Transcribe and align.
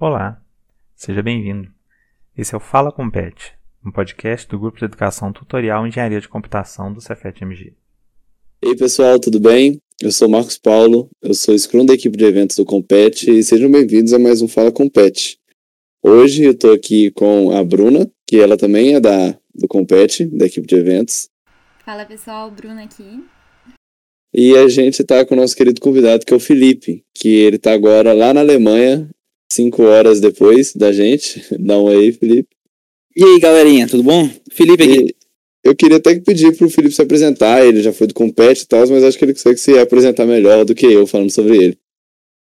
Olá, 0.00 0.40
seja 0.94 1.24
bem-vindo. 1.24 1.68
Esse 2.36 2.54
é 2.54 2.56
o 2.56 2.60
Fala 2.60 2.92
Compete, 2.92 3.54
um 3.84 3.90
podcast 3.90 4.46
do 4.46 4.56
Grupo 4.56 4.78
de 4.78 4.84
Educação 4.84 5.32
Tutorial 5.32 5.84
Engenharia 5.84 6.20
de 6.20 6.28
Computação 6.28 6.92
do 6.92 7.00
Cefet-MG. 7.00 7.74
E 8.62 8.68
aí 8.68 8.76
pessoal, 8.76 9.18
tudo 9.18 9.40
bem? 9.40 9.82
Eu 10.00 10.12
sou 10.12 10.28
Marcos 10.28 10.56
Paulo, 10.56 11.10
eu 11.20 11.34
sou 11.34 11.58
Scrum 11.58 11.84
da 11.84 11.94
equipe 11.94 12.16
de 12.16 12.24
eventos 12.24 12.56
do 12.56 12.64
Compete 12.64 13.28
e 13.28 13.42
sejam 13.42 13.68
bem-vindos 13.68 14.12
a 14.12 14.20
mais 14.20 14.40
um 14.40 14.46
Fala 14.46 14.70
Compete. 14.70 15.36
Hoje 16.00 16.44
eu 16.44 16.52
estou 16.52 16.72
aqui 16.72 17.10
com 17.10 17.50
a 17.50 17.64
Bruna, 17.64 18.08
que 18.24 18.38
ela 18.38 18.56
também 18.56 18.94
é 18.94 19.00
da, 19.00 19.36
do 19.52 19.66
Compete, 19.66 20.26
da 20.26 20.46
equipe 20.46 20.68
de 20.68 20.76
eventos. 20.76 21.28
Fala 21.84 22.04
pessoal, 22.04 22.52
Bruna 22.52 22.84
aqui. 22.84 23.24
E 24.32 24.56
a 24.56 24.68
gente 24.68 25.02
está 25.02 25.26
com 25.26 25.34
o 25.34 25.38
nosso 25.38 25.56
querido 25.56 25.80
convidado, 25.80 26.24
que 26.24 26.32
é 26.32 26.36
o 26.36 26.40
Felipe, 26.40 27.04
que 27.12 27.34
ele 27.34 27.56
está 27.56 27.72
agora 27.72 28.12
lá 28.12 28.32
na 28.32 28.40
Alemanha, 28.40 29.10
cinco 29.52 29.82
horas 29.82 30.20
depois 30.20 30.74
da 30.74 30.92
gente. 30.92 31.44
Dá 31.58 31.78
um 31.78 31.88
aí, 31.88 32.12
Felipe. 32.12 32.48
E 33.16 33.24
aí, 33.24 33.40
galerinha, 33.40 33.88
tudo 33.88 34.02
bom? 34.02 34.28
Felipe 34.50 34.82
aqui. 34.82 34.94
E 34.94 35.14
eu 35.64 35.74
queria 35.74 35.96
até 35.96 36.18
pedir 36.20 36.56
pro 36.56 36.70
Felipe 36.70 36.94
se 36.94 37.02
apresentar, 37.02 37.66
ele 37.66 37.82
já 37.82 37.92
foi 37.92 38.06
do 38.06 38.14
Compete 38.14 38.62
e 38.62 38.66
tal, 38.66 38.86
mas 38.88 39.02
acho 39.02 39.18
que 39.18 39.24
ele 39.24 39.34
consegue 39.34 39.58
se 39.58 39.78
apresentar 39.78 40.24
melhor 40.24 40.64
do 40.64 40.74
que 40.74 40.86
eu 40.86 41.06
falando 41.06 41.30
sobre 41.30 41.56
ele. 41.56 41.78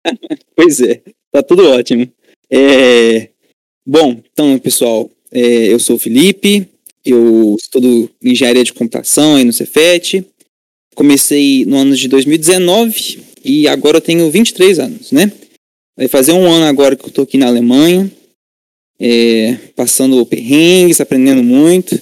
pois 0.56 0.80
é, 0.80 1.02
tá 1.30 1.42
tudo 1.42 1.68
ótimo. 1.68 2.10
É... 2.50 3.28
Bom, 3.86 4.20
então, 4.32 4.58
pessoal, 4.58 5.10
é, 5.30 5.72
eu 5.72 5.78
sou 5.78 5.96
o 5.96 5.98
Felipe, 5.98 6.66
eu 7.04 7.54
estudo 7.58 8.10
engenharia 8.22 8.64
de 8.64 8.72
computação 8.72 9.36
aí 9.36 9.44
no 9.44 9.52
Cefet. 9.52 10.24
Comecei 10.94 11.66
no 11.66 11.76
ano 11.76 11.94
de 11.94 12.08
2019 12.08 13.20
e 13.44 13.68
agora 13.68 13.98
eu 13.98 14.00
tenho 14.00 14.30
23 14.30 14.78
anos, 14.78 15.12
né? 15.12 15.30
Vai 15.96 16.08
fazer 16.08 16.32
um 16.32 16.50
ano 16.50 16.66
agora 16.66 16.96
que 16.96 17.06
eu 17.06 17.10
tô 17.10 17.22
aqui 17.22 17.38
na 17.38 17.46
Alemanha, 17.46 18.10
é, 18.98 19.54
passando 19.76 20.26
perrengues, 20.26 21.00
aprendendo 21.00 21.42
muito, 21.42 22.00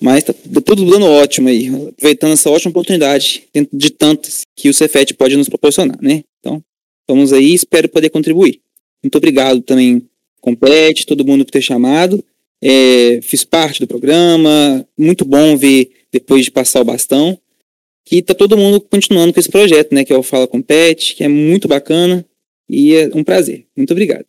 mas 0.00 0.24
tá 0.24 0.32
tudo 0.64 0.90
dando 0.90 1.04
ótimo 1.04 1.48
aí, 1.48 1.68
aproveitando 1.68 2.32
essa 2.32 2.48
ótima 2.48 2.70
oportunidade 2.70 3.44
de 3.70 3.90
tantas 3.90 4.42
que 4.56 4.70
o 4.70 4.74
Cefet 4.74 5.12
pode 5.14 5.36
nos 5.36 5.50
proporcionar, 5.50 5.98
né? 6.00 6.24
Então, 6.38 6.62
vamos 7.06 7.32
aí, 7.32 7.52
espero 7.52 7.90
poder 7.90 8.08
contribuir. 8.08 8.60
Muito 9.02 9.16
obrigado 9.16 9.60
também, 9.60 10.02
Compete, 10.40 11.04
todo 11.04 11.24
mundo 11.24 11.44
por 11.44 11.50
ter 11.50 11.60
chamado. 11.60 12.24
É, 12.62 13.20
fiz 13.22 13.44
parte 13.44 13.80
do 13.80 13.86
programa, 13.86 14.86
muito 14.96 15.26
bom 15.26 15.56
ver 15.58 15.90
depois 16.10 16.46
de 16.46 16.50
passar 16.50 16.80
o 16.80 16.84
bastão. 16.84 17.38
E 18.10 18.22
tá 18.22 18.34
todo 18.34 18.56
mundo 18.56 18.80
continuando 18.80 19.32
com 19.32 19.38
esse 19.38 19.50
projeto, 19.50 19.94
né? 19.94 20.04
Que 20.04 20.12
é 20.12 20.16
o 20.16 20.22
Fala 20.22 20.46
Compete, 20.46 21.14
que 21.14 21.22
é 21.22 21.28
muito 21.28 21.68
bacana 21.68 22.24
e 22.70 22.94
é 22.94 23.10
um 23.14 23.24
prazer. 23.24 23.66
Muito 23.76 23.90
obrigado. 23.90 24.24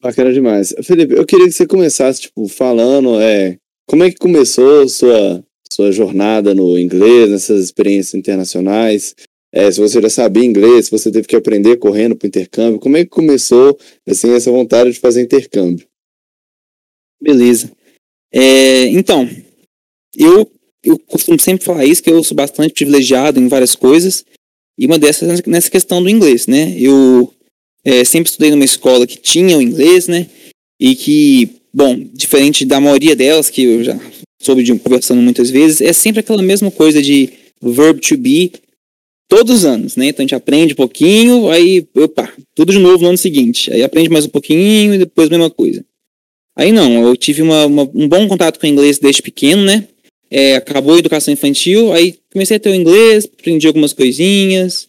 Bacana 0.00 0.32
demais. 0.32 0.74
Felipe, 0.82 1.14
eu 1.14 1.26
queria 1.26 1.46
que 1.46 1.52
você 1.52 1.66
começasse, 1.66 2.22
tipo, 2.22 2.48
falando, 2.48 3.20
é, 3.20 3.58
como 3.86 4.02
é 4.02 4.10
que 4.10 4.16
começou 4.16 4.88
sua, 4.88 5.44
sua 5.70 5.92
jornada 5.92 6.54
no 6.54 6.78
inglês, 6.78 7.30
nessas 7.30 7.64
experiências 7.64 8.14
internacionais? 8.14 9.14
É, 9.52 9.70
se 9.70 9.80
você 9.80 10.00
já 10.00 10.08
sabia 10.08 10.44
inglês, 10.44 10.86
se 10.86 10.90
você 10.90 11.10
teve 11.10 11.26
que 11.26 11.36
aprender 11.36 11.76
correndo 11.76 12.16
para 12.16 12.28
intercâmbio, 12.28 12.80
como 12.80 12.96
é 12.96 13.04
que 13.04 13.10
começou, 13.10 13.76
assim, 14.06 14.32
essa 14.32 14.50
vontade 14.50 14.92
de 14.92 15.00
fazer 15.00 15.22
intercâmbio? 15.22 15.86
Beleza. 17.20 17.70
É, 18.32 18.86
então, 18.86 19.28
eu, 20.16 20.50
eu 20.82 20.98
costumo 21.00 21.38
sempre 21.38 21.64
falar 21.64 21.84
isso, 21.84 22.02
que 22.02 22.10
eu 22.10 22.22
sou 22.24 22.36
bastante 22.36 22.72
privilegiado 22.72 23.38
em 23.38 23.48
várias 23.48 23.74
coisas, 23.74 24.24
e 24.80 24.86
uma 24.86 24.98
dessas 24.98 25.40
é 25.40 25.42
nessa 25.46 25.70
questão 25.70 26.02
do 26.02 26.08
inglês, 26.08 26.46
né? 26.46 26.74
Eu 26.78 27.30
é, 27.84 28.02
sempre 28.02 28.30
estudei 28.30 28.50
numa 28.50 28.64
escola 28.64 29.06
que 29.06 29.18
tinha 29.18 29.58
o 29.58 29.60
inglês, 29.60 30.08
né? 30.08 30.26
E 30.80 30.94
que, 30.94 31.50
bom, 31.70 32.02
diferente 32.14 32.64
da 32.64 32.80
maioria 32.80 33.14
delas, 33.14 33.50
que 33.50 33.62
eu 33.62 33.84
já 33.84 34.00
soube 34.40 34.62
de 34.62 34.74
conversando 34.78 35.20
muitas 35.20 35.50
vezes, 35.50 35.82
é 35.82 35.92
sempre 35.92 36.20
aquela 36.20 36.42
mesma 36.42 36.70
coisa 36.70 37.02
de 37.02 37.28
verb 37.60 38.00
to 38.00 38.16
be 38.16 38.52
todos 39.28 39.56
os 39.56 39.64
anos, 39.66 39.96
né? 39.96 40.06
Então 40.06 40.22
a 40.22 40.24
gente 40.24 40.34
aprende 40.34 40.72
um 40.72 40.76
pouquinho, 40.76 41.50
aí, 41.50 41.86
opa, 41.94 42.32
tudo 42.54 42.72
de 42.72 42.78
novo 42.78 43.02
no 43.02 43.10
ano 43.10 43.18
seguinte. 43.18 43.70
Aí 43.70 43.82
aprende 43.82 44.08
mais 44.08 44.24
um 44.24 44.30
pouquinho 44.30 44.94
e 44.94 44.98
depois 44.98 45.28
a 45.28 45.30
mesma 45.30 45.50
coisa. 45.50 45.84
Aí 46.56 46.72
não, 46.72 47.06
eu 47.06 47.14
tive 47.18 47.42
uma, 47.42 47.66
uma, 47.66 47.82
um 47.94 48.08
bom 48.08 48.26
contato 48.26 48.58
com 48.58 48.66
o 48.66 48.70
inglês 48.70 48.98
desde 48.98 49.20
pequeno, 49.20 49.62
né? 49.62 49.86
É, 50.30 50.56
acabou 50.56 50.94
a 50.94 50.98
educação 50.98 51.34
infantil, 51.34 51.92
aí 51.92 52.16
comecei 52.32 52.56
a 52.56 52.60
ter 52.60 52.70
o 52.70 52.74
inglês, 52.74 53.24
aprendi 53.24 53.66
algumas 53.66 53.92
coisinhas, 53.92 54.88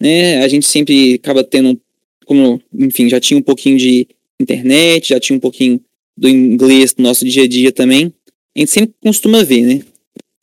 né? 0.00 0.42
A 0.42 0.48
gente 0.48 0.66
sempre 0.66 1.14
acaba 1.14 1.42
tendo, 1.42 1.80
como, 2.26 2.60
enfim, 2.74 3.08
já 3.08 3.18
tinha 3.18 3.38
um 3.38 3.42
pouquinho 3.42 3.78
de 3.78 4.06
internet, 4.38 5.08
já 5.08 5.20
tinha 5.20 5.36
um 5.36 5.40
pouquinho 5.40 5.80
do 6.16 6.28
inglês 6.28 6.94
no 6.96 7.04
nosso 7.04 7.24
dia 7.24 7.44
a 7.44 7.48
dia 7.48 7.72
também. 7.72 8.12
A 8.54 8.60
gente 8.60 8.70
sempre 8.70 8.94
costuma 9.02 9.42
ver, 9.42 9.62
né? 9.62 9.82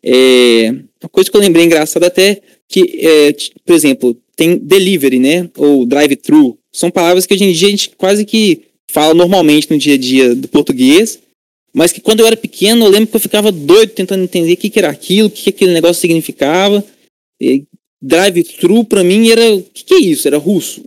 É, 0.01 0.71
uma 1.01 1.09
coisa 1.11 1.29
que 1.29 1.37
eu 1.37 1.41
lembrei 1.41 1.65
engraçada 1.65 2.07
até, 2.07 2.41
que, 2.67 2.99
é, 3.05 3.35
por 3.65 3.75
exemplo, 3.75 4.17
tem 4.35 4.57
delivery, 4.57 5.19
né? 5.19 5.49
Ou 5.57 5.85
drive-thru. 5.85 6.57
São 6.71 6.89
palavras 6.89 7.25
que 7.25 7.33
hoje 7.33 7.43
em 7.43 7.51
dia 7.51 7.67
a 7.67 7.71
gente 7.71 7.91
quase 7.97 8.25
que 8.25 8.61
fala 8.89 9.13
normalmente 9.13 9.69
no 9.69 9.77
dia 9.77 9.95
a 9.95 9.97
dia 9.97 10.33
do 10.33 10.47
português, 10.47 11.19
mas 11.73 11.91
que 11.91 12.01
quando 12.01 12.21
eu 12.21 12.27
era 12.27 12.35
pequeno 12.35 12.85
eu 12.85 12.89
lembro 12.89 13.07
que 13.07 13.15
eu 13.15 13.19
ficava 13.19 13.51
doido 13.51 13.91
tentando 13.91 14.23
entender 14.23 14.53
o 14.53 14.57
que, 14.57 14.69
que 14.69 14.79
era 14.79 14.89
aquilo, 14.89 15.27
o 15.27 15.31
que, 15.31 15.43
que 15.43 15.49
aquele 15.49 15.73
negócio 15.73 16.01
significava. 16.01 16.83
Drive-thru 18.01 18.83
para 18.83 19.03
mim 19.03 19.29
era. 19.29 19.53
O 19.53 19.63
que, 19.63 19.83
que, 19.83 19.93
é 19.93 19.99
isso? 19.99 20.27
Era 20.27 20.37
russo. 20.37 20.83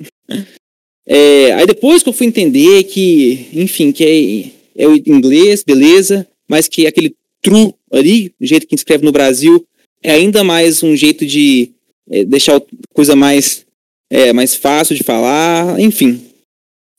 É, 1.07 1.53
aí 1.53 1.67
depois 1.67 2.03
que 2.03 2.09
eu 2.09 2.13
fui 2.13 2.27
entender 2.27 2.85
que, 2.85 3.49
enfim, 3.53 3.93
que 3.93 4.53
é, 4.77 4.85
é 4.85 4.89
o 4.89 4.97
inglês, 4.97 5.63
beleza, 5.63 6.27
mas 6.49 6.69
que 6.69 6.87
aquele 6.87 7.15
true 7.41 7.75
ali, 7.91 8.33
do 8.41 8.47
jeito 8.47 8.67
que 8.67 8.75
escreve 8.75 9.05
no 9.05 9.13
Brasil, 9.13 9.65
é 10.03 10.13
ainda 10.13 10.43
mais 10.45 10.83
um 10.83 10.97
jeito 10.97 11.27
de 11.27 11.71
é, 12.11 12.25
deixar 12.25 12.57
a 12.57 12.63
coisa 12.95 13.15
mais, 13.15 13.67
é, 14.09 14.33
mais 14.33 14.55
fácil 14.55 14.97
de 14.97 15.03
falar, 15.03 15.79
enfim. 15.81 16.23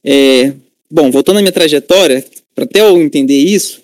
É, 0.04 0.54
Bom, 0.94 1.10
voltando 1.10 1.40
à 1.40 1.42
minha 1.42 1.52
trajetória, 1.52 2.24
para 2.54 2.66
até 2.66 2.82
eu 2.82 3.02
entender 3.02 3.38
isso, 3.38 3.82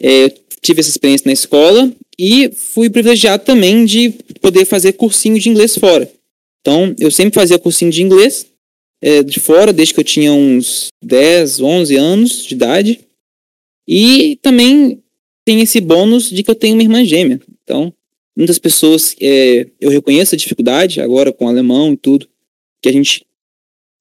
é, 0.00 0.28
tive 0.60 0.80
essa 0.80 0.90
experiência 0.90 1.26
na 1.26 1.32
escola 1.32 1.92
e 2.18 2.50
fui 2.50 2.88
privilegiado 2.88 3.44
também 3.44 3.84
de 3.84 4.10
poder 4.40 4.64
fazer 4.64 4.92
cursinho 4.92 5.38
de 5.38 5.48
inglês 5.48 5.76
fora. 5.76 6.10
Então, 6.60 6.94
eu 6.98 7.10
sempre 7.10 7.34
fazia 7.34 7.58
cursinho 7.58 7.90
de 7.90 8.02
inglês 8.02 8.46
é, 9.02 9.22
de 9.22 9.38
fora, 9.38 9.72
desde 9.72 9.92
que 9.92 10.00
eu 10.00 10.04
tinha 10.04 10.32
uns 10.32 10.88
10, 11.02 11.60
11 11.60 11.96
anos 11.96 12.44
de 12.46 12.54
idade. 12.54 13.00
E 13.86 14.38
também 14.40 15.02
tem 15.44 15.60
esse 15.60 15.80
bônus 15.80 16.30
de 16.30 16.42
que 16.42 16.50
eu 16.50 16.54
tenho 16.54 16.74
uma 16.74 16.82
irmã 16.82 17.04
gêmea. 17.04 17.38
Então, 17.62 17.92
muitas 18.34 18.58
pessoas, 18.58 19.14
é, 19.20 19.66
eu 19.78 19.90
reconheço 19.90 20.34
a 20.34 20.38
dificuldade 20.38 21.02
agora 21.02 21.32
com 21.32 21.44
o 21.44 21.48
alemão 21.48 21.92
e 21.92 21.96
tudo, 21.98 22.26
que 22.82 22.88
a 22.88 22.92
gente 22.92 23.26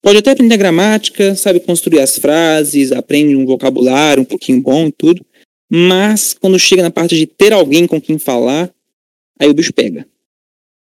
Pode 0.03 0.17
até 0.17 0.31
aprender 0.31 0.57
gramática, 0.57 1.33
sabe 1.33 1.61
construir 1.61 2.01
as 2.01 2.17
frases, 2.17 2.91
aprende 2.91 3.37
um 3.37 3.45
vocabulário 3.45 4.21
um 4.21 4.25
pouquinho 4.25 4.61
bom 4.61 4.87
e 4.87 4.91
tudo. 4.91 5.25
Mas 5.71 6.33
quando 6.33 6.59
chega 6.59 6.83
na 6.83 6.91
parte 6.91 7.15
de 7.15 7.25
ter 7.25 7.53
alguém 7.53 7.87
com 7.87 8.01
quem 8.01 8.19
falar, 8.19 8.69
aí 9.39 9.47
o 9.47 9.53
bicho 9.53 9.71
pega. 9.73 10.05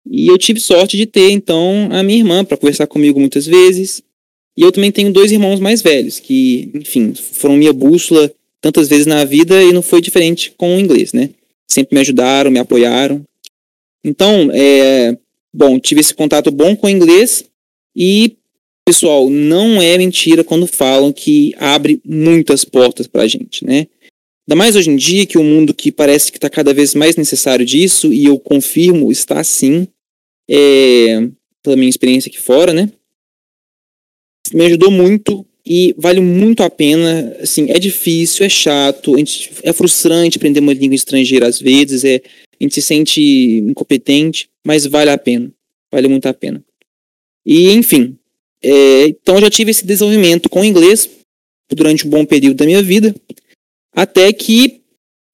E 0.09 0.25
eu 0.25 0.39
tive 0.39 0.59
sorte 0.59 0.97
de 0.97 1.05
ter, 1.05 1.29
então, 1.29 1.87
a 1.91 2.01
minha 2.01 2.17
irmã 2.17 2.43
para 2.43 2.57
conversar 2.57 2.87
comigo 2.87 3.19
muitas 3.19 3.45
vezes. 3.45 4.01
E 4.57 4.63
eu 4.63 4.71
também 4.71 4.91
tenho 4.91 5.13
dois 5.13 5.31
irmãos 5.31 5.59
mais 5.59 5.83
velhos, 5.83 6.19
que, 6.19 6.71
enfim, 6.73 7.13
foram 7.13 7.55
minha 7.55 7.71
bússola 7.71 8.33
tantas 8.59 8.87
vezes 8.89 9.05
na 9.05 9.23
vida 9.23 9.61
e 9.61 9.71
não 9.71 9.83
foi 9.83 10.01
diferente 10.01 10.51
com 10.57 10.75
o 10.75 10.79
inglês, 10.79 11.13
né? 11.13 11.29
Sempre 11.69 11.93
me 11.93 12.01
ajudaram, 12.01 12.49
me 12.49 12.59
apoiaram. 12.59 13.23
Então, 14.03 14.49
é, 14.51 15.15
bom, 15.53 15.79
tive 15.79 16.01
esse 16.01 16.15
contato 16.15 16.49
bom 16.49 16.75
com 16.75 16.87
o 16.87 16.89
inglês 16.89 17.45
e 17.95 18.35
Pessoal, 18.91 19.29
não 19.29 19.81
é 19.81 19.97
mentira 19.97 20.43
quando 20.43 20.67
falam 20.67 21.13
que 21.13 21.55
abre 21.57 22.01
muitas 22.03 22.65
portas 22.65 23.07
para 23.07 23.21
a 23.21 23.27
gente, 23.27 23.65
né? 23.65 23.87
Ainda 24.45 24.57
mais 24.57 24.75
hoje 24.75 24.89
em 24.89 24.97
dia, 24.97 25.25
que 25.25 25.37
o 25.37 25.41
um 25.41 25.45
mundo 25.45 25.73
que 25.73 25.93
parece 25.93 26.29
que 26.29 26.37
está 26.37 26.49
cada 26.49 26.73
vez 26.73 26.93
mais 26.93 27.15
necessário 27.15 27.65
disso, 27.65 28.11
e 28.11 28.25
eu 28.25 28.37
confirmo, 28.37 29.09
está 29.09 29.41
sim, 29.45 29.87
é, 30.49 31.25
pela 31.63 31.77
minha 31.77 31.87
experiência 31.87 32.27
aqui 32.27 32.37
fora, 32.37 32.73
né? 32.73 32.91
Me 34.53 34.65
ajudou 34.65 34.91
muito 34.91 35.45
e 35.65 35.95
vale 35.97 36.19
muito 36.19 36.61
a 36.61 36.69
pena. 36.69 37.33
Assim, 37.39 37.71
é 37.71 37.79
difícil, 37.79 38.45
é 38.45 38.49
chato, 38.49 39.15
é 39.63 39.71
frustrante 39.71 40.37
aprender 40.37 40.59
uma 40.59 40.73
língua 40.73 40.95
estrangeira 40.95 41.47
às 41.47 41.61
vezes, 41.61 42.03
é, 42.03 42.15
a 42.17 42.63
gente 42.63 42.73
se 42.73 42.81
sente 42.81 43.21
incompetente, 43.21 44.49
mas 44.65 44.85
vale 44.85 45.11
a 45.11 45.17
pena. 45.17 45.49
Vale 45.89 46.09
muito 46.09 46.25
a 46.25 46.33
pena. 46.33 46.61
E, 47.45 47.71
enfim, 47.71 48.17
é, 48.63 49.07
então 49.07 49.39
já 49.39 49.49
tive 49.49 49.71
esse 49.71 49.85
desenvolvimento 49.85 50.49
com 50.49 50.61
o 50.61 50.65
inglês 50.65 51.09
durante 51.73 52.05
um 52.05 52.09
bom 52.09 52.25
período 52.25 52.57
da 52.57 52.65
minha 52.65 52.81
vida, 52.81 53.15
até 53.95 54.31
que 54.31 54.81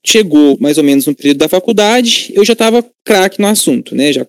chegou 0.05 0.57
mais 0.59 0.77
ou 0.77 0.83
menos 0.83 1.05
no 1.05 1.15
período 1.15 1.37
da 1.37 1.49
faculdade, 1.49 2.31
eu 2.33 2.45
já 2.45 2.53
estava 2.53 2.85
craque 3.03 3.41
no 3.41 3.47
assunto, 3.47 3.95
né? 3.95 4.13
Já 4.13 4.25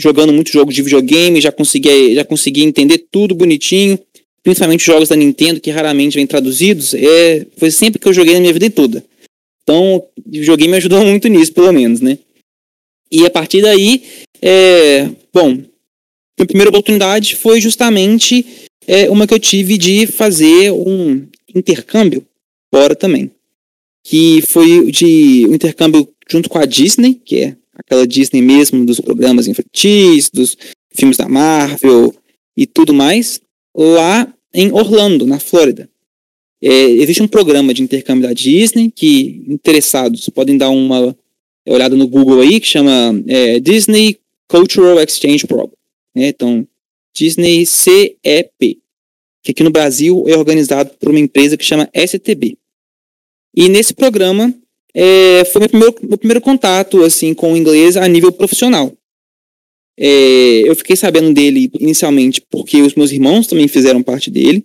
jogando 0.00 0.32
muito 0.32 0.50
jogo 0.50 0.72
de 0.72 0.82
videogame, 0.82 1.40
já 1.40 1.52
conseguia, 1.52 2.14
já 2.14 2.24
conseguia 2.24 2.64
entender 2.64 3.06
tudo 3.10 3.34
bonitinho, 3.34 3.98
principalmente 4.42 4.84
jogos 4.84 5.10
da 5.10 5.16
Nintendo 5.16 5.60
que 5.60 5.70
raramente 5.70 6.16
vêm 6.16 6.26
traduzidos, 6.26 6.94
é, 6.94 7.46
foi 7.58 7.70
sempre 7.70 8.00
que 8.00 8.08
eu 8.08 8.12
joguei 8.14 8.32
na 8.34 8.40
minha 8.40 8.52
vida 8.52 8.70
toda. 8.70 9.04
Então, 9.62 10.02
joguei 10.32 10.66
me 10.66 10.76
ajudou 10.78 11.04
muito 11.04 11.28
nisso, 11.28 11.52
pelo 11.52 11.72
menos, 11.72 12.00
né? 12.00 12.18
E 13.12 13.26
a 13.26 13.30
partir 13.30 13.60
daí, 13.60 14.02
é, 14.40 15.08
bom, 15.34 15.58
a 16.42 16.46
primeira 16.46 16.70
oportunidade 16.70 17.36
foi 17.36 17.60
justamente 17.60 18.44
é, 18.86 19.10
uma 19.10 19.26
que 19.26 19.34
eu 19.34 19.38
tive 19.38 19.78
de 19.78 20.06
fazer 20.06 20.72
um 20.72 21.26
intercâmbio 21.54 22.26
fora 22.72 22.94
também. 22.94 23.30
Que 24.04 24.42
foi 24.42 24.90
de 24.90 25.46
um 25.48 25.54
intercâmbio 25.54 26.08
junto 26.28 26.48
com 26.48 26.58
a 26.58 26.64
Disney, 26.64 27.14
que 27.14 27.36
é 27.36 27.56
aquela 27.74 28.06
Disney 28.06 28.40
mesmo 28.40 28.84
dos 28.84 29.00
programas 29.00 29.46
infantis, 29.46 30.30
dos 30.30 30.56
filmes 30.92 31.16
da 31.16 31.28
Marvel 31.28 32.14
e 32.56 32.66
tudo 32.66 32.92
mais, 32.92 33.40
lá 33.76 34.32
em 34.52 34.72
Orlando, 34.72 35.26
na 35.26 35.38
Flórida. 35.38 35.88
É, 36.62 36.68
existe 36.68 37.22
um 37.22 37.28
programa 37.28 37.72
de 37.72 37.82
intercâmbio 37.82 38.28
da 38.28 38.34
Disney 38.34 38.90
que 38.94 39.44
interessados 39.48 40.28
podem 40.28 40.58
dar 40.58 40.68
uma 40.68 41.16
olhada 41.66 41.96
no 41.96 42.06
Google 42.06 42.40
aí, 42.40 42.60
que 42.60 42.66
chama 42.66 43.22
é, 43.26 43.58
Disney 43.60 44.18
Cultural 44.48 45.00
Exchange 45.00 45.46
Program. 45.46 45.79
Né? 46.14 46.28
Então, 46.28 46.66
Disney 47.14 47.66
CEP, 47.66 48.80
que 49.42 49.50
aqui 49.50 49.62
no 49.62 49.70
Brasil 49.70 50.24
é 50.28 50.36
organizado 50.36 50.90
por 50.98 51.10
uma 51.10 51.18
empresa 51.18 51.56
que 51.56 51.64
chama 51.64 51.90
STB. 51.94 52.56
E 53.54 53.68
nesse 53.68 53.94
programa 53.94 54.54
é, 54.94 55.44
foi 55.46 55.60
meu 55.60 55.68
primeiro, 55.68 55.94
meu 56.02 56.18
primeiro 56.18 56.40
contato 56.40 57.02
assim 57.02 57.34
com 57.34 57.52
o 57.52 57.56
inglês 57.56 57.96
a 57.96 58.06
nível 58.06 58.32
profissional. 58.32 58.92
É, 59.98 60.62
eu 60.66 60.74
fiquei 60.74 60.96
sabendo 60.96 61.32
dele 61.32 61.70
inicialmente 61.78 62.40
porque 62.50 62.80
os 62.80 62.94
meus 62.94 63.12
irmãos 63.12 63.46
também 63.46 63.68
fizeram 63.68 64.02
parte 64.02 64.30
dele. 64.30 64.64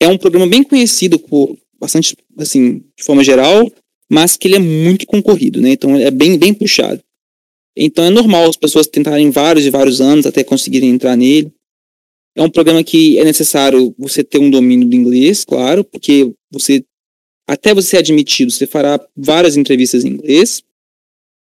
É 0.00 0.08
um 0.08 0.18
programa 0.18 0.46
bem 0.46 0.62
conhecido 0.62 1.18
por 1.18 1.56
bastante, 1.78 2.16
assim, 2.38 2.82
de 2.96 3.04
forma 3.04 3.22
geral, 3.22 3.70
mas 4.10 4.36
que 4.36 4.48
ele 4.48 4.56
é 4.56 4.58
muito 4.58 5.06
concorrido, 5.06 5.60
né? 5.60 5.70
Então 5.72 5.96
é 5.96 6.10
bem, 6.10 6.36
bem 6.38 6.52
puxado. 6.52 7.00
Então 7.76 8.04
é 8.04 8.10
normal 8.10 8.48
as 8.48 8.56
pessoas 8.56 8.86
tentarem 8.86 9.30
vários 9.30 9.64
e 9.66 9.70
vários 9.70 10.00
anos 10.00 10.26
até 10.26 10.44
conseguirem 10.44 10.90
entrar 10.90 11.16
nele. 11.16 11.52
É 12.36 12.42
um 12.42 12.50
programa 12.50 12.82
que 12.82 13.18
é 13.18 13.24
necessário 13.24 13.94
você 13.98 14.24
ter 14.24 14.38
um 14.38 14.50
domínio 14.50 14.88
do 14.88 14.96
inglês, 14.96 15.44
claro, 15.44 15.84
porque 15.84 16.32
você 16.50 16.84
até 17.46 17.74
você 17.74 17.88
ser 17.90 17.96
admitido, 17.98 18.50
você 18.50 18.66
fará 18.66 18.98
várias 19.16 19.56
entrevistas 19.56 20.04
em 20.04 20.08
inglês. 20.08 20.62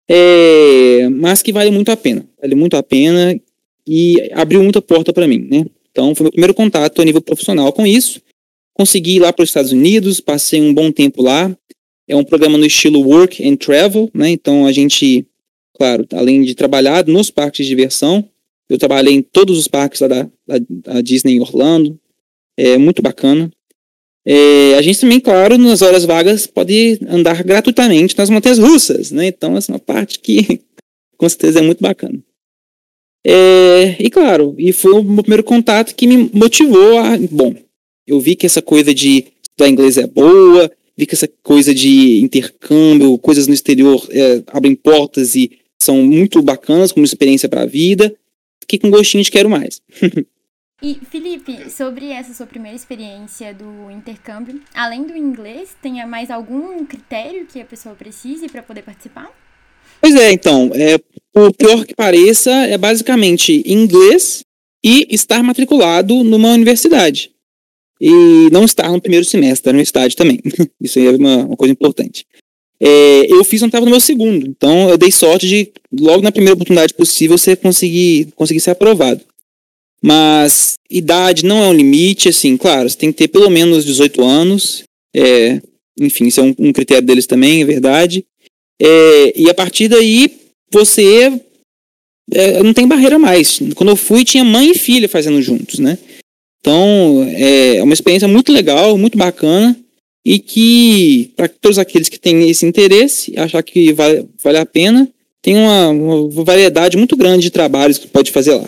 É, 0.09 1.09
mas 1.09 1.41
que 1.41 1.51
vale 1.51 1.71
muito 1.71 1.89
a 1.89 1.97
pena. 1.97 2.27
Vale 2.41 2.55
muito 2.55 2.75
a 2.75 2.83
pena 2.83 3.39
e 3.85 4.29
abriu 4.33 4.61
muita 4.63 4.81
porta 4.81 5.13
para 5.13 5.27
mim, 5.27 5.47
né? 5.49 5.65
Então 5.91 6.13
foi 6.13 6.25
meu 6.25 6.31
primeiro 6.31 6.53
contato 6.53 7.01
a 7.01 7.05
nível 7.05 7.21
profissional 7.21 7.71
com 7.73 7.85
isso. 7.85 8.21
Consegui 8.73 9.15
ir 9.15 9.19
lá 9.19 9.33
para 9.33 9.43
os 9.43 9.49
Estados 9.49 9.71
Unidos, 9.71 10.19
passei 10.19 10.61
um 10.61 10.73
bom 10.73 10.91
tempo 10.91 11.23
lá. 11.23 11.55
É 12.07 12.15
um 12.15 12.23
programa 12.23 12.57
no 12.57 12.65
estilo 12.65 13.01
Work 13.01 13.45
and 13.45 13.55
Travel, 13.55 14.09
né? 14.13 14.29
Então 14.29 14.65
a 14.65 14.71
gente, 14.71 15.25
claro, 15.77 16.05
além 16.13 16.43
de 16.43 16.55
trabalhar 16.55 17.05
nos 17.05 17.29
parques 17.29 17.65
de 17.65 17.69
diversão, 17.69 18.27
eu 18.69 18.77
trabalhei 18.77 19.13
em 19.13 19.21
todos 19.21 19.57
os 19.57 19.67
parques 19.67 20.01
da, 20.01 20.07
da, 20.07 20.59
da 20.69 21.01
Disney 21.01 21.35
em 21.35 21.39
Orlando. 21.39 21.97
É 22.57 22.77
muito 22.77 23.01
bacana. 23.01 23.51
É, 24.25 24.75
a 24.75 24.81
gente 24.81 24.99
também, 24.99 25.19
claro, 25.21 25.57
nas 25.57 25.81
horas 25.81 26.03
vagas 26.03 26.47
pode 26.47 26.99
andar 27.07 27.43
gratuitamente 27.43 28.17
nas 28.17 28.29
montanhas 28.29 28.59
russas, 28.59 29.09
né? 29.09 29.27
Então, 29.27 29.55
essa 29.55 29.71
é 29.71 29.75
uma 29.75 29.79
parte 29.79 30.19
que 30.19 30.59
com 31.17 31.29
certeza 31.29 31.59
é 31.59 31.61
muito 31.61 31.81
bacana. 31.81 32.19
É, 33.25 33.95
e 33.99 34.09
claro, 34.09 34.53
e 34.57 34.73
foi 34.73 34.93
o 34.93 35.03
meu 35.03 35.23
primeiro 35.23 35.43
contato 35.43 35.95
que 35.95 36.07
me 36.07 36.29
motivou 36.33 36.97
a. 36.97 37.17
Bom, 37.31 37.55
eu 38.05 38.19
vi 38.19 38.35
que 38.35 38.45
essa 38.45 38.61
coisa 38.61 38.93
de 38.93 39.25
estudar 39.41 39.69
inglês 39.69 39.97
é 39.97 40.07
boa, 40.07 40.69
vi 40.97 41.05
que 41.05 41.15
essa 41.15 41.29
coisa 41.41 41.73
de 41.73 42.21
intercâmbio, 42.21 43.17
coisas 43.19 43.47
no 43.47 43.53
exterior 43.53 44.05
é, 44.09 44.43
abrem 44.47 44.75
portas 44.75 45.35
e 45.35 45.51
são 45.81 45.97
muito 46.01 46.41
bacanas 46.41 46.91
como 46.91 47.05
experiência 47.05 47.47
para 47.49 47.61
a 47.61 47.65
vida. 47.65 48.15
Fiquei 48.61 48.79
com 48.79 48.89
gostinho 48.89 49.23
de 49.23 49.31
quero 49.31 49.49
mais. 49.49 49.81
E, 50.79 50.93
Felipe, 51.09 51.71
sobre 51.71 52.11
essa 52.11 52.35
sua 52.35 52.45
primeira 52.45 52.75
experiência 52.75 53.51
do 53.51 53.89
intercâmbio, 53.89 54.61
além 54.75 55.07
do 55.07 55.17
inglês, 55.17 55.75
tem 55.81 56.05
mais 56.05 56.29
algum 56.29 56.85
critério 56.85 57.47
que 57.47 57.59
a 57.59 57.65
pessoa 57.65 57.95
precise 57.95 58.47
para 58.47 58.61
poder 58.61 58.83
participar? 58.83 59.27
Pois 59.99 60.13
é, 60.13 60.31
então, 60.31 60.69
é, 60.75 60.99
o 61.35 61.51
pior 61.51 61.83
que 61.83 61.95
pareça 61.95 62.51
é 62.51 62.77
basicamente 62.77 63.63
inglês 63.65 64.43
e 64.83 65.07
estar 65.09 65.41
matriculado 65.41 66.23
numa 66.23 66.49
universidade. 66.49 67.31
E 67.99 68.47
não 68.51 68.63
estar 68.63 68.91
no 68.91 69.01
primeiro 69.01 69.25
semestre 69.25 69.65
da 69.65 69.71
universidade 69.71 70.15
também. 70.15 70.39
Isso 70.79 70.99
aí 70.99 71.07
é 71.07 71.11
uma, 71.11 71.37
uma 71.45 71.57
coisa 71.57 71.71
importante. 71.71 72.23
É, 72.79 73.31
eu 73.31 73.43
fiz 73.43 73.59
quando 73.61 73.69
estava 73.69 73.85
no 73.85 73.91
meu 73.91 73.99
segundo, 73.99 74.45
então 74.45 74.89
eu 74.89 74.97
dei 74.97 75.11
sorte 75.11 75.47
de, 75.47 75.71
logo 75.99 76.21
na 76.21 76.31
primeira 76.31 76.53
oportunidade 76.53 76.93
possível, 76.93 77.37
você 77.37 77.55
conseguir, 77.55 78.27
conseguir 78.35 78.59
ser 78.59 78.71
aprovado. 78.71 79.21
Mas 80.01 80.75
idade 80.89 81.43
não 81.43 81.63
é 81.63 81.67
um 81.67 81.73
limite, 81.73 82.29
assim, 82.29 82.55
claro, 82.55 82.89
você 82.89 82.97
tem 82.97 83.11
que 83.11 83.17
ter 83.17 83.27
pelo 83.27 83.49
menos 83.49 83.83
18 83.83 84.23
anos. 84.23 84.83
É, 85.15 85.59
enfim, 85.99 86.27
isso 86.27 86.39
é 86.39 86.43
um, 86.43 86.53
um, 86.59 86.71
critério 86.71 87.05
deles 87.05 87.25
também, 87.25 87.61
é 87.61 87.65
verdade. 87.65 88.23
É, 88.79 89.33
e 89.35 89.49
a 89.49 89.53
partir 89.55 89.87
daí, 89.87 90.37
você 90.71 91.41
é, 92.31 92.61
não 92.61 92.73
tem 92.73 92.87
barreira 92.87 93.17
mais. 93.17 93.59
Quando 93.73 93.89
eu 93.89 93.95
fui, 93.95 94.23
tinha 94.23 94.43
mãe 94.43 94.71
e 94.71 94.77
filha 94.77 95.09
fazendo 95.09 95.41
juntos, 95.41 95.79
né? 95.79 95.97
Então, 96.59 97.27
é 97.35 97.81
uma 97.81 97.93
experiência 97.93 98.27
muito 98.27 98.51
legal, 98.51 98.97
muito 98.97 99.17
bacana. 99.17 99.75
E 100.27 100.39
que, 100.39 101.31
para 101.37 101.47
todos 101.47 101.79
aqueles 101.79 102.09
que 102.09 102.19
têm 102.19 102.49
esse 102.49 102.65
interesse, 102.65 103.33
achar 103.39 103.63
que 103.63 103.93
vale, 103.93 104.25
vale 104.43 104.57
a 104.57 104.65
pena, 104.65 105.09
tem 105.41 105.55
uma, 105.55 105.87
uma 105.89 106.43
variedade 106.43 106.97
muito 106.97 107.15
grande 107.15 107.43
de 107.43 107.51
trabalhos 107.51 107.97
que 107.97 108.07
pode 108.07 108.31
fazer 108.31 108.55
lá 108.55 108.67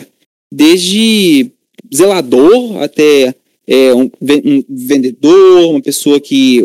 desde 0.50 1.50
zelador 1.94 2.82
até 2.82 3.34
é, 3.66 3.94
um, 3.94 4.10
um, 4.20 4.64
vendedor, 4.68 5.70
uma 5.70 5.80
pessoa 5.80 6.18
que 6.18 6.58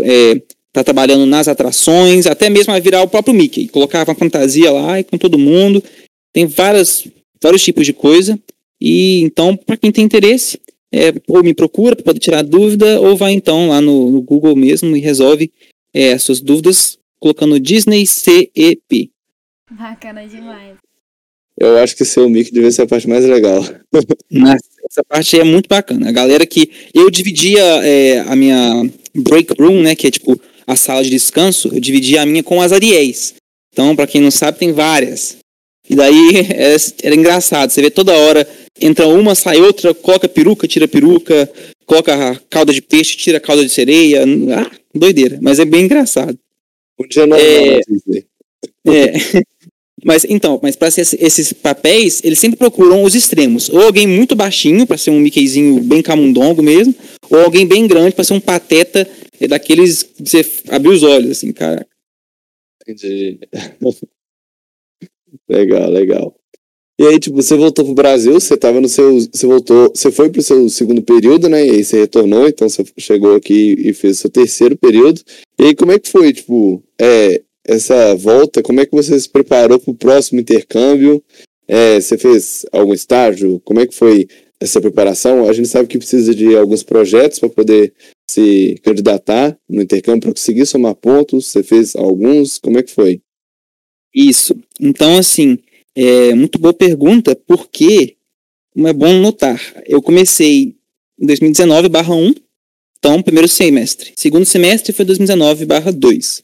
está 0.65 0.81
é, 0.81 0.83
trabalhando 0.83 1.25
nas 1.25 1.47
atrações, 1.47 2.25
até 2.25 2.49
mesmo 2.49 2.73
virar 2.81 3.03
o 3.03 3.07
próprio 3.07 3.35
Mickey, 3.35 3.67
colocava 3.67 4.11
uma 4.11 4.17
fantasia 4.17 4.71
lá 4.71 4.99
e 4.99 5.03
com 5.03 5.17
todo 5.17 5.37
mundo. 5.37 5.83
Tem 6.33 6.45
várias, 6.47 7.07
vários 7.41 7.63
tipos 7.63 7.85
de 7.85 7.93
coisa. 7.93 8.39
E 8.81 9.21
então, 9.21 9.55
para 9.55 9.77
quem 9.77 9.91
tem 9.91 10.03
interesse, 10.03 10.59
é, 10.95 11.13
ou 11.27 11.43
me 11.43 11.53
procura 11.53 11.93
para 11.93 12.05
poder 12.05 12.19
tirar 12.19 12.41
dúvida, 12.41 13.01
ou 13.01 13.17
vai 13.17 13.33
então 13.33 13.67
lá 13.67 13.81
no, 13.81 14.09
no 14.09 14.21
Google 14.21 14.55
mesmo 14.55 14.95
e 14.95 15.01
resolve 15.01 15.51
é, 15.93 16.13
as 16.13 16.23
suas 16.23 16.39
dúvidas 16.39 16.97
colocando 17.19 17.59
Disney 17.59 18.07
CEP. 18.07 19.11
Bacana 19.69 20.25
demais. 20.25 20.77
Eu 21.59 21.77
acho 21.77 21.95
que 21.95 22.19
o 22.19 22.29
Mickey 22.29 22.53
deve 22.53 22.71
ser 22.71 22.83
a 22.83 22.87
parte 22.87 23.09
mais 23.09 23.25
legal. 23.25 23.61
Essa 24.89 25.03
parte 25.07 25.37
é 25.37 25.43
muito 25.43 25.67
bacana. 25.67 26.09
A 26.09 26.11
galera 26.11 26.45
que. 26.45 26.69
Eu 26.93 27.09
dividia 27.09 27.63
é, 27.83 28.19
a 28.19 28.35
minha 28.35 28.89
break 29.13 29.53
room, 29.59 29.81
né? 29.81 29.95
Que 29.95 30.07
é 30.07 30.11
tipo 30.11 30.39
a 30.67 30.75
sala 30.75 31.03
de 31.03 31.09
descanso, 31.09 31.69
eu 31.73 31.79
dividia 31.79 32.21
a 32.21 32.25
minha 32.25 32.43
com 32.43 32.61
as 32.61 32.71
Ariéis. 32.71 33.35
Então, 33.71 33.95
para 33.95 34.07
quem 34.07 34.21
não 34.21 34.31
sabe, 34.31 34.59
tem 34.59 34.71
várias. 34.71 35.37
E 35.89 35.95
daí 35.95 36.47
é, 36.51 36.75
era 37.03 37.15
engraçado. 37.15 37.69
Você 37.69 37.81
vê 37.81 37.89
toda 37.89 38.13
hora, 38.13 38.47
entra 38.79 39.07
uma, 39.07 39.35
sai 39.35 39.59
outra, 39.59 39.93
coloca 39.93 40.27
peruca, 40.27 40.67
tira 40.67 40.87
peruca, 40.87 41.51
coloca 41.85 42.41
calda 42.49 42.73
de 42.73 42.81
peixe, 42.81 43.17
tira 43.17 43.39
calda 43.39 43.63
de 43.63 43.69
sereia. 43.69 44.23
Ah, 44.55 44.71
doideira. 44.93 45.39
Mas 45.41 45.59
é 45.59 45.65
bem 45.65 45.85
engraçado. 45.85 46.37
Um 46.99 47.07
dia 47.07 47.25
não 47.27 47.37
é, 47.37 47.79
é. 48.87 49.43
Mas 50.03 50.23
então, 50.23 50.59
mas 50.61 50.75
para 50.75 50.87
esses 50.89 51.51
papéis, 51.51 52.21
eles 52.23 52.37
sempre 52.37 52.59
procuram 52.59 53.01
os 53.01 53.15
extremos. 53.15 53.69
Ou 53.69 53.81
alguém 53.81 54.05
muito 54.05 54.35
baixinho, 54.35 54.85
para 54.85 54.99
ser 54.99 55.09
um 55.09 55.19
Mickeyzinho 55.19 55.81
bem 55.81 56.03
camundongo 56.03 56.61
mesmo, 56.61 56.93
ou 57.27 57.39
alguém 57.39 57.65
bem 57.65 57.87
grande, 57.87 58.13
para 58.13 58.23
ser 58.23 58.33
um 58.33 58.39
pateta 58.39 59.09
é 59.39 59.47
daqueles 59.47 60.03
que 60.03 60.23
você 60.23 60.45
abre 60.69 60.89
os 60.89 61.01
olhos, 61.01 61.31
assim, 61.31 61.51
cara. 61.51 61.87
Entendi. 62.81 63.39
legal, 65.49 65.89
legal. 65.89 66.35
E 66.97 67.05
aí, 67.05 67.19
tipo, 67.19 67.35
você 67.35 67.55
voltou 67.57 67.83
pro 67.83 67.93
Brasil, 67.93 68.33
você 68.33 68.55
tava 68.55 68.79
no 68.79 68.87
seu. 68.87 69.19
Você 69.19 69.45
voltou. 69.45 69.91
Você 69.93 70.11
foi 70.11 70.29
pro 70.29 70.41
seu 70.41 70.69
segundo 70.69 71.01
período, 71.01 71.49
né? 71.49 71.65
E 71.65 71.71
aí 71.71 71.83
você 71.83 71.99
retornou, 71.99 72.47
então 72.47 72.69
você 72.69 72.85
chegou 72.97 73.35
aqui 73.35 73.75
e 73.79 73.93
fez 73.93 74.17
o 74.17 74.21
seu 74.21 74.29
terceiro 74.29 74.77
período. 74.77 75.21
E 75.59 75.65
aí, 75.65 75.75
como 75.75 75.91
é 75.91 75.99
que 75.99 76.09
foi, 76.09 76.31
tipo, 76.31 76.81
é, 76.99 77.41
essa 77.65 78.15
volta, 78.15 78.61
como 78.61 78.79
é 78.79 78.85
que 78.85 78.95
você 78.95 79.19
se 79.19 79.27
preparou 79.27 79.77
para 79.77 79.91
o 79.91 79.95
próximo 79.95 80.39
intercâmbio? 80.39 81.21
É, 81.67 81.99
você 81.99 82.17
fez 82.17 82.65
algum 82.71 82.93
estágio? 82.93 83.59
Como 83.65 83.81
é 83.81 83.87
que 83.87 83.95
foi 83.95 84.27
essa 84.59 84.79
preparação? 84.79 85.49
A 85.49 85.53
gente 85.53 85.67
sabe 85.67 85.89
que 85.89 85.97
precisa 85.97 86.33
de 86.33 86.55
alguns 86.55 86.83
projetos 86.83 87.39
para 87.39 87.49
poder 87.49 87.93
se 88.29 88.79
candidatar 88.83 89.57
no 89.67 89.81
intercâmbio 89.81 90.21
para 90.21 90.31
conseguir 90.31 90.65
somar 90.65 90.95
pontos. 90.95 91.47
Você 91.47 91.61
fez 91.61 91.93
alguns? 91.95 92.57
Como 92.57 92.77
é 92.77 92.83
que 92.83 92.91
foi? 92.91 93.21
Isso. 94.13 94.55
Então, 94.79 95.17
assim, 95.17 95.57
é 95.95 96.33
muito 96.33 96.59
boa 96.59 96.73
pergunta, 96.73 97.35
porque, 97.47 98.15
é 98.77 98.93
bom 98.93 99.13
notar, 99.19 99.61
eu 99.87 100.01
comecei 100.01 100.75
em 101.19 101.25
2019/1. 101.25 102.35
Então, 102.97 103.21
primeiro 103.21 103.47
semestre. 103.47 104.13
Segundo 104.15 104.45
semestre 104.45 104.91
foi 104.91 105.05
2019/2. 105.05 106.43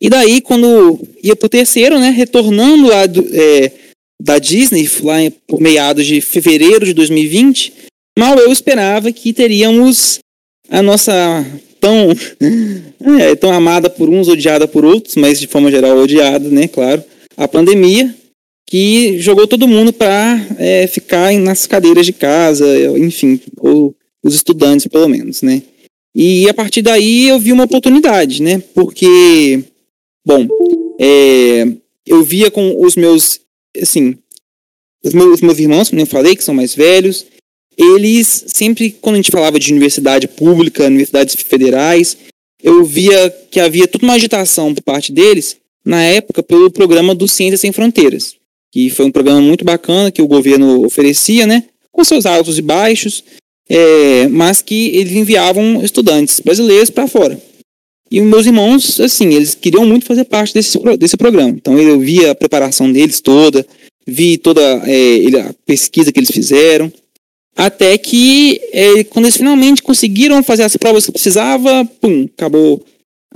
E 0.00 0.08
daí, 0.08 0.40
quando 0.40 1.00
ia 1.22 1.34
pro 1.34 1.48
terceiro, 1.48 1.98
né, 1.98 2.10
retornando 2.10 2.88
do, 3.08 3.28
é, 3.32 3.72
da 4.20 4.38
Disney, 4.38 4.88
lá 5.02 5.16
por 5.46 5.60
meados 5.60 6.06
de 6.06 6.20
fevereiro 6.20 6.84
de 6.84 6.92
2020, 6.92 7.72
mal 8.18 8.38
eu 8.38 8.52
esperava 8.52 9.10
que 9.10 9.32
teríamos 9.32 10.18
a 10.68 10.82
nossa 10.82 11.44
tão, 11.80 12.08
é, 13.20 13.34
tão 13.36 13.52
amada 13.52 13.88
por 13.88 14.08
uns, 14.08 14.28
odiada 14.28 14.68
por 14.68 14.84
outros, 14.84 15.16
mas 15.16 15.40
de 15.40 15.46
forma 15.46 15.70
geral 15.70 15.96
odiada, 15.96 16.48
né, 16.48 16.68
claro, 16.68 17.02
a 17.36 17.48
pandemia, 17.48 18.14
que 18.66 19.18
jogou 19.20 19.46
todo 19.46 19.68
mundo 19.68 19.92
para 19.92 20.44
é, 20.58 20.86
ficar 20.86 21.32
nas 21.34 21.66
cadeiras 21.66 22.04
de 22.04 22.12
casa, 22.12 22.66
enfim, 22.98 23.40
ou 23.58 23.94
os 24.22 24.34
estudantes 24.34 24.86
pelo 24.88 25.08
menos, 25.08 25.42
né. 25.42 25.62
E 26.14 26.48
a 26.48 26.54
partir 26.54 26.82
daí 26.82 27.28
eu 27.28 27.38
vi 27.38 27.52
uma 27.52 27.64
oportunidade, 27.64 28.42
né, 28.42 28.62
porque, 28.74 29.62
bom, 30.26 30.48
é, 30.98 31.68
eu 32.04 32.22
via 32.22 32.50
com 32.50 32.84
os 32.84 32.96
meus, 32.96 33.40
assim, 33.80 34.16
os 35.04 35.14
meus, 35.14 35.34
os 35.34 35.40
meus 35.40 35.58
irmãos, 35.58 35.88
como 35.90 36.02
eu 36.02 36.06
falei, 36.06 36.34
que 36.34 36.42
são 36.42 36.54
mais 36.54 36.74
velhos, 36.74 37.26
eles 37.76 38.44
sempre, 38.48 38.90
quando 38.90 39.16
a 39.16 39.18
gente 39.18 39.30
falava 39.30 39.60
de 39.60 39.70
universidade 39.70 40.26
pública, 40.26 40.86
universidades 40.86 41.34
federais, 41.34 42.16
eu 42.62 42.84
via 42.84 43.30
que 43.50 43.60
havia 43.60 43.86
toda 43.86 44.04
uma 44.04 44.14
agitação 44.14 44.74
por 44.74 44.82
parte 44.82 45.12
deles, 45.12 45.56
na 45.84 46.02
época, 46.02 46.42
pelo 46.42 46.70
programa 46.70 47.14
do 47.14 47.28
Ciências 47.28 47.60
Sem 47.60 47.70
Fronteiras, 47.70 48.34
que 48.76 48.90
foi 48.90 49.06
um 49.06 49.10
programa 49.10 49.40
muito 49.40 49.64
bacana 49.64 50.10
que 50.10 50.20
o 50.20 50.28
governo 50.28 50.84
oferecia, 50.84 51.46
né, 51.46 51.64
com 51.90 52.04
seus 52.04 52.26
altos 52.26 52.58
e 52.58 52.62
baixos, 52.62 53.24
é, 53.66 54.28
mas 54.28 54.60
que 54.60 54.94
eles 54.94 55.14
enviavam 55.14 55.82
estudantes 55.82 56.40
brasileiros 56.40 56.90
para 56.90 57.08
fora. 57.08 57.40
E 58.10 58.20
meus 58.20 58.44
irmãos, 58.44 59.00
assim, 59.00 59.32
eles 59.32 59.54
queriam 59.54 59.86
muito 59.86 60.04
fazer 60.04 60.24
parte 60.24 60.52
desse, 60.52 60.78
desse 60.98 61.16
programa. 61.16 61.48
Então 61.48 61.78
eu 61.78 61.98
via 61.98 62.32
a 62.32 62.34
preparação 62.34 62.92
deles 62.92 63.18
toda, 63.18 63.66
vi 64.06 64.36
toda 64.36 64.60
é, 64.60 65.40
a 65.40 65.54
pesquisa 65.64 66.12
que 66.12 66.20
eles 66.20 66.30
fizeram, 66.30 66.92
até 67.56 67.96
que, 67.96 68.60
é, 68.74 69.04
quando 69.04 69.24
eles 69.24 69.38
finalmente 69.38 69.82
conseguiram 69.82 70.42
fazer 70.42 70.64
as 70.64 70.76
provas 70.76 71.06
que 71.06 71.12
precisava, 71.12 71.82
pum, 71.98 72.28
acabou 72.36 72.84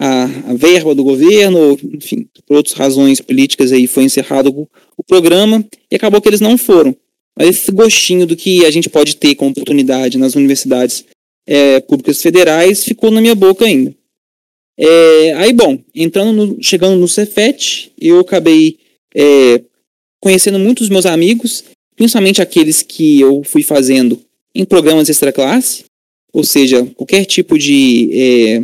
a, 0.00 0.24
a 0.24 0.54
verba 0.54 0.94
do 0.94 1.04
governo, 1.04 1.78
enfim, 1.94 2.26
por 2.46 2.56
outras 2.56 2.74
razões 2.74 3.20
políticas 3.20 3.70
aí 3.70 3.86
foi 3.86 4.04
encerrado 4.04 4.50
o, 4.50 4.68
o 4.96 5.04
programa 5.04 5.64
e 5.90 5.96
acabou 5.96 6.20
que 6.20 6.28
eles 6.28 6.40
não 6.40 6.56
foram. 6.56 6.96
Mas 7.38 7.48
esse 7.48 7.70
gostinho 7.70 8.26
do 8.26 8.34
que 8.34 8.64
a 8.64 8.70
gente 8.70 8.88
pode 8.88 9.16
ter 9.16 9.34
como 9.34 9.50
oportunidade 9.50 10.18
nas 10.18 10.34
universidades 10.34 11.04
é, 11.46 11.80
públicas 11.80 12.22
federais 12.22 12.82
ficou 12.84 13.10
na 13.10 13.20
minha 13.20 13.34
boca 13.34 13.64
ainda. 13.64 13.94
É, 14.78 15.34
aí, 15.34 15.52
bom, 15.52 15.78
entrando 15.94 16.32
no, 16.32 16.62
chegando 16.62 16.98
no 16.98 17.06
Cefet, 17.06 17.92
eu 18.00 18.20
acabei 18.20 18.78
é, 19.14 19.62
conhecendo 20.18 20.58
muitos 20.58 20.88
meus 20.88 21.04
amigos 21.04 21.64
principalmente 22.00 22.40
aqueles 22.40 22.80
que 22.80 23.20
eu 23.20 23.42
fui 23.44 23.62
fazendo 23.62 24.18
em 24.54 24.64
programas 24.64 25.10
extra 25.10 25.30
classe, 25.30 25.84
ou 26.32 26.42
seja, 26.42 26.86
qualquer 26.96 27.26
tipo 27.26 27.58
de 27.58 28.10
é, 28.14 28.62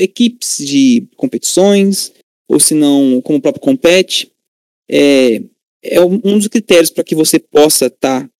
equipes 0.00 0.58
de 0.58 1.06
competições, 1.16 2.12
ou 2.48 2.58
se 2.58 2.74
não, 2.74 3.20
como 3.22 3.38
o 3.38 3.42
próprio 3.42 3.62
compete, 3.62 4.30
é, 4.90 5.42
é 5.82 6.00
um 6.00 6.38
dos 6.38 6.48
critérios 6.48 6.90
para 6.90 7.04
que 7.04 7.14
você 7.14 7.38
possa 7.38 7.86
estar 7.86 8.22
tá 8.22 8.30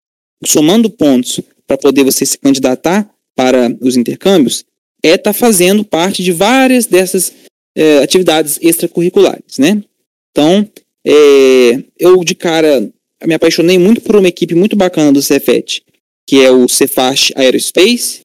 somando 0.45 0.91
pontos 0.91 1.41
para 1.67 1.79
poder 1.79 2.05
você 2.05 2.27
se 2.27 2.39
candidatar 2.39 3.09
para 3.37 3.75
os 3.81 3.97
intercâmbios, 3.97 4.65
é 5.03 5.11
estar 5.11 5.33
tá 5.33 5.33
fazendo 5.33 5.85
parte 5.85 6.23
de 6.23 6.33
várias 6.33 6.87
dessas 6.87 7.33
é, 7.75 7.99
atividades 7.99 8.59
extracurriculares, 8.61 9.59
né? 9.59 9.83
Então, 10.31 10.69
é, 11.07 11.83
eu 11.99 12.23
de 12.25 12.35
cara 12.35 12.91
me 13.27 13.35
apaixonei 13.35 13.79
muito 13.79 14.01
por 14.01 14.17
uma 14.17 14.29
equipe 14.29 14.55
muito 14.55 14.77
bacana 14.77 15.13
do 15.13 15.23
Cefet, 15.23 15.83
que 16.27 16.43
é 16.45 16.51
o 16.51 16.69
Cefast 16.69 17.33
Aerospace. 17.37 18.21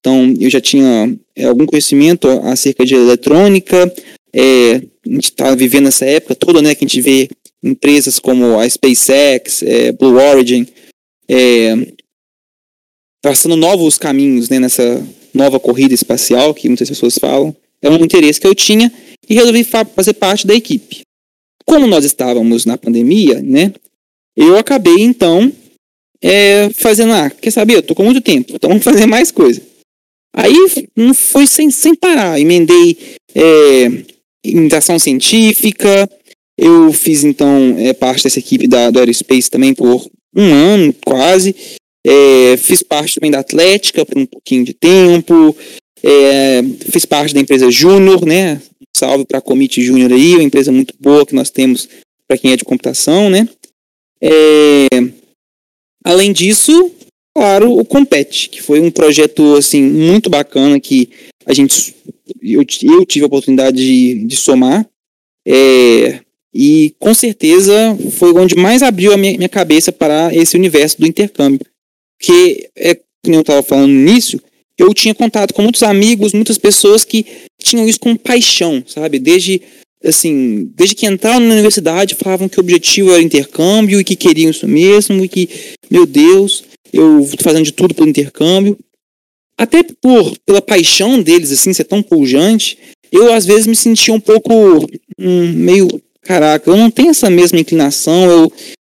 Então, 0.00 0.34
eu 0.38 0.48
já 0.48 0.60
tinha 0.60 1.14
é, 1.34 1.44
algum 1.44 1.66
conhecimento 1.66 2.28
acerca 2.44 2.84
de 2.84 2.94
eletrônica. 2.94 3.92
É, 4.32 4.82
a 5.06 5.10
gente 5.10 5.24
está 5.24 5.54
vivendo 5.54 5.88
essa 5.88 6.04
época 6.04 6.34
toda, 6.34 6.62
né, 6.62 6.74
que 6.74 6.84
a 6.84 6.88
gente 6.88 7.00
vê 7.00 7.28
empresas 7.62 8.18
como 8.18 8.58
a 8.58 8.68
SpaceX, 8.68 9.62
é, 9.62 9.92
Blue 9.92 10.16
Origin, 10.16 10.66
traçando 13.22 13.56
novos 13.56 13.98
caminhos 13.98 14.48
né, 14.48 14.58
nessa 14.58 15.04
nova 15.34 15.60
corrida 15.60 15.92
espacial 15.94 16.54
que 16.54 16.68
muitas 16.68 16.88
pessoas 16.88 17.18
falam. 17.18 17.54
É 17.82 17.90
um 17.90 17.96
interesse 17.96 18.40
que 18.40 18.46
eu 18.46 18.54
tinha 18.54 18.92
e 19.28 19.34
resolvi 19.34 19.64
fazer 19.64 20.14
parte 20.14 20.46
da 20.46 20.54
equipe. 20.54 21.02
Como 21.64 21.86
nós 21.86 22.04
estávamos 22.04 22.64
na 22.64 22.78
pandemia, 22.78 23.42
né, 23.42 23.72
eu 24.36 24.56
acabei, 24.56 25.00
então, 25.00 25.52
é, 26.22 26.70
fazendo, 26.70 27.12
ah, 27.12 27.28
quer 27.28 27.50
saber, 27.50 27.74
eu 27.74 27.82
tô 27.82 27.94
com 27.94 28.04
muito 28.04 28.20
tempo, 28.20 28.52
então 28.54 28.70
vamos 28.70 28.84
fazer 28.84 29.04
mais 29.04 29.30
coisa. 29.30 29.60
Aí 30.34 30.54
foi 31.14 31.46
sem, 31.46 31.70
sem 31.70 31.94
parar, 31.94 32.40
emendei 32.40 32.96
é, 33.34 34.04
imitação 34.44 34.98
científica, 34.98 36.08
eu 36.56 36.92
fiz 36.92 37.24
então 37.24 37.74
é, 37.78 37.92
parte 37.92 38.24
dessa 38.24 38.38
equipe 38.38 38.66
da, 38.66 38.90
do 38.90 38.98
Aerospace 38.98 39.50
também 39.50 39.74
por 39.74 40.08
um 40.34 40.52
ano 40.52 40.94
quase, 41.04 41.54
é, 42.06 42.56
fiz 42.56 42.82
parte 42.82 43.14
também 43.14 43.30
da 43.30 43.40
Atlética 43.40 44.04
por 44.04 44.18
um 44.18 44.26
pouquinho 44.26 44.64
de 44.64 44.74
tempo, 44.74 45.56
é, 46.02 46.62
fiz 46.90 47.04
parte 47.04 47.34
da 47.34 47.40
empresa 47.40 47.70
Júnior, 47.70 48.24
né? 48.24 48.60
Salve 48.96 49.24
para 49.24 49.38
a 49.38 49.42
Commit 49.42 49.82
Júnior 49.82 50.12
aí, 50.12 50.34
uma 50.34 50.42
empresa 50.42 50.72
muito 50.72 50.94
boa 50.98 51.26
que 51.26 51.34
nós 51.34 51.50
temos 51.50 51.88
para 52.26 52.38
quem 52.38 52.52
é 52.52 52.56
de 52.56 52.64
computação, 52.64 53.30
né? 53.30 53.48
É... 54.20 54.88
Além 56.04 56.32
disso, 56.32 56.92
claro, 57.34 57.78
o 57.78 57.84
Compete, 57.84 58.48
que 58.48 58.62
foi 58.62 58.80
um 58.80 58.90
projeto 58.90 59.56
assim 59.56 59.82
muito 59.82 60.28
bacana 60.28 60.80
que 60.80 61.10
a 61.46 61.52
gente 61.52 61.94
eu, 62.42 62.64
eu 62.82 63.06
tive 63.06 63.24
a 63.24 63.26
oportunidade 63.26 63.76
de, 63.76 64.26
de 64.26 64.36
somar. 64.36 64.86
É, 65.46 66.20
e 66.52 66.94
com 66.98 67.14
certeza 67.14 67.96
foi 68.12 68.32
onde 68.32 68.54
mais 68.54 68.82
abriu 68.82 69.12
a 69.12 69.16
minha, 69.16 69.36
minha 69.36 69.48
cabeça 69.48 69.92
para 69.92 70.34
esse 70.34 70.56
universo 70.56 70.98
do 70.98 71.06
intercâmbio. 71.06 71.66
Porque, 72.18 72.68
é, 72.76 72.94
como 73.22 73.36
eu 73.36 73.40
estava 73.40 73.62
falando 73.62 73.88
no 73.88 74.00
início, 74.08 74.40
eu 74.76 74.92
tinha 74.94 75.14
contato 75.14 75.52
com 75.54 75.62
muitos 75.62 75.82
amigos, 75.82 76.32
muitas 76.32 76.58
pessoas 76.58 77.04
que 77.04 77.26
tinham 77.60 77.88
isso 77.88 78.00
com 78.00 78.16
paixão, 78.16 78.82
sabe? 78.86 79.18
Desde 79.18 79.60
assim, 80.04 80.70
desde 80.76 80.94
que 80.94 81.06
entraram 81.06 81.40
na 81.40 81.54
universidade, 81.54 82.14
falavam 82.14 82.48
que 82.48 82.58
o 82.58 82.60
objetivo 82.60 83.10
era 83.10 83.20
intercâmbio 83.20 84.00
e 84.00 84.04
que 84.04 84.14
queriam 84.14 84.50
isso 84.50 84.66
mesmo 84.68 85.24
e 85.24 85.28
que, 85.28 85.48
meu 85.90 86.06
Deus, 86.06 86.62
eu 86.92 87.20
estou 87.20 87.42
fazendo 87.42 87.64
de 87.64 87.72
tudo 87.72 87.94
pelo 87.94 88.08
intercâmbio. 88.08 88.78
Até 89.56 89.82
por 89.82 90.36
pela 90.46 90.62
paixão 90.62 91.20
deles, 91.20 91.50
assim, 91.50 91.72
ser 91.72 91.84
tão 91.84 92.02
pujante, 92.02 92.78
eu 93.10 93.32
às 93.32 93.44
vezes 93.44 93.66
me 93.66 93.74
sentia 93.74 94.14
um 94.14 94.20
pouco 94.20 94.52
um, 95.18 95.52
meio, 95.52 95.88
caraca, 96.22 96.70
eu 96.70 96.76
não 96.76 96.90
tenho 96.90 97.10
essa 97.10 97.28
mesma 97.28 97.58
inclinação, 97.58 98.30
eu, 98.30 98.52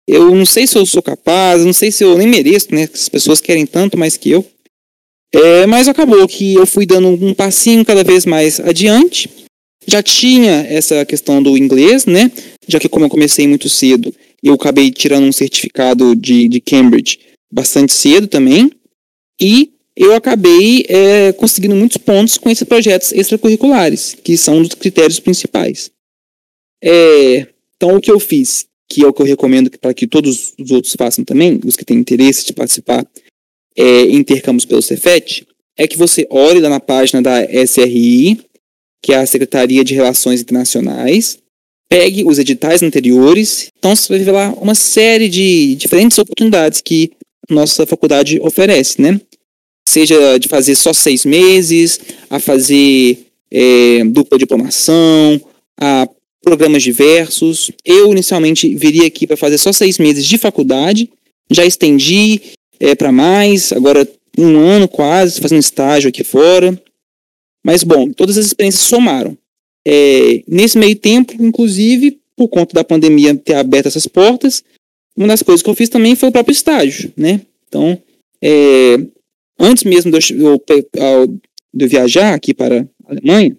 eu 0.09 0.35
não 0.35 0.47
sei 0.47 0.67
se 0.67 0.77
eu 0.77 0.87
sou 0.87 1.03
capaz, 1.03 1.65
não 1.65 1.73
sei 1.73 1.93
se 1.93 2.03
eu 2.03 2.17
nem 2.17 2.27
mereço, 2.27 2.75
né? 2.75 2.89
As 2.93 3.09
pessoas 3.09 3.41
querem 3.41 3.67
tanto 3.67 3.99
mais 3.99 4.17
que 4.17 4.31
eu. 4.31 4.45
É, 5.35 5.67
mas 5.67 5.89
acabou 5.89 6.27
que 6.29 6.55
eu 6.55 6.67
fui 6.67 6.87
dando 6.87 7.09
um 7.09 7.35
passinho 7.35 7.85
cada 7.85 8.05
vez 8.05 8.25
mais 8.25 8.61
adiante 8.61 9.29
já 9.87 10.03
tinha 10.03 10.67
essa 10.69 11.05
questão 11.05 11.43
do 11.43 11.57
inglês, 11.57 12.07
né? 12.07 12.31
Já 12.67 12.79
que 12.79 12.89
como 12.89 13.05
eu 13.05 13.11
comecei 13.11 13.47
muito 13.47 13.69
cedo, 13.69 14.15
eu 14.43 14.55
acabei 14.55 14.91
tirando 14.91 15.25
um 15.25 15.33
certificado 15.33 16.17
de, 16.17 16.49
de 16.49 16.61
Cambridge 16.61 17.19
bastante 17.55 17.93
cedo 17.93 18.27
também. 18.27 18.71
E 19.41 19.73
eu 19.97 20.13
acabei 20.13 20.85
é, 20.89 21.33
conseguindo 21.33 21.77
muitos 21.77 21.97
pontos 21.97 22.37
com 22.37 22.51
esses 22.51 22.67
projetos 22.67 23.13
extracurriculares, 23.13 24.17
que 24.25 24.37
são 24.37 24.59
um 24.59 24.63
dos 24.63 24.75
critérios 24.75 25.21
principais. 25.21 25.91
É, 26.83 27.47
então, 27.77 27.97
o 27.97 28.01
que 28.01 28.11
eu 28.11 28.19
fiz, 28.19 28.67
que 28.89 29.05
é 29.05 29.07
o 29.07 29.13
que 29.13 29.23
eu 29.23 29.27
recomendo 29.27 29.71
para 29.79 29.95
que 29.95 30.07
todos 30.07 30.53
os 30.59 30.71
outros 30.73 30.95
façam 30.99 31.25
também, 31.25 31.61
os 31.65 31.77
que 31.77 31.85
têm 31.85 31.97
interesse 31.97 32.45
de 32.45 32.53
participar 32.53 33.07
é, 33.77 34.03
em 34.03 34.17
intercâmbios 34.17 34.65
pelo 34.65 34.83
Cefet, 34.83 35.47
é 35.77 35.87
que 35.87 35.97
você 35.97 36.27
olhe 36.31 36.61
lá 36.61 36.69
na 36.69 36.81
página 36.81 37.23
da 37.23 37.43
SRI, 37.45 38.41
que 39.03 39.13
é 39.13 39.17
a 39.17 39.27
Secretaria 39.27 39.85
de 39.85 39.95
Relações 39.95 40.41
Internacionais, 40.41 41.39
pegue 41.89 42.25
os 42.25 42.39
editais 42.39 42.83
anteriores, 42.83 43.69
então 43.79 43.95
você 43.95 44.09
vai 44.09 44.25
ver 44.25 44.33
lá 44.33 44.53
uma 44.55 44.75
série 44.75 45.29
de 45.29 45.75
diferentes 45.77 46.19
oportunidades 46.19 46.81
que 46.81 47.13
nossa 47.49 47.87
faculdade 47.87 48.41
oferece, 48.41 49.01
né? 49.01 49.21
Seja 49.89 50.39
de 50.39 50.49
fazer 50.49 50.75
só 50.75 50.93
seis 50.93 51.25
meses, 51.25 52.01
a 52.31 52.39
fazer 52.41 53.27
é, 53.51 54.05
dupla 54.05 54.39
diplomação, 54.39 55.41
a 55.79 56.09
programas 56.43 56.83
diversos. 56.83 57.71
Eu 57.85 58.13
inicialmente 58.13 58.75
viria 58.75 59.07
aqui 59.07 59.27
para 59.27 59.37
fazer 59.37 59.59
só 59.59 59.73
seis 59.73 59.99
meses 59.99 60.25
de 60.27 60.39
faculdade, 60.39 61.11
já 61.51 61.65
estendi 61.65 62.41
é, 62.81 62.95
para 62.95 63.13
mais, 63.13 63.73
agora 63.73 64.09
um 64.37 64.59
ano 64.59 64.89
quase 64.89 65.41
fazendo 65.41 65.61
estágio 65.61 66.09
aqui 66.09 66.25
fora. 66.25 66.81
Mas, 67.65 67.83
bom, 67.83 68.11
todas 68.13 68.37
as 68.37 68.47
experiências 68.47 68.85
somaram. 68.85 69.37
É, 69.87 70.43
nesse 70.47 70.77
meio 70.77 70.97
tempo, 70.97 71.33
inclusive, 71.41 72.19
por 72.37 72.49
conta 72.49 72.75
da 72.75 72.85
pandemia 72.85 73.35
ter 73.35 73.55
aberto 73.55 73.87
essas 73.87 74.07
portas, 74.07 74.63
uma 75.17 75.29
das 75.29 75.43
coisas 75.43 75.63
que 75.63 75.71
eu 75.71 75.75
fiz 75.75 75.89
também 75.89 76.15
foi 76.17 76.29
o 76.29 76.33
próprio 76.33 76.53
estágio, 76.53 77.13
né? 77.17 77.41
Então, 77.69 78.01
é, 78.43 78.97
antes 79.59 79.85
mesmo 79.85 80.11
de 80.11 80.35
eu, 80.35 80.63
de 80.67 81.85
eu, 81.85 81.89
viajar 81.89 82.35
aqui 82.35 82.53
para 82.53 82.87
a 83.07 83.13
Alemanha, 83.13 83.57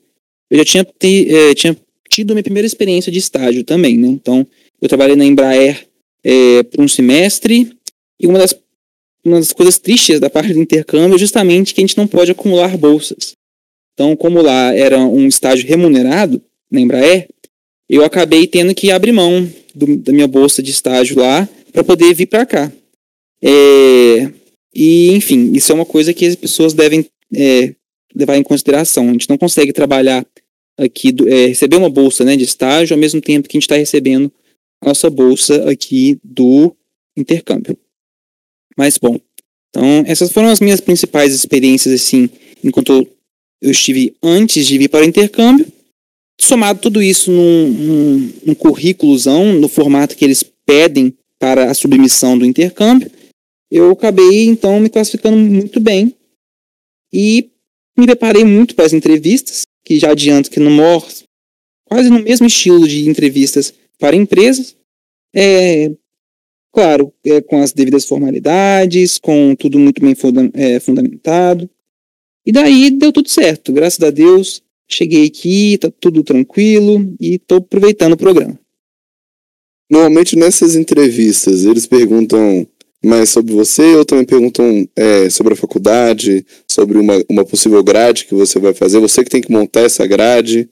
eu 0.49 0.57
já 0.57 0.65
tinha, 0.65 0.83
te, 0.83 1.33
é, 1.33 1.53
tinha 1.53 1.75
tido 2.09 2.33
minha 2.33 2.43
primeira 2.43 2.67
experiência 2.67 3.11
de 3.11 3.19
estágio 3.19 3.63
também, 3.63 3.97
né? 3.97 4.07
Então, 4.07 4.45
eu 4.81 4.87
trabalhei 4.87 5.15
na 5.15 5.25
Embraer 5.25 5.87
é, 6.23 6.63
por 6.63 6.81
um 6.81 6.87
semestre, 6.87 7.71
e 8.19 8.27
uma 8.27 8.39
das, 8.39 8.55
uma 9.23 9.37
das 9.37 9.51
coisas 9.51 9.77
tristes 9.77 10.19
da 10.19 10.29
parte 10.29 10.53
do 10.53 10.61
intercâmbio 10.61 11.15
é 11.15 11.19
justamente 11.19 11.73
que 11.73 11.81
a 11.81 11.83
gente 11.83 11.97
não 11.97 12.07
pode 12.07 12.31
acumular 12.31 12.77
bolsas. 12.77 13.35
Então, 13.93 14.15
como 14.15 14.41
lá 14.41 14.73
era 14.75 14.99
um 14.99 15.27
estágio 15.27 15.67
remunerado 15.67 16.41
na 16.69 16.81
Embraer, 16.81 17.29
eu 17.89 18.03
acabei 18.03 18.47
tendo 18.47 18.73
que 18.73 18.91
abrir 18.91 19.11
mão 19.11 19.49
do, 19.73 19.97
da 19.97 20.11
minha 20.11 20.27
bolsa 20.27 20.61
de 20.61 20.71
estágio 20.71 21.17
lá 21.17 21.47
para 21.71 21.83
poder 21.83 22.13
vir 22.13 22.25
para 22.25 22.45
cá. 22.45 22.71
É, 23.41 24.31
e, 24.73 25.11
enfim, 25.11 25.51
isso 25.53 25.71
é 25.71 25.75
uma 25.75 25.85
coisa 25.85 26.13
que 26.13 26.25
as 26.25 26.35
pessoas 26.35 26.73
devem 26.73 27.05
é, 27.33 27.73
levar 28.15 28.37
em 28.37 28.43
consideração. 28.43 29.09
A 29.09 29.11
gente 29.11 29.29
não 29.29 29.37
consegue 29.37 29.71
trabalhar 29.71 30.25
aqui, 30.77 31.13
é, 31.27 31.47
receber 31.47 31.77
uma 31.77 31.89
bolsa 31.89 32.23
né, 32.23 32.35
de 32.35 32.43
estágio 32.43 32.93
ao 32.93 32.99
mesmo 32.99 33.21
tempo 33.21 33.47
que 33.47 33.57
a 33.57 33.59
gente 33.59 33.65
está 33.65 33.75
recebendo 33.75 34.31
a 34.81 34.87
nossa 34.87 35.09
bolsa 35.09 35.69
aqui 35.69 36.17
do 36.23 36.75
intercâmbio. 37.15 37.77
Mas, 38.77 38.97
bom, 38.97 39.19
então 39.69 40.03
essas 40.07 40.31
foram 40.31 40.49
as 40.49 40.59
minhas 40.59 40.81
principais 40.81 41.33
experiências, 41.33 41.93
assim, 41.93 42.29
enquanto 42.63 43.07
eu 43.61 43.71
estive 43.71 44.15
antes 44.21 44.65
de 44.65 44.77
vir 44.77 44.89
para 44.89 45.05
o 45.05 45.07
intercâmbio. 45.07 45.67
Somado 46.39 46.79
tudo 46.79 47.01
isso 47.01 47.31
num, 47.31 47.71
num, 47.71 48.33
num 48.47 48.55
currículozão, 48.55 49.53
no 49.53 49.67
formato 49.67 50.15
que 50.15 50.25
eles 50.25 50.43
pedem 50.65 51.13
para 51.39 51.69
a 51.69 51.73
submissão 51.73 52.37
do 52.37 52.45
intercâmbio, 52.45 53.11
eu 53.71 53.91
acabei 53.91 54.45
então 54.45 54.79
me 54.79 54.89
classificando 54.89 55.37
muito 55.37 55.79
bem 55.79 56.15
e 57.13 57.49
me 57.97 58.05
preparei 58.05 58.43
muito 58.43 58.75
para 58.75 58.85
as 58.85 58.93
entrevistas, 58.93 59.63
que 59.83 59.99
já 59.99 60.11
adianto 60.11 60.49
que 60.49 60.59
no 60.59 60.69
maior, 60.69 61.05
quase 61.85 62.09
no 62.09 62.19
mesmo 62.19 62.47
estilo 62.47 62.87
de 62.87 63.09
entrevistas 63.09 63.73
para 63.97 64.15
empresas, 64.15 64.75
é, 65.33 65.91
claro, 66.73 67.13
é, 67.25 67.41
com 67.41 67.61
as 67.61 67.71
devidas 67.71 68.05
formalidades, 68.05 69.17
com 69.17 69.55
tudo 69.55 69.79
muito 69.79 70.01
bem 70.01 70.15
funda 70.15 70.49
é, 70.53 70.79
fundamentado. 70.79 71.69
E 72.45 72.51
daí 72.51 72.91
deu 72.91 73.11
tudo 73.11 73.29
certo, 73.29 73.71
graças 73.71 73.99
a 74.01 74.09
Deus. 74.09 74.61
Cheguei 74.89 75.25
aqui, 75.25 75.77
tá 75.77 75.91
tudo 75.99 76.23
tranquilo 76.23 77.15
e 77.19 77.39
tô 77.39 77.55
aproveitando 77.55 78.13
o 78.13 78.17
programa. 78.17 78.57
Normalmente 79.89 80.35
nessas 80.35 80.75
entrevistas 80.75 81.65
eles 81.65 81.85
perguntam 81.85 82.67
mais 83.03 83.29
sobre 83.29 83.53
você 83.53 83.95
ou 83.95 84.03
também 84.03 84.25
perguntam 84.25 84.87
é, 84.95 85.29
sobre 85.29 85.53
a 85.53 85.57
faculdade, 85.57 86.45
sobre 86.67 86.97
uma, 86.97 87.23
uma 87.29 87.45
possível 87.45 87.83
grade 87.83 88.25
que 88.25 88.33
você 88.33 88.59
vai 88.59 88.73
fazer, 88.73 88.99
você 88.99 89.23
que 89.23 89.29
tem 89.29 89.41
que 89.41 89.51
montar 89.51 89.81
essa 89.81 90.05
grade, 90.07 90.67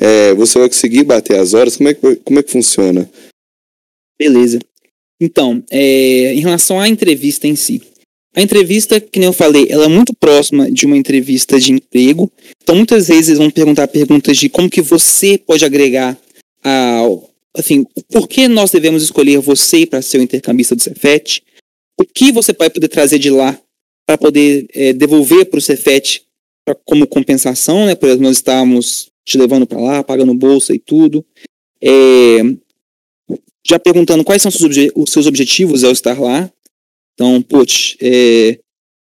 é, 0.00 0.32
você 0.34 0.58
vai 0.58 0.68
conseguir 0.68 1.04
bater 1.04 1.38
as 1.38 1.52
horas, 1.52 1.76
como 1.76 1.88
é 1.90 1.94
que, 1.94 2.16
como 2.16 2.38
é 2.38 2.42
que 2.42 2.50
funciona? 2.50 3.08
Beleza. 4.18 4.58
Então, 5.20 5.62
é, 5.70 6.34
em 6.34 6.40
relação 6.40 6.80
à 6.80 6.88
entrevista 6.88 7.46
em 7.46 7.54
si, 7.54 7.82
a 8.34 8.42
entrevista, 8.42 9.00
que 9.00 9.20
nem 9.20 9.28
eu 9.28 9.32
falei, 9.32 9.66
ela 9.70 9.84
é 9.84 9.88
muito 9.88 10.12
próxima 10.14 10.70
de 10.70 10.86
uma 10.86 10.96
entrevista 10.96 11.58
de 11.60 11.72
emprego. 11.72 12.30
Então, 12.62 12.74
muitas 12.74 13.06
vezes 13.06 13.28
eles 13.28 13.38
vão 13.38 13.50
perguntar 13.50 13.86
perguntas 13.86 14.36
de 14.36 14.48
como 14.48 14.68
que 14.68 14.82
você 14.82 15.38
pode 15.38 15.64
agregar 15.64 16.18
ao, 16.62 17.30
assim, 17.56 17.86
por 18.10 18.28
que 18.28 18.48
nós 18.48 18.72
devemos 18.72 19.02
escolher 19.02 19.38
você 19.38 19.86
para 19.86 20.02
ser 20.02 20.18
o 20.18 20.22
intercambista 20.22 20.74
do 20.74 20.82
Cefet? 20.82 21.44
O 22.00 22.04
que 22.04 22.32
você 22.32 22.52
vai 22.52 22.68
poder 22.68 22.88
trazer 22.88 23.20
de 23.20 23.30
lá 23.30 23.56
para 24.04 24.18
poder 24.18 24.66
é, 24.74 24.92
devolver 24.92 25.46
para 25.46 25.58
o 25.58 25.62
Cefet 25.62 26.22
como 26.84 27.06
compensação, 27.06 27.86
né? 27.86 27.94
Por 27.94 28.18
nós 28.18 28.38
estávamos 28.38 29.10
te 29.24 29.38
levando 29.38 29.66
para 29.66 29.80
lá, 29.80 30.02
pagando 30.02 30.34
bolsa 30.34 30.74
e 30.74 30.78
tudo. 30.78 31.24
É, 31.80 32.40
já 33.66 33.78
perguntando 33.78 34.24
quais 34.24 34.42
são 34.42 34.50
os 34.96 35.10
seus 35.10 35.26
objetivos 35.26 35.84
ao 35.84 35.92
estar 35.92 36.20
lá. 36.20 36.50
Então, 37.14 37.40
putz, 37.42 37.96
é, 38.00 38.58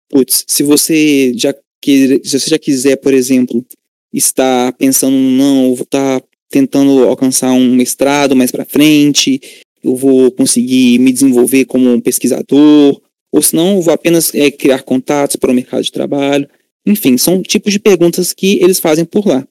putz, 0.10 0.46
se 0.48 0.64
você 0.64 1.34
já 1.36 1.54
que, 1.82 2.22
se 2.24 2.40
você 2.40 2.50
já 2.50 2.60
quiser, 2.60 2.96
por 2.98 3.14
exemplo, 3.14 3.66
estar 4.14 4.72
pensando, 4.74 5.16
não, 5.16 5.66
eu 5.66 5.76
vou 5.76 5.84
estar 5.84 6.24
tentando 6.50 7.04
alcançar 7.08 7.52
um 7.52 7.76
mestrado 7.76 8.36
mais 8.36 8.52
para 8.52 8.64
frente, 8.64 9.42
eu 9.84 9.96
vou 9.96 10.32
conseguir 10.32 11.00
me 11.00 11.12
desenvolver 11.12 11.66
como 11.66 11.92
um 11.92 12.00
pesquisador, 12.00 13.02
ou 13.32 13.42
se 13.42 13.56
não, 13.56 13.82
vou 13.82 13.94
apenas 13.94 14.34
é, 14.34 14.50
criar 14.52 14.84
contatos 14.84 15.36
para 15.36 15.52
o 15.52 15.54
mercado 15.54 15.84
de 15.84 15.92
trabalho. 15.92 16.48
Enfim, 16.86 17.18
são 17.18 17.42
tipos 17.42 17.74
de 17.74 17.80
perguntas 17.80 18.32
que 18.32 18.64
eles 18.64 18.80
fazem 18.80 19.04
por 19.04 19.28
lá. 19.28 19.46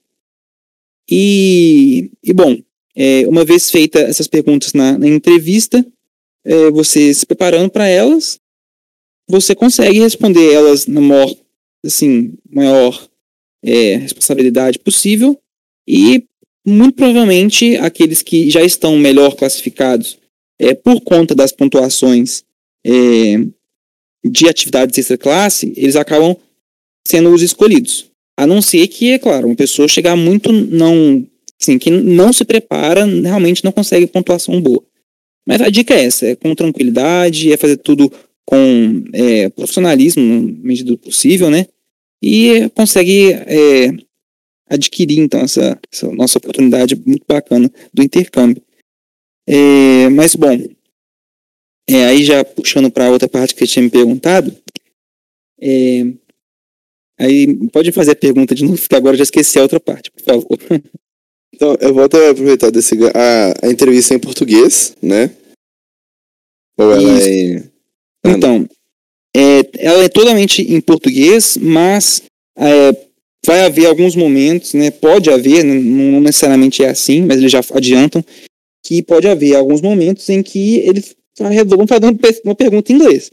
E, 1.11 2.11
e 2.22 2.33
bom, 2.33 2.57
é, 2.94 3.27
uma 3.27 3.44
vez 3.44 3.70
feitas 3.70 4.03
essas 4.03 4.29
perguntas 4.29 4.72
na, 4.72 4.96
na 4.96 5.09
entrevista, 5.09 5.85
é, 6.44 6.70
você 6.70 7.12
se 7.12 7.27
preparando 7.27 7.70
para 7.70 7.88
elas, 7.88 8.38
você 9.29 9.55
consegue 9.55 10.01
responder 10.01 10.53
elas 10.53 10.87
na 10.87 11.01
maior, 11.01 11.35
assim, 11.85 12.35
maior 12.51 13.09
é, 13.65 13.97
responsabilidade 13.97 14.79
possível 14.79 15.39
e 15.87 16.25
muito 16.67 16.95
provavelmente 16.95 17.77
aqueles 17.77 18.23
que 18.23 18.51
já 18.51 18.63
estão 18.63 18.97
melhor 18.97 19.35
classificados 19.35 20.19
é, 20.61 20.75
por 20.75 21.01
conta 21.01 21.35
das 21.35 21.53
pontuações 21.53 22.45
é, 22.87 23.45
de 24.25 24.49
atividades 24.49 24.97
extra-classe, 24.99 25.73
eles 25.77 25.97
acabam 25.97 26.37
sendo 27.07 27.31
os 27.31 27.43
escolhidos. 27.43 28.11
A 28.39 28.47
não 28.47 28.63
ser 28.63 28.87
que, 28.89 29.11
é 29.11 29.19
claro, 29.19 29.49
uma 29.49 29.57
pessoa 29.57 29.89
chegar 29.89 30.17
muito 30.17 30.53
não. 30.53 31.27
Assim, 31.61 31.79
que 31.79 31.91
não 31.91 32.33
se 32.33 32.45
prepara, 32.45 33.05
realmente 33.05 33.65
não 33.65 33.71
consegue 33.71 34.07
pontuação 34.07 34.61
boa. 34.61 34.83
Mas 35.47 35.61
a 35.61 35.69
dica 35.69 35.95
é 35.95 36.05
essa: 36.05 36.27
é 36.27 36.37
com 36.37 36.55
tranquilidade, 36.55 37.53
é 37.53 37.57
fazer 37.57 37.77
tudo 37.77 38.11
com 38.53 39.05
é, 39.15 39.49
profissionalismo, 39.49 40.23
na 40.23 40.43
medida 40.62 40.91
do 40.91 40.99
possível, 40.99 41.49
né? 41.49 41.67
E 42.23 42.69
consegue 42.75 43.33
é, 43.33 43.88
adquirir, 44.69 45.21
então, 45.21 45.41
essa, 45.41 45.81
essa, 45.91 46.12
nossa 46.12 46.37
oportunidade 46.37 46.95
muito 46.95 47.25
bacana 47.27 47.73
do 47.95 48.03
intercâmbio. 48.03 48.62
É, 49.49 50.11
mas, 50.11 50.35
bom, 50.35 50.51
é, 51.88 52.05
aí 52.05 52.23
já 52.23 52.45
puxando 52.45 52.91
para 52.91 53.11
outra 53.11 53.27
parte 53.27 53.55
que 53.55 53.61
você 53.61 53.73
tinha 53.73 53.85
me 53.85 53.91
perguntado, 53.91 54.55
é, 55.59 56.12
aí 57.19 57.69
pode 57.69 57.91
fazer 57.91 58.11
a 58.11 58.17
pergunta 58.17 58.55
de 58.55 58.65
novo, 58.65 58.87
que 58.87 58.95
agora 58.95 59.15
eu 59.15 59.19
já 59.19 59.25
esqueci 59.25 59.59
a 59.59 59.62
outra 59.62 59.81
parte, 59.81 60.11
por 60.11 60.23
favor. 60.23 60.59
Então, 61.55 61.77
eu 61.83 61.93
vou 61.93 62.03
até 62.03 62.31
aproveitar 62.31 62.71
desse, 62.71 62.95
a, 63.15 63.67
a 63.67 63.71
entrevista 63.71 64.15
em 64.15 64.19
português, 64.19 64.97
né? 65.03 65.31
Ou 66.79 66.93
ela 66.93 67.19
Isso. 67.19 67.29
é 67.69 67.72
então, 68.25 68.69
é, 69.35 69.69
ela 69.79 70.05
é 70.05 70.09
totalmente 70.09 70.63
em 70.63 70.81
português, 70.81 71.57
mas 71.57 72.23
é, 72.57 72.97
vai 73.45 73.65
haver 73.65 73.87
alguns 73.87 74.15
momentos, 74.15 74.75
né? 74.75 74.91
Pode 74.91 75.31
haver, 75.31 75.65
não 75.65 76.21
necessariamente 76.21 76.83
é 76.83 76.91
assim, 76.91 77.23
mas 77.23 77.39
eles 77.39 77.51
já 77.51 77.61
adiantam 77.73 78.25
que 78.85 79.03
pode 79.03 79.29
haver 79.29 79.55
alguns 79.55 79.81
momentos 79.81 80.29
em 80.29 80.43
que 80.43 80.79
eles 80.79 81.15
vão 81.67 81.87
dando 81.87 82.19
uma 82.45 82.55
pergunta 82.55 82.93
em 82.93 82.97
inglês. 82.97 83.31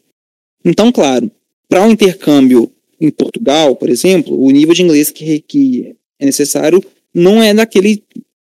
Então, 0.63 0.91
claro, 0.91 1.29
para 1.67 1.83
um 1.85 1.91
intercâmbio 1.91 2.71
em 2.99 3.09
Portugal, 3.09 3.75
por 3.75 3.89
exemplo, 3.89 4.39
o 4.41 4.49
nível 4.51 4.73
de 4.73 4.83
inglês 4.83 5.09
que, 5.09 5.39
que 5.41 5.95
é 6.19 6.25
necessário 6.25 6.83
não 7.13 7.41
é 7.41 7.53
daquele 7.53 8.03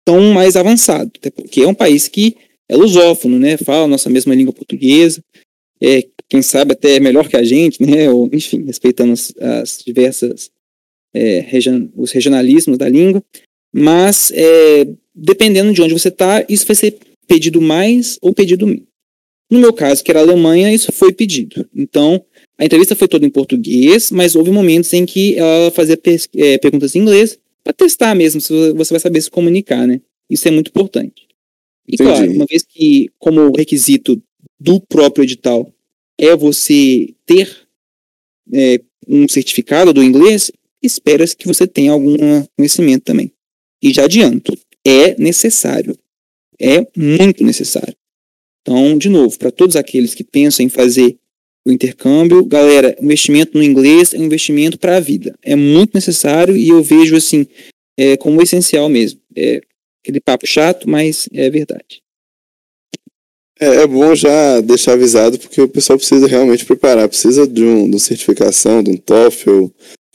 tão 0.05 0.33
mais 0.33 0.55
avançado, 0.55 1.11
até 1.17 1.29
porque 1.29 1.61
é 1.61 1.67
um 1.67 1.73
país 1.73 2.07
que 2.07 2.37
é 2.69 2.75
lusófono, 2.75 3.37
né? 3.37 3.57
Fala 3.57 3.85
a 3.85 3.87
nossa 3.87 4.09
mesma 4.09 4.33
língua 4.33 4.53
portuguesa, 4.53 5.21
é, 5.81 6.07
quem 6.29 6.41
sabe 6.41 6.73
até 6.73 6.99
melhor 6.99 7.27
que 7.27 7.37
a 7.37 7.43
gente, 7.43 7.81
né? 7.81 8.09
Ou, 8.09 8.29
enfim, 8.33 8.63
respeitando 8.65 9.13
as, 9.13 9.33
as 9.39 9.83
diversas 9.85 10.51
é, 11.13 11.39
region, 11.39 11.87
os 11.95 12.11
regionalismos 12.11 12.77
da 12.77 12.89
língua, 12.89 13.23
mas 13.73 14.31
é, 14.35 14.87
dependendo 15.15 15.73
de 15.73 15.81
onde 15.81 15.93
você 15.93 16.09
está, 16.09 16.45
isso 16.47 16.65
vai 16.65 16.75
ser 16.75 16.97
pedido 17.27 17.61
mais 17.61 18.17
ou 18.21 18.33
pedido 18.33 18.67
menos. 18.67 18.87
No 19.49 19.59
meu 19.59 19.71
caso, 19.71 20.03
que 20.03 20.11
era 20.11 20.19
a 20.19 20.23
Alemanha, 20.23 20.73
isso 20.73 20.91
foi 20.91 21.13
pedido. 21.13 21.65
Então, 21.73 22.23
a 22.57 22.65
entrevista 22.65 22.95
foi 22.95 23.07
toda 23.07 23.25
em 23.25 23.29
português, 23.29 24.11
mas 24.11 24.35
houve 24.35 24.51
momentos 24.51 24.91
em 24.91 25.05
que 25.05 25.37
ela 25.37 25.71
fazia 25.71 25.97
é, 26.35 26.57
perguntas 26.57 26.95
em 26.95 26.99
inglês 26.99 27.39
para 27.63 27.71
testar 27.71 28.13
mesmo 28.13 28.41
se 28.41 28.73
você 28.73 28.93
vai 28.93 28.99
saber 28.99 29.21
se 29.21 29.31
comunicar, 29.31 29.87
né? 29.87 30.01
Isso 30.29 30.47
é 30.47 30.51
muito 30.51 30.67
importante. 30.67 31.27
E 31.87 31.95
Entendi. 31.95 32.09
claro, 32.09 32.31
uma 32.31 32.45
vez 32.45 32.63
que, 32.63 33.09
como 33.17 33.55
requisito 33.55 34.21
do 34.59 34.81
próprio 34.81 35.23
edital 35.23 35.71
é 36.19 36.35
você 36.35 37.13
ter 37.25 37.67
é, 38.53 38.81
um 39.07 39.27
certificado 39.27 39.93
do 39.93 40.03
inglês, 40.03 40.51
espera-se 40.81 41.35
que 41.35 41.47
você 41.47 41.67
tenha 41.67 41.91
algum 41.91 42.17
conhecimento 42.55 43.03
também. 43.03 43.31
E 43.81 43.93
já 43.93 44.05
adianto, 44.05 44.57
é 44.85 45.15
necessário. 45.19 45.97
É 46.59 46.85
muito 46.95 47.43
necessário. 47.43 47.95
Então, 48.61 48.97
de 48.97 49.09
novo, 49.09 49.37
para 49.37 49.51
todos 49.51 49.75
aqueles 49.75 50.13
que 50.13 50.23
pensam 50.23 50.65
em 50.65 50.69
fazer 50.69 51.17
o 51.65 51.71
intercâmbio, 51.71 52.45
galera, 52.45 52.95
investimento 53.01 53.57
no 53.57 53.63
inglês 53.63 54.13
é 54.13 54.17
um 54.17 54.23
investimento 54.23 54.79
para 54.79 54.97
a 54.97 54.99
vida. 54.99 55.37
É 55.43 55.55
muito 55.55 55.93
necessário 55.93 56.55
e 56.55 56.69
eu 56.69 56.81
vejo 56.81 57.15
assim 57.15 57.45
é, 57.97 58.15
como 58.17 58.41
essencial 58.41 58.89
mesmo. 58.89 59.19
É 59.35 59.61
aquele 60.01 60.19
papo 60.19 60.47
chato, 60.47 60.89
mas 60.89 61.27
é 61.33 61.49
verdade. 61.49 62.01
É, 63.59 63.83
é, 63.83 63.87
bom 63.87 64.13
já 64.13 64.61
deixar 64.61 64.93
avisado, 64.93 65.39
porque 65.39 65.61
o 65.61 65.67
pessoal 65.67 65.97
precisa 65.97 66.27
realmente 66.27 66.65
preparar, 66.65 67.09
precisa 67.09 67.47
de, 67.47 67.63
um, 67.63 67.85
de 67.85 67.95
uma 67.95 67.99
certificação, 67.99 68.83
de 68.83 68.91
um 68.91 68.97
TOEFL, 68.97 69.65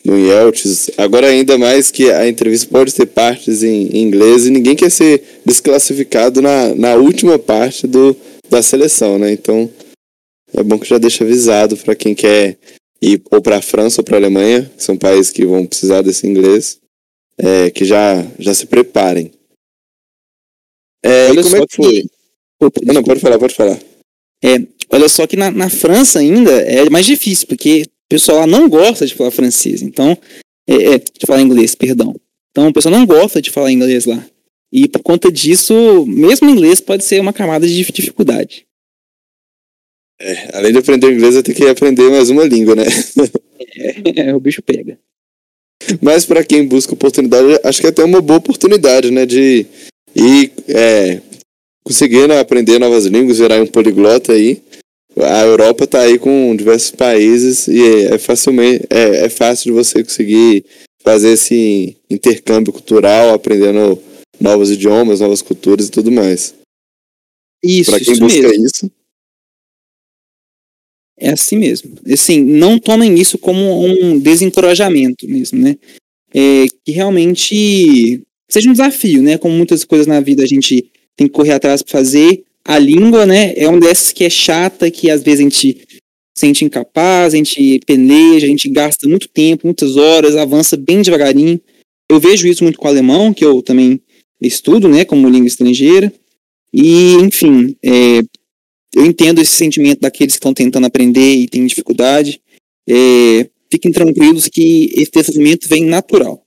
de 0.04 0.10
um 0.10 0.16
IELTS. 0.16 0.90
Agora, 0.96 1.26
ainda 1.26 1.58
mais 1.58 1.90
que 1.90 2.10
a 2.10 2.28
entrevista 2.28 2.68
pode 2.70 2.94
ter 2.94 3.06
partes 3.06 3.62
em, 3.62 3.88
em 3.88 4.02
inglês 4.02 4.46
e 4.46 4.50
ninguém 4.50 4.76
quer 4.76 4.90
ser 4.90 5.22
desclassificado 5.44 6.40
na, 6.40 6.74
na 6.74 6.94
última 6.94 7.38
parte 7.38 7.86
do, 7.86 8.16
da 8.48 8.62
seleção, 8.62 9.18
né? 9.18 9.32
Então, 9.32 9.68
é 10.54 10.62
bom 10.62 10.78
que 10.78 10.88
já 10.88 10.98
deixa 10.98 11.24
avisado 11.24 11.76
para 11.76 11.96
quem 11.96 12.14
quer 12.14 12.58
ir 13.00 13.20
ou 13.30 13.42
para 13.42 13.56
a 13.56 13.62
França 13.62 14.00
ou 14.00 14.04
para 14.04 14.16
a 14.16 14.20
Alemanha, 14.20 14.70
que 14.76 14.84
são 14.84 14.96
países 14.96 15.32
que 15.32 15.44
vão 15.44 15.66
precisar 15.66 16.02
desse 16.02 16.26
inglês, 16.26 16.78
é, 17.38 17.70
que 17.70 17.84
já, 17.84 18.24
já 18.38 18.54
se 18.54 18.66
preparem. 18.66 19.32
É, 21.04 21.30
Olha 21.30 21.42
como 21.42 21.56
é 21.56 21.66
que 21.66 21.74
foi? 21.74 22.04
Opa, 22.62 22.80
não, 22.84 22.94
não, 22.94 23.02
pode 23.02 23.20
falar, 23.20 23.38
pode 23.38 23.54
falar. 23.54 23.78
É, 24.42 24.60
olha 24.88 25.08
só 25.08 25.26
que 25.26 25.36
na, 25.36 25.50
na 25.50 25.68
França 25.68 26.20
ainda 26.20 26.52
é 26.52 26.88
mais 26.88 27.04
difícil, 27.04 27.48
porque 27.48 27.82
o 27.82 28.08
pessoal 28.08 28.38
lá 28.38 28.46
não 28.46 28.68
gosta 28.68 29.04
de 29.04 29.14
falar 29.14 29.32
francês, 29.32 29.82
então, 29.82 30.16
é, 30.68 30.94
é, 30.94 30.98
de 30.98 31.26
falar 31.26 31.40
inglês, 31.40 31.74
perdão. 31.74 32.14
Então 32.50 32.68
o 32.68 32.72
pessoal 32.72 32.94
não 32.94 33.04
gosta 33.04 33.42
de 33.42 33.50
falar 33.50 33.72
inglês 33.72 34.06
lá. 34.06 34.24
E 34.72 34.86
por 34.86 35.02
conta 35.02 35.30
disso, 35.30 36.06
mesmo 36.06 36.48
inglês 36.48 36.80
pode 36.80 37.04
ser 37.04 37.20
uma 37.20 37.32
camada 37.32 37.66
de 37.66 37.84
dificuldade. 37.84 38.64
É, 40.20 40.56
além 40.56 40.70
de 40.70 40.78
aprender 40.78 41.12
inglês, 41.12 41.34
vai 41.34 41.42
ter 41.42 41.54
que 41.54 41.66
aprender 41.66 42.08
mais 42.10 42.30
uma 42.30 42.44
língua, 42.44 42.76
né? 42.76 42.84
é, 43.76 44.28
é, 44.30 44.34
o 44.34 44.38
bicho 44.38 44.62
pega. 44.62 44.98
Mas 46.00 46.24
para 46.24 46.44
quem 46.44 46.66
busca 46.66 46.94
oportunidade, 46.94 47.60
acho 47.64 47.80
que 47.80 47.86
é 47.88 47.90
até 47.90 48.04
uma 48.04 48.20
boa 48.20 48.38
oportunidade, 48.38 49.10
né? 49.10 49.26
De 49.26 49.66
ir 50.14 50.52
é, 50.68 51.20
conseguindo 51.84 52.32
aprender 52.34 52.78
novas 52.78 53.06
línguas, 53.06 53.38
virar 53.38 53.60
um 53.62 53.66
poliglota 53.66 54.32
aí. 54.32 54.62
A 55.16 55.42
Europa 55.42 55.84
está 55.84 56.00
aí 56.00 56.18
com 56.18 56.56
diversos 56.56 56.90
países 56.90 57.68
e 57.68 58.06
é, 58.06 58.18
facilmente 58.18 58.86
é, 58.88 59.26
é 59.26 59.28
fácil 59.28 59.64
de 59.66 59.72
você 59.72 60.02
conseguir 60.02 60.64
fazer 61.02 61.32
esse 61.32 61.96
intercâmbio 62.08 62.72
cultural, 62.72 63.34
aprendendo 63.34 64.02
novos 64.40 64.70
idiomas, 64.70 65.20
novas 65.20 65.42
culturas 65.42 65.88
e 65.88 65.90
tudo 65.90 66.10
mais. 66.10 66.54
Isso, 67.62 67.90
Para 67.90 68.00
quem 68.00 68.12
isso 68.12 68.20
busca 68.22 68.48
mesmo. 68.48 68.66
isso. 68.66 68.90
É 71.18 71.30
assim 71.30 71.56
mesmo. 71.56 71.94
Assim, 72.10 72.42
não 72.42 72.78
tomem 72.78 73.14
isso 73.14 73.38
como 73.38 73.84
um 73.84 74.18
desencorajamento 74.18 75.28
mesmo, 75.28 75.58
né? 75.58 75.76
É, 76.34 76.66
que 76.84 76.90
realmente 76.90 78.22
seja 78.50 78.68
um 78.68 78.72
desafio, 78.72 79.22
né? 79.22 79.38
Como 79.38 79.54
muitas 79.54 79.84
coisas 79.84 80.06
na 80.06 80.20
vida 80.20 80.42
a 80.42 80.46
gente 80.46 80.90
tem 81.16 81.26
que 81.26 81.32
correr 81.32 81.52
atrás 81.52 81.82
para 81.82 81.92
fazer. 81.92 82.44
A 82.64 82.78
língua, 82.78 83.26
né, 83.26 83.52
é 83.56 83.68
uma 83.68 83.80
dessas 83.80 84.12
que 84.12 84.24
é 84.24 84.30
chata, 84.30 84.90
que 84.90 85.10
às 85.10 85.22
vezes 85.22 85.40
a 85.40 85.42
gente 85.42 85.86
sente 86.36 86.64
incapaz, 86.64 87.34
a 87.34 87.36
gente 87.36 87.80
peleja, 87.86 88.46
a 88.46 88.48
gente 88.48 88.68
gasta 88.68 89.08
muito 89.08 89.28
tempo, 89.28 89.66
muitas 89.66 89.96
horas, 89.96 90.36
avança 90.36 90.76
bem 90.76 91.02
devagarinho. 91.02 91.60
Eu 92.10 92.20
vejo 92.20 92.46
isso 92.46 92.62
muito 92.62 92.78
com 92.78 92.86
o 92.86 92.90
alemão, 92.90 93.32
que 93.32 93.44
eu 93.44 93.62
também 93.62 94.00
estudo, 94.40 94.88
né, 94.88 95.04
como 95.04 95.28
língua 95.28 95.46
estrangeira. 95.46 96.12
E, 96.72 97.14
enfim, 97.14 97.76
é, 97.84 98.22
eu 98.94 99.04
entendo 99.04 99.40
esse 99.40 99.52
sentimento 99.52 100.00
daqueles 100.00 100.34
que 100.34 100.38
estão 100.38 100.54
tentando 100.54 100.86
aprender 100.86 101.34
e 101.34 101.48
têm 101.48 101.66
dificuldade. 101.66 102.40
É, 102.88 103.48
fiquem 103.70 103.92
tranquilos 103.92 104.48
que 104.48 104.90
esse 104.94 105.10
desenvolvimento 105.10 105.68
vem 105.68 105.84
natural. 105.84 106.44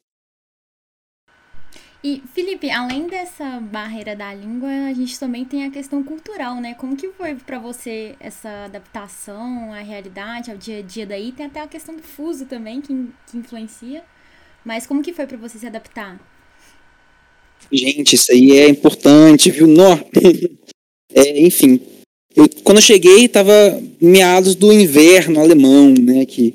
E, 2.08 2.22
Felipe, 2.36 2.70
além 2.70 3.08
dessa 3.08 3.60
barreira 3.60 4.16
da 4.16 4.32
língua, 4.32 4.70
a 4.88 4.94
gente 4.94 5.20
também 5.20 5.44
tem 5.44 5.66
a 5.66 5.72
questão 5.72 6.04
cultural, 6.04 6.62
né? 6.62 6.76
Como 6.76 6.96
que 6.96 7.10
foi 7.10 7.34
para 7.34 7.58
você 7.58 8.14
essa 8.20 8.66
adaptação 8.66 9.74
à 9.74 9.80
realidade, 9.80 10.52
ao 10.52 10.58
dia 10.58 10.78
a 10.78 10.82
dia 10.84 11.04
daí? 11.08 11.32
Tem 11.32 11.48
até 11.48 11.62
a 11.62 11.68
questão 11.68 11.96
do 11.96 12.04
fuso 12.04 12.46
também, 12.46 12.80
que, 12.80 12.94
que 13.26 13.36
influencia. 13.40 14.04
Mas 14.64 14.86
como 14.86 15.02
que 15.02 15.14
foi 15.14 15.26
para 15.26 15.36
você 15.36 15.58
se 15.58 15.66
adaptar? 15.66 16.22
Gente, 17.72 18.14
isso 18.14 18.32
aí 18.32 18.52
é 18.52 18.70
importante, 18.70 19.50
viu? 19.50 19.68
É, 21.18 21.40
enfim, 21.40 21.80
eu, 22.36 22.50
quando 22.66 22.80
eu 22.80 22.84
cheguei, 22.84 23.24
estava 23.24 23.54
meados 24.02 24.54
do 24.54 24.72
inverno 24.72 25.40
alemão, 25.40 25.92
né? 25.92 26.26
Que, 26.26 26.54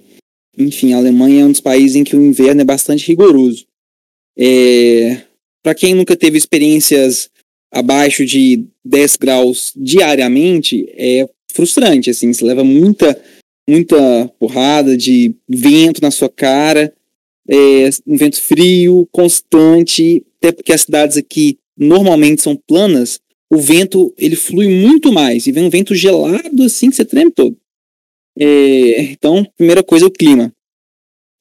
enfim, 0.56 0.92
a 0.92 0.98
Alemanha 0.98 1.42
é 1.42 1.46
um 1.46 1.50
dos 1.50 1.62
países 1.62 1.96
em 1.96 2.04
que 2.04 2.14
o 2.14 2.20
inverno 2.20 2.60
é 2.60 2.64
bastante 2.64 3.08
rigoroso. 3.08 3.64
É, 4.38 5.22
para 5.62 5.74
quem 5.74 5.94
nunca 5.94 6.16
teve 6.16 6.38
experiências 6.38 7.30
abaixo 7.72 8.24
de 8.24 8.64
10 8.84 9.16
graus 9.16 9.72
diariamente, 9.76 10.86
é 10.96 11.28
frustrante, 11.52 12.10
assim, 12.10 12.32
você 12.32 12.44
leva 12.44 12.64
muita, 12.64 13.20
muita 13.68 14.28
porrada 14.38 14.96
de 14.96 15.34
vento 15.48 16.00
na 16.02 16.10
sua 16.10 16.28
cara, 16.28 16.92
é, 17.48 17.90
um 18.06 18.16
vento 18.16 18.40
frio, 18.40 19.08
constante, 19.12 20.24
até 20.38 20.52
porque 20.52 20.72
as 20.72 20.82
cidades 20.82 21.16
aqui 21.16 21.58
normalmente 21.76 22.42
são 22.42 22.56
planas, 22.56 23.20
o 23.50 23.58
vento 23.58 24.14
ele 24.16 24.36
flui 24.36 24.68
muito 24.68 25.12
mais, 25.12 25.46
e 25.46 25.52
vem 25.52 25.64
um 25.64 25.70
vento 25.70 25.94
gelado 25.94 26.62
assim 26.62 26.90
que 26.90 26.96
você 26.96 27.04
treme 27.04 27.30
todo. 27.30 27.56
É, 28.38 29.02
então, 29.02 29.44
primeira 29.56 29.82
coisa, 29.82 30.06
o 30.06 30.10
clima. 30.10 30.52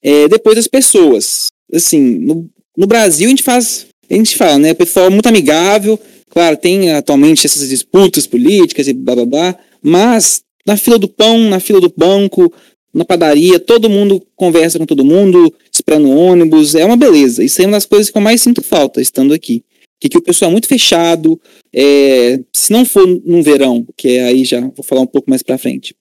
É, 0.01 0.27
depois 0.27 0.57
as 0.57 0.67
pessoas. 0.67 1.47
Assim, 1.71 1.99
no, 1.99 2.49
no 2.75 2.87
Brasil 2.87 3.27
a 3.27 3.29
gente 3.29 3.43
faz 3.43 3.87
a 4.09 4.13
gente 4.15 4.35
fala, 4.35 4.57
né? 4.57 4.71
O 4.71 4.75
pessoal 4.75 5.07
é 5.07 5.09
muito 5.09 5.27
amigável, 5.27 5.99
claro, 6.29 6.57
tem 6.57 6.91
atualmente 6.91 7.45
essas 7.45 7.67
disputas 7.69 8.25
políticas 8.25 8.87
e 8.87 8.93
blá 8.93 9.15
blá 9.15 9.25
blá, 9.25 9.55
mas 9.81 10.41
na 10.65 10.77
fila 10.77 10.97
do 10.97 11.07
pão, 11.07 11.37
na 11.49 11.59
fila 11.59 11.79
do 11.79 11.93
banco, 11.95 12.51
na 12.93 13.05
padaria, 13.05 13.59
todo 13.59 13.89
mundo 13.89 14.21
conversa 14.35 14.79
com 14.79 14.85
todo 14.85 15.05
mundo, 15.05 15.53
esperando 15.71 16.09
ônibus, 16.09 16.75
é 16.75 16.83
uma 16.83 16.97
beleza. 16.97 17.43
Isso 17.43 17.61
é 17.61 17.65
uma 17.65 17.73
das 17.73 17.85
coisas 17.85 18.09
que 18.09 18.17
eu 18.17 18.21
mais 18.21 18.41
sinto 18.41 18.61
falta 18.61 19.01
estando 19.01 19.33
aqui. 19.33 19.63
Que, 19.99 20.07
que 20.07 20.17
o 20.17 20.21
pessoal 20.21 20.49
é 20.49 20.51
muito 20.53 20.67
fechado, 20.67 21.39
é, 21.73 22.39
se 22.55 22.71
não 22.71 22.85
for 22.85 23.05
no 23.25 23.43
verão, 23.43 23.85
que 23.97 24.09
é 24.09 24.23
aí 24.23 24.45
já 24.45 24.61
vou 24.61 24.83
falar 24.83 25.01
um 25.01 25.07
pouco 25.07 25.29
mais 25.29 25.43
pra 25.43 25.57
frente, 25.57 25.93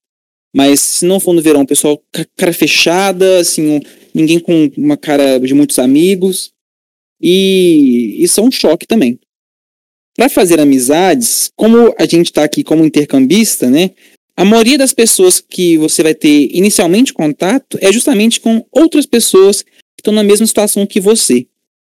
mas 0.55 0.81
se 0.81 1.05
não 1.05 1.19
for 1.19 1.33
no 1.33 1.43
verão, 1.43 1.63
o 1.63 1.67
pessoal 1.67 2.01
cara 2.37 2.53
fechada, 2.53 3.41
assim, 3.41 3.81
ninguém 4.15 4.39
com 4.39 4.71
uma 4.77 4.97
cara 4.97 5.39
de 5.39 5.53
muitos 5.53 5.81
amigos, 5.81 6.53
e 7.21 8.17
isso 8.23 8.41
é 8.41 8.43
um 8.43 8.51
choque 8.51 8.87
também. 8.87 9.19
Para 10.17 10.29
fazer 10.29 10.61
amizades, 10.61 11.51
como 11.57 11.95
a 11.99 12.05
gente 12.05 12.27
está 12.27 12.45
aqui 12.45 12.65
como 12.65 12.85
intercambista, 12.85 13.71
né? 13.71 13.91
A 14.37 14.45
maioria 14.45 14.79
das 14.79 14.93
pessoas 14.93 15.41
que 15.41 15.77
você 15.79 16.03
vai 16.03 16.15
ter 16.15 16.49
inicialmente 16.53 17.13
contato 17.13 17.79
é 17.81 17.93
justamente 17.93 18.41
com 18.41 18.65
outras 18.71 19.07
pessoas 19.07 19.63
que 19.63 20.01
estão 20.01 20.13
na 20.13 20.23
mesma 20.23 20.47
situação 20.47 20.87
que 20.87 21.01
você. 21.01 21.47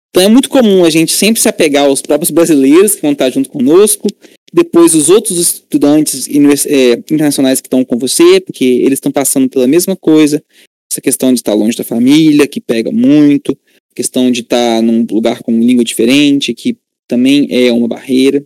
Então 0.10 0.24
é 0.24 0.28
muito 0.28 0.50
comum 0.50 0.84
a 0.84 0.90
gente 0.90 1.12
sempre 1.12 1.42
se 1.42 1.48
apegar 1.48 1.86
aos 1.86 2.02
próprios 2.02 2.32
brasileiros 2.32 2.96
que 2.96 3.02
vão 3.02 3.14
estar 3.14 3.30
junto 3.30 3.50
conosco, 3.50 4.08
depois 4.54 4.94
os 4.94 5.10
outros 5.10 5.38
estudantes 5.38 6.28
é, 6.66 6.94
internacionais 6.94 7.62
que 7.62 7.68
estão 7.68 7.86
com 7.86 7.98
você, 7.98 8.42
porque 8.42 8.66
eles 8.66 8.98
estão 8.98 9.12
passando 9.12 9.48
pela 9.48 9.68
mesma 9.68 9.96
coisa, 9.96 10.44
essa 10.92 11.00
questão 11.00 11.32
de 11.34 11.40
estar 11.40 11.54
longe 11.54 11.78
da 11.78 11.86
família, 11.86 12.48
que 12.48 12.60
pega 12.60 12.92
muito, 12.92 13.58
questão 13.96 14.32
de 14.32 14.42
estar 14.42 14.78
tá 14.78 14.82
num 14.82 15.06
lugar 15.10 15.42
com 15.42 15.60
língua 15.60 15.84
diferente, 15.84 16.54
que 16.54 16.78
também 17.08 17.48
é 17.50 17.72
uma 17.72 17.88
barreira. 17.88 18.44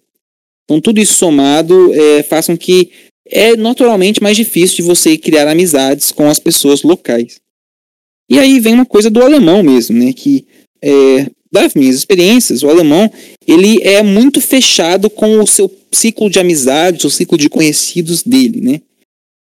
Então, 0.64 0.82
tudo 0.82 1.00
isso 1.00 1.14
somado 1.14 1.94
é, 1.94 2.24
faz 2.24 2.48
com 2.48 2.58
que 2.58 2.90
é 3.28 3.56
naturalmente 3.56 4.22
mais 4.22 4.36
difícil 4.38 4.78
de 4.78 4.82
você 4.84 5.18
criar 5.18 5.48
amizades 5.48 6.12
com 6.12 6.30
as 6.30 6.40
pessoas 6.40 6.84
locais. 6.84 7.40
E 8.30 8.40
aí 8.40 8.60
vem 8.60 8.74
uma 8.74 8.86
coisa 8.86 9.10
do 9.10 9.22
alemão 9.22 9.62
mesmo, 9.62 9.98
né? 9.98 10.14
Que 10.14 10.46
é, 10.82 11.28
das 11.52 11.74
minhas 11.74 11.96
experiências, 11.96 12.64
o 12.64 12.70
alemão 12.70 13.12
ele 13.48 13.80
é 13.82 14.02
muito 14.04 14.42
fechado 14.42 15.10
com 15.10 15.40
o 15.40 15.48
seu 15.48 15.72
ciclo 15.92 16.30
de 16.30 16.40
amizades, 16.40 17.06
o 17.06 17.10
ciclo 17.10 17.38
de 17.38 17.50
conhecidos 17.50 18.24
dele, 18.24 18.62
né? 18.62 18.82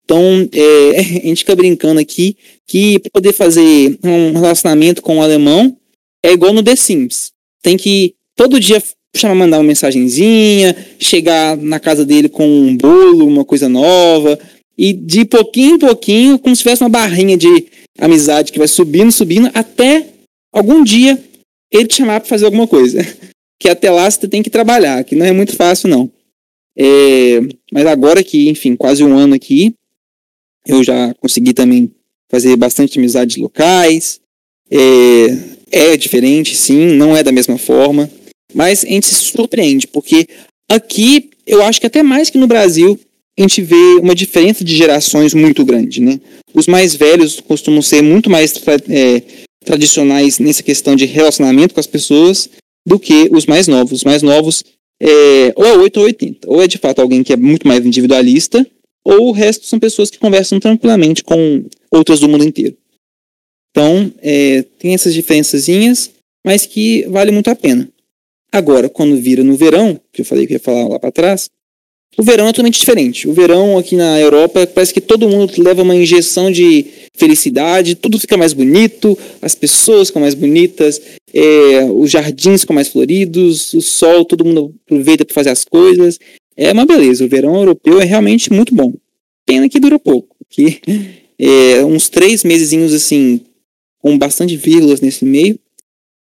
Então, 0.04 0.50
é, 0.52 1.00
a 1.24 1.28
gente 1.28 1.38
fica 1.38 1.56
brincando 1.56 2.00
aqui 2.00 2.36
que 2.68 3.00
poder 3.14 3.34
fazer 3.34 3.98
um 4.04 4.34
relacionamento 4.34 5.02
com 5.02 5.20
o 5.20 5.22
alemão, 5.22 5.78
é 6.24 6.32
igual 6.32 6.54
no 6.54 6.64
The 6.64 6.76
Sims. 6.76 7.32
Tem 7.62 7.78
que 7.78 8.16
todo 8.36 8.60
dia 8.60 8.82
chamar, 9.16 9.36
mandar 9.36 9.58
uma 9.58 9.64
mensagenzinha, 9.64 10.76
chegar 11.00 11.58
na 11.58 11.80
casa 11.80 12.06
dele 12.06 12.30
com 12.30 12.48
um 12.48 12.76
bolo, 12.78 13.28
uma 13.28 13.44
coisa 13.44 13.68
nova, 13.68 14.40
e 14.78 14.94
de 14.94 15.26
pouquinho 15.26 15.76
em 15.76 15.80
pouquinho, 15.80 16.40
como 16.40 16.56
se 16.56 16.62
tivesse 16.64 16.84
uma 16.84 16.90
barrinha 16.90 17.38
de, 17.38 17.68
amizade 17.98 18.52
que 18.52 18.58
vai 18.58 18.68
subindo, 18.68 19.12
subindo, 19.12 19.50
até 19.54 20.08
algum 20.52 20.84
dia 20.84 21.22
ele 21.72 21.88
te 21.88 21.96
chamar 21.96 22.20
para 22.20 22.30
fazer 22.30 22.46
alguma 22.46 22.68
coisa. 22.68 23.00
Que 23.62 23.70
até 23.70 23.92
lá 23.92 24.10
você 24.10 24.28
tem 24.28 24.42
que 24.42 24.50
trabalhar, 24.50 25.04
que 25.04 25.16
não 25.16 25.24
é 25.24 25.32
muito 25.32 25.56
fácil, 25.56 25.88
não. 25.88 26.12
É, 26.76 27.40
mas 27.72 27.86
agora 27.86 28.24
que, 28.24 28.50
enfim, 28.50 28.76
quase 28.76 29.04
um 29.04 29.16
ano 29.16 29.36
aqui, 29.36 29.76
eu 30.66 30.84
já 30.84 31.14
consegui 31.20 31.54
também 31.54 31.92
fazer 32.28 32.56
bastante 32.56 32.98
amizades 32.98 33.38
locais. 33.38 34.20
É, 34.72 34.78
é 35.72 35.96
diferente, 35.98 36.56
sim, 36.56 36.96
não 36.96 37.16
é 37.16 37.24
da 37.24 37.32
mesma 37.32 37.58
forma. 37.58 38.10
Mas 38.54 38.84
a 38.84 38.88
gente 38.88 39.08
se 39.08 39.16
surpreende, 39.16 39.88
porque 39.88 40.28
aqui, 40.70 41.30
eu 41.48 41.64
acho 41.64 41.80
que 41.80 41.88
até 41.88 42.04
mais 42.04 42.30
que 42.30 42.38
no 42.38 42.48
Brasil, 42.48 43.00
a 43.38 43.42
gente 43.42 43.62
vê 43.62 43.96
uma 44.02 44.14
diferença 44.14 44.64
de 44.64 44.76
gerações 44.76 45.34
muito 45.34 45.64
grande, 45.64 46.02
né? 46.02 46.20
Os 46.54 46.68
mais 46.68 46.96
velhos 46.96 47.40
costumam 47.40 47.82
ser 47.82 48.02
muito 48.02 48.30
mais 48.30 48.54
é, 48.90 49.24
tradicionais 49.66 50.38
nessa 50.38 50.62
questão 50.62 50.96
de 50.96 51.06
relacionamento 51.06 51.74
com 51.74 51.80
as 51.80 51.88
pessoas 51.88 52.50
do 52.86 53.00
que 53.00 53.30
os 53.32 53.46
mais 53.46 53.68
novos. 53.68 54.00
Os 54.00 54.04
mais 54.04 54.22
novos 54.22 54.64
é, 55.02 55.54
ou 55.56 55.66
é 55.66 55.78
8 55.78 55.98
ou 55.98 56.06
80. 56.06 56.50
Ou 56.50 56.62
é 56.62 56.68
de 56.68 56.78
fato 56.78 57.00
alguém 57.00 57.24
que 57.24 57.34
é 57.34 57.38
muito 57.38 57.68
mais 57.68 57.86
individualista, 57.86 58.66
ou 59.04 59.30
o 59.30 59.32
resto 59.32 59.66
são 59.66 59.80
pessoas 59.80 60.10
que 60.10 60.20
conversam 60.20 60.60
tranquilamente 60.60 61.24
com 61.24 61.66
outras 61.90 62.20
do 62.20 62.30
mundo 62.30 62.44
inteiro. 62.44 62.76
Então, 63.72 64.12
é, 64.22 64.64
tem 64.78 64.94
essas 64.94 65.14
diferençazinhas, 65.14 66.12
mas 66.46 66.66
que 66.66 67.06
vale 67.08 67.32
muito 67.32 67.50
a 67.50 67.56
pena. 67.56 67.88
Agora, 68.52 68.90
quando 68.90 69.16
vira 69.16 69.44
no 69.44 69.56
verão, 69.56 70.00
que 70.12 70.22
eu 70.22 70.26
falei 70.26 70.46
que 70.46 70.54
ia 70.54 70.60
falar 70.60 70.88
lá 70.88 71.00
para 71.00 71.12
trás, 71.12 71.50
o 72.18 72.24
verão 72.24 72.46
é 72.46 72.50
totalmente 72.50 72.80
diferente. 72.80 73.28
O 73.28 73.34
verão 73.34 73.78
aqui 73.78 73.96
na 73.96 74.20
Europa 74.20 74.68
parece 74.68 74.94
que 74.94 75.00
todo 75.00 75.30
mundo 75.30 75.54
leva 75.58 75.82
uma 75.82 75.96
injeção 75.96 76.52
de 76.52 76.86
felicidade, 77.16 77.96
tudo 77.96 78.20
fica 78.20 78.36
mais 78.36 78.52
bonito, 78.52 79.18
as 79.42 79.56
pessoas 79.56 80.10
ficam 80.10 80.22
mais 80.22 80.34
bonitas, 80.34 81.02
é, 81.34 81.86
os 81.86 82.12
jardins 82.12 82.62
ficam 82.62 82.76
mais 82.76 82.90
floridos, 82.90 83.74
o 83.74 83.82
sol, 83.82 84.26
todo 84.26 84.44
mundo 84.44 84.76
aproveita 84.86 85.24
para 85.24 85.34
fazer 85.34 85.52
as 85.52 85.64
coisas. 85.64 86.20
É 86.58 86.74
uma 86.74 86.86
beleza. 86.86 87.24
O 87.24 87.30
verão 87.30 87.56
europeu 87.56 88.02
é 88.02 88.04
realmente 88.04 88.52
muito 88.52 88.76
bom. 88.76 88.94
Pena 89.46 89.70
que 89.70 89.80
dura 89.80 89.98
pouco, 89.98 90.36
que 90.50 90.82
é, 91.40 91.86
uns 91.86 92.10
três 92.10 92.44
mesezinhos 92.44 92.94
assim, 92.94 93.40
com 94.02 94.18
bastante 94.18 94.56
vírgulas 94.58 95.02
nesse 95.02 95.26
meio, 95.26 95.60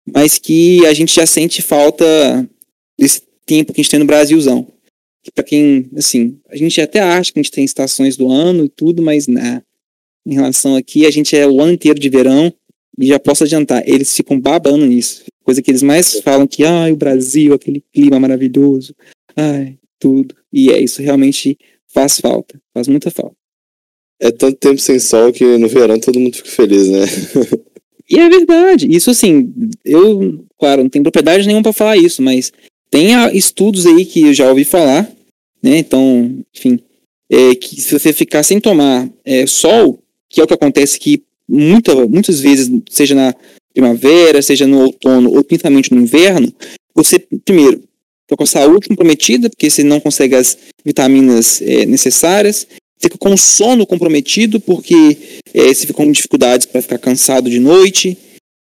mas 0.06 0.38
que 0.38 0.86
a 0.86 0.94
gente 0.94 1.14
já 1.14 1.26
sente 1.26 1.62
falta 1.62 2.06
desse 2.98 3.22
tempo 3.46 3.74
que 3.74 3.82
a 3.82 3.84
gente 3.84 3.92
tem 3.92 4.00
no 4.00 4.06
Brasilzão 4.06 4.68
para 5.32 5.44
quem, 5.44 5.90
assim, 5.96 6.40
a 6.50 6.56
gente 6.56 6.80
até 6.82 7.00
acha 7.00 7.32
que 7.32 7.40
a 7.40 7.44
gente 7.44 7.52
tem 7.52 7.64
estações 7.64 8.16
do 8.18 8.30
ano 8.30 8.66
e 8.66 8.70
tudo, 8.70 9.02
mas 9.02 9.28
na, 9.28 9.62
em 10.26 10.34
relação 10.34 10.76
aqui, 10.76 11.06
a 11.06 11.12
gente 11.12 11.36
é 11.36 11.48
o 11.48 11.62
ano 11.62 11.74
inteiro 11.74 12.00
de 12.00 12.10
verão 12.10 12.54
e 12.98 13.08
já 13.08 13.20
posso 13.20 13.44
adiantar, 13.44 13.88
eles 13.88 14.16
ficam 14.16 14.40
babando 14.40 14.86
nisso. 14.86 15.24
Coisa 15.44 15.62
que 15.62 15.72
eles 15.72 15.84
mais 15.84 16.20
falam 16.22 16.48
que, 16.48 16.64
ai, 16.64 16.92
o 16.92 16.98
Brasil, 16.98 17.54
aquele 17.54 17.84
clima 17.94 18.20
maravilhoso, 18.20 18.96
ai, 19.36 19.78
tudo. 20.00 20.36
E 20.52 20.72
é, 20.72 20.80
isso 20.80 21.02
realmente 21.02 21.58
faz 21.88 22.20
falta, 22.20 22.60
faz 22.74 22.88
muita 22.88 23.12
falta. 23.12 23.36
É 24.20 24.32
tanto 24.32 24.58
tempo 24.58 24.80
sem 24.80 25.00
sol 25.00 25.32
que 25.32 25.44
no 25.58 25.68
verão 25.68 26.00
todo 26.00 26.20
mundo 26.20 26.36
fica 26.36 26.50
feliz, 26.50 26.88
né? 26.88 27.06
e 28.10 28.20
é 28.20 28.30
verdade. 28.30 28.88
Isso, 28.90 29.12
assim, 29.12 29.54
eu, 29.86 30.46
claro, 30.60 30.84
não 30.84 30.90
tenho 30.90 31.04
propriedade 31.04 31.46
nenhuma 31.46 31.64
para 31.64 31.74
falar 31.74 31.98
isso, 31.98 32.22
mas 32.22 32.52
tem 32.90 33.10
estudos 33.34 33.86
aí 33.86 34.06
que 34.06 34.22
eu 34.22 34.34
já 34.34 34.50
ouvi 34.50 34.64
falar 34.64 35.08
né? 35.62 35.78
Então, 35.78 36.40
enfim, 36.56 36.80
é, 37.30 37.56
que 37.56 37.82
se 37.82 37.98
você 37.98 38.14
ficar 38.14 38.44
sem 38.44 38.60
tomar 38.60 39.10
é, 39.26 39.46
sol, 39.46 40.00
que 40.30 40.40
é 40.40 40.44
o 40.44 40.48
que 40.48 40.54
acontece 40.54 41.00
que 41.00 41.24
muita, 41.48 41.94
muitas 42.08 42.40
vezes, 42.40 42.70
seja 42.90 43.16
na 43.16 43.36
primavera, 43.74 44.42
seja 44.42 44.68
no 44.68 44.80
outono, 44.80 45.32
ou 45.34 45.44
principalmente 45.44 45.94
no 45.94 46.02
inverno, 46.02 46.54
você, 46.96 47.20
primeiro, 47.46 47.84
fica 48.24 48.38
com 48.38 48.44
a 48.44 48.48
saúde 48.48 48.88
comprometida, 48.88 49.50
porque 49.50 49.70
você 49.70 49.84
não 49.84 50.00
consegue 50.00 50.36
as 50.36 50.58
vitaminas 50.86 51.62
é, 51.62 51.86
necessárias, 51.86 52.68
fica 53.00 53.18
com 53.18 53.36
sono 53.38 53.86
comprometido, 53.86 54.60
porque 54.60 55.18
é, 55.54 55.68
você 55.68 55.82
fica 55.82 55.94
com 55.94 56.12
dificuldades 56.12 56.66
para 56.66 56.82
ficar 56.82 56.98
cansado 56.98 57.50
de 57.50 57.60
noite. 57.60 58.18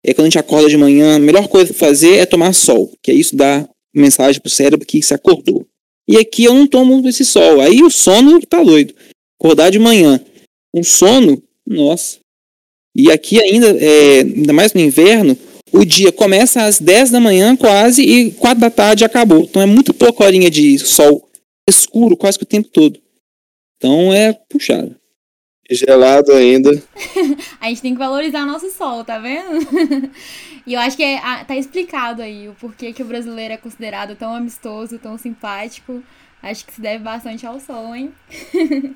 É, 0.05 0.13
quando 0.13 0.27
a 0.27 0.31
gente 0.31 0.39
acorda 0.39 0.69
de 0.69 0.77
manhã, 0.77 1.17
a 1.17 1.19
melhor 1.19 1.49
coisa 1.49 1.73
para 1.73 1.87
fazer 1.87 2.17
é 2.17 2.27
tomar 2.27 2.53
sol, 2.53 2.93
que 3.03 3.11
é 3.11 3.15
isso 3.15 3.35
dá 3.35 3.67
mensagem 3.95 4.41
para 4.41 4.49
o 4.49 4.51
cérebro 4.51 4.87
que 4.87 5.01
se 5.03 5.15
acordou. 5.15 5.67
E 6.07 6.19
aqui 6.19 6.45
eu 6.45 6.55
não 6.55 6.67
tomo 6.67 7.09
esse 7.09 7.25
sol. 7.25 7.61
Aí 7.61 7.83
o 7.83 7.91
sono 7.91 8.41
tá 8.41 8.63
doido. 8.63 8.95
Acordar 9.41 9.71
de 9.71 9.79
manhã. 9.79 10.21
Um 10.75 10.83
sono, 10.83 11.43
nossa. 11.67 12.19
E 12.95 13.11
aqui 13.11 13.41
ainda, 13.41 13.69
é, 13.71 14.21
ainda 14.21 14.53
mais 14.53 14.73
no 14.75 14.81
inverno, 14.81 15.37
o 15.73 15.85
dia 15.85 16.13
começa 16.13 16.63
às 16.65 16.79
10 16.79 17.11
da 17.11 17.21
manhã 17.21 17.57
quase 17.57 18.03
e 18.03 18.31
4 18.33 18.61
da 18.61 18.71
tarde 18.71 19.05
acabou. 19.05 19.45
Então 19.45 19.63
é 19.63 19.67
muito 19.67 19.95
pouca 19.95 20.25
horinha 20.25 20.51
de 20.51 20.79
sol 20.79 21.29
escuro 21.69 22.17
quase 22.17 22.39
que 22.39 22.45
o 22.45 22.47
tempo 22.47 22.69
todo. 22.69 23.01
Então 23.85 24.11
é 24.11 24.33
puxado. 24.49 24.97
Gelado 25.71 26.33
ainda. 26.33 26.71
a 27.61 27.69
gente 27.69 27.83
tem 27.83 27.93
que 27.93 27.99
valorizar 27.99 28.47
nosso 28.47 28.71
sol, 28.71 29.05
tá 29.05 29.19
vendo? 29.19 29.61
e 30.67 30.73
eu 30.73 30.81
acho 30.81 30.97
que 30.97 31.03
é, 31.03 31.21
tá 31.47 31.55
explicado 31.55 32.23
aí 32.23 32.49
o 32.49 32.55
porquê 32.55 32.95
que 32.95 33.03
o 33.03 33.07
brasileiro 33.07 33.53
é 33.53 33.59
considerado 33.59 34.17
tão 34.17 34.35
amistoso, 34.35 34.99
tão 34.99 35.19
simpático. 35.19 36.03
Acho 36.43 36.65
que 36.65 36.73
se 36.73 36.81
deve 36.81 37.05
bastante 37.05 37.45
ao 37.45 37.61
sol, 37.61 37.95
hein? 37.95 38.11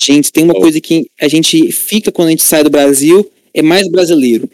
gente, 0.00 0.32
tem 0.32 0.44
uma 0.44 0.54
coisa 0.54 0.80
que 0.80 1.10
a 1.20 1.28
gente 1.28 1.70
fica 1.70 2.10
quando 2.10 2.28
a 2.28 2.30
gente 2.30 2.44
sai 2.44 2.64
do 2.64 2.70
Brasil, 2.70 3.30
é 3.52 3.60
mais 3.60 3.86
brasileiro. 3.90 4.48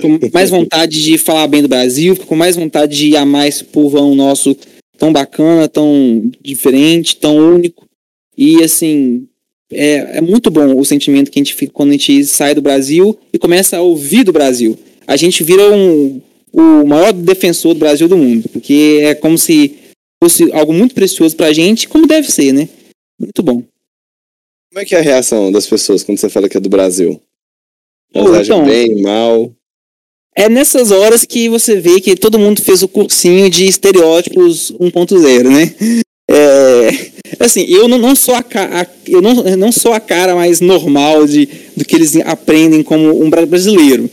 Com 0.00 0.18
mais 0.32 0.48
vontade 0.48 1.02
de 1.02 1.18
falar 1.18 1.48
bem 1.48 1.60
do 1.60 1.68
Brasil, 1.68 2.16
com 2.16 2.34
mais 2.34 2.56
vontade 2.56 2.96
de 2.96 3.14
amar 3.14 3.46
esse 3.46 3.62
povão 3.62 4.14
nosso 4.14 4.56
tão 4.96 5.12
bacana, 5.12 5.68
tão 5.68 6.30
diferente, 6.40 7.16
tão 7.16 7.36
único. 7.36 7.85
E 8.36 8.62
assim, 8.62 9.26
é, 9.72 10.18
é 10.18 10.20
muito 10.20 10.50
bom 10.50 10.78
o 10.78 10.84
sentimento 10.84 11.30
que 11.30 11.38
a 11.38 11.42
gente 11.42 11.54
fica 11.54 11.72
quando 11.72 11.90
a 11.90 11.92
gente 11.92 12.24
sai 12.24 12.54
do 12.54 12.62
Brasil 12.62 13.18
e 13.32 13.38
começa 13.38 13.76
a 13.76 13.82
ouvir 13.82 14.24
do 14.24 14.32
Brasil. 14.32 14.78
A 15.06 15.16
gente 15.16 15.42
vira 15.42 15.74
um, 15.74 16.20
o 16.52 16.86
maior 16.86 17.12
defensor 17.12 17.74
do 17.74 17.80
Brasil 17.80 18.08
do 18.08 18.16
mundo, 18.16 18.48
porque 18.48 19.00
é 19.02 19.14
como 19.14 19.36
se 19.36 19.76
fosse 20.22 20.50
algo 20.52 20.72
muito 20.72 20.94
precioso 20.94 21.36
pra 21.36 21.52
gente, 21.52 21.88
como 21.88 22.06
deve 22.06 22.30
ser, 22.30 22.52
né? 22.52 22.68
Muito 23.18 23.42
bom. 23.42 23.62
Como 24.70 24.82
é 24.82 24.84
que 24.84 24.94
é 24.94 24.98
a 24.98 25.02
reação 25.02 25.50
das 25.50 25.66
pessoas 25.66 26.02
quando 26.02 26.18
você 26.18 26.28
fala 26.28 26.48
que 26.48 26.56
é 26.56 26.60
do 26.60 26.68
Brasil? 26.68 27.20
Elas 28.12 28.46
então, 28.46 28.64
bem, 28.64 29.00
mal? 29.02 29.52
É 30.34 30.48
nessas 30.48 30.90
horas 30.90 31.24
que 31.24 31.48
você 31.48 31.80
vê 31.80 32.00
que 32.00 32.14
todo 32.14 32.38
mundo 32.38 32.60
fez 32.60 32.82
o 32.82 32.88
cursinho 32.88 33.48
de 33.48 33.66
estereótipos 33.66 34.70
1.0, 34.72 35.44
né? 35.44 36.02
É, 36.36 36.90
assim, 37.40 37.64
eu 37.66 37.88
não, 37.88 37.96
não 37.96 38.14
sou 38.14 38.34
a, 38.34 38.40
a, 38.40 38.86
eu 39.08 39.22
não, 39.22 39.34
não 39.56 39.72
sou 39.72 39.94
a 39.94 40.00
cara 40.00 40.34
mais 40.34 40.60
normal 40.60 41.26
de, 41.26 41.48
do 41.74 41.82
que 41.82 41.96
eles 41.96 42.14
aprendem 42.16 42.82
como 42.82 43.22
um 43.22 43.30
brasileiro. 43.30 44.10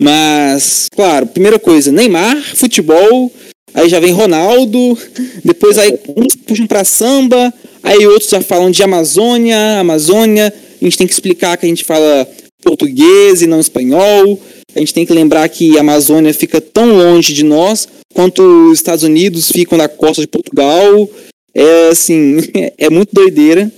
Mas, 0.00 0.88
claro, 0.94 1.26
primeira 1.26 1.58
coisa, 1.58 1.90
Neymar, 1.90 2.40
futebol, 2.54 3.32
aí 3.72 3.88
já 3.88 3.98
vem 3.98 4.12
Ronaldo, 4.12 4.96
depois 5.44 5.78
aí 5.78 5.98
uns 6.16 6.36
puxam 6.36 6.66
para 6.66 6.84
samba, 6.84 7.52
aí 7.82 8.06
outros 8.06 8.30
já 8.30 8.40
falam 8.40 8.70
de 8.70 8.82
Amazônia, 8.82 9.80
Amazônia, 9.80 10.52
a 10.80 10.84
gente 10.84 10.98
tem 10.98 11.06
que 11.06 11.12
explicar 11.12 11.56
que 11.56 11.66
a 11.66 11.68
gente 11.68 11.84
fala 11.84 12.28
português 12.62 13.42
e 13.42 13.46
não 13.46 13.60
espanhol. 13.60 14.40
A 14.74 14.78
gente 14.78 14.92
tem 14.92 15.06
que 15.06 15.12
lembrar 15.12 15.48
que 15.48 15.76
a 15.76 15.80
Amazônia 15.80 16.34
fica 16.34 16.60
tão 16.60 16.96
longe 16.96 17.32
de 17.32 17.44
nós 17.44 17.86
quanto 18.12 18.42
os 18.70 18.78
Estados 18.78 19.04
Unidos 19.04 19.50
ficam 19.50 19.78
na 19.78 19.88
costa 19.88 20.20
de 20.20 20.26
Portugal 20.26 21.08
é 21.54 21.88
assim, 21.88 22.38
é 22.76 22.90
muito 22.90 23.14
doideira, 23.14 23.70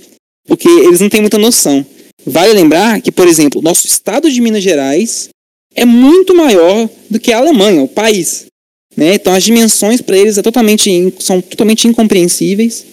porque 0.45 0.67
eles 0.67 0.99
não 0.99 1.09
têm 1.09 1.21
muita 1.21 1.37
noção. 1.37 1.85
Vale 2.25 2.53
lembrar 2.53 3.01
que, 3.01 3.11
por 3.11 3.27
exemplo, 3.27 3.61
nosso 3.61 3.85
estado 3.85 4.29
de 4.29 4.41
Minas 4.41 4.63
Gerais 4.63 5.29
é 5.75 5.85
muito 5.85 6.35
maior 6.35 6.89
do 7.09 7.19
que 7.19 7.31
a 7.31 7.37
Alemanha, 7.37 7.83
o 7.83 7.87
país. 7.87 8.47
Né? 8.95 9.13
Então 9.13 9.31
as 9.31 9.43
dimensões 9.43 10.01
para 10.01 10.17
eles 10.17 10.37
é 10.39 10.41
totalmente, 10.41 11.13
são 11.19 11.39
totalmente 11.39 11.87
incompreensíveis. 11.87 12.85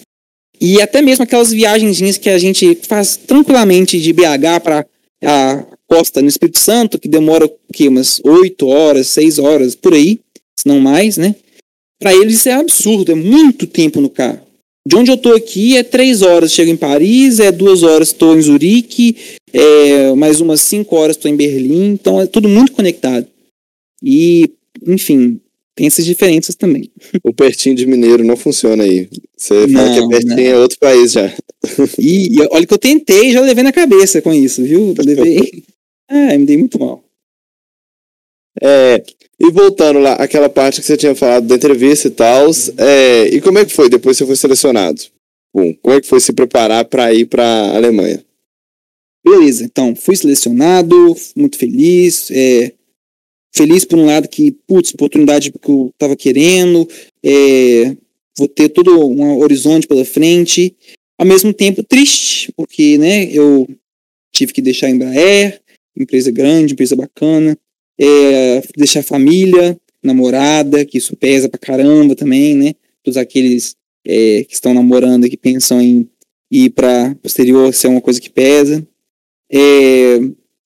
E 0.61 0.81
até 0.81 1.01
mesmo 1.01 1.25
aquelas 1.25 1.51
viagens 1.51 2.18
que 2.18 2.29
a 2.29 2.38
gente 2.38 2.79
faz 2.87 3.16
tranquilamente 3.16 3.99
de 3.99 4.12
BH 4.12 4.61
para 4.62 4.87
a 5.25 5.64
costa 5.88 6.20
no 6.23 6.29
Espírito 6.29 6.59
Santo, 6.59 6.99
que 6.99 7.09
demora 7.09 7.47
o 7.47 7.53
quê? 7.73 7.88
umas 7.88 8.20
8 8.23 8.66
horas, 8.66 9.09
6 9.09 9.38
horas, 9.38 9.75
por 9.75 9.94
aí, 9.94 10.20
se 10.57 10.66
não 10.66 10.79
mais, 10.79 11.16
né? 11.16 11.35
Para 11.99 12.14
eles 12.14 12.47
é 12.47 12.53
absurdo, 12.53 13.12
é 13.12 13.14
muito 13.14 13.66
tempo 13.66 14.01
no 14.01 14.11
carro. 14.11 14.40
De 14.87 14.97
onde 14.97 15.11
eu 15.11 15.16
tô 15.16 15.33
aqui 15.33 15.77
é 15.77 15.83
três 15.83 16.20
horas 16.20 16.53
chego 16.53 16.70
em 16.70 16.77
Paris, 16.77 17.40
é 17.40 17.51
duas 17.51 17.83
horas 17.83 18.09
estou 18.09 18.37
em 18.37 18.42
Zurique, 18.42 19.16
é 19.53 20.12
mais 20.14 20.40
umas 20.40 20.61
cinco 20.61 20.97
horas 20.97 21.16
estou 21.16 21.31
em 21.31 21.37
Berlim, 21.37 21.92
então 21.92 22.20
é 22.20 22.27
tudo 22.27 22.49
muito 22.49 22.73
conectado. 22.73 23.27
E, 24.03 24.51
enfim, 24.87 25.40
tem 25.75 25.87
essas 25.87 26.05
diferenças 26.05 26.55
também. 26.55 26.90
O 27.23 27.33
pertinho 27.33 27.75
de 27.75 27.87
mineiro 27.87 28.23
não 28.23 28.37
funciona 28.37 28.85
aí. 28.85 29.09
Você 29.37 29.66
não, 29.66 29.81
fala 29.81 29.94
que 29.94 30.05
é 30.05 30.09
pertinho, 30.09 30.37
não. 30.37 30.42
é 30.42 30.59
outro 30.59 30.79
país 30.79 31.12
já. 31.12 31.33
E, 31.99 32.37
e, 32.37 32.49
olha 32.51 32.66
que 32.66 32.75
eu 32.75 32.79
tentei 32.79 33.33
já 33.33 33.40
levei 33.40 33.64
na 33.64 33.73
cabeça 33.73 34.20
com 34.20 34.35
isso, 34.35 34.62
viu? 34.62 34.94
Levei. 34.99 35.64
Ah, 36.09 36.37
me 36.38 36.44
dei 36.44 36.59
muito 36.59 36.79
mal. 36.79 37.03
É, 38.62 39.02
e 39.38 39.50
voltando 39.50 39.98
lá, 39.98 40.14
aquela 40.14 40.48
parte 40.48 40.80
que 40.80 40.86
você 40.86 40.96
tinha 40.96 41.14
falado 41.14 41.46
da 41.46 41.54
entrevista 41.54 42.08
e 42.08 42.10
tal, 42.10 42.50
é, 42.78 43.26
e 43.28 43.40
como 43.40 43.58
é 43.58 43.64
que 43.64 43.72
foi 43.72 43.88
depois 43.88 44.16
que 44.16 44.24
você 44.24 44.26
foi 44.26 44.36
selecionado? 44.36 45.02
Bom, 45.54 45.74
como 45.82 45.96
é 45.96 46.00
que 46.00 46.06
foi 46.06 46.20
se 46.20 46.32
preparar 46.32 46.84
para 46.84 47.12
ir 47.12 47.26
para 47.26 47.44
a 47.44 47.76
Alemanha? 47.76 48.24
Beleza, 49.24 49.64
então, 49.64 49.96
fui 49.96 50.16
selecionado, 50.16 51.16
muito 51.34 51.56
feliz, 51.56 52.30
é, 52.30 52.72
feliz 53.54 53.84
por 53.84 53.98
um 53.98 54.06
lado 54.06 54.28
que, 54.28 54.52
putz, 54.66 54.92
oportunidade 54.92 55.50
que 55.50 55.70
eu 55.70 55.90
estava 55.94 56.14
querendo, 56.14 56.86
é, 57.24 57.96
vou 58.36 58.48
ter 58.48 58.68
todo 58.68 59.08
um 59.08 59.38
horizonte 59.38 59.86
pela 59.86 60.04
frente, 60.04 60.76
ao 61.18 61.26
mesmo 61.26 61.54
tempo 61.54 61.82
triste, 61.82 62.52
porque, 62.56 62.98
né, 62.98 63.24
eu 63.32 63.66
tive 64.32 64.52
que 64.52 64.60
deixar 64.60 64.88
a 64.88 64.90
Embraer, 64.90 65.60
empresa 65.96 66.30
grande, 66.30 66.72
empresa 66.72 66.96
bacana, 66.96 67.56
é, 67.98 68.62
deixar 68.76 69.02
família, 69.02 69.78
namorada, 70.02 70.85
que 70.85 70.98
isso 70.98 71.16
pesa 71.16 71.48
pra 71.48 71.59
caramba 71.59 72.14
também, 72.14 72.54
né? 72.54 72.74
Todos 73.02 73.16
aqueles 73.16 73.76
é, 74.04 74.44
que 74.44 74.54
estão 74.54 74.74
namorando 74.74 75.26
e 75.26 75.30
que 75.30 75.37
pensam 75.37 75.80
em 75.80 76.09
ir 76.50 76.70
para 76.70 77.14
posterior 77.16 77.72
ser 77.72 77.88
uma 77.88 78.00
coisa 78.00 78.20
que 78.20 78.30
pesa. 78.30 78.87
É, 79.50 80.18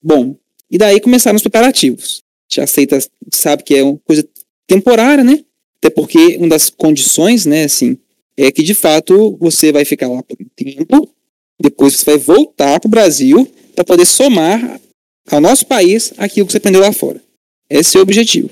bom, 0.03 0.37
e 0.71 0.77
daí 0.77 1.01
começaram 1.01 1.37
os 1.37 1.43
preparativos. 1.43 2.23
Já 2.51 2.65
aceita, 2.65 2.99
sabe 3.33 3.63
que 3.63 3.75
é 3.77 3.83
uma 3.83 3.99
coisa 3.99 4.27
temporária, 4.67 5.23
né? 5.23 5.45
Até 5.79 5.91
porque 5.91 6.37
uma 6.39 6.49
das 6.49 6.71
condições, 6.71 7.47
né, 7.47 7.65
assim, 7.65 7.97
é 8.37 8.51
que 8.51 8.63
de 8.63 8.75
fato 8.75 9.37
você 9.41 9.71
vai 9.71 9.85
ficar 9.85 10.09
lá 10.09 10.23
por 10.23 10.37
um 10.41 10.47
tempo, 10.57 11.09
depois 11.61 11.97
você 11.97 12.05
vai 12.05 12.19
voltar 12.19 12.81
para 12.81 12.89
o 12.89 12.91
Brasil 12.91 13.49
para 13.75 13.85
poder 13.85 14.07
somar 14.07 14.81
ao 15.31 15.41
nosso 15.41 15.67
país 15.67 16.13
aquilo 16.17 16.47
que 16.47 16.53
você 16.53 16.59
aprendeu 16.59 16.81
lá 16.81 16.93
fora. 16.93 17.21
Esse 17.71 17.97
é 17.97 18.01
o 18.01 18.03
objetivo. 18.03 18.51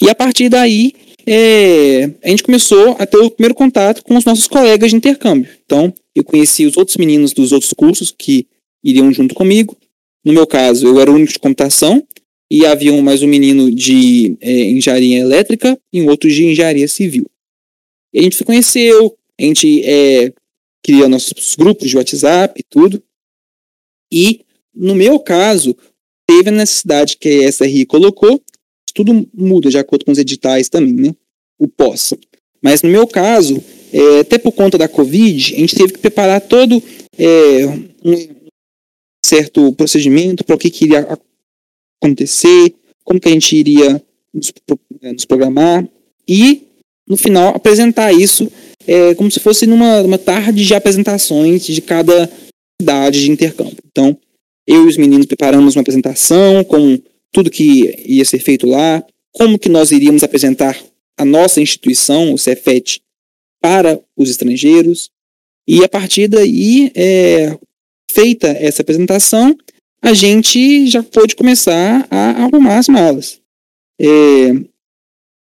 E 0.00 0.08
a 0.08 0.14
partir 0.14 0.48
daí, 0.48 0.94
é, 1.26 2.10
a 2.24 2.28
gente 2.28 2.42
começou 2.42 2.96
a 2.98 3.06
ter 3.06 3.18
o 3.18 3.30
primeiro 3.30 3.54
contato 3.54 4.02
com 4.02 4.16
os 4.16 4.24
nossos 4.24 4.46
colegas 4.46 4.90
de 4.90 4.96
intercâmbio. 4.96 5.50
Então, 5.64 5.92
eu 6.14 6.24
conheci 6.24 6.64
os 6.64 6.76
outros 6.76 6.96
meninos 6.96 7.32
dos 7.32 7.52
outros 7.52 7.72
cursos 7.72 8.14
que 8.16 8.46
iriam 8.82 9.12
junto 9.12 9.34
comigo. 9.34 9.76
No 10.24 10.32
meu 10.32 10.46
caso, 10.46 10.86
eu 10.86 11.00
era 11.00 11.10
o 11.10 11.14
único 11.14 11.32
de 11.32 11.38
computação 11.38 12.06
e 12.50 12.66
havia 12.66 12.92
mais 13.02 13.22
um 13.22 13.28
menino 13.28 13.70
de 13.70 14.36
é, 14.40 14.70
engenharia 14.70 15.18
elétrica 15.18 15.78
e 15.92 16.02
um 16.02 16.08
outro 16.08 16.28
de 16.28 16.44
engenharia 16.44 16.88
civil. 16.88 17.26
E 18.12 18.18
a 18.18 18.22
gente 18.22 18.36
se 18.36 18.44
conheceu, 18.44 19.16
a 19.38 19.42
gente 19.42 19.82
é, 19.84 20.32
cria 20.82 21.08
nossos 21.08 21.54
grupos 21.54 21.88
de 21.88 21.96
WhatsApp 21.96 22.58
e 22.58 22.64
tudo. 22.68 23.02
E 24.12 24.40
no 24.74 24.94
meu 24.94 25.18
caso, 25.18 25.76
teve 26.26 26.48
a 26.48 26.52
necessidade 26.52 27.16
que 27.16 27.44
a 27.44 27.48
SRI 27.48 27.86
colocou, 27.86 28.40
tudo 28.94 29.28
muda 29.34 29.70
de 29.70 29.78
acordo 29.78 30.04
com 30.04 30.12
os 30.12 30.18
editais 30.18 30.68
também, 30.68 30.92
né? 30.92 31.14
O 31.58 31.68
pós. 31.68 32.14
Mas 32.62 32.82
no 32.82 32.88
meu 32.88 33.06
caso, 33.06 33.62
é, 33.92 34.20
até 34.20 34.38
por 34.38 34.52
conta 34.52 34.78
da 34.78 34.88
Covid, 34.88 35.54
a 35.54 35.58
gente 35.58 35.76
teve 35.76 35.92
que 35.92 35.98
preparar 35.98 36.40
todo 36.40 36.82
é, 37.18 37.66
um 38.04 38.28
certo 39.24 39.72
procedimento 39.72 40.44
para 40.44 40.54
o 40.54 40.58
que, 40.58 40.70
que 40.70 40.84
iria 40.84 41.06
acontecer, 42.02 42.74
como 43.04 43.20
que 43.20 43.28
a 43.28 43.32
gente 43.32 43.56
iria 43.56 44.02
nos, 44.32 44.52
é, 45.02 45.12
nos 45.12 45.24
programar 45.24 45.86
e, 46.26 46.62
no 47.08 47.16
final, 47.16 47.54
apresentar 47.54 48.12
isso 48.12 48.50
é, 48.86 49.14
como 49.14 49.30
se 49.30 49.40
fosse 49.40 49.66
numa 49.66 50.18
tarde 50.18 50.64
de 50.64 50.74
apresentações 50.74 51.64
de 51.64 51.80
cada 51.80 52.30
cidade 52.80 53.20
de 53.20 53.30
intercâmbio. 53.30 53.78
Então, 53.90 54.16
eu 54.70 54.84
e 54.84 54.88
os 54.88 54.96
meninos 54.96 55.26
preparamos 55.26 55.74
uma 55.74 55.82
apresentação 55.82 56.62
com 56.62 56.96
tudo 57.32 57.50
que 57.50 57.92
ia 58.06 58.24
ser 58.24 58.38
feito 58.38 58.68
lá, 58.68 59.04
como 59.32 59.58
que 59.58 59.68
nós 59.68 59.90
iríamos 59.90 60.22
apresentar 60.22 60.80
a 61.18 61.24
nossa 61.24 61.60
instituição, 61.60 62.32
o 62.32 62.38
Cefet, 62.38 63.02
para 63.60 64.00
os 64.16 64.30
estrangeiros. 64.30 65.10
E 65.66 65.82
a 65.82 65.88
partir 65.88 66.28
daí, 66.28 66.92
é, 66.94 67.58
feita 68.12 68.46
essa 68.46 68.82
apresentação, 68.82 69.58
a 70.00 70.14
gente 70.14 70.86
já 70.86 71.02
pôde 71.02 71.34
começar 71.34 72.06
a 72.08 72.44
arrumar 72.44 72.78
as 72.78 72.86
malas. 72.86 73.40
É, 74.00 74.52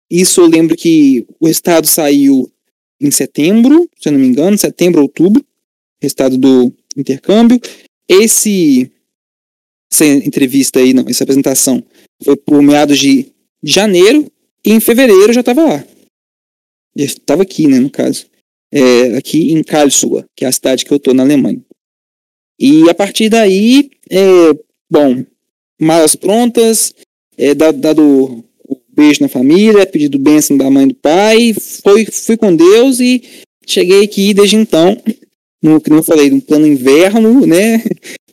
isso 0.09 0.41
eu 0.41 0.47
lembro 0.47 0.77
que 0.77 1.27
o 1.41 1.49
resultado 1.49 1.89
saiu 1.89 2.49
em 3.01 3.11
setembro, 3.11 3.91
se 4.01 4.09
eu 4.09 4.13
não 4.13 4.21
me 4.21 4.29
engano, 4.29 4.57
setembro, 4.57 5.03
outubro, 5.03 5.45
resultado 6.01 6.39
do 6.39 6.73
intercâmbio. 6.97 7.61
Esse 8.09 8.91
essa 9.91 10.05
entrevista 10.05 10.81
aí, 10.81 10.93
não, 10.93 11.05
essa 11.09 11.25
apresentação 11.25 11.83
foi 12.23 12.37
por 12.37 12.63
meados 12.63 12.99
de 12.99 13.33
janeiro 13.63 14.31
e 14.65 14.73
em 14.73 14.81
fevereiro 14.81 15.31
eu 15.31 15.33
já 15.33 15.41
estava 15.41 15.65
lá. 15.65 15.85
Já 16.97 17.05
estava 17.05 17.43
aqui, 17.43 17.67
né, 17.67 17.79
no 17.79 17.91
caso. 17.91 18.27
É, 18.71 19.17
aqui 19.17 19.53
em 19.53 19.63
Karlsruhe, 19.63 20.25
que 20.37 20.45
é 20.45 20.49
a 20.49 20.53
cidade 20.53 20.85
que 20.85 20.93
eu 20.93 20.99
estou 20.99 21.15
na 21.15 21.23
Alemanha. 21.23 21.61
E 22.59 22.89
a 22.91 22.95
partir 22.95 23.29
daí, 23.29 23.91
é, 24.11 24.19
bom, 24.91 25.25
malas 25.81 26.17
prontas, 26.17 26.93
é, 27.37 27.55
dado, 27.55 27.79
dado 27.79 28.45
o 28.69 28.81
beijo 28.89 29.23
na 29.23 29.29
família, 29.29 29.87
pedido 29.87 30.19
bênção 30.19 30.57
da 30.57 30.69
mãe 30.69 30.85
e 30.85 30.89
do 30.89 30.95
pai, 30.97 31.55
foi, 31.55 32.05
fui 32.07 32.37
com 32.37 32.55
Deus 32.55 33.01
e 33.01 33.23
cheguei 33.65 34.03
aqui 34.03 34.35
desde 34.35 34.57
então, 34.57 35.01
no 35.63 35.81
que 35.81 35.91
eu 35.91 36.03
falei, 36.03 36.31
no 36.31 36.43
plano 36.43 36.67
inverno, 36.67 37.47
né, 37.47 37.83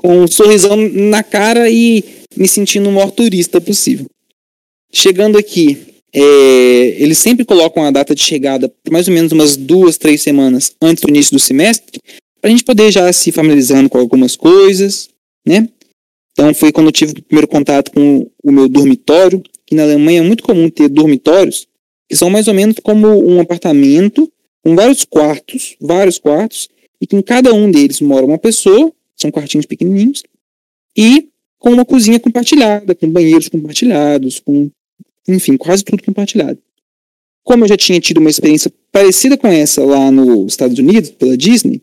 com 0.06 0.20
um 0.20 0.28
sorrisão 0.28 0.78
na 0.78 1.24
cara 1.24 1.68
e 1.68 2.04
me 2.38 2.48
sentindo 2.48 2.88
o 2.88 2.92
maior 2.92 3.10
turista 3.10 3.60
possível. 3.60 4.06
Chegando 4.94 5.36
aqui, 5.36 5.80
é, 6.14 6.22
eles 7.00 7.18
sempre 7.18 7.44
colocam 7.44 7.84
a 7.84 7.90
data 7.90 8.14
de 8.14 8.22
chegada 8.22 8.72
mais 8.92 9.08
ou 9.08 9.14
menos 9.16 9.32
umas 9.32 9.58
duas, 9.58 9.98
três 9.98 10.22
semanas 10.22 10.76
antes 10.80 11.02
do 11.02 11.10
início 11.10 11.34
do 11.34 11.40
semestre, 11.40 12.00
para 12.40 12.50
a 12.50 12.52
gente 12.52 12.64
poder 12.64 12.92
já 12.92 13.12
se 13.12 13.32
familiarizando 13.32 13.90
com 13.90 13.98
algumas 13.98 14.36
coisas, 14.36 15.10
né? 15.44 15.68
Então 16.34 16.54
foi 16.54 16.72
quando 16.72 16.88
eu 16.88 16.92
tive 16.92 17.14
o 17.14 17.24
primeiro 17.24 17.48
contato 17.48 17.92
com 17.92 18.30
o 18.44 18.52
meu 18.52 18.70
dormitório, 18.70 19.42
que 19.66 19.74
na 19.74 19.82
Alemanha 19.82 20.20
é 20.20 20.24
muito 20.24 20.44
comum 20.44 20.70
ter 20.70 20.88
dormitórios, 20.88 21.66
que 22.08 22.16
são 22.16 22.30
mais 22.30 22.48
ou 22.48 22.54
menos 22.54 22.76
como 22.84 23.08
um 23.08 23.40
apartamento 23.40 24.32
com 24.64 24.76
vários 24.76 25.04
quartos, 25.04 25.76
vários 25.82 26.20
quartos, 26.20 26.70
e 27.02 27.08
que 27.08 27.16
em 27.16 27.24
cada 27.24 27.52
um 27.56 27.72
deles 27.72 28.00
mora 28.02 28.24
uma 28.24 28.38
pessoa 28.38 28.94
são 29.26 29.32
quartinhos 29.32 29.66
pequenininhos. 29.66 30.24
E 30.96 31.30
com 31.60 31.72
uma 31.72 31.84
cozinha 31.86 32.20
compartilhada, 32.20 32.94
com 32.94 33.10
banheiros 33.10 33.50
compartilhados, 33.50 34.40
com, 34.40 34.70
enfim, 35.28 35.58
quase 35.58 35.84
tudo 35.84 36.04
compartilhado. 36.04 36.60
Como 37.44 37.64
eu 37.64 37.68
já 37.68 37.78
tinha 37.78 38.00
tido 38.00 38.20
uma 38.20 38.30
experiência 38.30 38.72
parecida 38.92 39.38
com 39.38 39.48
essa 39.48 39.84
lá 39.84 40.12
nos 40.12 40.54
Estados 40.54 40.78
Unidos, 40.78 41.10
pela 41.12 41.38
Disney, 41.38 41.82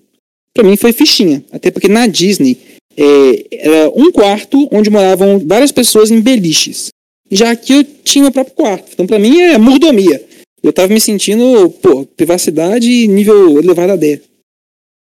para 0.54 0.64
mim 0.64 0.76
foi 0.76 0.92
fichinha. 0.92 1.44
Até 1.50 1.70
porque 1.70 1.88
na 1.88 2.06
Disney 2.06 2.58
é, 2.96 3.46
era 3.50 3.90
um 3.90 4.10
quarto 4.10 4.68
onde 4.72 4.90
moravam 4.90 5.38
várias 5.38 5.72
pessoas 5.72 6.10
em 6.10 6.20
beliches. 6.20 6.88
Já 7.30 7.50
aqui 7.50 7.72
eu 7.72 7.84
tinha 7.84 8.22
meu 8.22 8.32
próprio 8.32 8.54
quarto. 8.54 8.90
Então 8.92 9.06
para 9.06 9.18
mim 9.18 9.40
é 9.40 9.58
mordomia. 9.58 10.24
Eu 10.62 10.72
tava 10.72 10.92
me 10.92 11.00
sentindo, 11.00 11.70
pô, 11.82 12.06
privacidade 12.06 13.08
nível 13.08 13.58
elevado 13.58 13.92
a 13.92 13.96
10. 13.96 14.20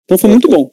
Então 0.06 0.18
foi 0.18 0.30
muito 0.30 0.48
bom. 0.48 0.72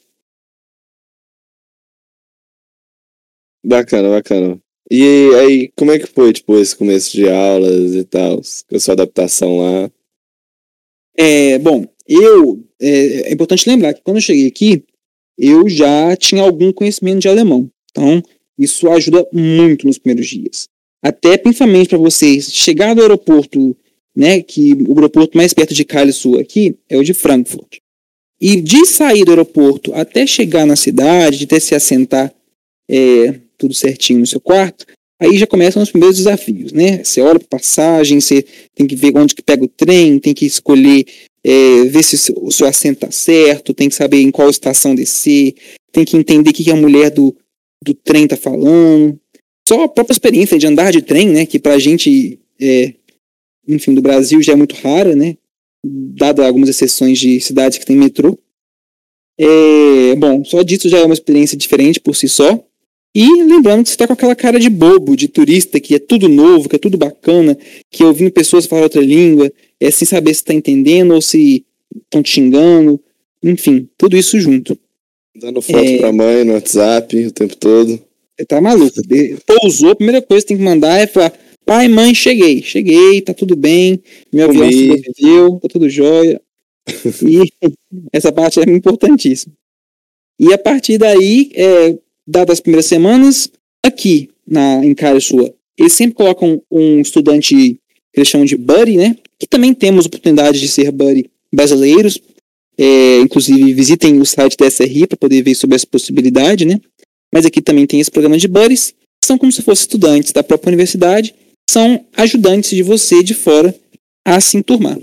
Bacana, 3.63 4.09
bacana. 4.09 4.59
E 4.91 5.29
aí, 5.35 5.71
como 5.75 5.91
é 5.91 5.99
que 5.99 6.07
foi, 6.07 6.33
tipo, 6.33 6.57
esse 6.57 6.75
começo 6.75 7.11
de 7.11 7.29
aulas 7.29 7.93
e 7.93 8.03
tal? 8.03 8.41
A 8.73 8.79
sua 8.79 8.93
adaptação 8.93 9.57
lá? 9.57 9.91
É, 11.15 11.59
bom, 11.59 11.85
eu. 12.07 12.63
É, 12.81 13.29
é, 13.29 13.33
importante 13.33 13.69
lembrar 13.69 13.93
que 13.93 14.01
quando 14.01 14.17
eu 14.17 14.21
cheguei 14.21 14.47
aqui, 14.47 14.83
eu 15.37 15.69
já 15.69 16.15
tinha 16.15 16.41
algum 16.41 16.71
conhecimento 16.71 17.19
de 17.19 17.27
alemão. 17.27 17.69
Então, 17.91 18.23
isso 18.57 18.89
ajuda 18.89 19.27
muito 19.31 19.85
nos 19.85 19.97
primeiros 19.97 20.27
dias. 20.27 20.67
Até 21.03 21.37
principalmente 21.37 21.89
para 21.89 21.97
vocês 21.97 22.51
chegar 22.51 22.93
do 22.95 23.01
aeroporto, 23.01 23.75
né, 24.15 24.41
que 24.41 24.73
o 24.87 24.95
aeroporto 24.95 25.37
mais 25.37 25.53
perto 25.53 25.73
de 25.73 25.85
Karlsruhe 25.85 26.41
aqui 26.41 26.77
é 26.89 26.97
o 26.97 27.03
de 27.03 27.13
Frankfurt. 27.13 27.77
E 28.41 28.59
de 28.59 28.85
sair 28.85 29.23
do 29.23 29.31
aeroporto 29.31 29.93
até 29.93 30.25
chegar 30.25 30.65
na 30.65 30.75
cidade, 30.75 31.43
até 31.43 31.59
se 31.59 31.75
assentar 31.75 32.33
é, 32.89 33.39
tudo 33.59 33.73
certinho 33.75 34.21
no 34.21 34.25
seu 34.25 34.39
quarto, 34.39 34.85
aí 35.19 35.37
já 35.37 35.45
começam 35.45 35.83
os 35.83 35.91
primeiros 35.91 36.17
desafios, 36.17 36.71
né? 36.71 37.03
Você 37.03 37.21
olha 37.21 37.37
para 37.37 37.59
passagem, 37.59 38.19
você 38.19 38.43
tem 38.73 38.87
que 38.87 38.95
ver 38.95 39.15
onde 39.15 39.35
que 39.35 39.43
pega 39.43 39.63
o 39.63 39.67
trem, 39.67 40.17
tem 40.17 40.33
que 40.33 40.45
escolher, 40.45 41.05
é, 41.43 41.83
ver 41.85 42.03
se 42.03 42.31
o 42.37 42.51
seu 42.51 42.65
assento 42.65 43.01
tá 43.01 43.11
certo, 43.11 43.73
tem 43.73 43.89
que 43.89 43.95
saber 43.95 44.21
em 44.21 44.31
qual 44.31 44.49
estação 44.49 44.95
descer, 44.95 45.53
tem 45.91 46.05
que 46.05 46.15
entender 46.15 46.49
o 46.49 46.53
que, 46.53 46.63
que 46.63 46.71
a 46.71 46.75
mulher 46.75 47.11
do, 47.11 47.35
do 47.83 47.93
trem 47.93 48.27
tá 48.27 48.37
falando. 48.37 49.19
Só 49.67 49.83
a 49.83 49.89
própria 49.89 50.13
experiência 50.13 50.57
de 50.57 50.65
andar 50.65 50.91
de 50.91 51.01
trem, 51.01 51.27
né? 51.27 51.45
Que 51.45 51.59
pra 51.59 51.77
gente, 51.77 52.39
é, 52.59 52.93
enfim, 53.67 53.93
do 53.93 54.01
Brasil 54.01 54.41
já 54.41 54.53
é 54.53 54.55
muito 54.55 54.75
rara, 54.75 55.15
né? 55.15 55.35
Dado 55.85 56.41
algumas 56.41 56.69
exceções 56.69 57.19
de 57.19 57.39
cidades 57.41 57.77
que 57.77 57.85
tem 57.85 57.95
metrô. 57.95 58.37
É, 59.39 60.15
bom, 60.15 60.43
só 60.43 60.63
disso 60.63 60.89
já 60.89 60.99
é 60.99 61.05
uma 61.05 61.13
experiência 61.13 61.57
diferente 61.57 61.99
por 61.99 62.15
si 62.15 62.27
só. 62.27 62.61
E 63.13 63.43
lembrando 63.43 63.83
que 63.83 63.89
você 63.89 63.95
está 63.95 64.05
com 64.05 64.13
aquela 64.13 64.35
cara 64.35 64.59
de 64.59 64.69
bobo, 64.69 65.15
de 65.15 65.27
turista, 65.27 65.79
que 65.79 65.95
é 65.95 65.99
tudo 65.99 66.29
novo, 66.29 66.69
que 66.69 66.75
é 66.75 66.79
tudo 66.79 66.97
bacana, 66.97 67.57
que 67.89 68.03
ouvindo 68.03 68.31
pessoas 68.31 68.67
falar 68.67 68.83
outra 68.83 69.01
língua, 69.01 69.51
é 69.79 69.89
sem 69.89 70.07
saber 70.07 70.33
se 70.33 70.41
está 70.41 70.53
entendendo 70.53 71.13
ou 71.13 71.21
se 71.21 71.65
estão 72.03 72.21
te 72.21 72.29
xingando, 72.29 73.01
enfim, 73.43 73.89
tudo 73.97 74.15
isso 74.15 74.39
junto. 74.39 74.77
Dando 75.35 75.61
foto 75.61 75.79
é... 75.79 75.97
pra 75.97 76.11
mãe 76.11 76.43
no 76.43 76.53
WhatsApp 76.53 77.25
o 77.25 77.31
tempo 77.31 77.55
todo. 77.55 77.99
Você 78.37 78.45
tá 78.45 78.61
maluco. 78.61 79.01
Pousou, 79.45 79.91
a 79.91 79.95
primeira 79.95 80.21
coisa 80.21 80.43
que 80.43 80.49
tem 80.49 80.57
que 80.57 80.63
mandar 80.63 80.97
é 80.97 81.07
falar: 81.07 81.33
pai, 81.65 81.87
mãe, 81.87 82.13
cheguei, 82.13 82.61
cheguei, 82.61 83.21
tá 83.21 83.33
tudo 83.33 83.55
bem, 83.55 84.01
meu 84.31 84.47
Comi. 84.47 84.63
avião 84.63 84.95
sobreviveu, 84.95 85.59
tá 85.61 85.67
tudo 85.67 85.89
jóia. 85.89 86.41
e 87.27 87.51
essa 88.13 88.31
parte 88.31 88.59
é 88.59 88.63
importantíssima. 88.63 89.53
E 90.39 90.53
a 90.53 90.57
partir 90.57 90.97
daí, 90.97 91.51
é, 91.53 91.97
dadas 92.29 92.53
as 92.53 92.59
primeiras 92.59 92.85
semanas, 92.85 93.49
aqui 93.83 94.29
na, 94.47 94.85
em 94.85 94.95
Sua, 95.19 95.53
eles 95.77 95.93
sempre 95.93 96.15
colocam 96.15 96.61
um 96.69 96.99
estudante 96.99 97.55
que 97.55 97.79
eles 98.13 98.27
chamam 98.27 98.45
de 98.45 98.55
buddy, 98.55 98.97
né? 98.97 99.15
Que 99.39 99.47
também 99.47 99.73
temos 99.73 100.05
oportunidade 100.05 100.59
de 100.59 100.67
ser 100.67 100.91
buddy 100.91 101.29
brasileiros. 101.53 102.19
É, 102.77 103.19
inclusive, 103.19 103.73
visitem 103.73 104.19
o 104.19 104.25
site 104.25 104.57
da 104.57 104.69
SRI 104.69 105.07
para 105.07 105.17
poder 105.17 105.41
ver 105.41 105.55
sobre 105.55 105.75
essa 105.75 105.87
possibilidade, 105.87 106.65
né? 106.65 106.79
Mas 107.33 107.45
aqui 107.45 107.61
também 107.61 107.85
tem 107.85 107.99
esse 107.99 108.11
programa 108.11 108.37
de 108.37 108.47
buddies, 108.47 108.91
que 108.91 109.27
são 109.27 109.37
como 109.37 109.51
se 109.51 109.61
fossem 109.61 109.83
estudantes 109.83 110.31
da 110.31 110.43
própria 110.43 110.69
universidade, 110.69 111.35
são 111.69 112.05
ajudantes 112.15 112.71
de 112.71 112.81
você 112.81 113.21
de 113.21 113.33
fora 113.33 113.75
a 114.25 114.39
se 114.41 114.57
enturmar. 114.57 114.97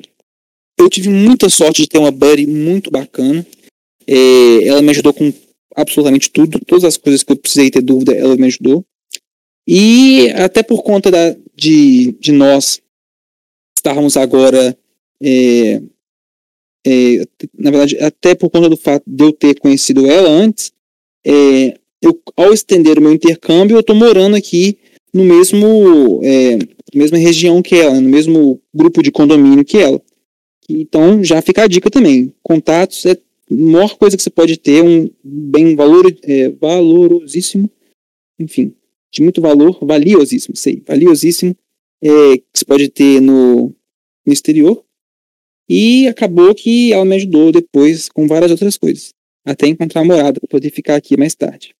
Eu 0.78 0.90
tive 0.90 1.08
muita 1.08 1.48
sorte 1.48 1.82
de 1.82 1.88
ter 1.88 1.98
uma 1.98 2.10
buddy 2.10 2.46
muito 2.46 2.90
bacana. 2.90 3.46
É, 4.06 4.64
ela 4.66 4.82
me 4.82 4.90
ajudou 4.90 5.12
com 5.12 5.32
absolutamente 5.76 6.30
tudo, 6.30 6.58
todas 6.66 6.84
as 6.84 6.96
coisas 6.96 7.22
que 7.22 7.32
eu 7.32 7.36
precisei 7.36 7.70
ter 7.70 7.82
dúvida, 7.82 8.14
ela 8.14 8.36
me 8.36 8.46
ajudou. 8.46 8.84
E 9.68 10.30
até 10.36 10.62
por 10.62 10.82
conta 10.82 11.10
da, 11.10 11.36
de, 11.54 12.12
de 12.18 12.32
nós 12.32 12.80
estarmos 13.76 14.16
agora, 14.16 14.76
é, 15.22 15.82
é, 16.86 17.24
na 17.58 17.70
verdade, 17.70 17.96
até 17.98 18.34
por 18.34 18.48
conta 18.48 18.68
do 18.68 18.76
fato 18.76 19.04
de 19.06 19.22
eu 19.22 19.32
ter 19.32 19.58
conhecido 19.58 20.08
ela 20.08 20.28
antes, 20.28 20.72
é, 21.26 21.78
eu, 22.00 22.20
ao 22.36 22.52
estender 22.52 22.98
o 22.98 23.02
meu 23.02 23.12
intercâmbio, 23.12 23.76
eu 23.76 23.80
estou 23.80 23.94
morando 23.96 24.36
aqui 24.36 24.78
no 25.12 25.24
mesmo 25.24 26.20
é, 26.22 26.58
mesma 26.94 27.18
região 27.18 27.62
que 27.62 27.74
ela, 27.76 28.00
no 28.00 28.08
mesmo 28.08 28.60
grupo 28.74 29.02
de 29.02 29.10
condomínio 29.10 29.64
que 29.64 29.78
ela. 29.78 30.00
Então 30.68 31.22
já 31.22 31.40
fica 31.42 31.62
a 31.62 31.66
dica 31.66 31.90
também. 31.90 32.32
Contatos 32.42 33.04
é 33.06 33.16
maior 33.50 33.96
coisa 33.96 34.16
que 34.16 34.22
você 34.22 34.30
pode 34.30 34.56
ter, 34.56 34.82
um 34.82 35.10
bem 35.22 35.76
valor, 35.76 36.04
é, 36.22 36.50
valorosíssimo, 36.50 37.70
enfim, 38.38 38.74
de 39.12 39.22
muito 39.22 39.40
valor, 39.40 39.78
valiosíssimo, 39.82 40.56
sei, 40.56 40.82
valiosíssimo, 40.86 41.56
é, 42.02 42.38
que 42.38 42.44
você 42.54 42.64
pode 42.64 42.88
ter 42.88 43.20
no, 43.20 43.74
no 44.26 44.32
exterior. 44.32 44.84
E 45.68 46.06
acabou 46.06 46.54
que 46.54 46.92
ela 46.92 47.04
me 47.04 47.16
ajudou 47.16 47.50
depois 47.50 48.08
com 48.08 48.26
várias 48.26 48.50
outras 48.50 48.76
coisas, 48.76 49.10
até 49.44 49.66
encontrar 49.66 50.02
a 50.02 50.04
morada 50.04 50.40
para 50.40 50.48
poder 50.48 50.70
ficar 50.70 50.96
aqui 50.96 51.16
mais 51.16 51.34
tarde. 51.34 51.74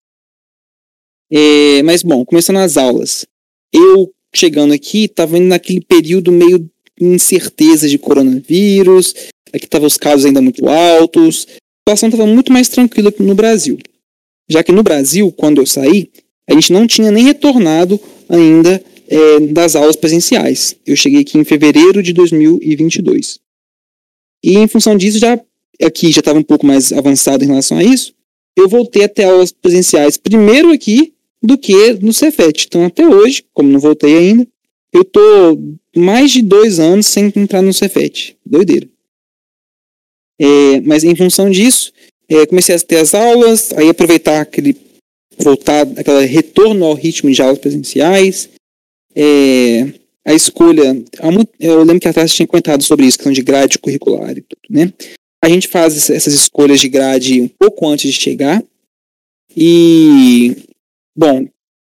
É, 1.31 1.83
mas 1.83 2.03
bom, 2.03 2.25
começando 2.25 2.59
as 2.59 2.77
aulas. 2.77 3.27
Eu 3.73 4.12
chegando 4.35 4.73
aqui, 4.75 5.05
estava 5.05 5.39
indo 5.39 5.49
naquele 5.49 5.81
período 5.81 6.31
meio 6.31 6.71
incerteza 7.01 7.89
de 7.89 7.99
coronavírus, 7.99 9.14
aqui 9.53 9.65
estavam 9.65 9.87
os 9.87 9.97
casos 9.97 10.25
ainda 10.25 10.41
muito 10.41 10.69
altos, 10.69 11.47
a 11.49 11.91
situação 11.91 12.09
estava 12.09 12.27
muito 12.27 12.53
mais 12.53 12.69
tranquila 12.69 13.13
que 13.13 13.23
no 13.23 13.35
Brasil. 13.35 13.79
Já 14.49 14.63
que 14.63 14.73
no 14.73 14.83
Brasil, 14.83 15.33
quando 15.33 15.61
eu 15.61 15.67
saí, 15.67 16.11
a 16.49 16.55
gente 16.55 16.73
não 16.73 16.87
tinha 16.87 17.11
nem 17.11 17.25
retornado 17.25 18.01
ainda 18.29 18.83
é, 19.09 19.41
das 19.41 19.75
aulas 19.75 19.97
presenciais. 19.97 20.77
Eu 20.87 20.97
cheguei 20.97 21.21
aqui 21.21 21.39
em 21.39 21.45
fevereiro 21.45 22.03
de 22.03 22.13
2022. 22.13 23.41
E 24.45 24.59
em 24.59 24.69
função 24.69 24.97
disso, 24.97 25.19
já 25.19 25.41
aqui 25.83 26.11
já 26.13 26.21
estava 26.21 26.39
um 26.39 26.45
pouco 26.45 26.67
mais 26.67 26.93
avançado 26.93 27.45
em 27.45 27.49
relação 27.49 27.79
a 27.79 27.85
isso, 27.85 28.15
eu 28.57 28.69
voltei 28.69 29.05
até 29.05 29.25
aulas 29.25 29.53
presenciais 29.53 30.17
primeiro 30.17 30.71
aqui 30.71 31.13
do 31.43 31.59
que 31.59 31.95
no 32.01 32.13
Cefet. 32.13 32.67
Então, 32.67 32.85
até 32.85 33.07
hoje, 33.07 33.45
como 33.53 33.69
não 33.69 33.79
voltei 33.79 34.17
ainda, 34.17 34.47
eu 34.93 35.05
tô 35.05 35.21
mais 35.95 36.31
de 36.31 36.43
dois 36.43 36.81
anos 36.81 37.07
sem 37.07 37.33
entrar 37.37 37.63
no 37.63 37.73
Cefet. 37.73 38.37
Doideira. 38.45 38.89
É, 40.41 40.80
mas 40.82 41.05
em 41.05 41.14
função 41.14 41.51
disso, 41.51 41.93
é, 42.28 42.47
comecei 42.47 42.74
a 42.74 42.78
ter 42.78 42.99
as 42.99 43.14
aulas, 43.14 43.72
aí 43.72 43.89
aproveitar 43.89 44.41
aquele 44.41 44.76
voltar, 45.39 45.87
aquele 45.97 46.26
retorno 46.26 46.84
ao 46.84 46.95
ritmo 46.95 47.30
de 47.30 47.41
aulas 47.43 47.59
presenciais. 47.59 48.49
É, 49.14 49.93
a 50.26 50.34
escolha, 50.34 51.03
eu 51.61 51.78
lembro 51.78 52.01
que 52.01 52.09
a 52.09 52.12
Tati 52.12 52.34
tinha 52.34 52.47
comentado 52.47 52.82
sobre 52.82 53.07
isso, 53.07 53.18
questão 53.18 53.32
de 53.32 53.43
grade 53.43 53.78
curricular 53.78 54.32
e 54.32 54.43
tudo, 54.43 54.62
né? 54.68 54.93
A 55.43 55.49
gente 55.49 55.68
faz 55.68 56.11
essas 56.11 56.34
escolhas 56.34 56.80
de 56.80 56.89
grade 56.89 57.41
um 57.41 57.49
pouco 57.49 57.87
antes 57.87 58.12
de 58.12 58.20
chegar. 58.20 58.62
E 59.57 60.57
Bom, 61.16 61.49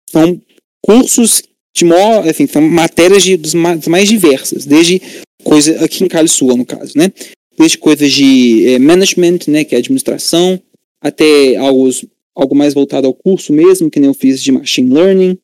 são 0.09 0.41
cursos 0.81 1.43
de 1.77 1.85
maior, 1.85 2.27
enfim, 2.27 2.47
são 2.47 2.63
matérias 2.63 3.25
de, 3.25 3.37
dos 3.37 3.53
mais, 3.53 4.09
diversas, 4.09 4.65
desde 4.65 5.03
coisa 5.43 5.85
aqui 5.85 6.05
em 6.05 6.09
Calisua, 6.09 6.57
no 6.57 6.65
caso, 6.65 6.93
né? 6.97 7.13
Desde 7.59 7.79
coisas 7.79 8.13
de 8.13 8.69
é, 8.69 8.79
management, 8.79 9.41
né, 9.49 9.65
que 9.65 9.75
é 9.75 9.79
administração, 9.79 10.61
até 11.01 11.57
algo, 11.57 11.91
algo 12.35 12.55
mais 12.55 12.75
voltado 12.75 13.07
ao 13.07 13.15
curso 13.15 13.53
mesmo, 13.53 13.91
que 13.91 13.99
nem 13.99 14.09
eu 14.09 14.15
fiz 14.15 14.43
de 14.43 14.53
machine 14.53 14.93
learning, 14.93 15.39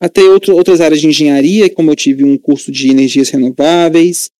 até 0.00 0.22
outro, 0.22 0.54
outras 0.54 0.80
áreas 0.80 1.00
de 1.00 1.08
engenharia, 1.08 1.70
como 1.70 1.90
eu 1.90 1.96
tive 1.96 2.22
um 2.22 2.36
curso 2.36 2.70
de 2.70 2.90
energias 2.90 3.30
renováveis, 3.30 4.30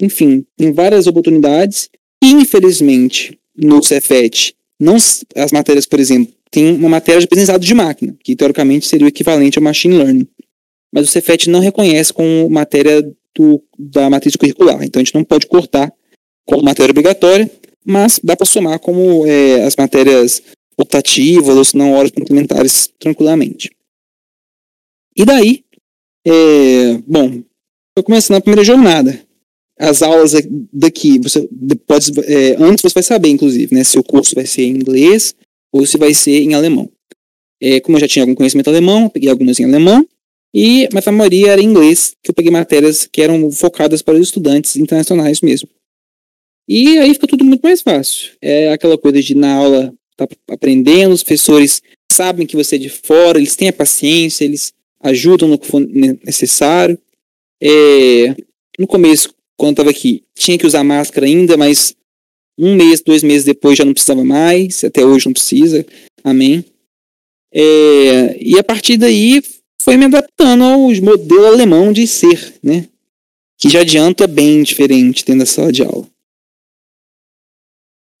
enfim, 0.00 0.44
tem 0.56 0.72
várias 0.72 1.06
oportunidades. 1.06 1.88
E, 2.22 2.30
infelizmente, 2.32 3.38
no 3.56 3.82
Cefet, 3.82 4.54
não, 4.78 4.96
as 4.96 5.52
matérias, 5.52 5.86
por 5.86 6.00
exemplo, 6.00 6.34
tem 6.50 6.74
uma 6.74 6.88
matéria 6.88 7.20
de 7.20 7.24
aprendizado 7.24 7.62
de 7.62 7.74
máquina, 7.74 8.16
que 8.22 8.36
teoricamente 8.36 8.86
seria 8.86 9.06
o 9.06 9.08
equivalente 9.08 9.58
ao 9.58 9.64
machine 9.64 9.96
learning. 9.96 10.26
Mas 10.92 11.08
o 11.08 11.10
Cefet 11.10 11.48
não 11.48 11.60
reconhece 11.60 12.12
como 12.12 12.48
matéria 12.48 13.02
do, 13.34 13.62
da 13.78 14.08
matriz 14.08 14.36
curricular, 14.36 14.82
então 14.82 15.00
a 15.00 15.04
gente 15.04 15.14
não 15.14 15.24
pode 15.24 15.46
cortar 15.46 15.92
como 16.46 16.62
matéria 16.62 16.92
obrigatória, 16.92 17.50
mas 17.84 18.18
dá 18.22 18.36
para 18.36 18.46
somar 18.46 18.78
como 18.78 19.26
é, 19.26 19.64
as 19.64 19.76
matérias 19.76 20.42
optativas 20.78 21.56
ou 21.56 21.64
se 21.64 21.76
não 21.76 21.92
horas 21.92 22.10
complementares 22.10 22.90
tranquilamente. 22.98 23.70
E 25.16 25.24
daí, 25.24 25.64
é, 26.26 26.98
bom, 27.06 27.42
eu 27.96 28.02
começando 28.02 28.36
na 28.36 28.40
primeira 28.40 28.64
jornada. 28.64 29.20
As 29.78 30.02
aulas 30.02 30.32
daqui, 30.72 31.18
você 31.18 31.48
pode, 31.86 32.12
é, 32.20 32.56
antes 32.58 32.82
você 32.82 32.94
vai 32.94 33.02
saber, 33.02 33.28
inclusive, 33.28 33.74
né, 33.74 33.84
se 33.84 33.98
o 33.98 34.04
curso 34.04 34.34
vai 34.34 34.46
ser 34.46 34.62
em 34.62 34.70
inglês 34.70 35.34
ou 35.72 35.84
se 35.84 35.98
vai 35.98 36.14
ser 36.14 36.40
em 36.40 36.54
alemão. 36.54 36.90
É, 37.60 37.80
como 37.80 37.96
eu 37.96 38.00
já 38.00 38.08
tinha 38.08 38.22
algum 38.22 38.34
conhecimento 38.34 38.68
alemão, 38.68 39.08
peguei 39.08 39.30
algumas 39.30 39.58
em 39.58 39.64
alemão, 39.64 40.06
e, 40.54 40.88
mas 40.92 41.06
a 41.06 41.12
maioria 41.12 41.52
era 41.52 41.60
em 41.60 41.66
inglês, 41.66 42.14
que 42.22 42.30
eu 42.30 42.34
peguei 42.34 42.50
matérias 42.50 43.06
que 43.06 43.20
eram 43.20 43.50
focadas 43.50 44.02
para 44.02 44.14
os 44.14 44.20
estudantes 44.20 44.76
internacionais 44.76 45.40
mesmo. 45.40 45.68
E 46.68 46.98
aí 46.98 47.14
fica 47.14 47.26
tudo 47.26 47.44
muito 47.44 47.62
mais 47.62 47.82
fácil. 47.82 48.32
É 48.42 48.72
aquela 48.72 48.98
coisa 48.98 49.22
de 49.22 49.34
na 49.34 49.54
aula 49.54 49.94
tá 50.16 50.26
aprendendo, 50.48 51.12
os 51.12 51.22
professores 51.22 51.82
sabem 52.10 52.46
que 52.46 52.56
você 52.56 52.76
é 52.76 52.78
de 52.78 52.88
fora, 52.88 53.38
eles 53.38 53.54
têm 53.54 53.68
a 53.68 53.72
paciência, 53.72 54.44
eles 54.44 54.72
ajudam 55.00 55.48
no 55.48 55.58
que 55.58 55.66
for 55.66 55.80
necessário. 55.80 56.98
É, 57.62 58.34
no 58.78 58.86
começo, 58.86 59.32
quando 59.56 59.72
estava 59.72 59.90
aqui, 59.90 60.22
tinha 60.34 60.58
que 60.58 60.66
usar 60.66 60.82
máscara 60.82 61.26
ainda, 61.26 61.56
mas 61.56 61.94
um 62.58 62.74
mês, 62.74 63.02
dois 63.02 63.22
meses 63.22 63.44
depois 63.44 63.76
já 63.76 63.84
não 63.84 63.92
precisava 63.92 64.24
mais, 64.24 64.82
até 64.82 65.04
hoje 65.04 65.26
não 65.26 65.32
precisa, 65.32 65.84
amém. 66.24 66.64
É, 67.52 68.36
e 68.40 68.58
a 68.58 68.64
partir 68.64 68.96
daí 68.96 69.42
foi 69.82 69.96
me 69.96 70.06
adaptando 70.06 70.64
ao 70.64 70.78
modelo 70.78 71.46
alemão 71.46 71.92
de 71.92 72.06
ser, 72.06 72.54
né? 72.62 72.88
Que 73.58 73.68
já 73.68 73.80
adianta 73.80 74.26
bem 74.26 74.62
diferente 74.62 75.24
dentro 75.24 75.40
da 75.40 75.46
sala 75.46 75.72
de 75.72 75.82
aula. 75.82 76.06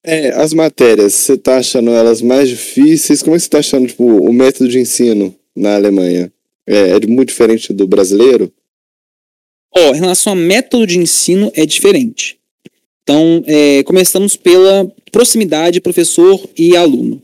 É, 0.06 0.28
as 0.40 0.54
matérias, 0.54 1.14
você 1.14 1.36
tá 1.36 1.58
achando 1.58 1.90
elas 1.90 2.22
mais 2.22 2.48
difíceis? 2.48 3.24
Como 3.24 3.34
é 3.34 3.38
que 3.38 3.42
você 3.42 3.50
tá 3.50 3.58
achando 3.58 3.88
tipo, 3.88 4.04
o 4.04 4.32
método 4.32 4.70
de 4.70 4.78
ensino 4.78 5.34
na 5.54 5.74
Alemanha? 5.74 6.32
É, 6.64 6.90
é 6.90 7.06
muito 7.08 7.30
diferente 7.30 7.72
do 7.72 7.88
brasileiro? 7.88 8.52
Ó, 9.74 9.90
oh, 9.90 9.94
em 9.96 9.98
relação 9.98 10.32
ao 10.32 10.38
método 10.38 10.86
de 10.86 10.96
ensino, 10.96 11.50
é 11.56 11.66
diferente. 11.66 12.38
Então, 13.02 13.42
é, 13.48 13.82
começamos 13.82 14.36
pela 14.36 14.88
proximidade 15.10 15.80
professor 15.80 16.48
e 16.56 16.76
aluno. 16.76 17.20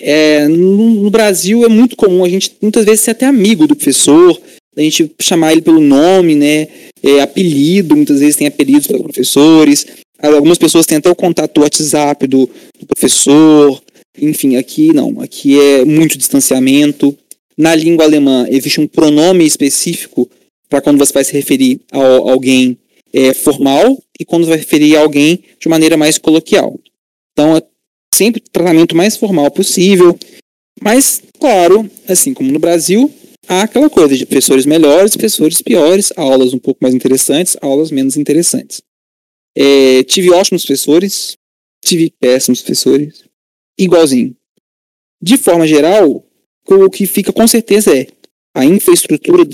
É, 0.00 0.48
no, 0.48 1.02
no, 1.02 1.10
Brasil 1.10 1.64
é 1.64 1.68
muito 1.68 1.94
comum 1.94 2.24
a 2.24 2.28
gente 2.28 2.56
muitas 2.60 2.84
vezes 2.84 3.02
ser 3.02 3.12
até 3.12 3.26
amigo 3.26 3.66
do 3.68 3.76
professor, 3.76 4.40
a 4.76 4.80
gente 4.80 5.10
chamar 5.20 5.52
ele 5.52 5.62
pelo 5.62 5.80
nome, 5.80 6.34
né? 6.34 6.66
É, 7.00 7.20
apelido, 7.20 7.94
muitas 7.94 8.18
vezes 8.18 8.34
tem 8.34 8.46
apelidos 8.48 8.88
para 8.88 8.98
professores. 8.98 9.86
Algumas 10.32 10.58
pessoas 10.58 10.86
têm 10.86 10.98
até 10.98 11.10
o 11.10 11.14
contato 11.14 11.54
do 11.54 11.60
WhatsApp 11.62 12.26
do, 12.26 12.48
do 12.78 12.86
professor. 12.86 13.82
Enfim, 14.20 14.56
aqui 14.56 14.92
não. 14.92 15.20
Aqui 15.20 15.58
é 15.58 15.84
muito 15.84 16.16
distanciamento. 16.16 17.16
na 17.56 17.74
língua 17.74 18.04
alemã 18.04 18.46
existe 18.48 18.80
um 18.80 18.86
pronome 18.86 19.44
específico 19.44 20.28
para 20.68 20.80
quando 20.80 20.98
você 20.98 21.12
vai 21.12 21.24
se 21.24 21.32
referir 21.32 21.80
a 21.92 21.98
alguém 21.98 22.76
é, 23.12 23.32
formal 23.32 24.02
e 24.18 24.24
quando 24.24 24.46
vai 24.46 24.56
referir 24.56 24.96
a 24.96 25.00
alguém 25.00 25.40
de 25.60 25.68
maneira 25.68 25.96
mais 25.96 26.18
coloquial. 26.18 26.78
Então, 27.32 27.56
é 27.56 27.62
sempre 28.14 28.40
tratamento 28.40 28.96
mais 28.96 29.16
formal 29.16 29.50
possível. 29.50 30.18
Mas, 30.82 31.22
claro, 31.38 31.88
assim 32.08 32.34
como 32.34 32.50
no 32.50 32.58
Brasil, 32.58 33.12
há 33.48 33.62
aquela 33.62 33.88
coisa 33.88 34.16
de 34.16 34.26
professores 34.26 34.66
melhores, 34.66 35.12
professores 35.12 35.62
piores, 35.62 36.12
aulas 36.16 36.52
um 36.52 36.58
pouco 36.58 36.78
mais 36.82 36.94
interessantes, 36.94 37.56
aulas 37.60 37.90
menos 37.90 38.16
interessantes. 38.16 38.82
É, 39.56 40.02
tive 40.04 40.30
ótimos 40.30 40.64
professores, 40.64 41.36
tive 41.84 42.12
péssimos 42.18 42.60
professores, 42.60 43.24
igualzinho. 43.78 44.36
De 45.22 45.36
forma 45.36 45.66
geral, 45.66 46.26
o 46.68 46.90
que 46.90 47.06
fica 47.06 47.32
com 47.32 47.46
certeza 47.46 47.96
é 47.96 48.08
a 48.54 48.64
infraestrutura 48.64 49.44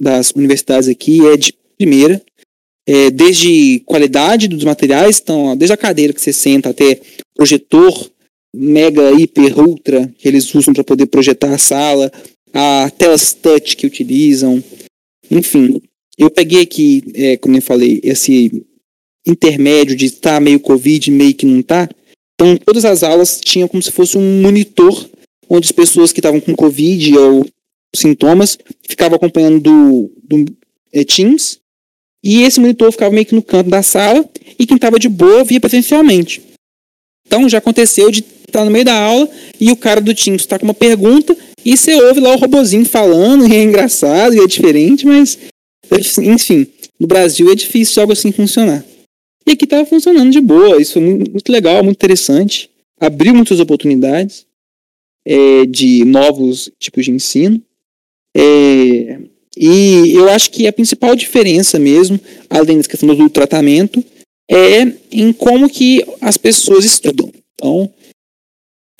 das 0.00 0.30
universidades 0.32 0.88
aqui 0.88 1.24
é 1.26 1.36
de 1.36 1.54
primeira, 1.76 2.20
é, 2.86 3.10
desde 3.10 3.80
qualidade 3.86 4.48
dos 4.48 4.64
materiais, 4.64 5.20
então, 5.22 5.56
desde 5.56 5.72
a 5.72 5.76
cadeira 5.76 6.12
que 6.12 6.20
você 6.20 6.32
senta 6.32 6.70
até 6.70 7.00
projetor 7.34 8.10
mega, 8.54 9.12
hiper, 9.12 9.58
ultra 9.58 10.12
que 10.18 10.26
eles 10.26 10.52
usam 10.54 10.74
para 10.74 10.82
poder 10.82 11.06
projetar 11.06 11.52
a 11.52 11.58
sala, 11.58 12.10
a 12.52 12.90
telas 12.98 13.32
touch 13.32 13.76
que 13.76 13.86
utilizam, 13.86 14.62
enfim. 15.30 15.80
Eu 16.18 16.30
peguei 16.30 16.62
aqui, 16.62 17.02
é, 17.14 17.36
como 17.36 17.56
eu 17.56 17.62
falei, 17.62 18.00
esse 18.02 18.66
intermédio 19.26 19.96
de 19.96 20.06
estar 20.06 20.34
tá 20.34 20.40
meio 20.40 20.60
Covid, 20.60 21.10
meio 21.10 21.34
que 21.34 21.46
não 21.46 21.62
tá. 21.62 21.88
Então, 22.34 22.56
todas 22.56 22.84
as 22.84 23.02
aulas 23.02 23.40
tinham 23.40 23.68
como 23.68 23.82
se 23.82 23.90
fosse 23.90 24.16
um 24.16 24.40
monitor, 24.40 25.08
onde 25.48 25.66
as 25.66 25.72
pessoas 25.72 26.12
que 26.12 26.20
estavam 26.20 26.40
com 26.40 26.54
Covid 26.54 27.18
ou 27.18 27.46
sintomas 27.94 28.58
ficavam 28.88 29.16
acompanhando 29.16 29.60
do, 29.60 30.12
do 30.22 30.56
é, 30.92 31.04
Teams, 31.04 31.58
e 32.22 32.42
esse 32.42 32.60
monitor 32.60 32.92
ficava 32.92 33.12
meio 33.12 33.26
que 33.26 33.34
no 33.34 33.42
canto 33.42 33.68
da 33.68 33.82
sala, 33.82 34.28
e 34.58 34.66
quem 34.66 34.76
estava 34.76 34.98
de 34.98 35.08
boa 35.08 35.44
via 35.44 35.60
presencialmente. 35.60 36.42
Então, 37.26 37.48
já 37.48 37.58
aconteceu 37.58 38.10
de 38.10 38.20
estar 38.20 38.60
tá 38.60 38.64
no 38.64 38.70
meio 38.70 38.84
da 38.84 38.98
aula 38.98 39.28
e 39.60 39.70
o 39.70 39.76
cara 39.76 40.00
do 40.00 40.14
Teams 40.14 40.42
está 40.42 40.58
com 40.58 40.64
uma 40.64 40.74
pergunta 40.74 41.36
e 41.64 41.76
você 41.76 41.94
ouve 41.94 42.20
lá 42.20 42.34
o 42.34 42.38
robozinho 42.38 42.84
falando, 42.84 43.46
e 43.52 43.54
é 43.54 43.62
engraçado, 43.62 44.34
e 44.34 44.40
é 44.40 44.46
diferente, 44.46 45.06
mas 45.06 45.38
enfim, 46.18 46.66
no 46.98 47.06
Brasil 47.06 47.50
é 47.50 47.54
difícil 47.54 48.00
algo 48.00 48.12
assim 48.12 48.32
funcionar. 48.32 48.84
E 49.46 49.52
aqui 49.52 49.64
estava 49.64 49.84
funcionando 49.86 50.30
de 50.30 50.40
boa, 50.40 50.80
isso 50.80 50.94
foi 50.94 51.02
muito 51.02 51.50
legal, 51.50 51.82
muito 51.82 51.96
interessante. 51.96 52.70
Abriu 52.98 53.34
muitas 53.34 53.58
oportunidades 53.60 54.46
é, 55.24 55.66
de 55.66 56.04
novos 56.04 56.70
tipos 56.78 57.04
de 57.04 57.10
ensino. 57.10 57.62
É, 58.36 59.18
e 59.56 60.12
eu 60.14 60.28
acho 60.28 60.50
que 60.50 60.66
a 60.66 60.72
principal 60.72 61.16
diferença 61.16 61.78
mesmo, 61.78 62.20
além 62.48 62.78
da 62.78 62.88
questão 62.88 63.14
do 63.14 63.30
tratamento, 63.30 64.04
é 64.50 64.82
em 65.10 65.32
como 65.32 65.68
que 65.68 66.04
as 66.20 66.36
pessoas 66.36 66.84
estudam. 66.84 67.32
Então, 67.54 67.92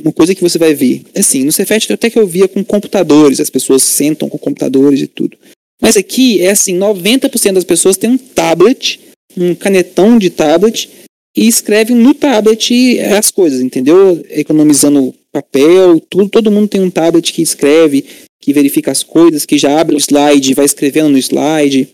uma 0.03 0.13
coisa 0.13 0.35
que 0.35 0.43
você 0.43 0.59
vai 0.59 0.75
ver, 0.75 1.03
assim, 1.15 1.45
no 1.45 1.53
Cefet 1.53 1.93
até 1.93 2.09
que 2.09 2.19
eu 2.19 2.27
via 2.27 2.49
com 2.49 2.65
computadores, 2.65 3.41
as 3.41 3.51
pessoas 3.51 3.83
sentam 3.83 4.29
com 4.29 4.39
computadores 4.39 5.01
e 5.01 5.07
tudo. 5.07 5.37
Mas 5.81 5.97
aqui 5.97 6.41
é 6.43 6.51
assim, 6.51 6.79
90% 6.79 7.53
das 7.53 7.65
pessoas 7.65 7.97
têm 7.97 8.11
um 8.11 8.19
tablet 8.19 9.01
um 9.37 9.55
canetão 9.55 10.19
de 10.19 10.31
tablet 10.31 10.89
e 11.37 11.47
escreve 11.47 11.95
no 11.95 12.15
tablet 12.15 13.01
as 13.01 13.31
coisas, 13.31 13.61
entendeu? 13.61 14.25
Economizando 14.31 15.15
papel, 15.33 16.01
tudo, 16.01 16.29
todo 16.29 16.51
mundo 16.51 16.69
tem 16.69 16.81
um 16.81 16.91
tablet 16.91 17.33
que 17.33 17.43
escreve, 17.43 18.05
que 18.41 18.53
verifica 18.53 18.91
as 18.91 19.03
coisas, 19.03 19.47
que 19.47 19.59
já 19.59 19.81
abre 19.81 19.95
o 19.95 19.99
slide, 19.99 20.55
vai 20.55 20.65
escrevendo 20.65 21.11
no 21.11 21.19
slide. 21.19 21.89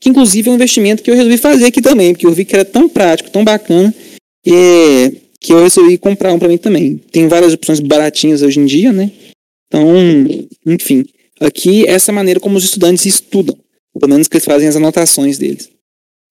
Que 0.00 0.08
inclusive 0.08 0.48
é 0.48 0.52
um 0.52 0.54
investimento 0.54 1.02
que 1.02 1.10
eu 1.10 1.14
resolvi 1.14 1.36
fazer 1.36 1.66
aqui 1.66 1.82
também, 1.82 2.12
porque 2.12 2.26
eu 2.26 2.32
vi 2.32 2.44
que 2.44 2.54
era 2.54 2.64
tão 2.64 2.88
prático, 2.88 3.30
tão 3.30 3.44
bacana, 3.44 3.92
é, 4.46 5.12
que 5.40 5.52
eu 5.52 5.62
resolvi 5.62 5.98
comprar 5.98 6.32
um 6.32 6.38
para 6.38 6.48
mim 6.48 6.56
também. 6.56 6.96
Tem 7.10 7.26
várias 7.28 7.52
opções 7.52 7.80
baratinhas 7.80 8.42
hoje 8.42 8.60
em 8.60 8.66
dia, 8.66 8.92
né? 8.92 9.10
Então, 9.66 9.86
enfim, 10.66 11.04
aqui 11.40 11.86
essa 11.86 12.10
é 12.10 12.14
maneira 12.14 12.40
como 12.40 12.56
os 12.56 12.64
estudantes 12.64 13.04
estudam, 13.06 13.56
pelo 13.98 14.10
menos 14.10 14.28
que 14.28 14.36
eles 14.36 14.44
fazem 14.44 14.68
as 14.68 14.76
anotações 14.76 15.36
deles. 15.36 15.68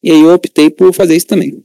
E 0.04 0.12
aí 0.12 0.22
eu 0.22 0.34
optei 0.34 0.70
por 0.70 0.93
fazer 0.93 1.16
isso 1.16 1.28
também. 1.28 1.64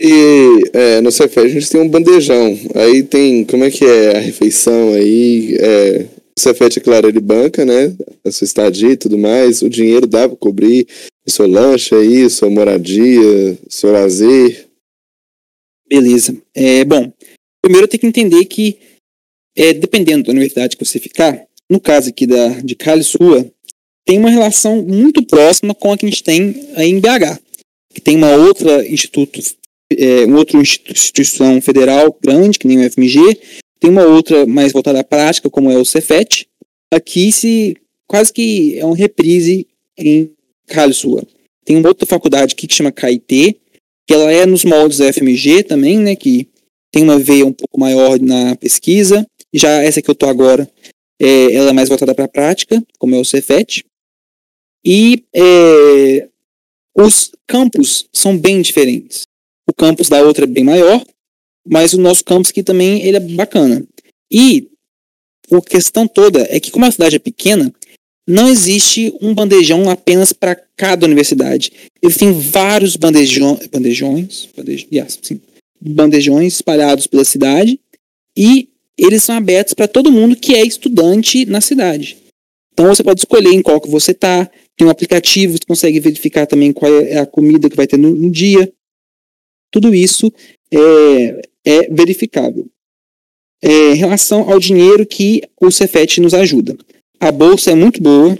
E 0.00 0.70
é, 0.72 1.00
no 1.00 1.10
Cefé 1.10 1.40
a 1.40 1.48
gente 1.48 1.68
tem 1.68 1.80
um 1.80 1.88
bandejão. 1.88 2.56
Aí 2.74 3.02
tem, 3.02 3.44
como 3.44 3.64
é 3.64 3.70
que 3.70 3.84
é 3.84 4.16
a 4.16 4.20
refeição 4.20 4.94
aí? 4.94 5.56
É, 5.58 6.06
o 6.36 6.40
Cefet, 6.40 6.78
é 6.78 6.82
claro, 6.82 7.08
ele 7.08 7.20
banca, 7.20 7.64
né? 7.64 7.96
A 8.24 8.30
sua 8.30 8.44
estadia 8.44 8.92
e 8.92 8.96
tudo 8.96 9.18
mais. 9.18 9.60
O 9.60 9.68
dinheiro 9.68 10.06
dá 10.06 10.28
para 10.28 10.36
cobrir 10.36 10.86
o 11.26 11.30
seu 11.30 11.48
lanche 11.48 11.96
aí, 11.96 12.30
sua 12.30 12.48
moradia, 12.48 13.58
seu 13.68 13.90
lazer. 13.90 14.68
Beleza. 15.88 16.40
É, 16.54 16.84
bom, 16.84 17.12
primeiro 17.60 17.88
tem 17.88 17.98
que 17.98 18.06
entender 18.06 18.44
que, 18.44 18.78
é, 19.56 19.72
dependendo 19.72 20.24
da 20.24 20.30
universidade 20.30 20.76
que 20.76 20.84
você 20.84 21.00
ficar, 21.00 21.44
no 21.68 21.80
caso 21.80 22.10
aqui 22.10 22.24
da, 22.24 22.60
de 22.60 22.76
Karlsruhe, 22.76 23.50
tem 24.08 24.18
uma 24.18 24.30
relação 24.30 24.82
muito 24.82 25.22
próxima 25.22 25.74
com 25.74 25.92
a 25.92 25.98
que 25.98 26.06
a 26.06 26.08
gente 26.08 26.22
tem 26.22 26.54
em 26.78 26.98
BH, 26.98 27.38
que 27.92 28.00
tem 28.00 28.16
uma 28.16 28.30
outra 28.30 28.88
instituto, 28.88 29.38
é, 29.92 30.24
uma 30.24 30.38
outra 30.38 30.58
instituição 30.58 31.60
federal 31.60 32.16
grande, 32.18 32.58
que 32.58 32.66
nem 32.66 32.78
o 32.78 32.90
FMG, 32.90 33.20
tem 33.78 33.90
uma 33.90 34.04
outra 34.04 34.46
mais 34.46 34.72
voltada 34.72 34.98
à 34.98 35.04
prática, 35.04 35.50
como 35.50 35.70
é 35.70 35.76
o 35.76 35.84
Cefet. 35.84 36.48
Aqui 36.90 37.30
se 37.30 37.76
quase 38.08 38.32
que 38.32 38.78
é 38.78 38.86
um 38.86 38.92
reprise 38.92 39.66
em 39.98 40.30
Karlsruhe. 40.68 41.28
Tem 41.62 41.76
uma 41.76 41.88
outra 41.88 42.06
faculdade 42.06 42.54
aqui 42.54 42.66
que 42.66 42.74
chama 42.74 42.90
KIT, 42.90 43.60
que 44.06 44.14
ela 44.14 44.32
é 44.32 44.46
nos 44.46 44.64
moldes 44.64 44.96
da 44.96 45.12
FMG 45.12 45.64
também, 45.64 45.98
né, 45.98 46.16
que 46.16 46.48
tem 46.90 47.02
uma 47.02 47.18
veia 47.18 47.44
um 47.44 47.52
pouco 47.52 47.78
maior 47.78 48.18
na 48.18 48.56
pesquisa. 48.56 49.26
Já 49.52 49.82
essa 49.82 50.00
que 50.00 50.08
eu 50.08 50.14
estou 50.14 50.30
agora, 50.30 50.66
é, 51.20 51.52
ela 51.52 51.68
é 51.68 51.72
mais 51.74 51.90
voltada 51.90 52.14
para 52.14 52.24
a 52.24 52.28
prática, 52.28 52.82
como 52.98 53.14
é 53.14 53.18
o 53.18 53.24
Cefet. 53.24 53.84
E 54.90 55.22
é, 55.34 56.28
os 56.96 57.30
campos 57.46 58.06
são 58.10 58.38
bem 58.38 58.62
diferentes. 58.62 59.24
O 59.68 59.74
campus 59.74 60.08
da 60.08 60.22
outra 60.22 60.44
é 60.44 60.46
bem 60.46 60.64
maior, 60.64 61.04
mas 61.68 61.92
o 61.92 62.00
nosso 62.00 62.24
campus 62.24 62.48
aqui 62.48 62.62
também 62.62 63.02
ele 63.02 63.18
é 63.18 63.20
bacana. 63.20 63.84
E 64.32 64.70
a 65.52 65.60
questão 65.60 66.08
toda 66.08 66.46
é 66.48 66.58
que 66.58 66.70
como 66.70 66.86
a 66.86 66.90
cidade 66.90 67.16
é 67.16 67.18
pequena, 67.18 67.70
não 68.26 68.48
existe 68.48 69.12
um 69.20 69.34
bandejão 69.34 69.90
apenas 69.90 70.32
para 70.32 70.56
cada 70.74 71.04
universidade. 71.04 71.70
Eles 72.00 72.16
têm 72.16 72.32
vários 72.32 72.96
bandejões, 72.96 73.66
bandejões, 73.66 74.48
bandej, 74.56 74.88
yes, 74.90 75.18
sim, 75.20 75.38
bandejões 75.78 76.54
espalhados 76.54 77.06
pela 77.06 77.26
cidade 77.26 77.78
e 78.34 78.70
eles 78.96 79.22
são 79.22 79.36
abertos 79.36 79.74
para 79.74 79.86
todo 79.86 80.10
mundo 80.10 80.34
que 80.34 80.54
é 80.54 80.64
estudante 80.64 81.44
na 81.44 81.60
cidade. 81.60 82.16
Então 82.78 82.94
você 82.94 83.02
pode 83.02 83.18
escolher 83.18 83.52
em 83.52 83.60
qual 83.60 83.80
que 83.80 83.90
você 83.90 84.12
está, 84.12 84.48
tem 84.76 84.86
um 84.86 84.90
aplicativo, 84.90 85.54
você 85.54 85.64
consegue 85.66 85.98
verificar 85.98 86.46
também 86.46 86.72
qual 86.72 86.88
é 86.92 87.18
a 87.18 87.26
comida 87.26 87.68
que 87.68 87.74
vai 87.74 87.88
ter 87.88 87.96
no, 87.96 88.10
no 88.10 88.30
dia. 88.30 88.72
Tudo 89.68 89.92
isso 89.92 90.32
é, 90.72 91.42
é 91.64 91.88
verificável. 91.90 92.68
É, 93.60 93.94
em 93.94 93.96
relação 93.96 94.48
ao 94.48 94.60
dinheiro 94.60 95.04
que 95.04 95.42
o 95.60 95.72
Cefet 95.72 96.20
nos 96.20 96.32
ajuda. 96.34 96.78
A 97.18 97.32
bolsa 97.32 97.72
é 97.72 97.74
muito 97.74 98.00
boa, 98.00 98.38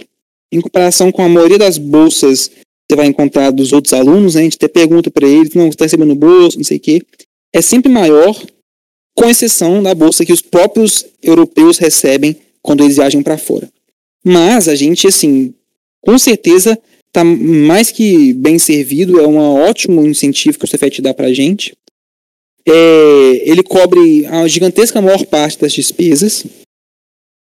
em 0.53 0.61
comparação 0.61 1.11
com 1.11 1.21
a 1.21 1.27
maioria 1.27 1.57
das 1.57 1.77
bolsas 1.77 2.47
que 2.47 2.63
você 2.91 2.95
vai 2.95 3.07
encontrar 3.07 3.51
dos 3.51 3.73
outros 3.73 3.91
alunos, 3.91 4.35
né? 4.35 4.39
a 4.39 4.43
gente 4.45 4.55
até 4.55 4.69
pergunta 4.69 5.11
para 5.11 5.27
eles, 5.27 5.53
não, 5.53 5.63
você 5.63 5.71
está 5.71 5.83
recebendo 5.83 6.15
bolsa, 6.15 6.55
não 6.55 6.63
sei 6.63 6.77
o 6.77 6.79
quê. 6.79 7.01
É 7.53 7.61
sempre 7.61 7.91
maior, 7.91 8.41
com 9.13 9.29
exceção 9.29 9.83
da 9.83 9.93
bolsa 9.93 10.23
que 10.23 10.31
os 10.31 10.41
próprios 10.41 11.05
europeus 11.21 11.77
recebem 11.77 12.37
quando 12.61 12.85
eles 12.85 12.95
viajam 12.95 13.21
para 13.21 13.37
fora. 13.37 13.69
Mas 14.23 14.67
a 14.67 14.75
gente, 14.75 15.07
assim, 15.07 15.53
com 16.01 16.17
certeza 16.17 16.77
está 17.07 17.23
mais 17.23 17.91
que 17.91 18.33
bem 18.33 18.59
servido, 18.59 19.19
é 19.19 19.27
um 19.27 19.37
ótimo 19.37 20.05
incentivo 20.05 20.57
que 20.57 20.65
o 20.65 20.67
Cefet 20.67 21.01
dá 21.01 21.13
para 21.13 21.27
a 21.27 21.33
gente. 21.33 21.75
É, 22.67 22.71
ele 23.49 23.63
cobre 23.63 24.25
a 24.27 24.47
gigantesca 24.47 25.01
maior 25.01 25.25
parte 25.25 25.59
das 25.59 25.73
despesas. 25.73 26.45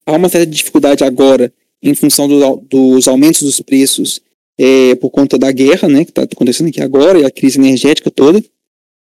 Há 0.06 0.14
uma 0.14 0.30
certa 0.30 0.48
dificuldade 0.48 1.04
agora 1.04 1.54
em 1.82 1.94
função 1.94 2.28
do, 2.28 2.58
dos 2.58 3.08
aumentos 3.08 3.42
dos 3.42 3.60
preços 3.62 4.22
é, 4.58 4.96
por 4.96 5.10
conta 5.10 5.38
da 5.38 5.52
guerra, 5.52 5.88
né, 5.88 6.06
que 6.06 6.12
está 6.12 6.24
acontecendo 6.24 6.70
aqui 6.70 6.82
agora, 6.82 7.20
e 7.20 7.26
a 7.26 7.32
crise 7.32 7.60
energética 7.60 8.10
toda. 8.10 8.44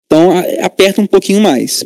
Então, 0.06 0.32
a, 0.32 0.66
aperta 0.66 1.00
um 1.00 1.08
pouquinho 1.08 1.40
mais. 1.40 1.86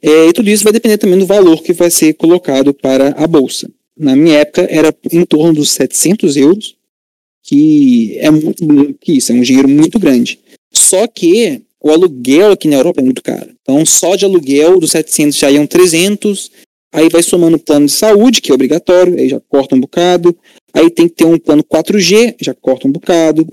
É, 0.00 0.28
e 0.28 0.32
tudo 0.32 0.48
isso 0.48 0.64
vai 0.64 0.72
depender 0.72 0.98
também 0.98 1.18
do 1.18 1.26
valor 1.26 1.62
que 1.62 1.72
vai 1.72 1.90
ser 1.90 2.14
colocado 2.14 2.72
para 2.72 3.10
a 3.10 3.26
bolsa 3.26 3.68
na 3.96 4.16
minha 4.16 4.38
época 4.38 4.66
era 4.70 4.94
em 5.10 5.24
torno 5.24 5.54
dos 5.54 5.72
700 5.72 6.36
euros, 6.36 6.76
que 7.42 8.16
é 8.18 8.30
muito 8.30 8.94
que 9.00 9.12
isso, 9.12 9.32
é 9.32 9.34
um 9.34 9.40
dinheiro 9.42 9.68
muito 9.68 9.98
grande. 9.98 10.38
Só 10.72 11.06
que 11.06 11.62
o 11.80 11.90
aluguel 11.90 12.52
aqui 12.52 12.68
na 12.68 12.76
Europa 12.76 13.00
é 13.00 13.04
muito 13.04 13.22
caro. 13.22 13.50
Então, 13.60 13.84
só 13.84 14.14
de 14.14 14.24
aluguel 14.24 14.78
dos 14.78 14.92
700 14.92 15.36
já 15.36 15.50
iam 15.50 15.66
300, 15.66 16.50
Aí 16.92 17.08
vai 17.08 17.22
somando 17.22 17.56
o 17.56 17.60
plano 17.60 17.86
de 17.86 17.92
saúde, 17.92 18.42
que 18.42 18.52
é 18.52 18.54
obrigatório, 18.54 19.18
aí 19.18 19.26
já 19.26 19.40
corta 19.40 19.74
um 19.74 19.80
bocado. 19.80 20.36
Aí 20.74 20.90
tem 20.90 21.08
que 21.08 21.14
ter 21.14 21.24
um 21.24 21.38
plano 21.38 21.64
4G, 21.64 22.36
já 22.38 22.54
corta 22.54 22.86
um 22.86 22.92
bocado. 22.92 23.48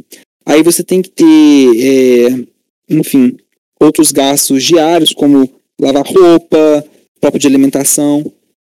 Aí 0.46 0.62
você 0.62 0.84
tem 0.84 1.02
que 1.02 1.10
ter, 1.10 1.26
é, 1.26 2.46
enfim, 2.90 3.38
outros 3.80 4.12
gastos 4.12 4.62
diários, 4.62 5.14
como 5.14 5.50
lavar 5.80 6.06
roupa, 6.06 6.86
próprio 7.22 7.40
de 7.40 7.48
alimentação. 7.48 8.30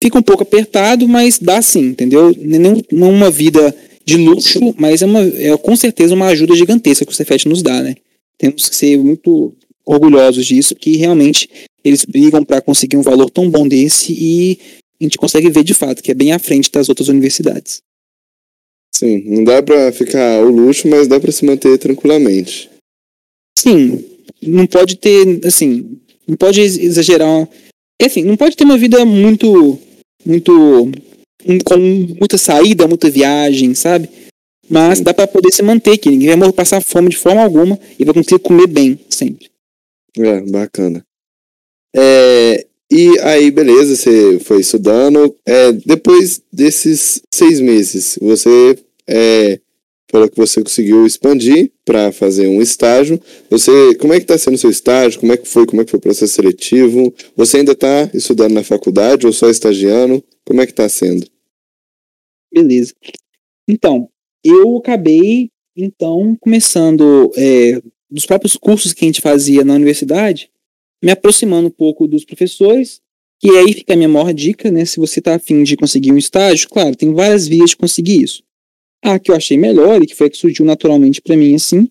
Fica 0.01 0.17
um 0.17 0.23
pouco 0.23 0.43
apertado, 0.43 1.07
mas 1.07 1.37
dá 1.37 1.61
sim, 1.61 1.89
entendeu? 1.89 2.35
Não, 2.39 2.81
não 2.91 3.11
uma 3.11 3.29
vida 3.29 3.75
de 4.03 4.17
luxo, 4.17 4.73
mas 4.77 5.01
é, 5.01 5.05
uma, 5.05 5.21
é 5.21 5.55
com 5.57 5.75
certeza 5.75 6.15
uma 6.15 6.27
ajuda 6.27 6.55
gigantesca 6.55 7.05
que 7.05 7.11
o 7.11 7.15
Cefet 7.15 7.47
nos 7.47 7.61
dá, 7.61 7.81
né? 7.81 7.95
Temos 8.37 8.67
que 8.67 8.75
ser 8.75 8.97
muito 8.97 9.53
orgulhosos 9.85 10.45
disso, 10.45 10.75
que 10.75 10.97
realmente 10.97 11.49
eles 11.83 12.05
brigam 12.05 12.43
para 12.43 12.61
conseguir 12.61 12.97
um 12.97 13.01
valor 13.01 13.29
tão 13.29 13.49
bom 13.49 13.67
desse 13.67 14.13
e 14.13 14.59
a 14.99 15.03
gente 15.03 15.17
consegue 15.17 15.49
ver 15.49 15.63
de 15.63 15.73
fato 15.73 16.01
que 16.01 16.11
é 16.11 16.15
bem 16.15 16.31
à 16.31 16.39
frente 16.39 16.71
das 16.71 16.89
outras 16.89 17.07
universidades. 17.07 17.81
Sim, 18.93 19.23
não 19.25 19.43
dá 19.43 19.63
para 19.63 19.91
ficar 19.91 20.43
o 20.43 20.49
luxo, 20.49 20.87
mas 20.87 21.07
dá 21.07 21.19
para 21.19 21.31
se 21.31 21.45
manter 21.45 21.77
tranquilamente. 21.77 22.69
Sim, 23.57 24.03
não 24.41 24.67
pode 24.67 24.95
ter, 24.97 25.39
assim, 25.45 25.97
não 26.27 26.35
pode 26.35 26.61
exagerar. 26.61 27.47
Enfim, 28.01 28.23
não 28.23 28.37
pode 28.37 28.55
ter 28.55 28.63
uma 28.63 28.77
vida 28.77 29.03
muito, 29.05 29.79
muito, 30.25 30.91
com 31.65 31.77
muita 31.77 32.37
saída, 32.37 32.87
muita 32.87 33.09
viagem, 33.09 33.73
sabe? 33.73 34.09
Mas 34.69 35.01
dá 35.01 35.13
para 35.13 35.27
poder 35.27 35.51
se 35.51 35.61
manter 35.61 35.93
aqui. 35.93 36.09
Ninguém 36.09 36.37
vai 36.37 36.51
passar 36.53 36.81
fome 36.81 37.09
de 37.09 37.17
forma 37.17 37.43
alguma 37.43 37.77
e 37.99 38.05
vai 38.05 38.13
conseguir 38.13 38.39
comer 38.39 38.67
bem 38.67 38.99
sempre. 39.09 39.49
É, 40.17 40.41
bacana. 40.41 41.03
É, 41.95 42.65
e 42.89 43.19
aí, 43.19 43.51
beleza, 43.51 43.95
você 43.95 44.39
foi 44.39 44.61
estudando. 44.61 45.35
É, 45.45 45.71
depois 45.71 46.41
desses 46.51 47.21
seis 47.33 47.59
meses, 47.59 48.17
você 48.21 48.77
é, 49.07 49.59
falou 50.11 50.29
que 50.29 50.37
você 50.37 50.61
conseguiu 50.61 51.05
expandir 51.05 51.71
para 51.85 52.11
fazer 52.11 52.47
um 52.47 52.61
estágio. 52.61 53.19
Você, 53.49 53.95
como 53.95 54.13
é 54.13 54.17
que 54.17 54.23
está 54.23 54.37
sendo 54.37 54.55
o 54.55 54.57
seu 54.57 54.69
estágio? 54.69 55.19
Como 55.19 55.31
é 55.31 55.37
que 55.37 55.47
foi? 55.47 55.65
Como 55.65 55.81
é 55.81 55.85
que 55.85 55.91
foi 55.91 55.97
o 55.99 56.01
processo 56.01 56.33
seletivo? 56.33 57.13
Você 57.35 57.57
ainda 57.57 57.71
está 57.71 58.09
estudando 58.13 58.53
na 58.53 58.63
faculdade 58.63 59.25
ou 59.25 59.31
só 59.31 59.49
estagiando? 59.49 60.23
Como 60.45 60.61
é 60.61 60.65
que 60.65 60.73
está 60.73 60.89
sendo? 60.89 61.25
Beleza. 62.53 62.93
Então, 63.67 64.09
eu 64.43 64.77
acabei 64.77 65.49
então 65.75 66.35
começando 66.41 67.31
é, 67.37 67.81
dos 68.09 68.25
próprios 68.25 68.57
cursos 68.57 68.91
que 68.91 69.05
a 69.05 69.07
gente 69.07 69.21
fazia 69.21 69.63
na 69.63 69.75
universidade, 69.75 70.49
me 71.01 71.11
aproximando 71.11 71.69
um 71.69 71.71
pouco 71.71 72.07
dos 72.07 72.25
professores, 72.25 73.01
e 73.43 73.49
aí 73.57 73.73
fica 73.73 73.93
a 73.93 73.95
minha 73.95 74.09
maior 74.09 74.33
dica, 74.33 74.69
né? 74.69 74.85
Se 74.85 74.99
você 74.99 75.19
está 75.19 75.35
afim 75.35 75.63
de 75.63 75.75
conseguir 75.77 76.11
um 76.11 76.17
estágio, 76.17 76.69
claro, 76.69 76.95
tem 76.95 77.13
várias 77.13 77.47
vias 77.47 77.71
de 77.71 77.77
conseguir 77.77 78.21
isso. 78.21 78.43
A 79.03 79.17
que 79.17 79.31
eu 79.31 79.35
achei 79.35 79.57
melhor 79.57 80.01
e 80.01 80.05
que 80.05 80.15
foi 80.15 80.27
a 80.27 80.29
que 80.29 80.37
surgiu 80.37 80.65
naturalmente 80.65 81.21
para 81.21 81.35
mim 81.35 81.55
assim, 81.55 81.89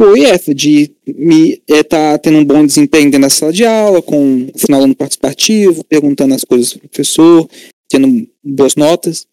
foi 0.00 0.22
essa 0.22 0.54
de 0.54 0.90
me 1.06 1.62
estar 1.68 1.76
é, 1.76 1.82
tá 1.82 2.18
tendo 2.18 2.38
um 2.38 2.44
bom 2.44 2.64
desempenho 2.64 3.10
dentro 3.10 3.20
da 3.20 3.28
sala 3.28 3.52
de 3.52 3.66
aula, 3.66 4.00
com 4.00 4.48
o 4.54 4.58
final 4.58 4.82
ano 4.82 4.94
participativo, 4.94 5.84
perguntando 5.84 6.32
as 6.32 6.42
coisas 6.42 6.72
para 6.72 6.86
o 6.86 6.88
professor, 6.88 7.46
tendo 7.86 8.26
boas 8.42 8.76
notas. 8.76 9.26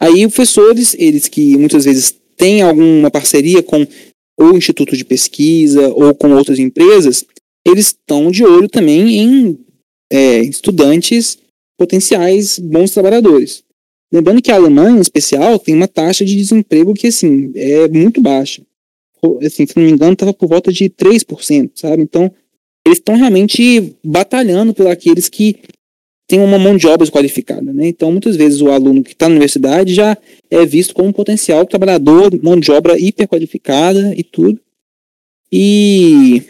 Aí, 0.00 0.26
professores, 0.26 0.96
eles 0.98 1.28
que 1.28 1.58
muitas 1.58 1.84
vezes 1.84 2.14
têm 2.38 2.62
alguma 2.62 3.10
parceria 3.10 3.62
com 3.62 3.86
ou 4.38 4.56
instituto 4.56 4.96
de 4.96 5.04
pesquisa 5.04 5.88
ou 5.88 6.14
com 6.14 6.32
outras 6.32 6.58
empresas, 6.58 7.26
eles 7.66 7.88
estão 7.88 8.30
de 8.30 8.44
olho 8.44 8.68
também 8.68 9.18
em 9.18 9.58
é, 10.10 10.40
estudantes 10.40 11.36
potenciais 11.76 12.58
bons 12.58 12.92
trabalhadores. 12.92 13.62
Lembrando 14.12 14.40
que 14.40 14.50
a 14.50 14.56
Alemanha, 14.56 14.96
em 14.96 15.00
especial, 15.00 15.58
tem 15.58 15.74
uma 15.74 15.88
taxa 15.88 16.24
de 16.24 16.34
desemprego 16.34 16.94
que, 16.94 17.08
assim, 17.08 17.52
é 17.54 17.88
muito 17.88 18.20
baixa. 18.20 18.62
Assim, 19.44 19.66
se 19.66 19.76
não 19.76 19.84
me 19.84 19.90
engano, 19.90 20.12
estava 20.12 20.32
por 20.32 20.48
volta 20.48 20.72
de 20.72 20.88
3%, 20.88 21.72
sabe? 21.74 22.02
Então, 22.02 22.32
eles 22.86 22.98
estão 22.98 23.16
realmente 23.16 23.94
batalhando 24.02 24.72
por 24.72 24.86
aqueles 24.86 25.28
que 25.28 25.56
têm 26.26 26.40
uma 26.40 26.58
mão 26.58 26.76
de 26.76 26.86
obra 26.86 27.06
qualificada, 27.10 27.72
né? 27.72 27.88
Então, 27.88 28.10
muitas 28.10 28.36
vezes, 28.36 28.60
o 28.60 28.70
aluno 28.70 29.02
que 29.02 29.12
está 29.12 29.28
na 29.28 29.32
universidade 29.32 29.94
já 29.94 30.16
é 30.50 30.64
visto 30.64 30.94
como 30.94 31.08
um 31.08 31.12
potencial 31.12 31.66
trabalhador, 31.66 32.30
mão 32.42 32.58
de 32.58 32.70
obra 32.70 32.98
hiperqualificada 32.98 34.14
e 34.16 34.22
tudo. 34.22 34.60
E, 35.50 36.42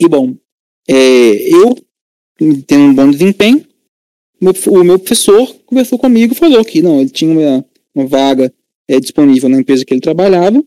e 0.00 0.08
bom, 0.08 0.34
é, 0.88 0.94
eu 0.94 1.76
tendo 2.66 2.84
um 2.84 2.94
bom 2.94 3.10
desempenho, 3.10 3.64
o 4.40 4.84
meu 4.84 4.98
professor 4.98 5.54
conversou 5.64 5.98
comigo 5.98 6.32
e 6.32 6.36
falou 6.36 6.64
que 6.64 6.82
não, 6.82 7.00
ele 7.00 7.10
tinha 7.10 7.30
uma, 7.30 7.64
uma 7.94 8.06
vaga 8.06 8.52
é, 8.88 9.00
disponível 9.00 9.48
na 9.48 9.58
empresa 9.58 9.84
que 9.84 9.94
ele 9.94 10.00
trabalhava, 10.00 10.62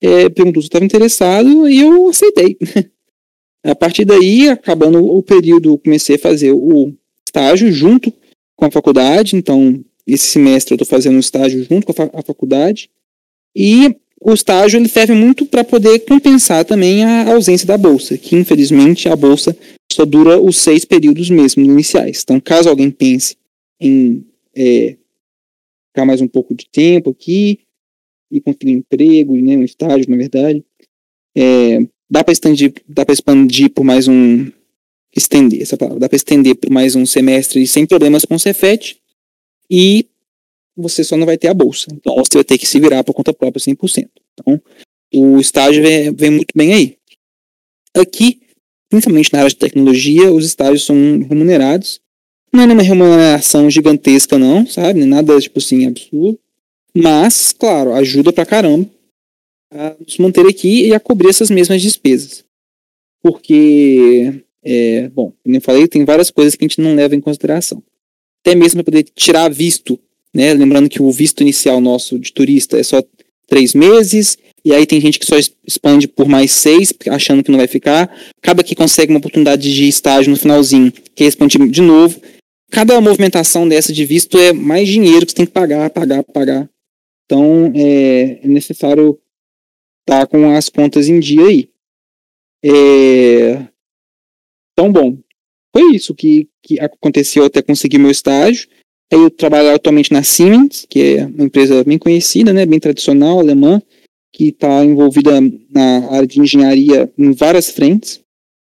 é, 0.00 0.28
perguntou 0.28 0.62
se 0.62 0.66
eu 0.66 0.68
estava 0.68 0.84
interessado 0.84 1.68
e 1.68 1.80
eu 1.80 2.08
aceitei. 2.08 2.56
a 3.62 3.74
partir 3.74 4.04
daí, 4.04 4.48
acabando 4.48 5.04
o 5.04 5.22
período, 5.22 5.78
comecei 5.78 6.16
a 6.16 6.18
fazer 6.18 6.52
o 6.52 6.92
estágio 7.26 7.70
junto 7.70 8.12
com 8.56 8.64
a 8.64 8.70
faculdade, 8.70 9.36
então 9.36 9.82
esse 10.06 10.26
semestre 10.26 10.72
eu 10.72 10.76
estou 10.76 10.86
fazendo 10.86 11.16
um 11.16 11.20
estágio 11.20 11.64
junto 11.64 11.86
com 11.86 12.02
a, 12.02 12.10
a 12.20 12.22
faculdade 12.22 12.90
e 13.54 13.94
o 14.20 14.32
estágio 14.32 14.78
ele 14.78 14.88
serve 14.88 15.14
muito 15.14 15.46
para 15.46 15.64
poder 15.64 16.00
compensar 16.00 16.64
também 16.64 17.04
a 17.04 17.32
ausência 17.32 17.66
da 17.66 17.78
bolsa, 17.78 18.18
que 18.18 18.36
infelizmente 18.36 19.08
a 19.08 19.16
bolsa 19.16 19.56
só 19.92 20.04
dura 20.04 20.40
os 20.40 20.56
seis 20.56 20.84
períodos 20.84 21.28
mesmo 21.30 21.64
iniciais. 21.64 22.22
Então, 22.22 22.40
caso 22.40 22.68
alguém 22.68 22.90
pense 22.90 23.36
em 23.80 24.24
é, 24.54 24.96
ficar 25.88 26.04
mais 26.04 26.20
um 26.20 26.28
pouco 26.28 26.54
de 26.54 26.68
tempo 26.70 27.10
aqui 27.10 27.60
e 28.30 28.40
conseguir 28.40 28.76
um 28.76 28.78
emprego, 28.78 29.36
né, 29.36 29.56
um 29.56 29.64
estágio, 29.64 30.08
na 30.08 30.16
verdade, 30.16 30.64
é, 31.36 31.80
dá 32.08 32.22
para 32.22 32.32
expandir, 32.32 32.72
dá 32.88 33.04
para 33.04 33.12
expandir 33.12 33.70
por 33.70 33.84
mais 33.84 34.06
um 34.06 34.50
estender 35.14 35.60
essa 35.60 35.76
palavra, 35.76 36.00
dá 36.00 36.08
para 36.08 36.16
estender 36.16 36.54
por 36.54 36.70
mais 36.70 36.94
um 36.94 37.04
semestre 37.04 37.66
sem 37.66 37.84
problemas 37.86 38.24
com 38.24 38.36
o 38.36 38.38
Cefet 38.38 39.00
e 39.68 40.06
você 40.76 41.02
só 41.02 41.16
não 41.16 41.26
vai 41.26 41.36
ter 41.36 41.48
a 41.48 41.54
bolsa. 41.54 41.88
Então 41.92 42.14
você 42.16 42.34
vai 42.34 42.44
ter 42.44 42.58
que 42.58 42.66
se 42.66 42.78
virar 42.78 43.02
por 43.02 43.12
conta 43.12 43.32
própria 43.32 43.60
100%. 43.60 44.08
Então 44.32 44.62
o 45.12 45.40
estágio 45.40 45.82
vem, 45.82 46.14
vem 46.14 46.30
muito 46.30 46.52
bem 46.54 46.72
aí. 46.72 46.96
Aqui 47.96 48.40
principalmente 48.90 49.32
na 49.32 49.38
área 49.38 49.48
de 49.48 49.56
tecnologia, 49.56 50.32
os 50.32 50.44
estágios 50.44 50.84
são 50.84 50.96
remunerados. 51.28 52.00
Não 52.52 52.64
é 52.64 52.66
uma 52.66 52.82
remuneração 52.82 53.70
gigantesca, 53.70 54.36
não, 54.36 54.66
sabe? 54.66 55.04
Nada, 55.04 55.40
tipo 55.40 55.60
assim, 55.60 55.86
absurdo. 55.86 56.38
Mas, 56.92 57.52
claro, 57.52 57.92
ajuda 57.94 58.32
pra 58.32 58.44
caramba 58.44 58.90
a 59.72 59.94
nos 60.04 60.18
manter 60.18 60.44
aqui 60.46 60.88
e 60.88 60.94
a 60.94 60.98
cobrir 60.98 61.28
essas 61.28 61.48
mesmas 61.48 61.80
despesas. 61.80 62.44
Porque, 63.22 64.42
é, 64.64 65.08
bom, 65.10 65.32
como 65.42 65.56
eu 65.56 65.60
falei, 65.60 65.86
tem 65.86 66.04
várias 66.04 66.30
coisas 66.30 66.56
que 66.56 66.64
a 66.64 66.66
gente 66.68 66.80
não 66.80 66.96
leva 66.96 67.14
em 67.14 67.20
consideração. 67.20 67.80
Até 68.42 68.56
mesmo 68.56 68.82
para 68.82 68.92
poder 68.92 69.04
tirar 69.14 69.48
visto, 69.48 69.98
né? 70.34 70.52
Lembrando 70.52 70.88
que 70.88 71.00
o 71.00 71.12
visto 71.12 71.42
inicial 71.42 71.80
nosso 71.80 72.18
de 72.18 72.32
turista 72.32 72.78
é 72.78 72.82
só 72.82 73.00
três 73.46 73.74
meses 73.74 74.36
e 74.64 74.74
aí 74.74 74.86
tem 74.86 75.00
gente 75.00 75.18
que 75.18 75.26
só 75.26 75.36
expande 75.66 76.06
por 76.06 76.28
mais 76.28 76.52
seis, 76.52 76.92
achando 77.08 77.42
que 77.42 77.50
não 77.50 77.58
vai 77.58 77.66
ficar. 77.66 78.14
Acaba 78.42 78.62
que 78.62 78.74
consegue 78.74 79.12
uma 79.12 79.18
oportunidade 79.18 79.72
de 79.72 79.88
estágio 79.88 80.30
no 80.30 80.36
finalzinho, 80.36 80.92
que 81.14 81.24
expande 81.24 81.58
de 81.58 81.80
novo. 81.80 82.20
Cada 82.70 83.00
movimentação 83.00 83.66
dessa 83.66 83.92
de 83.92 84.04
visto 84.04 84.38
é 84.38 84.52
mais 84.52 84.88
dinheiro 84.88 85.24
que 85.24 85.32
você 85.32 85.36
tem 85.36 85.46
que 85.46 85.52
pagar, 85.52 85.88
pagar, 85.90 86.22
pagar. 86.24 86.68
Então 87.24 87.72
é, 87.74 88.40
é 88.42 88.48
necessário 88.48 89.18
estar 90.02 90.20
tá 90.20 90.26
com 90.26 90.50
as 90.50 90.68
contas 90.68 91.08
em 91.08 91.18
dia 91.18 91.46
aí. 91.46 91.70
É... 92.62 93.66
Então, 94.72 94.92
bom, 94.92 95.18
foi 95.74 95.94
isso 95.94 96.14
que, 96.14 96.48
que 96.62 96.78
aconteceu 96.78 97.44
até 97.44 97.62
conseguir 97.62 97.98
meu 97.98 98.10
estágio. 98.10 98.68
Aí 99.12 99.18
eu 99.18 99.30
trabalho 99.30 99.74
atualmente 99.74 100.12
na 100.12 100.22
Siemens, 100.22 100.86
que 100.88 101.16
é 101.16 101.26
uma 101.26 101.44
empresa 101.44 101.82
bem 101.82 101.98
conhecida, 101.98 102.52
né, 102.52 102.64
bem 102.66 102.78
tradicional, 102.78 103.40
alemã 103.40 103.82
que 104.32 104.48
está 104.48 104.84
envolvida 104.84 105.40
na 105.70 106.10
área 106.10 106.26
de 106.26 106.40
engenharia 106.40 107.12
em 107.18 107.32
várias 107.32 107.70
frentes. 107.70 108.20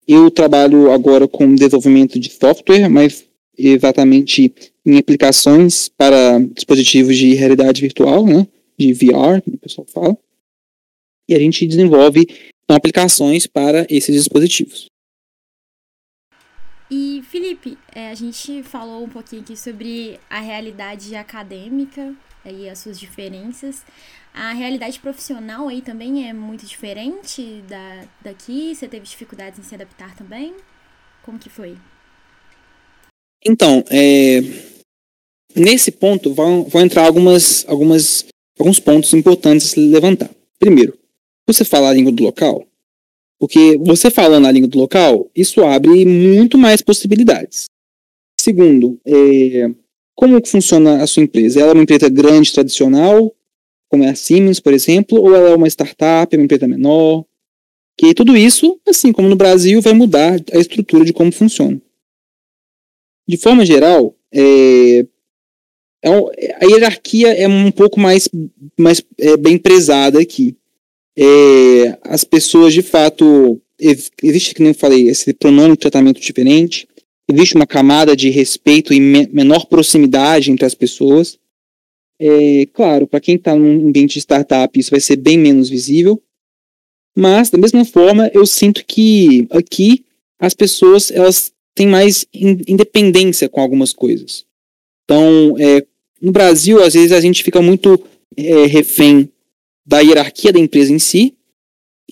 Eu 0.06 0.30
trabalho 0.30 0.90
agora 0.90 1.28
com 1.28 1.54
desenvolvimento 1.54 2.18
de 2.18 2.30
software, 2.30 2.88
mas 2.88 3.24
exatamente 3.56 4.52
em 4.84 4.98
aplicações 4.98 5.88
para 5.88 6.38
dispositivos 6.38 7.16
de 7.16 7.34
realidade 7.34 7.80
virtual, 7.80 8.24
né, 8.26 8.46
de 8.78 8.92
VR, 8.92 9.42
como 9.44 9.56
o 9.56 9.58
pessoal 9.58 9.86
fala. 9.86 10.18
E 11.28 11.34
a 11.34 11.38
gente 11.38 11.66
desenvolve 11.66 12.26
aplicações 12.68 13.46
para 13.46 13.86
esses 13.88 14.14
dispositivos. 14.14 14.86
E 16.90 17.22
Felipe, 17.28 17.78
é, 17.94 18.10
a 18.10 18.14
gente 18.14 18.64
falou 18.64 19.04
um 19.04 19.08
pouquinho 19.08 19.42
aqui 19.42 19.56
sobre 19.56 20.18
a 20.28 20.40
realidade 20.40 21.14
acadêmica 21.14 22.12
e 22.44 22.68
as 22.68 22.80
suas 22.80 22.98
diferenças. 22.98 23.84
A 24.32 24.52
realidade 24.52 24.98
profissional 25.00 25.68
aí 25.68 25.82
também 25.82 26.28
é 26.28 26.32
muito 26.32 26.64
diferente 26.64 27.62
da 27.68 28.04
daqui? 28.22 28.74
Você 28.74 28.86
teve 28.86 29.04
dificuldades 29.04 29.58
em 29.58 29.62
se 29.62 29.74
adaptar 29.74 30.14
também? 30.16 30.54
Como 31.22 31.38
que 31.38 31.50
foi? 31.50 31.76
Então, 33.44 33.84
é, 33.90 34.40
nesse 35.54 35.90
ponto 35.90 36.32
vão, 36.32 36.64
vão 36.64 36.82
entrar 36.82 37.06
algumas, 37.06 37.64
algumas, 37.68 38.26
alguns 38.58 38.78
pontos 38.78 39.12
importantes 39.14 39.66
a 39.66 39.70
se 39.70 39.80
levantar. 39.80 40.30
Primeiro, 40.58 40.96
você 41.46 41.64
fala 41.64 41.88
a 41.88 41.92
língua 41.92 42.12
do 42.12 42.22
local, 42.22 42.66
porque 43.38 43.76
você 43.78 44.10
falando 44.10 44.46
a 44.46 44.52
língua 44.52 44.68
do 44.68 44.78
local, 44.78 45.28
isso 45.34 45.64
abre 45.64 46.04
muito 46.04 46.58
mais 46.58 46.82
possibilidades. 46.82 47.64
Segundo, 48.40 49.00
é, 49.06 49.70
como 50.14 50.46
funciona 50.46 51.02
a 51.02 51.06
sua 51.06 51.22
empresa? 51.22 51.60
Ela 51.60 51.70
é 51.70 51.74
uma 51.74 51.82
empresa 51.82 52.08
grande, 52.08 52.52
tradicional, 52.52 53.34
como 53.90 54.04
é 54.04 54.10
a 54.10 54.14
Siemens, 54.14 54.60
por 54.60 54.72
exemplo, 54.72 55.20
ou 55.20 55.34
ela 55.34 55.50
é 55.50 55.54
uma 55.54 55.68
startup, 55.68 56.34
uma 56.34 56.44
empresa 56.44 56.66
menor? 56.68 57.24
Que 57.98 58.14
tudo 58.14 58.36
isso, 58.36 58.80
assim 58.88 59.12
como 59.12 59.28
no 59.28 59.36
Brasil, 59.36 59.82
vai 59.82 59.92
mudar 59.92 60.40
a 60.52 60.58
estrutura 60.58 61.04
de 61.04 61.12
como 61.12 61.32
funciona. 61.32 61.82
De 63.28 63.36
forma 63.36 63.66
geral, 63.66 64.16
é, 64.32 65.04
é, 66.02 66.08
a 66.60 66.64
hierarquia 66.64 67.32
é 67.32 67.48
um 67.48 67.70
pouco 67.70 67.98
mais, 67.98 68.28
mais 68.78 69.02
é, 69.18 69.36
bem 69.36 69.58
prezada 69.58 70.20
aqui. 70.20 70.56
É, 71.18 71.98
as 72.02 72.22
pessoas, 72.22 72.72
de 72.72 72.82
fato, 72.82 73.60
existe, 74.22 74.54
como 74.54 74.68
eu 74.68 74.74
falei, 74.74 75.08
esse 75.08 75.34
pronome 75.34 75.72
de 75.72 75.80
tratamento 75.80 76.20
diferente, 76.20 76.88
existe 77.28 77.56
uma 77.56 77.66
camada 77.66 78.16
de 78.16 78.30
respeito 78.30 78.94
e 78.94 79.00
me 79.00 79.28
menor 79.32 79.66
proximidade 79.66 80.50
entre 80.50 80.64
as 80.64 80.74
pessoas. 80.74 81.38
É, 82.22 82.66
claro, 82.74 83.06
para 83.06 83.18
quem 83.18 83.36
está 83.36 83.56
num 83.56 83.88
ambiente 83.88 84.12
de 84.12 84.18
startup, 84.20 84.78
isso 84.78 84.90
vai 84.90 85.00
ser 85.00 85.16
bem 85.16 85.38
menos 85.38 85.70
visível. 85.70 86.22
Mas, 87.16 87.48
da 87.48 87.56
mesma 87.56 87.84
forma, 87.84 88.30
eu 88.34 88.44
sinto 88.44 88.84
que 88.84 89.46
aqui 89.50 90.04
as 90.38 90.52
pessoas 90.52 91.10
elas 91.10 91.52
têm 91.74 91.86
mais 91.86 92.26
independência 92.32 93.48
com 93.48 93.60
algumas 93.60 93.92
coisas. 93.94 94.44
Então, 95.04 95.56
é, 95.58 95.84
no 96.20 96.30
Brasil, 96.30 96.82
às 96.82 96.92
vezes 96.92 97.12
a 97.12 97.20
gente 97.20 97.42
fica 97.42 97.62
muito 97.62 97.98
é, 98.36 98.66
refém 98.66 99.30
da 99.86 100.00
hierarquia 100.00 100.52
da 100.52 100.58
empresa 100.58 100.92
em 100.92 100.98
si 100.98 101.34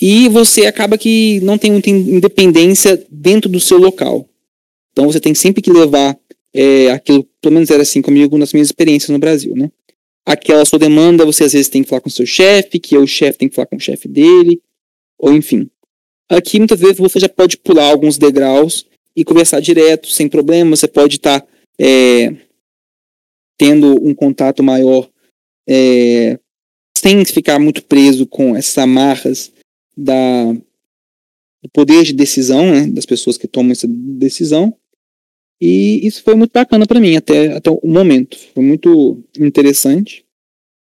e 0.01 0.29
você 0.29 0.67
acaba 0.67 0.97
que 0.97 1.41
não 1.41 1.59
tem 1.59 1.73
muita 1.73 1.91
independência 1.91 3.05
dentro 3.11 3.51
do 3.51 3.61
seu 3.61 3.79
local. 3.79 4.29
Então 4.93 5.07
você 5.07 5.21
tem 5.21 5.35
sempre 5.35 5.61
que 5.61 5.71
levar 5.71 6.17
é, 6.55 6.91
aquilo, 6.91 7.25
pelo 7.41 7.55
menos 7.55 7.71
era 7.71 7.83
assim 7.83 8.01
comigo 8.01 8.39
nas 8.39 8.53
minhas 8.53 8.69
experiências 8.69 9.11
no 9.11 9.19
Brasil, 9.19 9.55
né? 9.55 9.71
Aquela 10.29 10.63
sua 10.67 10.79
demanda, 10.79 11.25
você 11.25 11.45
às 11.45 11.55
vezes 11.55 11.71
tem 11.71 11.83
que 11.83 11.89
falar 11.89 12.03
com 12.03 12.11
o 12.11 12.13
seu 12.13 12.27
chefe, 12.27 12.79
que 12.79 12.99
o 12.99 13.07
chefe 13.07 13.39
tem 13.39 13.49
que 13.49 13.55
falar 13.55 13.65
com 13.65 13.77
o 13.77 13.81
chefe 13.81 14.07
dele, 14.07 14.61
ou 15.19 15.33
enfim. 15.33 15.71
Aqui 16.29 16.59
muitas 16.59 16.79
vezes 16.79 16.99
você 16.99 17.19
já 17.19 17.31
pode 17.31 17.57
pular 17.57 17.91
alguns 17.91 18.19
degraus 18.19 18.85
e 19.17 19.25
conversar 19.25 19.61
direto, 19.61 20.07
sem 20.11 20.29
problema. 20.29 20.77
Você 20.77 20.87
pode 20.87 21.17
estar 21.17 21.41
tá, 21.41 21.47
é, 21.81 22.37
tendo 23.57 24.07
um 24.07 24.15
contato 24.15 24.63
maior 24.63 25.09
é, 25.67 26.39
sem 26.95 27.25
ficar 27.25 27.59
muito 27.59 27.83
preso 27.83 28.27
com 28.27 28.55
essas 28.55 28.77
amarras 28.77 29.51
da, 29.97 30.53
do 30.53 31.71
poder 31.73 32.05
de 32.05 32.13
decisão 32.13 32.71
né, 32.71 32.87
das 32.87 33.07
pessoas 33.07 33.39
que 33.39 33.49
tomam 33.49 33.73
essa 33.73 33.87
decisão. 33.89 34.77
E 35.61 36.07
isso 36.07 36.23
foi 36.23 36.35
muito 36.35 36.53
bacana 36.53 36.87
para 36.87 37.01
mim 37.01 37.17
até, 37.17 37.53
até 37.53 37.71
o 37.71 37.81
momento. 37.85 38.39
Foi 38.55 38.63
muito 38.63 39.19
interessante 39.39 40.25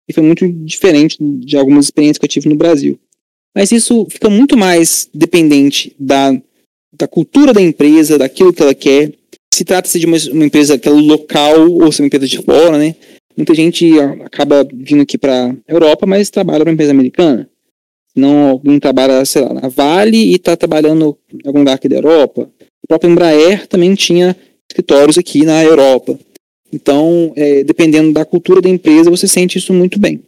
e 0.08 0.12
foi 0.12 0.22
muito 0.22 0.46
diferente 0.48 1.16
de 1.20 1.56
algumas 1.56 1.86
experiências 1.86 2.18
que 2.18 2.24
eu 2.24 2.28
tive 2.28 2.48
no 2.48 2.56
Brasil. 2.56 2.98
Mas 3.54 3.72
isso 3.72 4.06
fica 4.10 4.28
muito 4.28 4.56
mais 4.56 5.08
dependente 5.14 5.94
da, 5.98 6.32
da 6.98 7.08
cultura 7.08 7.52
da 7.52 7.60
empresa, 7.60 8.18
daquilo 8.18 8.52
que 8.52 8.62
ela 8.62 8.74
quer. 8.74 9.12
Se 9.52 9.64
trata-se 9.64 9.98
de 9.98 10.06
uma, 10.06 10.16
uma 10.32 10.44
empresa 10.44 10.78
que 10.78 10.88
é 10.88 10.92
local 10.92 11.70
ou 11.70 11.90
se 11.90 12.00
é 12.00 12.02
uma 12.02 12.06
empresa 12.08 12.26
de 12.26 12.42
fora, 12.42 12.76
né? 12.76 12.94
Muita 13.36 13.54
gente 13.54 13.98
acaba 14.24 14.66
vindo 14.72 15.02
aqui 15.02 15.16
para 15.18 15.54
Europa, 15.68 16.06
mas 16.06 16.30
trabalha 16.30 16.60
para 16.60 16.70
uma 16.70 16.74
empresa 16.74 16.92
americana. 16.92 17.48
Não 18.14 18.48
alguém 18.48 18.78
trabalha, 18.80 19.24
sei 19.24 19.42
lá, 19.42 19.52
na 19.52 19.68
Vale 19.68 20.16
e 20.16 20.34
está 20.34 20.56
trabalhando 20.56 21.18
em 21.32 21.46
algum 21.46 21.58
lugar 21.58 21.74
aqui 21.74 21.88
da 21.88 21.96
Europa. 21.96 22.50
O 22.82 22.88
próprio 22.88 23.10
Embraer 23.10 23.66
também 23.66 23.94
tinha 23.94 24.34
escritórios 24.76 25.16
aqui 25.16 25.44
na 25.44 25.64
Europa. 25.64 26.18
Então, 26.72 27.32
é, 27.34 27.64
dependendo 27.64 28.12
da 28.12 28.24
cultura 28.24 28.60
da 28.60 28.68
empresa, 28.68 29.10
você 29.10 29.26
sente 29.26 29.56
isso 29.56 29.72
muito 29.72 29.98
bem. 29.98 30.22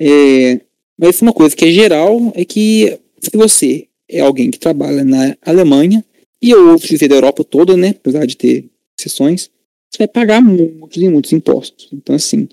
É, 0.00 0.60
mas 0.98 1.20
uma 1.20 1.32
coisa 1.32 1.54
que 1.54 1.66
é 1.66 1.70
geral 1.70 2.32
é 2.34 2.44
que 2.44 2.98
se 3.20 3.36
você 3.36 3.86
é 4.08 4.20
alguém 4.20 4.50
que 4.50 4.58
trabalha 4.58 5.04
na 5.04 5.36
Alemanha, 5.42 6.04
e 6.40 6.50
eu 6.50 6.70
ouço 6.70 6.86
dizer 6.86 7.08
da 7.08 7.14
Europa 7.16 7.44
toda, 7.44 7.76
né, 7.76 7.90
apesar 7.90 8.26
de 8.26 8.36
ter 8.36 8.66
exceções, 8.98 9.50
você 9.90 9.98
vai 9.98 10.08
pagar 10.08 10.42
muitos 10.42 11.02
e 11.02 11.08
muitos 11.08 11.32
impostos. 11.32 11.88
Então, 11.92 12.14
assim, 12.14 12.48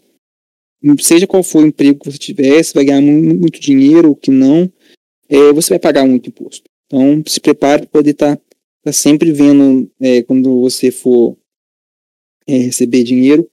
seja 1.00 1.28
qual 1.28 1.44
for 1.44 1.64
o 1.64 1.68
emprego 1.68 2.00
que 2.00 2.12
você 2.12 2.18
tiver, 2.18 2.64
você 2.64 2.74
vai 2.74 2.86
ganhar 2.86 3.02
muito 3.02 3.60
dinheiro 3.60 4.10
ou 4.10 4.16
que 4.16 4.32
não, 4.32 4.72
é, 5.30 5.54
você 5.54 5.70
vai 5.70 5.80
pagar 5.80 6.06
muito 6.06 6.30
imposto. 6.30 6.64
Então, 6.88 7.24
se 7.26 7.40
prepare 7.40 7.84
para 7.84 7.90
poder 7.90 8.12
estar 8.12 8.36
tá, 8.36 8.42
tá 8.84 8.92
sempre 8.92 9.32
vendo, 9.32 9.90
é, 10.00 10.24
quando 10.24 10.62
você 10.62 10.92
for 10.92 11.38
é, 12.48 12.58
receber 12.58 13.04
dinheiro, 13.04 13.50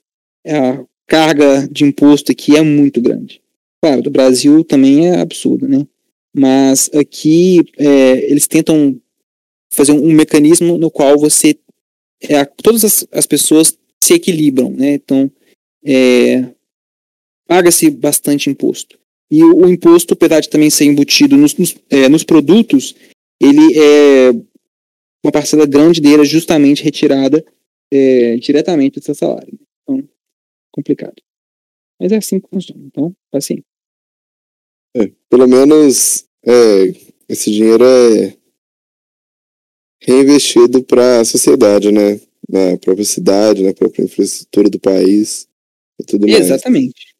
a 0.47 0.85
carga 1.07 1.68
de 1.70 1.85
imposto 1.85 2.33
aqui 2.33 2.57
é 2.57 2.62
muito 2.62 3.01
grande. 3.01 3.43
Claro, 3.83 4.03
do 4.03 4.11
Brasil 4.11 4.64
também 4.64 5.09
é 5.09 5.20
absurdo, 5.20 5.68
né? 5.68 5.87
Mas 6.35 6.91
aqui 6.95 7.64
é, 7.79 8.31
eles 8.31 8.47
tentam 8.47 9.01
fazer 9.70 9.93
um, 9.93 10.07
um 10.09 10.12
mecanismo 10.12 10.79
no 10.79 10.91
qual 10.91 11.18
você 11.18 11.59
é, 12.22 12.45
todas 12.45 12.85
as, 12.85 13.07
as, 13.12 13.26
pessoas 13.26 13.79
se 14.03 14.14
equilibram, 14.14 14.70
né? 14.70 14.95
Então, 14.95 15.31
é, 15.85 16.45
paga-se 17.47 17.91
bastante 17.91 18.51
imposto. 18.51 18.99
E 19.31 19.43
o, 19.43 19.59
o, 19.59 19.68
imposto, 19.68 20.14
apesar 20.14 20.41
de 20.41 20.49
também 20.49 20.70
ser 20.70 20.87
embutido 20.87 21.37
nos, 21.37 21.55
nos, 21.57 21.76
é, 21.91 22.09
nos, 22.09 22.24
produtos, 22.24 22.95
ele 23.41 23.79
é 23.79 24.33
uma 25.29 25.33
parcela 25.33 25.66
grande 25.66 26.01
dele 26.01 26.22
é 26.22 26.24
justamente 26.24 26.83
retirada 26.83 27.45
é, 27.93 28.37
diretamente 28.37 28.99
do 28.99 29.05
seu 29.05 29.14
salário. 29.14 29.59
Então, 29.83 30.09
complicado. 30.72 31.22
Mas 32.01 32.12
é 32.12 32.16
assim 32.16 32.41
que 32.41 32.49
funciona. 32.49 32.83
Então, 32.87 33.14
assim. 33.33 33.62
É, 34.97 35.12
pelo 35.29 35.47
menos 35.47 36.26
é, 36.45 36.95
esse 37.29 37.51
dinheiro 37.51 37.85
é 37.85 38.37
reinvestido 40.01 40.83
para 40.83 41.20
a 41.20 41.24
sociedade, 41.24 41.93
né? 41.93 42.20
Na 42.49 42.79
própria 42.79 43.05
cidade, 43.05 43.62
na 43.62 43.74
própria 43.74 44.05
infraestrutura 44.05 44.70
do 44.70 44.81
país 44.81 45.47
e 46.01 46.05
tudo 46.05 46.26
mais. 46.26 46.41
Exatamente. 46.41 47.14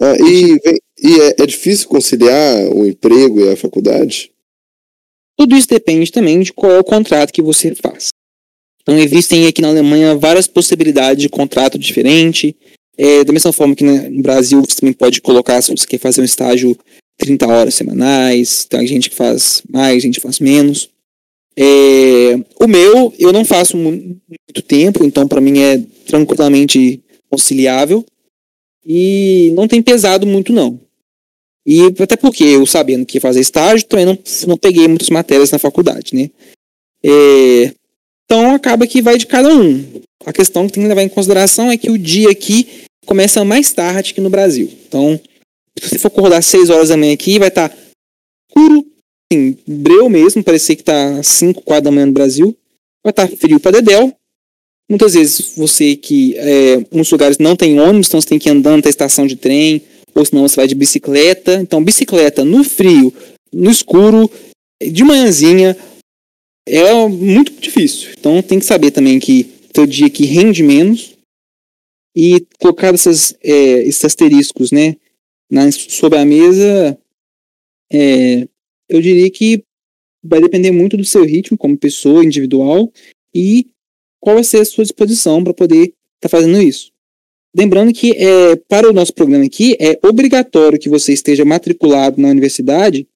Ah, 0.00 0.14
e 0.16 0.58
e 1.00 1.20
é, 1.20 1.42
é 1.42 1.46
difícil 1.46 1.88
conciliar 1.88 2.68
o 2.72 2.84
emprego 2.84 3.40
e 3.40 3.52
a 3.52 3.56
faculdade? 3.56 4.32
Tudo 5.38 5.56
isso 5.56 5.68
depende 5.68 6.10
também 6.10 6.40
de 6.40 6.52
qual 6.52 6.72
é 6.72 6.78
o 6.80 6.84
contrato 6.84 7.32
que 7.32 7.40
você 7.40 7.74
faz. 7.74 8.08
Então, 8.82 8.98
existem 8.98 9.46
aqui 9.46 9.62
na 9.62 9.68
Alemanha 9.68 10.16
várias 10.16 10.46
possibilidades 10.46 11.22
de 11.22 11.28
contrato 11.28 11.78
diferente. 11.78 12.56
É, 12.96 13.22
da 13.22 13.32
mesma 13.32 13.52
forma 13.52 13.76
que 13.76 13.84
no 13.84 14.22
Brasil 14.22 14.60
você 14.60 14.80
também 14.80 14.92
pode 14.92 15.20
colocar, 15.20 15.62
se 15.62 15.70
você 15.70 15.86
quer 15.86 15.98
fazer 15.98 16.20
um 16.20 16.24
estágio 16.24 16.76
30 17.18 17.46
horas 17.46 17.74
semanais, 17.74 18.64
tem 18.64 18.86
gente 18.86 19.10
que 19.10 19.14
faz 19.14 19.62
mais, 19.70 20.02
gente 20.02 20.16
que 20.16 20.22
faz 20.22 20.40
menos. 20.40 20.90
É, 21.56 22.36
o 22.60 22.66
meu, 22.66 23.12
eu 23.18 23.32
não 23.32 23.44
faço 23.44 23.76
muito 23.76 24.62
tempo, 24.66 25.04
então 25.04 25.28
para 25.28 25.40
mim 25.40 25.58
é 25.58 25.82
tranquilamente 26.06 27.02
conciliável. 27.30 28.04
E 28.84 29.52
não 29.54 29.68
tem 29.68 29.82
pesado 29.82 30.26
muito, 30.26 30.52
não. 30.52 30.80
E 31.70 31.82
até 32.02 32.16
porque 32.16 32.42
eu 32.44 32.64
sabendo 32.64 33.04
que 33.04 33.18
ia 33.18 33.20
fazer 33.20 33.40
estágio, 33.40 33.86
também 33.86 34.06
não, 34.06 34.18
não 34.46 34.56
peguei 34.56 34.88
muitas 34.88 35.10
matérias 35.10 35.50
na 35.50 35.58
faculdade, 35.58 36.14
né? 36.14 36.30
É, 37.04 37.74
então 38.24 38.54
acaba 38.54 38.86
que 38.86 39.02
vai 39.02 39.18
de 39.18 39.26
cada 39.26 39.54
um. 39.54 39.84
A 40.24 40.32
questão 40.32 40.66
que 40.66 40.72
tem 40.72 40.82
que 40.82 40.88
levar 40.88 41.02
em 41.02 41.10
consideração 41.10 41.70
é 41.70 41.76
que 41.76 41.90
o 41.90 41.98
dia 41.98 42.30
aqui 42.30 42.66
começa 43.04 43.44
mais 43.44 43.70
tarde 43.70 44.14
que 44.14 44.20
no 44.22 44.30
Brasil. 44.30 44.72
Então, 44.88 45.20
se 45.78 45.90
você 45.90 45.98
for 45.98 46.08
acordar 46.08 46.38
às 46.38 46.46
6 46.46 46.70
horas 46.70 46.88
da 46.88 46.96
manhã 46.96 47.12
aqui, 47.12 47.38
vai 47.38 47.48
estar 47.48 47.68
tá 47.68 47.76
escuro, 48.48 48.86
assim, 49.30 49.58
breu 49.66 50.08
mesmo, 50.08 50.42
parecer 50.42 50.74
que 50.74 50.80
está 50.80 51.22
5, 51.22 51.60
4 51.60 51.84
da 51.84 51.90
manhã 51.90 52.06
no 52.06 52.12
Brasil. 52.12 52.56
Vai 53.04 53.10
estar 53.10 53.28
tá 53.28 53.36
frio 53.36 53.60
para 53.60 53.72
dedéu. 53.72 54.10
Muitas 54.90 55.12
vezes 55.12 55.52
você 55.54 55.96
que 55.96 56.34
é, 56.38 56.82
uns 56.90 57.10
lugares 57.10 57.36
não 57.36 57.54
tem 57.54 57.78
ônibus, 57.78 58.08
então 58.08 58.22
você 58.22 58.28
tem 58.28 58.38
que 58.38 58.48
ir 58.48 58.52
andando 58.52 58.78
até 58.78 58.88
a 58.88 58.90
estação 58.90 59.26
de 59.26 59.36
trem, 59.36 59.82
ou 60.18 60.24
senão 60.24 60.42
você 60.42 60.56
vai 60.56 60.66
de 60.66 60.74
bicicleta. 60.74 61.54
Então, 61.54 61.82
bicicleta 61.82 62.44
no 62.44 62.64
frio, 62.64 63.14
no 63.52 63.70
escuro, 63.70 64.30
de 64.82 65.04
manhãzinha, 65.04 65.76
é 66.66 67.08
muito 67.08 67.52
difícil. 67.52 68.10
Então, 68.18 68.42
tem 68.42 68.58
que 68.58 68.64
saber 68.64 68.90
também 68.90 69.18
que 69.20 69.48
seu 69.74 69.86
dia 69.86 70.08
aqui 70.08 70.24
rende 70.24 70.62
menos 70.62 71.14
e 72.16 72.44
colocar 72.58 72.92
é, 73.42 73.52
esses 73.82 74.04
asteriscos, 74.04 74.72
né? 74.72 74.96
na, 75.50 75.70
sobre 75.72 76.18
a 76.18 76.24
mesa, 76.24 76.98
é, 77.90 78.46
eu 78.88 79.00
diria 79.00 79.30
que 79.30 79.62
vai 80.22 80.40
depender 80.40 80.70
muito 80.70 80.96
do 80.96 81.04
seu 81.04 81.24
ritmo 81.24 81.56
como 81.56 81.78
pessoa 81.78 82.24
individual 82.24 82.92
e 83.34 83.70
qual 84.20 84.34
vai 84.34 84.44
ser 84.44 84.60
a 84.60 84.64
sua 84.64 84.84
disposição 84.84 85.42
para 85.42 85.54
poder 85.54 85.84
estar 85.84 85.94
tá 86.22 86.28
fazendo 86.28 86.60
isso. 86.60 86.90
Lembrando 87.56 87.92
que 87.92 88.12
é, 88.12 88.56
para 88.68 88.88
o 88.88 88.92
nosso 88.92 89.12
programa 89.12 89.44
aqui 89.44 89.76
é 89.80 89.98
obrigatório 90.06 90.78
que 90.78 90.88
você 90.88 91.12
esteja 91.12 91.44
matriculado 91.44 92.20
na 92.20 92.28
universidade 92.28 93.08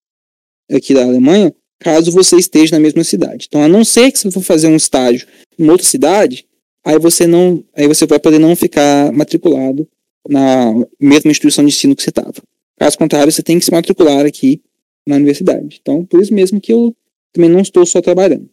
aqui 0.70 0.94
da 0.94 1.04
Alemanha, 1.04 1.54
caso 1.78 2.10
você 2.10 2.36
esteja 2.36 2.76
na 2.76 2.80
mesma 2.80 3.04
cidade. 3.04 3.46
Então, 3.48 3.62
a 3.62 3.68
não 3.68 3.84
ser 3.84 4.10
que 4.10 4.18
você 4.18 4.30
for 4.30 4.42
fazer 4.42 4.68
um 4.68 4.76
estágio 4.76 5.26
em 5.58 5.68
outra 5.68 5.86
cidade, 5.86 6.46
aí 6.84 6.98
você 6.98 7.26
não, 7.26 7.62
aí 7.74 7.86
você 7.86 8.06
vai 8.06 8.18
poder 8.18 8.38
não 8.38 8.56
ficar 8.56 9.12
matriculado 9.12 9.86
na 10.28 10.72
mesma 11.00 11.30
instituição 11.30 11.64
de 11.64 11.70
ensino 11.70 11.94
que 11.94 12.02
você 12.02 12.10
estava. 12.10 12.34
Caso 12.78 12.96
contrário, 12.96 13.30
você 13.30 13.42
tem 13.42 13.58
que 13.58 13.64
se 13.64 13.70
matricular 13.70 14.24
aqui 14.24 14.62
na 15.06 15.16
universidade. 15.16 15.78
Então, 15.80 16.04
por 16.04 16.22
isso 16.22 16.32
mesmo 16.32 16.60
que 16.60 16.72
eu 16.72 16.94
também 17.32 17.50
não 17.50 17.60
estou 17.60 17.84
só 17.84 18.00
trabalhando. 18.00 18.48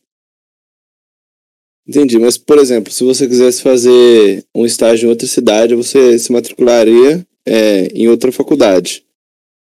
Entendi, 1.90 2.20
mas 2.20 2.38
por 2.38 2.60
exemplo, 2.60 2.94
se 2.94 3.04
você 3.04 3.28
quisesse 3.28 3.64
fazer 3.64 4.46
um 4.54 4.64
estágio 4.64 5.08
em 5.08 5.10
outra 5.10 5.26
cidade, 5.26 5.74
você 5.74 6.20
se 6.20 6.32
matricularia 6.32 7.26
é, 7.44 7.88
em 7.96 8.08
outra 8.08 8.32
faculdade? 8.32 9.04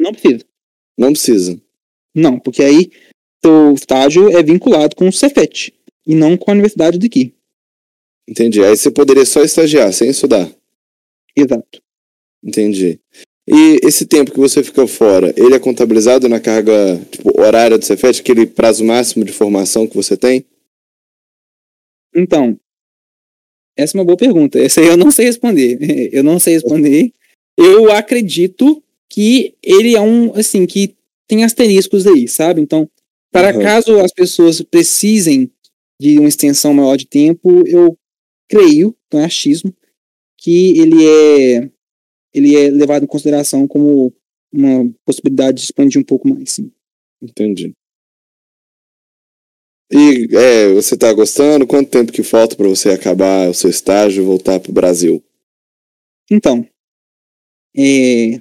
Não 0.01 0.13
precisa. 0.13 0.45
Não 0.99 1.13
precisa? 1.13 1.61
Não, 2.13 2.37
porque 2.41 2.65
aí 2.65 2.91
seu 3.45 3.73
estágio 3.75 4.37
é 4.37 4.43
vinculado 4.43 4.97
com 4.97 5.07
o 5.07 5.13
Cefet 5.13 5.73
e 6.05 6.17
não 6.17 6.37
com 6.37 6.51
a 6.51 6.55
universidade 6.55 6.99
daqui. 6.99 7.33
Entendi. 8.29 8.61
Aí 8.65 8.77
você 8.77 8.91
poderia 8.91 9.25
só 9.25 9.43
estagiar, 9.43 9.93
sem 9.93 10.11
estudar. 10.11 10.51
Exato. 11.37 11.81
Entendi. 12.43 12.99
E 13.47 13.79
esse 13.85 14.05
tempo 14.05 14.33
que 14.33 14.41
você 14.41 14.65
fica 14.65 14.85
fora, 14.89 15.33
ele 15.37 15.55
é 15.55 15.61
contabilizado 15.61 16.29
na 16.29 16.41
carga 16.41 17.01
tipo, 17.09 17.41
horária 17.41 17.79
do 17.79 17.85
Cefet, 17.85 18.21
aquele 18.21 18.47
prazo 18.47 18.85
máximo 18.85 19.25
de 19.25 19.33
formação 19.33 19.87
que 19.87 19.95
você 19.95 20.17
tem? 20.17 20.45
Então, 22.17 22.59
essa 23.77 23.97
é 23.97 24.01
uma 24.01 24.05
boa 24.07 24.17
pergunta. 24.17 24.59
Essa 24.59 24.81
aí 24.81 24.87
eu 24.87 24.97
não 24.97 25.11
sei 25.11 25.27
responder. 25.27 25.79
Eu 26.13 26.25
não 26.25 26.39
sei 26.41 26.55
responder. 26.55 27.13
Eu 27.59 27.93
acredito 27.93 28.83
que 29.09 29.55
ele 29.63 29.95
é 29.95 30.01
um, 30.01 30.35
assim, 30.35 30.67
que 30.67 30.95
tem 31.29 31.45
asteriscos 31.45 32.07
aí, 32.07 32.27
sabe? 32.27 32.61
Então, 32.61 32.89
para 33.31 33.55
uhum. 33.55 33.63
caso 33.63 33.99
as 34.01 34.13
pessoas 34.13 34.63
precisem 34.63 35.51
de 36.01 36.19
uma 36.19 36.29
extensão 36.29 36.75
maior 36.75 36.97
de 36.97 37.07
tempo, 37.07 37.67
eu 37.67 37.97
creio, 38.49 38.95
então 39.07 39.21
é 39.21 39.25
achismo, 39.25 39.75
que 40.39 40.79
ele 40.79 41.07
é 41.07 41.71
ele 42.35 42.55
é 42.55 42.71
levado 42.71 43.05
em 43.05 43.07
consideração 43.07 43.67
como 43.67 44.13
uma 44.53 44.93
possibilidade 45.05 45.59
de 45.59 45.65
expandir 45.65 46.01
um 46.01 46.05
pouco 46.05 46.29
mais, 46.29 46.53
sim. 46.53 46.71
Entendi. 47.23 47.73
E 49.91 50.29
é, 50.37 50.73
você 50.73 50.95
está 50.95 51.13
gostando? 51.13 51.67
Quanto 51.67 51.91
tempo 51.91 52.13
que 52.13 52.23
falta 52.23 52.57
para 52.57 52.69
você 52.69 52.91
acabar 52.91 53.49
o 53.49 53.55
seu 53.55 53.71
estágio 53.71 54.23
e 54.23 54.27
voltar 54.27 54.59
para 54.59 54.71
o 54.71 54.75
Brasil? 54.75 55.23
Então, 56.31 56.67
é, 57.77 58.35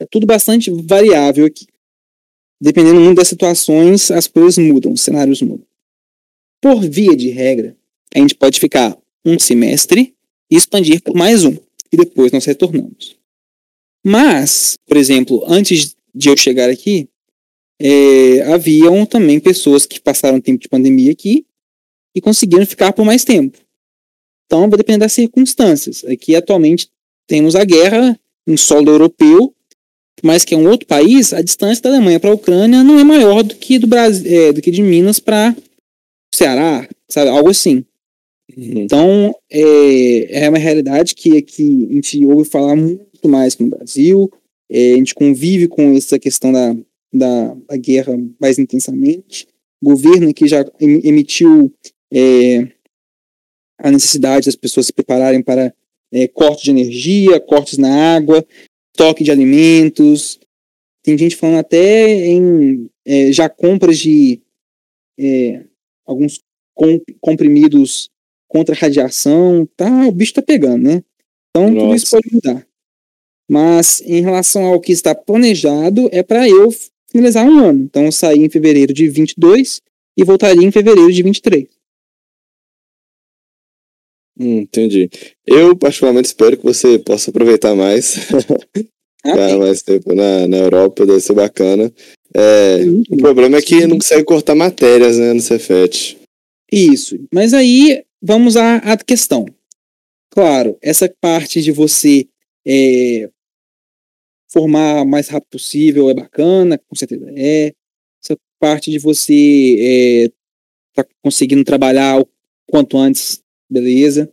é, 0.00 0.06
tudo 0.10 0.26
bastante 0.26 0.70
variável 0.70 1.46
aqui. 1.46 1.66
Dependendo 2.60 3.00
muito 3.00 3.16
das 3.16 3.28
situações, 3.28 4.10
as 4.10 4.26
coisas 4.26 4.58
mudam, 4.58 4.92
os 4.92 5.00
cenários 5.00 5.42
mudam. 5.42 5.66
Por 6.60 6.80
via 6.88 7.16
de 7.16 7.30
regra, 7.30 7.76
a 8.14 8.18
gente 8.18 8.34
pode 8.34 8.60
ficar 8.60 8.96
um 9.24 9.38
semestre 9.38 10.14
e 10.50 10.56
expandir 10.56 11.02
por 11.02 11.14
mais 11.14 11.44
um, 11.44 11.56
e 11.92 11.96
depois 11.96 12.32
nós 12.32 12.44
retornamos. 12.44 13.16
Mas, 14.04 14.76
por 14.86 14.96
exemplo, 14.96 15.44
antes 15.46 15.96
de 16.14 16.28
eu 16.28 16.36
chegar 16.36 16.70
aqui, 16.70 17.08
é, 17.80 18.42
haviam 18.52 19.06
também 19.06 19.38
pessoas 19.38 19.86
que 19.86 20.00
passaram 20.00 20.40
tempo 20.40 20.60
de 20.60 20.68
pandemia 20.68 21.12
aqui 21.12 21.46
e 22.14 22.20
conseguiram 22.20 22.66
ficar 22.66 22.92
por 22.92 23.04
mais 23.04 23.24
tempo. 23.24 23.58
Então, 24.46 24.68
vai 24.68 24.78
depender 24.78 25.00
das 25.00 25.12
circunstâncias. 25.12 26.04
Aqui, 26.04 26.34
atualmente, 26.34 26.88
temos 27.26 27.54
a 27.54 27.64
guerra 27.64 28.18
em 28.46 28.56
solo 28.56 28.90
europeu, 28.90 29.54
mas 30.22 30.44
que 30.44 30.54
é 30.54 30.56
um 30.56 30.68
outro 30.68 30.86
país, 30.86 31.32
a 31.32 31.42
distância 31.42 31.82
da 31.82 31.90
Alemanha 31.90 32.18
para 32.18 32.30
a 32.30 32.34
Ucrânia 32.34 32.82
não 32.82 32.98
é 32.98 33.04
maior 33.04 33.42
do 33.42 33.54
que 33.54 33.78
do 33.78 33.86
Brasil, 33.86 34.26
é, 34.26 34.52
do 34.52 34.60
que 34.60 34.70
de 34.70 34.82
Minas 34.82 35.20
para 35.20 35.54
Ceará, 36.34 36.88
sabe? 37.08 37.30
Algo 37.30 37.50
assim. 37.50 37.84
Uhum. 38.56 38.80
Então, 38.80 39.34
é, 39.50 40.44
é 40.44 40.48
uma 40.48 40.58
realidade 40.58 41.14
que 41.14 41.36
aqui 41.36 41.86
a 41.90 41.94
gente 41.94 42.24
ouve 42.24 42.48
falar 42.48 42.74
muito 42.74 43.28
mais 43.28 43.54
que 43.54 43.62
no 43.62 43.70
Brasil. 43.70 44.32
É, 44.70 44.94
a 44.94 44.96
gente 44.96 45.14
convive 45.14 45.68
com 45.68 45.94
essa 45.96 46.18
questão 46.18 46.50
da, 46.50 46.74
da, 47.12 47.54
da 47.54 47.76
guerra 47.76 48.12
mais 48.40 48.58
intensamente. 48.58 49.46
Governo 49.82 50.32
que 50.34 50.46
já 50.46 50.64
emitiu 50.80 51.72
é, 52.12 52.68
a 53.78 53.90
necessidade 53.90 54.46
das 54.46 54.56
pessoas 54.56 54.86
se 54.86 54.92
prepararem 54.92 55.42
para 55.42 55.72
é, 56.12 56.26
corte 56.28 56.64
de 56.64 56.70
energia, 56.70 57.40
cortes 57.40 57.78
na 57.78 58.16
água, 58.16 58.44
estoque 58.92 59.22
de 59.22 59.30
alimentos. 59.30 60.38
Tem 61.02 61.16
gente 61.16 61.36
falando 61.36 61.58
até 61.58 62.26
em 62.26 62.90
é, 63.06 63.32
já 63.32 63.48
compras 63.48 63.98
de 63.98 64.42
é, 65.18 65.64
alguns 66.04 66.40
comprimidos 67.20 68.10
contra 68.48 68.74
radiação. 68.74 69.66
Tá, 69.76 70.06
o 70.06 70.12
bicho 70.12 70.34
tá 70.34 70.42
pegando, 70.42 70.82
né? 70.82 71.02
Então 71.50 71.70
Nossa. 71.70 71.86
tudo 71.86 71.94
isso 71.94 72.10
pode 72.10 72.28
mudar. 72.32 72.66
Mas 73.50 74.02
em 74.02 74.20
relação 74.20 74.66
ao 74.66 74.80
que 74.80 74.92
está 74.92 75.14
planejado, 75.14 76.08
é 76.12 76.22
para 76.22 76.48
eu 76.48 76.68
finalizar 77.10 77.46
um 77.46 77.58
ano. 77.58 77.84
Então 77.84 78.04
eu 78.04 78.12
saí 78.12 78.40
em 78.40 78.50
fevereiro 78.50 78.92
de 78.92 79.08
22 79.08 79.80
e 80.16 80.24
voltaria 80.24 80.66
em 80.66 80.70
fevereiro 80.70 81.12
de 81.12 81.22
23. 81.22 81.66
Hum, 84.38 84.60
entendi. 84.60 85.10
Eu, 85.44 85.76
particularmente, 85.76 86.28
espero 86.28 86.56
que 86.56 86.64
você 86.64 86.98
possa 86.98 87.30
aproveitar 87.30 87.74
mais. 87.74 88.16
Ah, 89.24 89.32
Ficar 89.32 89.58
mais 89.58 89.82
tempo 89.82 90.14
na, 90.14 90.46
na 90.46 90.58
Europa, 90.58 91.04
deve 91.04 91.18
ser 91.18 91.32
bacana. 91.32 91.92
É, 92.32 92.78
o 93.10 93.16
problema 93.16 93.58
é 93.58 93.60
que 93.60 93.84
não 93.84 93.98
consegue 93.98 94.22
cortar 94.22 94.54
matérias 94.54 95.18
né, 95.18 95.32
no 95.32 95.40
Cefet. 95.40 96.16
Isso. 96.70 97.18
Mas 97.34 97.52
aí, 97.52 98.04
vamos 98.22 98.56
à, 98.56 98.76
à 98.76 98.96
questão. 98.96 99.44
Claro, 100.30 100.78
essa 100.80 101.12
parte 101.20 101.60
de 101.60 101.72
você 101.72 102.28
é, 102.64 103.28
formar 104.50 105.02
o 105.02 105.06
mais 105.06 105.28
rápido 105.28 105.50
possível 105.50 106.10
é 106.10 106.14
bacana, 106.14 106.78
com 106.78 106.96
certeza 106.96 107.26
é. 107.36 107.72
Essa 108.22 108.36
parte 108.58 108.90
de 108.90 108.98
você 108.98 109.76
é, 109.80 110.30
tá 110.94 111.06
conseguindo 111.22 111.64
trabalhar 111.64 112.20
o 112.20 112.28
quanto 112.66 112.98
antes, 112.98 113.40
beleza. 113.70 114.30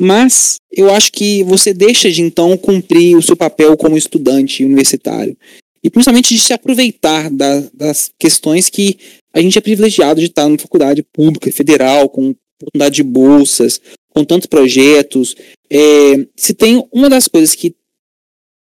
Mas 0.00 0.56
eu 0.70 0.92
acho 0.92 1.12
que 1.12 1.42
você 1.44 1.72
deixa 1.72 2.10
de 2.10 2.22
então 2.22 2.56
cumprir 2.56 3.16
o 3.16 3.22
seu 3.22 3.36
papel 3.36 3.76
como 3.76 3.96
estudante 3.96 4.64
universitário. 4.64 5.36
E 5.82 5.90
principalmente 5.90 6.34
de 6.34 6.40
se 6.40 6.52
aproveitar 6.52 7.30
da, 7.30 7.60
das 7.72 8.10
questões 8.18 8.68
que 8.68 8.98
a 9.32 9.40
gente 9.40 9.58
é 9.58 9.60
privilegiado 9.60 10.20
de 10.20 10.26
estar 10.26 10.48
numa 10.48 10.58
faculdade 10.58 11.02
pública, 11.12 11.50
federal, 11.52 12.08
com 12.08 12.34
oportunidade 12.60 12.96
de 12.96 13.02
bolsas, 13.02 13.80
com 14.10 14.24
tantos 14.24 14.46
projetos. 14.46 15.34
É, 15.70 16.26
se 16.36 16.54
tem 16.54 16.86
uma 16.92 17.08
das 17.08 17.26
coisas 17.26 17.54
que 17.54 17.74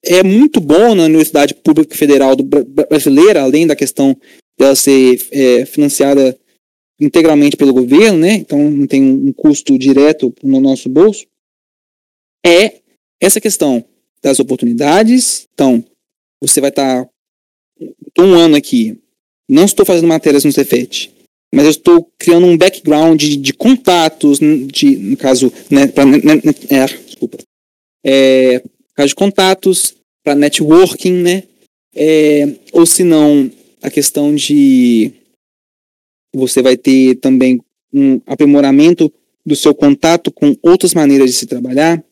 é 0.04 0.22
muito 0.22 0.60
bom 0.60 0.94
na 0.94 1.04
Universidade 1.04 1.54
Pública 1.54 1.94
Federal 1.94 2.36
do, 2.36 2.44
brasileira, 2.44 3.42
além 3.42 3.66
da 3.66 3.76
questão 3.76 4.16
dela 4.58 4.74
ser 4.74 5.20
é, 5.30 5.66
financiada 5.66 6.38
integralmente 7.00 7.56
pelo 7.56 7.74
governo, 7.74 8.18
né? 8.18 8.34
Então 8.34 8.70
não 8.70 8.86
tem 8.86 9.02
um 9.02 9.32
custo 9.32 9.78
direto 9.78 10.34
no 10.42 10.60
nosso 10.60 10.88
bolso. 10.88 11.26
É 12.44 12.80
essa 13.20 13.40
questão 13.40 13.84
das 14.22 14.40
oportunidades. 14.40 15.46
Então, 15.52 15.84
você 16.42 16.60
vai 16.60 16.70
estar 16.70 17.04
tá, 17.04 18.22
um 18.22 18.34
ano 18.34 18.56
aqui. 18.56 18.98
Não 19.48 19.64
estou 19.64 19.86
fazendo 19.86 20.08
matérias 20.08 20.44
no 20.44 20.52
Cefet, 20.52 21.12
mas 21.54 21.64
eu 21.64 21.70
estou 21.70 22.10
criando 22.18 22.46
um 22.46 22.56
background 22.56 23.20
de, 23.20 23.36
de 23.36 23.52
contatos, 23.52 24.40
de, 24.40 24.96
no 24.96 25.16
caso, 25.16 25.52
né, 25.70 25.86
pra, 25.86 26.04
né, 26.04 26.18
né, 26.18 26.54
é, 26.68 26.86
desculpa, 26.86 27.38
é, 28.04 28.62
caso 28.96 29.08
de 29.08 29.14
contatos, 29.14 29.94
para 30.24 30.34
networking, 30.34 31.22
né? 31.22 31.44
É, 31.94 32.56
ou 32.72 32.84
se 32.84 33.04
não, 33.04 33.50
a 33.80 33.90
questão 33.90 34.34
de 34.34 35.12
você 36.34 36.60
vai 36.60 36.76
ter 36.76 37.14
também 37.16 37.60
um 37.92 38.20
aprimoramento 38.26 39.12
do 39.44 39.54
seu 39.54 39.74
contato 39.74 40.32
com 40.32 40.56
outras 40.62 40.92
maneiras 40.92 41.30
de 41.30 41.36
se 41.36 41.46
trabalhar. 41.46 42.02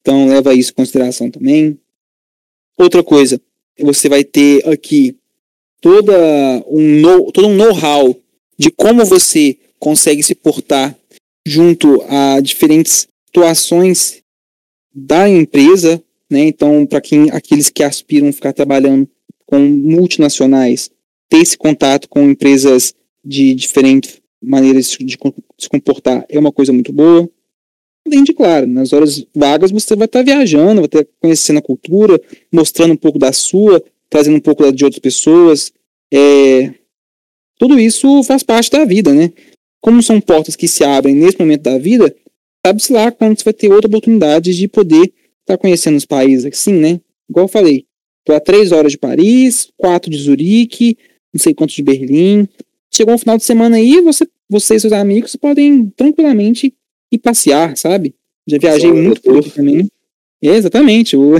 Então 0.00 0.28
leva 0.28 0.54
isso 0.54 0.70
em 0.70 0.74
consideração 0.74 1.30
também. 1.30 1.78
Outra 2.78 3.04
coisa, 3.04 3.40
você 3.78 4.08
vai 4.08 4.24
ter 4.24 4.66
aqui 4.66 5.16
toda 5.80 6.64
um 6.66 7.02
todo 7.32 7.48
um 7.48 7.54
know-how 7.54 8.16
de 8.58 8.70
como 8.70 9.04
você 9.04 9.58
consegue 9.78 10.22
se 10.22 10.34
portar 10.34 10.96
junto 11.46 12.02
a 12.08 12.40
diferentes 12.40 13.06
situações 13.26 14.22
da 14.92 15.28
empresa, 15.28 16.02
né? 16.30 16.40
Então, 16.44 16.86
para 16.86 17.00
quem 17.00 17.30
aqueles 17.30 17.68
que 17.68 17.82
aspiram 17.82 18.32
ficar 18.32 18.52
trabalhando 18.52 19.08
com 19.44 19.58
multinacionais, 19.58 20.90
ter 21.28 21.38
esse 21.38 21.58
contato 21.58 22.08
com 22.08 22.30
empresas 22.30 22.94
de 23.24 23.54
diferentes 23.54 24.20
maneiras 24.42 24.96
de 24.98 25.18
se 25.58 25.68
comportar 25.68 26.24
é 26.28 26.38
uma 26.38 26.52
coisa 26.52 26.72
muito 26.72 26.92
boa. 26.92 27.28
além 28.06 28.24
de, 28.24 28.32
claro, 28.32 28.66
nas 28.66 28.92
horas 28.92 29.26
vagas 29.34 29.70
você 29.70 29.94
vai 29.94 30.06
estar 30.06 30.22
viajando, 30.22 30.80
vai 30.80 30.86
estar 30.86 31.04
conhecendo 31.20 31.58
a 31.58 31.62
cultura, 31.62 32.20
mostrando 32.50 32.92
um 32.92 32.96
pouco 32.96 33.18
da 33.18 33.32
sua, 33.32 33.82
trazendo 34.08 34.36
um 34.36 34.40
pouco 34.40 34.70
de 34.72 34.84
outras 34.84 35.00
pessoas. 35.00 35.72
É, 36.12 36.72
tudo 37.58 37.78
isso 37.78 38.22
faz 38.24 38.42
parte 38.42 38.70
da 38.70 38.84
vida, 38.84 39.12
né? 39.12 39.30
Como 39.82 40.02
são 40.02 40.20
portas 40.20 40.56
que 40.56 40.66
se 40.66 40.82
abrem 40.82 41.14
nesse 41.14 41.38
momento 41.38 41.62
da 41.62 41.78
vida, 41.78 42.14
sabe-se 42.64 42.92
lá 42.92 43.10
quando 43.12 43.38
você 43.38 43.44
vai 43.44 43.52
ter 43.52 43.70
outra 43.70 43.88
oportunidade 43.88 44.54
de 44.54 44.68
poder 44.68 45.12
estar 45.52 45.58
conhecendo 45.58 45.96
os 45.96 46.04
países 46.04 46.46
assim, 46.46 46.72
né? 46.72 47.00
Igual 47.28 47.44
eu 47.44 47.48
falei, 47.48 47.84
tô 48.24 48.32
a 48.32 48.40
três 48.40 48.72
horas 48.72 48.92
de 48.92 48.98
Paris, 48.98 49.68
quatro 49.76 50.10
de 50.10 50.18
Zurique, 50.18 50.96
não 51.32 51.40
sei 51.40 51.54
quantos 51.54 51.74
de 51.74 51.82
Berlim. 51.82 52.48
Chegou 52.92 53.14
um 53.14 53.18
final 53.18 53.36
de 53.36 53.44
semana 53.44 53.76
aí, 53.76 54.00
você, 54.00 54.26
você 54.48 54.74
e 54.74 54.80
seus 54.80 54.92
amigos 54.92 55.36
podem 55.36 55.92
tranquilamente 55.96 56.74
ir 57.12 57.18
passear, 57.18 57.76
sabe? 57.76 58.14
Já 58.46 58.58
viajei 58.58 58.92
muito 58.92 59.20
por 59.22 59.38
aqui 59.38 59.50
também. 59.50 59.88
É, 60.42 60.56
exatamente, 60.56 61.16
o, 61.16 61.34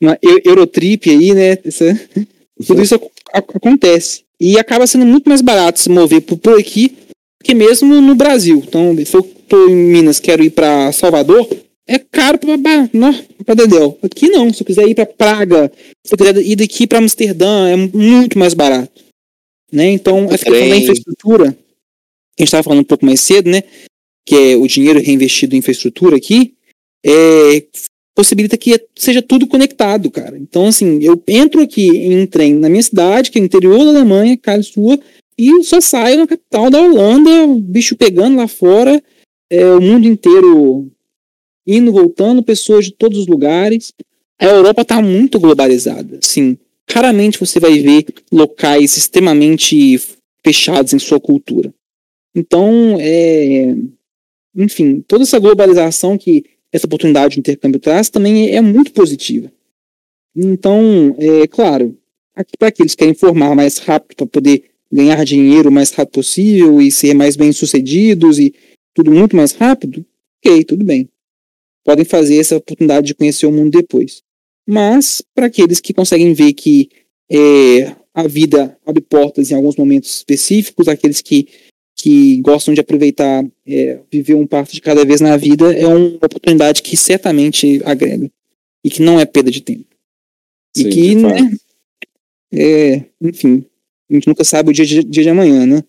uma 0.00 0.18
Eurotrip 0.44 1.08
aí, 1.08 1.32
né? 1.32 1.58
Essa, 1.64 1.98
tudo 2.66 2.82
isso 2.82 3.00
acontece. 3.32 4.24
E 4.38 4.58
acaba 4.58 4.86
sendo 4.86 5.06
muito 5.06 5.28
mais 5.28 5.40
barato 5.40 5.78
se 5.78 5.88
mover 5.88 6.22
por, 6.22 6.38
por 6.38 6.58
aqui 6.58 6.96
que 7.42 7.54
mesmo 7.54 8.00
no 8.00 8.14
Brasil. 8.14 8.62
Então, 8.66 8.94
se 9.04 9.16
eu 9.16 9.22
tô 9.22 9.68
em 9.68 9.74
Minas, 9.74 10.20
quero 10.20 10.42
ir 10.42 10.50
para 10.50 10.92
Salvador, 10.92 11.48
é 11.90 11.98
caro 11.98 12.38
pra, 12.38 12.56
pra 13.44 13.54
Dedéu. 13.54 13.98
Aqui 14.00 14.28
não, 14.28 14.52
se 14.52 14.62
eu 14.62 14.66
quiser 14.66 14.88
ir 14.88 14.94
para 14.94 15.06
Praga, 15.06 15.72
se 16.06 16.14
eu 16.14 16.16
quiser 16.16 16.36
ir 16.36 16.54
daqui 16.54 16.86
para 16.86 16.98
Amsterdã, 16.98 17.68
é 17.68 17.74
muito 17.74 18.38
mais 18.38 18.54
barato. 18.54 19.02
Né? 19.72 19.90
Então, 19.90 20.26
essa 20.26 20.44
questão 20.44 20.68
da 20.68 20.76
infraestrutura, 20.76 21.44
a 21.48 21.48
gente 22.38 22.46
estava 22.46 22.62
falando 22.62 22.82
um 22.82 22.84
pouco 22.84 23.04
mais 23.04 23.20
cedo, 23.20 23.50
né? 23.50 23.64
Que 24.24 24.36
é 24.36 24.56
o 24.56 24.68
dinheiro 24.68 25.00
reinvestido 25.00 25.56
em 25.56 25.58
infraestrutura 25.58 26.16
aqui, 26.16 26.54
é, 27.04 27.64
possibilita 28.14 28.56
que 28.56 28.80
seja 28.96 29.20
tudo 29.20 29.48
conectado, 29.48 30.12
cara. 30.12 30.38
Então, 30.38 30.68
assim, 30.68 31.02
eu 31.02 31.20
entro 31.26 31.60
aqui 31.60 31.88
em 31.88 32.20
um 32.20 32.26
trem 32.26 32.54
na 32.54 32.68
minha 32.68 32.82
cidade, 32.84 33.32
que 33.32 33.38
é 33.38 33.42
o 33.42 33.44
interior 33.44 33.78
da 33.78 33.90
Alemanha, 33.90 34.36
Karlsruhe, 34.36 35.00
e 35.36 35.64
só 35.64 35.80
saio 35.80 36.18
na 36.18 36.26
capital 36.28 36.70
da 36.70 36.80
Holanda, 36.80 37.30
o 37.46 37.60
bicho 37.60 37.96
pegando 37.96 38.36
lá 38.36 38.46
fora, 38.46 39.02
é, 39.50 39.66
o 39.72 39.80
mundo 39.80 40.06
inteiro 40.06 40.88
indo, 41.76 41.92
voltando, 41.92 42.42
pessoas 42.42 42.86
de 42.86 42.92
todos 42.92 43.18
os 43.18 43.26
lugares. 43.26 43.92
A 44.38 44.46
Europa 44.46 44.82
está 44.82 45.00
muito 45.00 45.38
globalizada, 45.38 46.18
sim. 46.22 46.58
Raramente 46.90 47.38
você 47.38 47.60
vai 47.60 47.78
ver 47.78 48.06
locais 48.32 48.96
extremamente 48.96 50.00
fechados 50.44 50.92
em 50.92 50.98
sua 50.98 51.20
cultura. 51.20 51.72
Então, 52.34 52.96
é, 52.98 53.74
enfim, 54.56 55.04
toda 55.06 55.22
essa 55.22 55.38
globalização 55.38 56.18
que 56.18 56.44
essa 56.72 56.86
oportunidade 56.86 57.34
de 57.34 57.40
intercâmbio 57.40 57.80
traz 57.80 58.08
também 58.08 58.54
é 58.54 58.60
muito 58.60 58.92
positiva. 58.92 59.50
Então, 60.34 61.14
é 61.18 61.46
claro, 61.46 61.96
para 62.58 62.68
aqueles 62.68 62.94
que 62.94 62.98
querem 62.98 63.14
formar 63.14 63.54
mais 63.54 63.78
rápido 63.78 64.16
para 64.16 64.26
poder 64.26 64.64
ganhar 64.90 65.24
dinheiro 65.24 65.68
o 65.68 65.72
mais 65.72 65.90
rápido 65.92 66.14
possível 66.14 66.80
e 66.80 66.90
ser 66.90 67.14
mais 67.14 67.36
bem 67.36 67.52
sucedidos 67.52 68.38
e 68.38 68.54
tudo 68.94 69.10
muito 69.10 69.36
mais 69.36 69.52
rápido, 69.52 70.04
ok, 70.38 70.64
tudo 70.64 70.84
bem. 70.84 71.08
Podem 71.90 72.04
fazer 72.04 72.38
essa 72.38 72.56
oportunidade 72.56 73.08
de 73.08 73.14
conhecer 73.16 73.46
o 73.46 73.50
mundo 73.50 73.72
depois. 73.72 74.22
Mas, 74.64 75.20
para 75.34 75.46
aqueles 75.46 75.80
que 75.80 75.92
conseguem 75.92 76.32
ver 76.32 76.52
que 76.52 76.88
é, 77.28 77.96
a 78.14 78.28
vida 78.28 78.78
abre 78.86 79.00
portas 79.02 79.50
em 79.50 79.56
alguns 79.56 79.74
momentos 79.74 80.18
específicos, 80.18 80.86
aqueles 80.86 81.20
que, 81.20 81.48
que 81.96 82.40
gostam 82.42 82.74
de 82.74 82.80
aproveitar, 82.80 83.44
é, 83.66 83.98
viver 84.08 84.34
um 84.34 84.46
passo 84.46 84.72
de 84.72 84.80
cada 84.80 85.04
vez 85.04 85.20
na 85.20 85.36
vida, 85.36 85.74
é 85.74 85.84
uma 85.84 86.14
oportunidade 86.14 86.80
que 86.80 86.96
certamente 86.96 87.82
agrega. 87.84 88.30
E 88.84 88.88
que 88.88 89.02
não 89.02 89.18
é 89.18 89.26
perda 89.26 89.50
de 89.50 89.60
tempo. 89.60 89.86
Sim, 90.76 90.86
e 90.86 90.90
que, 90.92 91.14
né, 91.16 91.50
é, 92.52 93.04
enfim, 93.20 93.64
a 94.08 94.14
gente 94.14 94.28
nunca 94.28 94.44
sabe 94.44 94.70
o 94.70 94.72
dia 94.72 94.86
de, 94.86 95.02
dia 95.02 95.24
de 95.24 95.28
amanhã, 95.28 95.66
né? 95.66 95.82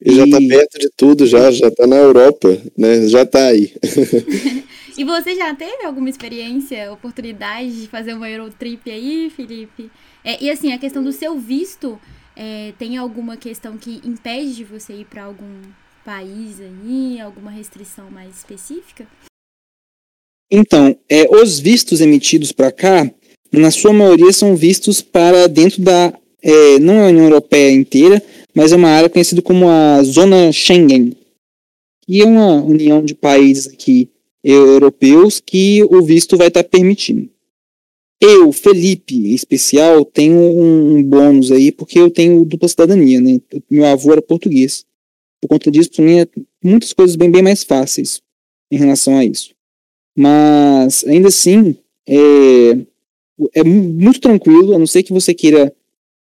Ele 0.00 0.14
e... 0.14 0.30
já 0.30 0.38
tá 0.38 0.46
perto 0.46 0.78
de 0.78 0.90
tudo, 0.96 1.26
já, 1.26 1.50
já 1.50 1.72
tá 1.72 1.88
na 1.88 1.96
Europa, 1.96 2.56
né? 2.78 3.08
Já 3.08 3.26
tá 3.26 3.48
aí. 3.48 3.72
e 4.96 5.04
você 5.04 5.34
já 5.34 5.54
teve 5.54 5.84
alguma 5.84 6.08
experiência, 6.08 6.92
oportunidade 6.92 7.82
de 7.82 7.88
fazer 7.88 8.14
uma 8.14 8.28
Eurotrip 8.28 8.90
aí, 8.90 9.30
Felipe? 9.30 9.90
É, 10.24 10.42
e 10.42 10.50
assim, 10.50 10.72
a 10.72 10.78
questão 10.78 11.02
do 11.02 11.12
seu 11.12 11.38
visto, 11.38 11.98
é, 12.36 12.72
tem 12.78 12.96
alguma 12.96 13.36
questão 13.36 13.76
que 13.76 14.00
impede 14.04 14.54
de 14.54 14.64
você 14.64 14.92
ir 14.92 15.04
para 15.06 15.24
algum 15.24 15.62
país 16.04 16.60
aí, 16.60 17.20
alguma 17.20 17.50
restrição 17.50 18.10
mais 18.10 18.36
específica? 18.36 19.06
Então, 20.50 20.96
é, 21.08 21.26
os 21.30 21.58
vistos 21.58 22.00
emitidos 22.00 22.52
para 22.52 22.70
cá, 22.70 23.10
na 23.52 23.70
sua 23.70 23.92
maioria, 23.92 24.32
são 24.32 24.54
vistos 24.54 25.02
para 25.02 25.48
dentro 25.48 25.82
da 25.82 26.12
é, 26.42 26.78
não 26.78 26.94
é 26.94 27.06
a 27.06 27.08
União 27.08 27.24
Europeia 27.24 27.72
inteira, 27.72 28.22
mas 28.54 28.70
é 28.70 28.76
uma 28.76 28.90
área 28.90 29.08
conhecida 29.08 29.40
como 29.40 29.66
a 29.68 30.02
Zona 30.02 30.52
Schengen, 30.52 31.16
que 32.06 32.20
é 32.20 32.24
uma 32.24 32.62
união 32.62 33.02
de 33.02 33.14
países 33.14 33.66
aqui 33.66 34.10
europeus 34.44 35.40
que 35.40 35.82
o 35.84 36.02
visto 36.02 36.36
vai 36.36 36.48
estar 36.48 36.62
permitindo. 36.64 37.30
Eu, 38.20 38.52
Felipe, 38.52 39.16
em 39.16 39.34
especial, 39.34 40.04
tenho 40.04 40.38
um 40.38 41.02
bônus 41.02 41.50
aí, 41.50 41.72
porque 41.72 41.98
eu 41.98 42.10
tenho 42.10 42.44
dupla 42.44 42.68
cidadania, 42.68 43.20
né? 43.20 43.40
Meu 43.70 43.84
avô 43.86 44.12
era 44.12 44.22
português. 44.22 44.84
Por 45.40 45.48
conta 45.48 45.70
disso, 45.70 45.90
para 45.90 46.04
mim, 46.04 46.20
é 46.20 46.26
muitas 46.62 46.92
coisas 46.92 47.16
bem, 47.16 47.30
bem 47.30 47.42
mais 47.42 47.64
fáceis 47.64 48.22
em 48.70 48.76
relação 48.76 49.18
a 49.18 49.24
isso. 49.24 49.54
Mas, 50.16 51.04
ainda 51.04 51.28
assim, 51.28 51.76
é, 52.06 52.78
é 53.54 53.64
muito 53.64 54.20
tranquilo, 54.20 54.74
a 54.74 54.78
não 54.78 54.86
ser 54.86 55.02
que 55.02 55.12
você 55.12 55.34
queira 55.34 55.74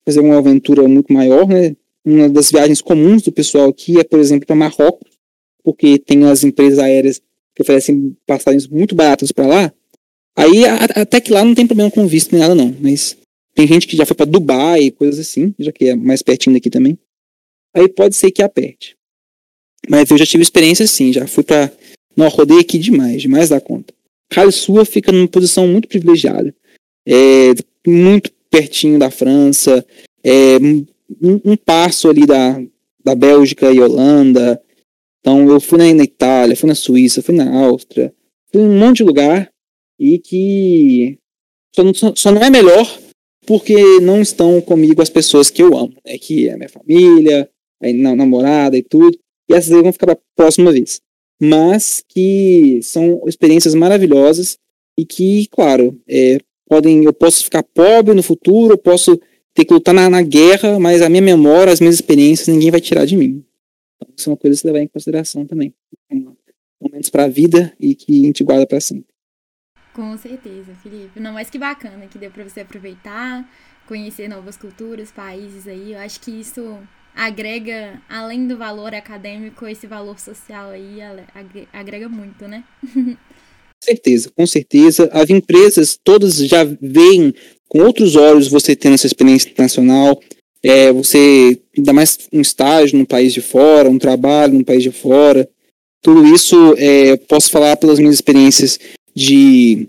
fazer 0.05 0.19
uma 0.19 0.37
aventura 0.37 0.87
muito 0.87 1.13
maior, 1.13 1.47
né? 1.47 1.75
Uma 2.03 2.29
das 2.29 2.51
viagens 2.51 2.81
comuns 2.81 3.23
do 3.23 3.31
pessoal 3.31 3.69
aqui 3.69 3.99
é, 3.99 4.03
por 4.03 4.19
exemplo, 4.19 4.45
para 4.45 4.55
Marrocos, 4.55 5.11
porque 5.63 5.97
tem 5.97 6.23
as 6.25 6.43
empresas 6.43 6.77
aéreas 6.77 7.21
que 7.55 7.61
oferecem 7.61 8.15
passagens 8.25 8.67
muito 8.67 8.93
baratas 8.93 9.31
para 9.31 9.47
lá. 9.47 9.73
Aí 10.35 10.65
a, 10.65 10.75
até 11.01 11.21
que 11.21 11.31
lá 11.31 11.43
não 11.43 11.55
tem 11.55 11.65
problema 11.65 11.89
com 11.89 12.05
visto 12.07 12.31
nem 12.31 12.41
nada 12.41 12.53
não, 12.53 12.75
mas 12.79 13.17
tem 13.53 13.65
gente 13.65 13.87
que 13.87 13.95
já 13.95 14.05
foi 14.05 14.15
para 14.15 14.25
Dubai, 14.25 14.91
coisas 14.91 15.19
assim, 15.19 15.53
já 15.57 15.71
que 15.71 15.89
é 15.89 15.95
mais 15.95 16.21
pertinho 16.21 16.55
daqui 16.55 16.69
também. 16.69 16.99
Aí 17.73 17.87
pode 17.87 18.15
ser 18.15 18.31
que 18.31 18.43
aperte. 18.43 18.97
Mas 19.89 20.11
eu 20.11 20.17
já 20.17 20.25
tive 20.25 20.43
experiência 20.43 20.83
assim, 20.83 21.13
já 21.13 21.25
fui 21.25 21.43
para 21.43 21.71
não 22.15 22.27
rodei 22.29 22.59
aqui 22.59 22.77
demais, 22.77 23.21
demais 23.21 23.49
da 23.49 23.59
conta. 23.59 23.93
Sua 24.51 24.85
fica 24.85 25.11
numa 25.11 25.27
posição 25.27 25.67
muito 25.67 25.87
privilegiada. 25.87 26.53
É 27.07 27.53
muito 27.87 28.31
pertinho 28.49 28.97
da 28.97 29.11
França, 29.11 29.85
é, 30.23 30.57
um, 31.21 31.41
um, 31.45 31.55
passo 31.55 32.09
ali 32.09 32.25
da, 32.25 32.59
da 33.03 33.13
Bélgica 33.15 33.71
e 33.71 33.79
Holanda. 33.79 34.61
Então 35.25 35.49
eu 35.49 35.59
fui 35.59 35.79
na, 35.79 36.03
Itália, 36.03 36.55
fui 36.55 36.69
na 36.69 36.75
Suíça, 36.75 37.19
fui 37.19 37.33
na 37.33 37.49
Áustria, 37.65 38.13
fui 38.51 38.61
em 38.61 38.65
um 38.65 38.77
monte 38.77 38.97
de 38.97 39.05
lugar 39.05 39.49
e 39.99 40.19
que 40.19 41.17
só 41.75 41.83
não, 41.83 41.93
só 41.95 42.31
não 42.31 42.43
é 42.43 42.49
melhor 42.51 42.99
porque 43.43 43.99
não 44.01 44.21
estão 44.21 44.61
comigo 44.61 45.01
as 45.01 45.09
pessoas 45.09 45.49
que 45.49 45.63
eu 45.63 45.75
amo, 45.75 45.95
né? 46.05 46.19
que 46.19 46.47
é 46.47 46.55
minha 46.55 46.69
família, 46.69 47.49
a 47.81 48.15
namorada 48.15 48.77
e 48.77 48.83
tudo, 48.83 49.17
e 49.49 49.55
essas 49.55 49.71
aí 49.71 49.81
vão 49.81 49.91
ficar 49.91 50.05
para 50.05 50.13
a 50.13 50.35
próxima 50.35 50.71
vez. 50.71 51.01
Mas 51.41 52.03
que 52.07 52.79
são 52.83 53.19
experiências 53.25 53.73
maravilhosas 53.73 54.59
e 54.95 55.03
que, 55.03 55.47
claro, 55.47 55.99
é, 56.07 56.37
podem, 56.69 57.03
eu 57.03 57.13
posso 57.13 57.43
ficar 57.43 57.63
pobre 57.63 58.13
no 58.13 58.21
futuro, 58.21 58.73
eu 58.73 58.77
posso 58.77 59.19
ter 59.55 59.65
que 59.65 59.73
lutar 59.73 59.93
na, 59.95 60.07
na 60.07 60.21
guerra, 60.21 60.79
mas 60.79 61.01
a 61.01 61.09
minha 61.09 61.21
memória, 61.23 61.73
as 61.73 61.79
minhas 61.79 61.95
experiências, 61.95 62.47
ninguém 62.47 62.69
vai 62.69 62.79
tirar 62.79 63.05
de 63.05 63.17
mim. 63.17 63.43
Isso 64.17 64.29
é 64.29 64.31
uma 64.31 64.37
coisa 64.37 64.55
a 64.55 64.57
se 64.57 64.67
levar 64.67 64.79
em 64.79 64.87
consideração 64.87 65.45
também. 65.45 65.73
Momentos 66.81 67.09
para 67.09 67.23
a 67.23 67.29
vida 67.29 67.73
e 67.79 67.95
que 67.95 68.23
a 68.23 68.25
gente 68.27 68.43
guarda 68.43 68.67
para 68.67 68.79
sempre. 68.79 69.13
Com 69.93 70.17
certeza, 70.17 70.73
Felipe. 70.83 71.19
Não, 71.19 71.33
mas 71.33 71.49
que 71.49 71.57
bacana 71.57 72.05
que 72.07 72.17
deu 72.17 72.29
para 72.29 72.43
você 72.43 72.59
aproveitar, 72.59 73.49
conhecer 73.87 74.27
novas 74.27 74.57
culturas, 74.57 75.11
países 75.11 75.67
aí. 75.67 75.93
Eu 75.93 75.99
acho 75.99 76.19
que 76.19 76.31
isso 76.31 76.77
agrega, 77.15 78.01
além 78.09 78.45
do 78.45 78.57
valor 78.57 78.93
acadêmico, 78.93 79.65
esse 79.65 79.87
valor 79.87 80.19
social 80.19 80.71
aí 80.71 80.99
agrega 81.71 82.09
muito, 82.09 82.45
né? 82.47 82.65
certeza, 83.81 84.29
com 84.35 84.45
certeza. 84.45 85.09
As 85.13 85.29
empresas 85.29 85.97
todas 86.03 86.37
já 86.37 86.63
veem 86.81 87.33
com 87.69 87.79
outros 87.79 88.15
olhos 88.15 88.47
você 88.47 88.75
tendo 88.75 88.95
essa 88.95 89.07
experiência 89.07 89.49
internacional. 89.49 90.19
É, 90.67 90.91
você 90.91 91.59
ainda 91.77 91.93
mais 91.93 92.17
um 92.33 92.41
estágio 92.41 92.97
no 92.97 93.05
país 93.05 93.31
de 93.31 93.39
fora, 93.39 93.87
um 93.87 93.99
trabalho 93.99 94.57
no 94.57 94.65
país 94.65 94.81
de 94.81 94.89
fora. 94.89 95.47
Tudo 96.01 96.25
isso 96.25 96.73
é, 96.79 97.15
posso 97.17 97.51
falar 97.51 97.77
pelas 97.77 97.99
minhas 97.99 98.15
experiências 98.15 98.79
de 99.15 99.87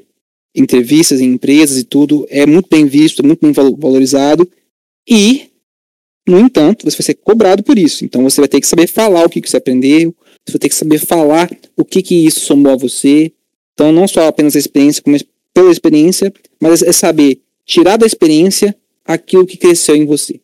entrevistas 0.54 1.18
em 1.18 1.32
empresas 1.32 1.78
e 1.78 1.84
tudo, 1.84 2.26
é 2.28 2.44
muito 2.44 2.68
bem 2.68 2.84
visto, 2.84 3.24
muito 3.24 3.40
bem 3.40 3.52
valorizado. 3.52 4.46
E, 5.08 5.48
no 6.28 6.38
entanto, 6.38 6.84
você 6.84 6.98
vai 6.98 7.04
ser 7.06 7.14
cobrado 7.14 7.62
por 7.62 7.78
isso. 7.78 8.04
Então 8.04 8.22
você 8.22 8.38
vai 8.38 8.48
ter 8.48 8.60
que 8.60 8.66
saber 8.66 8.86
falar 8.86 9.24
o 9.24 9.30
que, 9.30 9.40
que 9.40 9.48
você 9.48 9.56
aprendeu, 9.56 10.14
você 10.44 10.52
vai 10.52 10.58
ter 10.58 10.68
que 10.68 10.74
saber 10.74 10.98
falar 10.98 11.50
o 11.74 11.86
que, 11.86 12.02
que 12.02 12.26
isso 12.26 12.40
somou 12.40 12.72
a 12.72 12.76
você, 12.76 13.32
Então, 13.72 13.92
não 13.92 14.06
só 14.06 14.26
apenas 14.28 14.54
a 14.54 14.58
experiência 14.58 15.02
como 15.02 15.16
pela 15.54 15.72
experiência, 15.72 16.30
mas 16.60 16.82
é 16.82 16.92
saber 16.92 17.40
tirar 17.64 17.96
da 17.96 18.04
experiência 18.04 18.76
aquilo 19.06 19.46
que 19.46 19.56
cresceu 19.56 19.96
em 19.96 20.04
você. 20.04 20.38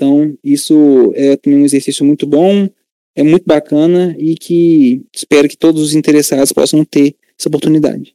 Então, 0.00 0.34
isso 0.42 1.12
é 1.14 1.36
também 1.36 1.60
um 1.60 1.64
exercício 1.66 2.06
muito 2.06 2.26
bom, 2.26 2.66
é 3.14 3.22
muito 3.22 3.44
bacana 3.44 4.16
e 4.18 4.34
que 4.34 5.04
espero 5.14 5.46
que 5.46 5.58
todos 5.58 5.82
os 5.82 5.94
interessados 5.94 6.54
possam 6.54 6.82
ter 6.86 7.14
essa 7.38 7.50
oportunidade. 7.50 8.14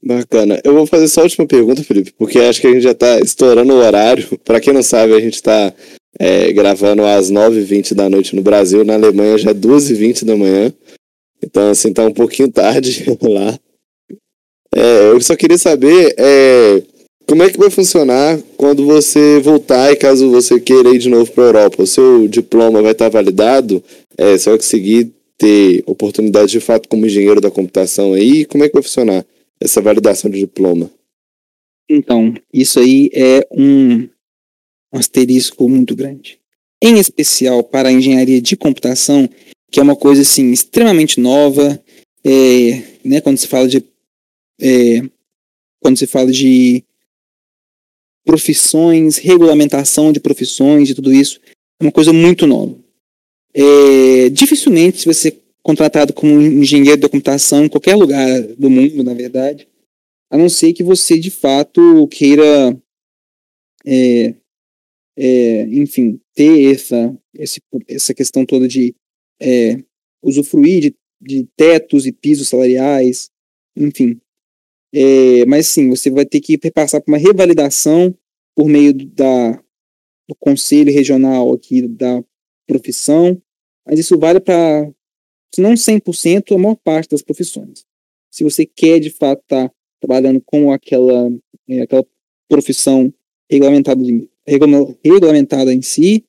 Bacana. 0.00 0.60
Eu 0.62 0.72
vou 0.72 0.86
fazer 0.86 1.08
só 1.08 1.22
a 1.22 1.24
última 1.24 1.48
pergunta, 1.48 1.82
Felipe, 1.82 2.12
porque 2.16 2.38
acho 2.38 2.60
que 2.60 2.68
a 2.68 2.72
gente 2.72 2.82
já 2.82 2.92
está 2.92 3.18
estourando 3.18 3.72
o 3.72 3.78
horário. 3.78 4.38
Para 4.44 4.60
quem 4.60 4.72
não 4.72 4.84
sabe, 4.84 5.14
a 5.14 5.20
gente 5.20 5.34
está 5.34 5.74
é, 6.16 6.52
gravando 6.52 7.04
às 7.04 7.28
9h20 7.28 7.94
da 7.94 8.08
noite 8.08 8.36
no 8.36 8.42
Brasil, 8.42 8.84
na 8.84 8.94
Alemanha 8.94 9.36
já 9.36 9.50
é 9.50 9.54
12h20 9.54 10.24
da 10.24 10.36
manhã. 10.36 10.72
Então, 11.42 11.70
assim, 11.70 11.92
tá 11.92 12.04
um 12.04 12.14
pouquinho 12.14 12.50
tarde 12.52 13.04
lá. 13.20 13.58
É, 14.72 15.08
eu 15.10 15.20
só 15.20 15.34
queria 15.34 15.58
saber 15.58 16.14
é, 16.16 16.82
como 17.28 17.42
é 17.42 17.50
que 17.50 17.58
vai 17.58 17.68
funcionar 17.68 18.40
quando 18.56 18.86
você 18.86 19.38
voltar 19.38 19.92
e 19.92 19.96
caso 19.96 20.30
você 20.30 20.58
queira 20.58 20.88
ir 20.88 20.98
de 20.98 21.10
novo 21.10 21.30
para 21.30 21.44
a 21.44 21.46
Europa. 21.48 21.82
O 21.82 21.86
seu 21.86 22.26
diploma 22.26 22.80
vai 22.80 22.92
estar 22.92 23.10
validado? 23.10 23.84
É, 24.16 24.36
você 24.36 24.48
vai 24.48 24.58
conseguir 24.58 25.12
ter 25.36 25.84
oportunidade 25.86 26.50
de 26.50 26.58
fato 26.58 26.88
como 26.88 27.04
engenheiro 27.04 27.38
da 27.38 27.50
computação 27.50 28.14
aí? 28.14 28.46
Como 28.46 28.64
é 28.64 28.68
que 28.68 28.72
vai 28.72 28.82
funcionar 28.82 29.26
essa 29.60 29.82
validação 29.82 30.30
de 30.30 30.38
diploma? 30.38 30.90
Então, 31.86 32.32
isso 32.52 32.80
aí 32.80 33.10
é 33.12 33.46
um, 33.50 34.08
um 34.90 34.98
asterisco 34.98 35.68
muito 35.68 35.94
grande. 35.94 36.38
Em 36.82 36.98
especial 36.98 37.62
para 37.62 37.90
a 37.90 37.92
engenharia 37.92 38.40
de 38.40 38.56
computação, 38.56 39.28
que 39.70 39.78
é 39.78 39.82
uma 39.82 39.96
coisa 39.96 40.22
assim 40.22 40.50
extremamente 40.50 41.20
nova, 41.20 41.78
é, 42.24 42.82
né, 43.04 43.20
quando 43.20 43.36
se 43.36 43.46
fala 43.46 43.68
de 43.68 43.84
é, 44.60 45.02
quando 45.80 45.98
se 45.98 46.06
fala 46.06 46.32
de 46.32 46.82
profissões, 48.28 49.16
regulamentação 49.16 50.12
de 50.12 50.20
profissões 50.20 50.90
e 50.90 50.94
tudo 50.94 51.10
isso, 51.10 51.40
é 51.80 51.82
uma 51.82 51.90
coisa 51.90 52.12
muito 52.12 52.46
nova. 52.46 52.78
É, 53.54 54.28
dificilmente, 54.28 54.98
se 54.98 55.06
você 55.06 55.28
é 55.30 55.36
contratado 55.62 56.12
como 56.12 56.38
engenheiro 56.38 57.00
da 57.00 57.08
computação 57.08 57.64
em 57.64 57.70
qualquer 57.70 57.96
lugar 57.96 58.42
do 58.58 58.68
mundo, 58.68 59.02
na 59.02 59.14
verdade, 59.14 59.66
a 60.30 60.36
não 60.36 60.50
ser 60.50 60.74
que 60.74 60.82
você 60.82 61.18
de 61.18 61.30
fato 61.30 62.06
queira, 62.08 62.78
é, 63.86 64.34
é, 65.16 65.62
enfim, 65.70 66.20
ter 66.34 66.74
essa, 66.74 67.18
esse, 67.34 67.62
essa 67.88 68.12
questão 68.12 68.44
toda 68.44 68.68
de 68.68 68.94
é, 69.40 69.82
usufruir 70.22 70.82
de, 70.82 70.94
de 71.18 71.48
tetos 71.56 72.04
e 72.04 72.12
pisos 72.12 72.48
salariais, 72.48 73.30
enfim. 73.74 74.20
É, 74.94 75.44
mas 75.46 75.68
sim, 75.68 75.88
você 75.90 76.10
vai 76.10 76.24
ter 76.24 76.40
que 76.40 76.58
passar 76.70 77.00
por 77.00 77.10
uma 77.10 77.18
revalidação 77.18 78.14
por 78.56 78.66
meio 78.68 78.92
da, 78.92 79.52
do 80.28 80.34
conselho 80.38 80.92
regional 80.92 81.52
aqui 81.52 81.86
da 81.86 82.22
profissão, 82.66 83.40
mas 83.86 83.98
isso 83.98 84.18
vale 84.18 84.40
para, 84.40 84.90
se 85.54 85.60
não 85.60 85.74
100%, 85.74 86.54
a 86.54 86.58
maior 86.58 86.76
parte 86.76 87.10
das 87.10 87.22
profissões. 87.22 87.84
Se 88.30 88.44
você 88.44 88.66
quer 88.66 88.98
de 88.98 89.10
fato 89.10 89.40
estar 89.42 89.68
tá 89.68 89.74
trabalhando 90.00 90.40
com 90.44 90.72
aquela, 90.72 91.30
é, 91.68 91.82
aquela 91.82 92.04
profissão 92.48 93.12
regulamentada, 93.50 94.02
regulamentada 95.04 95.72
em 95.72 95.82
si, 95.82 96.24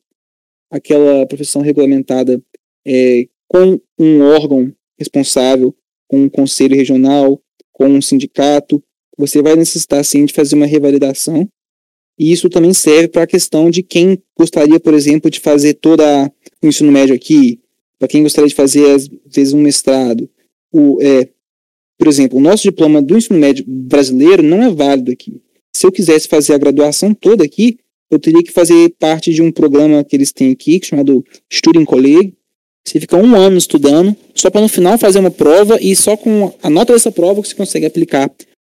aquela 0.72 1.26
profissão 1.26 1.62
regulamentada 1.62 2.42
é, 2.86 3.28
com 3.48 3.80
um 3.98 4.22
órgão 4.22 4.74
responsável, 4.98 5.76
com 6.08 6.24
um 6.24 6.30
conselho 6.30 6.76
regional, 6.76 7.42
com 7.80 7.88
um 7.88 8.02
sindicato, 8.02 8.84
você 9.18 9.42
vai 9.42 9.56
necessitar 9.56 10.04
sim 10.04 10.26
de 10.26 10.34
fazer 10.34 10.54
uma 10.54 10.66
revalidação. 10.66 11.48
E 12.20 12.30
isso 12.30 12.50
também 12.50 12.74
serve 12.74 13.08
para 13.08 13.24
a 13.24 13.28
questão 13.28 13.72
de 13.72 13.82
quem 13.82 14.22
gostaria, 14.38 14.78
por 14.82 14.94
exemplo, 14.94 15.32
de 15.32 15.40
fazer 15.40 15.76
toda 15.76 16.30
o 16.62 16.68
ensino 16.68 16.92
médio 16.92 17.16
aqui, 17.16 17.62
para 17.98 18.10
quem 18.10 18.22
gostaria 18.22 18.50
de 18.50 18.56
fazer 18.56 18.86
às 18.92 19.08
vezes 19.34 19.54
um 19.54 19.62
mestrado. 19.62 20.30
O, 20.70 21.02
é, 21.02 21.30
por 21.98 22.10
exemplo, 22.10 22.38
o 22.38 22.42
nosso 22.42 22.64
diploma 22.64 23.02
do 23.02 23.18
ensino 23.18 23.40
médio 23.40 23.64
brasileiro 23.66 24.44
não 24.44 24.62
é 24.62 24.70
válido 24.70 25.12
aqui. 25.12 25.42
Se 25.74 25.88
eu 25.88 25.92
quisesse 25.92 26.28
fazer 26.28 26.54
a 26.54 26.58
graduação 26.58 27.14
toda 27.14 27.46
aqui, 27.46 27.80
eu 28.12 28.20
teria 28.20 28.44
que 28.44 28.52
fazer 28.52 28.94
parte 29.00 29.34
de 29.34 29.42
um 29.42 29.54
programa 29.54 30.04
que 30.04 30.18
eles 30.18 30.34
têm 30.34 30.52
aqui, 30.52 30.82
chamado 30.84 31.24
Student 31.50 31.86
College, 31.86 32.34
você 32.90 33.00
fica 33.00 33.18
um 33.18 33.36
ano 33.36 33.58
estudando, 33.58 34.16
só 34.34 34.50
para 34.50 34.62
no 34.62 34.68
final 34.68 34.98
fazer 34.98 35.20
uma 35.20 35.32
prova 35.32 35.78
e 35.82 35.96
só 35.96 36.18
com 36.18 36.54
a 36.62 36.70
nota 36.70 36.94
dessa 36.94 37.12
prova 37.12 37.42
que 37.42 37.48
você 37.48 37.56
consegue 37.56 37.86
aplicar 37.86 38.30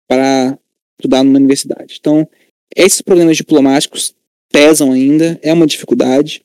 para 0.08 0.58
estudar 1.00 1.24
numa 1.24 1.38
universidade. 1.38 1.98
Então, 2.00 2.28
esses 2.76 3.02
problemas 3.02 3.38
diplomáticos 3.38 4.16
pesam 4.52 4.92
ainda, 4.92 5.40
é 5.42 5.54
uma 5.54 5.68
dificuldade. 5.68 6.44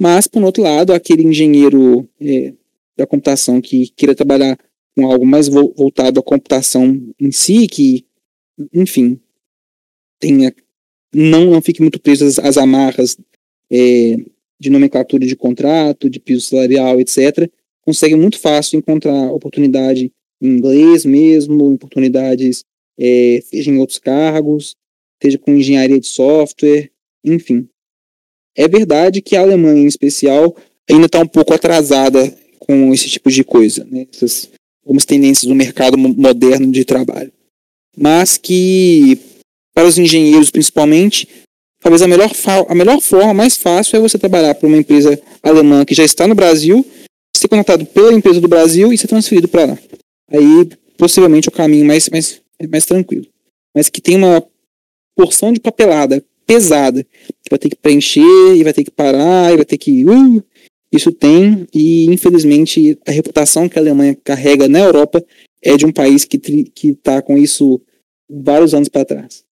Mas, 0.00 0.26
por 0.26 0.42
outro 0.42 0.62
lado, 0.62 0.92
aquele 0.92 1.22
engenheiro 1.22 2.08
é, 2.20 2.52
da 2.96 3.06
computação 3.06 3.60
que 3.60 3.88
queira 3.96 4.14
trabalhar 4.14 4.58
com 4.96 5.10
algo 5.10 5.26
mais 5.26 5.48
voltado 5.48 6.20
à 6.20 6.22
computação 6.22 7.00
em 7.20 7.30
si, 7.30 7.66
que, 7.66 8.06
enfim, 8.72 9.20
tenha, 10.18 10.54
não, 11.14 11.50
não 11.50 11.60
fique 11.62 11.82
muito 11.82 12.00
preso 12.00 12.24
às, 12.24 12.38
às 12.38 12.56
amarras 12.56 13.16
é, 13.70 14.16
de 14.64 14.70
nomenclatura 14.70 15.26
de 15.26 15.36
contrato, 15.36 16.08
de 16.08 16.18
piso 16.18 16.46
salarial, 16.46 16.98
etc., 16.98 17.50
consegue 17.82 18.16
muito 18.16 18.38
fácil 18.38 18.78
encontrar 18.78 19.30
oportunidade 19.30 20.10
em 20.40 20.48
inglês 20.48 21.04
mesmo, 21.04 21.74
oportunidades 21.74 22.64
é, 22.98 23.42
seja 23.44 23.70
em 23.70 23.78
outros 23.78 23.98
cargos, 23.98 24.74
seja 25.22 25.38
com 25.38 25.52
engenharia 25.54 26.00
de 26.00 26.06
software, 26.06 26.90
enfim. 27.22 27.68
É 28.56 28.66
verdade 28.66 29.20
que 29.20 29.36
a 29.36 29.42
Alemanha, 29.42 29.82
em 29.82 29.86
especial, 29.86 30.56
ainda 30.88 31.06
está 31.06 31.20
um 31.20 31.26
pouco 31.26 31.52
atrasada 31.52 32.34
com 32.58 32.94
esse 32.94 33.10
tipo 33.10 33.30
de 33.30 33.44
coisa, 33.44 33.84
né? 33.84 34.06
essas 34.12 34.50
algumas 34.82 35.04
tendências 35.04 35.46
do 35.46 35.54
mercado 35.54 35.98
moderno 35.98 36.70
de 36.72 36.84
trabalho. 36.84 37.32
Mas 37.96 38.38
que, 38.38 39.18
para 39.74 39.86
os 39.86 39.98
engenheiros 39.98 40.50
principalmente, 40.50 41.28
talvez 41.84 42.00
a 42.00 42.08
melhor, 42.08 42.30
a 42.66 42.74
melhor 42.74 42.98
forma, 43.02 43.34
mais 43.34 43.58
fácil, 43.58 43.98
é 43.98 44.00
você 44.00 44.18
trabalhar 44.18 44.54
para 44.54 44.66
uma 44.66 44.78
empresa 44.78 45.20
alemã 45.42 45.84
que 45.84 45.94
já 45.94 46.02
está 46.02 46.26
no 46.26 46.34
Brasil, 46.34 46.84
ser 47.36 47.46
contratado 47.46 47.84
pela 47.84 48.14
empresa 48.14 48.40
do 48.40 48.48
Brasil 48.48 48.90
e 48.90 48.96
ser 48.96 49.06
transferido 49.06 49.46
para 49.46 49.66
lá. 49.66 49.78
Aí, 50.30 50.68
possivelmente, 50.96 51.50
o 51.50 51.52
caminho 51.52 51.84
mais, 51.84 52.08
mais, 52.08 52.40
mais 52.70 52.86
tranquilo. 52.86 53.26
Mas 53.76 53.90
que 53.90 54.00
tem 54.00 54.16
uma 54.16 54.42
porção 55.14 55.52
de 55.52 55.60
papelada 55.60 56.24
pesada, 56.46 57.02
que 57.02 57.50
vai 57.50 57.58
ter 57.58 57.68
que 57.68 57.76
preencher, 57.76 58.56
e 58.56 58.64
vai 58.64 58.72
ter 58.72 58.84
que 58.84 58.90
parar, 58.90 59.52
e 59.52 59.56
vai 59.56 59.64
ter 59.66 59.76
que. 59.76 60.06
Uh, 60.06 60.42
isso 60.90 61.12
tem, 61.12 61.66
e 61.74 62.06
infelizmente 62.06 62.98
a 63.06 63.10
reputação 63.10 63.68
que 63.68 63.78
a 63.78 63.82
Alemanha 63.82 64.16
carrega 64.22 64.68
na 64.68 64.78
Europa 64.78 65.22
é 65.60 65.76
de 65.76 65.84
um 65.84 65.92
país 65.92 66.24
que 66.24 66.40
está 66.82 67.20
com 67.20 67.36
isso 67.36 67.80
vários 68.30 68.74
anos 68.74 68.88
para 68.88 69.04
trás. 69.04 69.44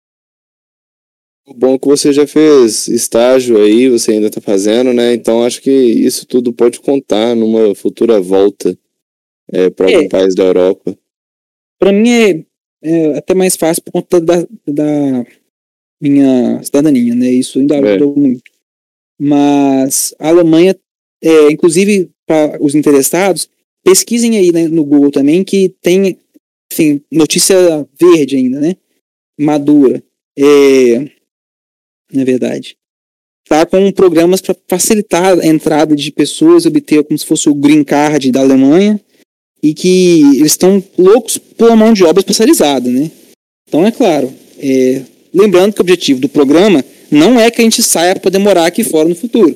Bom 1.57 1.75
é 1.75 1.79
que 1.79 1.87
você 1.87 2.13
já 2.13 2.27
fez 2.27 2.87
estágio 2.89 3.61
aí, 3.61 3.89
você 3.89 4.13
ainda 4.13 4.29
está 4.29 4.41
fazendo, 4.41 4.93
né? 4.93 5.15
Então 5.15 5.45
acho 5.45 5.61
que 5.61 5.71
isso 5.71 6.27
tudo 6.27 6.53
pode 6.53 6.81
contar 6.81 7.35
numa 7.35 7.75
futura 7.75 8.21
volta 8.21 8.77
é, 9.51 9.69
para 9.69 9.91
é. 9.91 9.95
algum 9.97 10.09
país 10.09 10.35
da 10.35 10.45
Europa. 10.45 10.97
Para 11.79 11.93
mim 11.93 12.11
é, 12.11 12.45
é, 12.83 13.19
até 13.19 13.35
mais 13.35 13.57
fácil 13.57 13.83
por 13.83 13.93
conta 13.93 14.21
da, 14.21 14.47
da 14.67 15.27
minha 16.01 16.63
cidadania, 16.63 17.15
né? 17.15 17.31
Isso 17.31 17.59
ainda 17.59 17.77
é. 17.77 17.95
ajuda 17.95 18.21
muito. 18.21 18.51
Mas 19.19 20.15
a 20.19 20.29
Alemanha, 20.29 20.75
é, 21.23 21.51
inclusive 21.51 22.11
para 22.27 22.63
os 22.63 22.75
interessados, 22.75 23.49
pesquisem 23.85 24.39
aí 24.39 24.53
né, 24.53 24.69
no 24.69 24.85
Google 24.85 25.11
também 25.11 25.43
que 25.43 25.75
tem, 25.81 26.17
enfim, 26.73 27.03
notícia 27.11 27.87
verde 28.01 28.37
ainda, 28.37 28.61
né? 28.61 28.77
Madura. 29.39 30.03
É, 30.39 31.11
na 32.13 32.25
verdade. 32.25 32.77
Tá 33.49 33.67
com 33.67 33.91
programas 33.91 34.41
para 34.41 34.55
facilitar 34.69 35.39
a 35.39 35.47
entrada 35.47 35.97
de 35.97 36.13
pessoas, 36.13 36.67
obter 36.67 37.03
como 37.05 37.19
se 37.19 37.27
fosse 37.27 37.49
o 37.49 37.55
green 37.55 37.83
card 37.83 38.31
da 38.31 38.41
Alemanha, 38.41 39.01
e 39.63 39.75
que 39.75 40.21
eles 40.37 40.53
estão 40.53 40.83
loucos 40.97 41.37
pela 41.37 41.77
mão 41.77 41.93
de 41.93 42.05
obra 42.05 42.21
especializada, 42.21 42.89
né? 42.91 43.11
Então, 43.69 43.87
é 43.87 43.91
claro, 43.91 44.33
é, 44.59 45.03
lembrando 45.33 45.73
que 45.73 45.81
o 45.81 45.83
objetivo 45.83 46.21
do 46.21 46.29
programa 46.29 46.85
não 47.11 47.39
é 47.39 47.51
que 47.51 47.61
a 47.61 47.65
gente 47.65 47.83
saia 47.83 48.15
para 48.15 48.23
poder 48.23 48.39
morar 48.39 48.67
aqui 48.67 48.83
fora 48.85 49.09
no 49.09 49.15
futuro. 49.15 49.55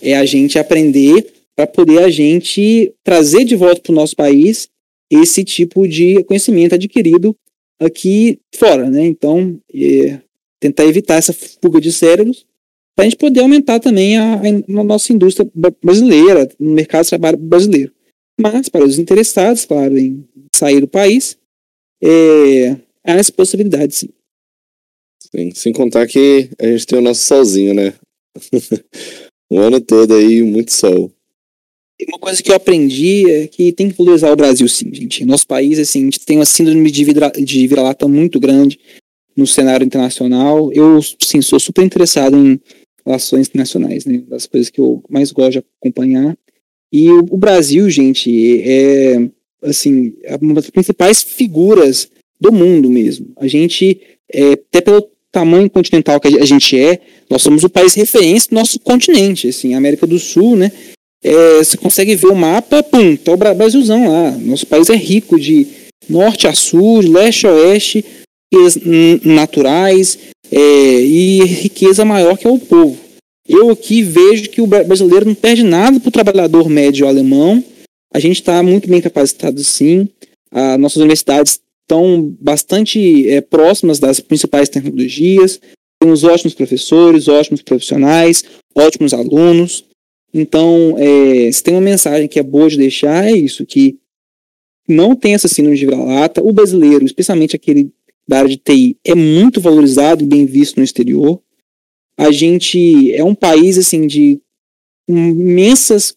É 0.00 0.16
a 0.16 0.24
gente 0.24 0.58
aprender 0.58 1.26
para 1.56 1.66
poder 1.66 1.98
a 1.98 2.10
gente 2.10 2.92
trazer 3.04 3.44
de 3.44 3.56
volta 3.56 3.80
para 3.80 3.92
o 3.92 3.94
nosso 3.94 4.16
país 4.16 4.68
esse 5.10 5.44
tipo 5.44 5.86
de 5.88 6.22
conhecimento 6.24 6.74
adquirido 6.74 7.34
aqui 7.80 8.38
fora, 8.54 8.88
né? 8.88 9.04
Então, 9.04 9.58
é, 9.74 10.18
tentar 10.60 10.84
evitar 10.84 11.16
essa 11.16 11.32
fuga 11.32 11.80
de 11.80 11.90
cérebros 11.90 12.46
para 12.94 13.06
a 13.06 13.08
gente 13.08 13.16
poder 13.16 13.40
aumentar 13.40 13.80
também 13.80 14.18
a, 14.18 14.34
a, 14.34 14.80
a, 14.80 14.84
nossa 14.84 15.12
indústria 15.12 15.50
brasileira, 15.82 16.46
no 16.58 16.72
mercado 16.72 17.04
de 17.04 17.08
trabalho 17.08 17.38
brasileiro. 17.38 17.92
Mas, 18.38 18.68
para 18.68 18.84
os 18.84 18.98
interessados, 18.98 19.64
claro, 19.64 19.96
em 19.98 20.26
sair 20.54 20.80
do 20.80 20.88
país, 20.88 21.38
é, 22.02 22.72
há 23.04 23.14
essa 23.14 23.32
possibilidade, 23.32 23.94
sim. 23.94 24.08
sim. 25.34 25.50
Sem 25.54 25.72
contar 25.72 26.06
que 26.06 26.50
a 26.58 26.66
gente 26.66 26.86
tem 26.86 26.98
o 26.98 27.02
nosso 27.02 27.22
solzinho, 27.22 27.74
né? 27.74 27.94
o 29.50 29.58
ano 29.58 29.80
todo 29.80 30.14
aí, 30.14 30.42
muito 30.42 30.72
sol. 30.72 31.10
Uma 32.08 32.18
coisa 32.18 32.42
que 32.42 32.50
eu 32.50 32.56
aprendi 32.56 33.30
é 33.30 33.46
que 33.46 33.72
tem 33.72 33.90
que 33.90 33.96
valorizar 33.96 34.32
o 34.32 34.36
Brasil, 34.36 34.66
sim, 34.68 34.92
gente. 34.92 35.24
Nosso 35.24 35.46
país, 35.46 35.78
assim, 35.78 36.00
a 36.00 36.04
gente 36.04 36.20
tem 36.20 36.38
uma 36.38 36.46
síndrome 36.46 36.90
de, 36.90 37.04
vira, 37.04 37.30
de 37.30 37.66
vira-lata 37.66 38.08
muito 38.08 38.40
grande 38.40 38.78
no 39.36 39.46
cenário 39.46 39.84
internacional. 39.84 40.72
Eu, 40.72 41.00
sim, 41.22 41.40
sou 41.42 41.58
super 41.58 41.84
interessado 41.84 42.36
em 42.36 42.60
relações 43.04 43.48
internacionais, 43.48 44.04
né? 44.04 44.22
Das 44.28 44.46
coisas 44.46 44.70
que 44.70 44.80
eu 44.80 45.02
mais 45.08 45.32
gosto 45.32 45.52
de 45.52 45.64
acompanhar. 45.80 46.36
E 46.92 47.08
o, 47.10 47.36
Brasil, 47.36 47.88
gente, 47.88 48.60
é, 48.62 49.28
assim, 49.62 50.12
uma 50.40 50.54
das 50.54 50.70
principais 50.70 51.22
figuras 51.22 52.10
do 52.40 52.52
mundo 52.52 52.90
mesmo. 52.90 53.32
A 53.36 53.46
gente, 53.46 54.00
é, 54.32 54.52
até 54.52 54.80
pelo 54.80 55.08
tamanho 55.30 55.70
continental 55.70 56.18
que 56.20 56.26
a 56.26 56.44
gente 56.44 56.76
é, 56.76 57.00
nós 57.28 57.42
somos 57.42 57.62
o 57.62 57.70
país 57.70 57.94
referência 57.94 58.50
do 58.50 58.56
nosso 58.56 58.80
continente, 58.80 59.48
assim, 59.48 59.74
América 59.74 60.06
do 60.06 60.18
Sul, 60.18 60.56
né? 60.56 60.72
É, 61.22 61.58
você 61.58 61.76
consegue 61.76 62.16
ver 62.16 62.28
o 62.28 62.34
mapa, 62.34 62.82
pum, 62.82 63.14
tá 63.14 63.32
o 63.32 63.36
Brasilzão 63.36 64.08
lá. 64.08 64.30
Nosso 64.32 64.66
país 64.66 64.88
é 64.88 64.96
rico 64.96 65.38
de 65.38 65.66
norte 66.08 66.48
a 66.48 66.54
sul, 66.54 67.02
de 67.02 67.08
leste 67.08 67.46
a 67.46 67.52
oeste, 67.52 68.04
naturais 69.24 70.18
é, 70.50 70.58
e 71.02 71.44
riqueza 71.44 72.04
maior 72.04 72.36
que 72.36 72.46
é 72.46 72.50
o 72.50 72.58
povo. 72.58 72.98
Eu 73.48 73.70
aqui 73.70 74.02
vejo 74.02 74.50
que 74.50 74.60
o 74.60 74.66
brasileiro 74.66 75.26
não 75.26 75.34
perde 75.34 75.62
nada 75.62 75.98
para 75.98 76.08
o 76.08 76.12
trabalhador 76.12 76.68
médio 76.68 77.06
alemão. 77.06 77.64
A 78.12 78.18
gente 78.18 78.40
está 78.40 78.62
muito 78.62 78.88
bem 78.88 79.00
capacitado, 79.00 79.62
sim. 79.62 80.08
As 80.52 80.78
nossas 80.78 80.98
universidades 80.98 81.60
estão 81.82 82.34
bastante 82.40 83.28
é, 83.28 83.40
próximas 83.40 83.98
das 83.98 84.20
principais 84.20 84.68
tecnologias. 84.68 85.60
Temos 86.00 86.24
ótimos 86.24 86.54
professores, 86.54 87.28
ótimos 87.28 87.62
profissionais, 87.62 88.44
ótimos 88.74 89.12
alunos. 89.12 89.84
Então, 90.32 90.94
é, 90.96 91.50
se 91.50 91.62
tem 91.62 91.74
uma 91.74 91.80
mensagem 91.80 92.28
que 92.28 92.38
é 92.38 92.42
boa 92.42 92.68
de 92.68 92.76
deixar, 92.76 93.26
é 93.26 93.32
isso, 93.32 93.66
que 93.66 93.98
não 94.88 95.14
tem 95.14 95.34
essa 95.34 95.48
síndrome 95.48 95.76
de 95.76 95.86
vira-lata. 95.86 96.42
O 96.42 96.52
brasileiro, 96.52 97.04
especialmente 97.04 97.56
aquele 97.56 97.90
da 98.28 98.38
área 98.38 98.48
de 98.48 98.56
TI, 98.56 98.96
é 99.04 99.14
muito 99.14 99.60
valorizado 99.60 100.22
e 100.22 100.26
bem 100.26 100.46
visto 100.46 100.76
no 100.76 100.84
exterior. 100.84 101.42
A 102.16 102.30
gente 102.30 103.12
é 103.14 103.24
um 103.24 103.34
país, 103.34 103.78
assim, 103.78 104.06
de 104.06 104.40
imensas 105.08 106.16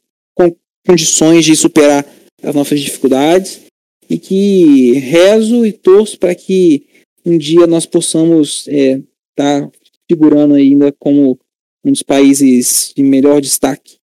condições 0.85 1.45
de 1.45 1.55
superar 1.55 2.05
as 2.41 2.53
nossas 2.53 2.81
dificuldades 2.81 3.61
e 4.09 4.17
que 4.17 4.93
rezo 4.93 5.65
e 5.65 5.71
torço 5.71 6.19
para 6.19 6.35
que 6.35 6.85
um 7.25 7.37
dia 7.37 7.65
nós 7.65 7.85
possamos 7.85 8.67
estar 8.67 8.73
é, 8.73 9.01
tá 9.35 9.71
figurando 10.11 10.55
ainda 10.55 10.91
como 10.91 11.39
um 11.85 11.91
dos 11.91 12.03
países 12.03 12.93
de 12.95 13.01
melhor 13.01 13.41
destaque 13.41 13.97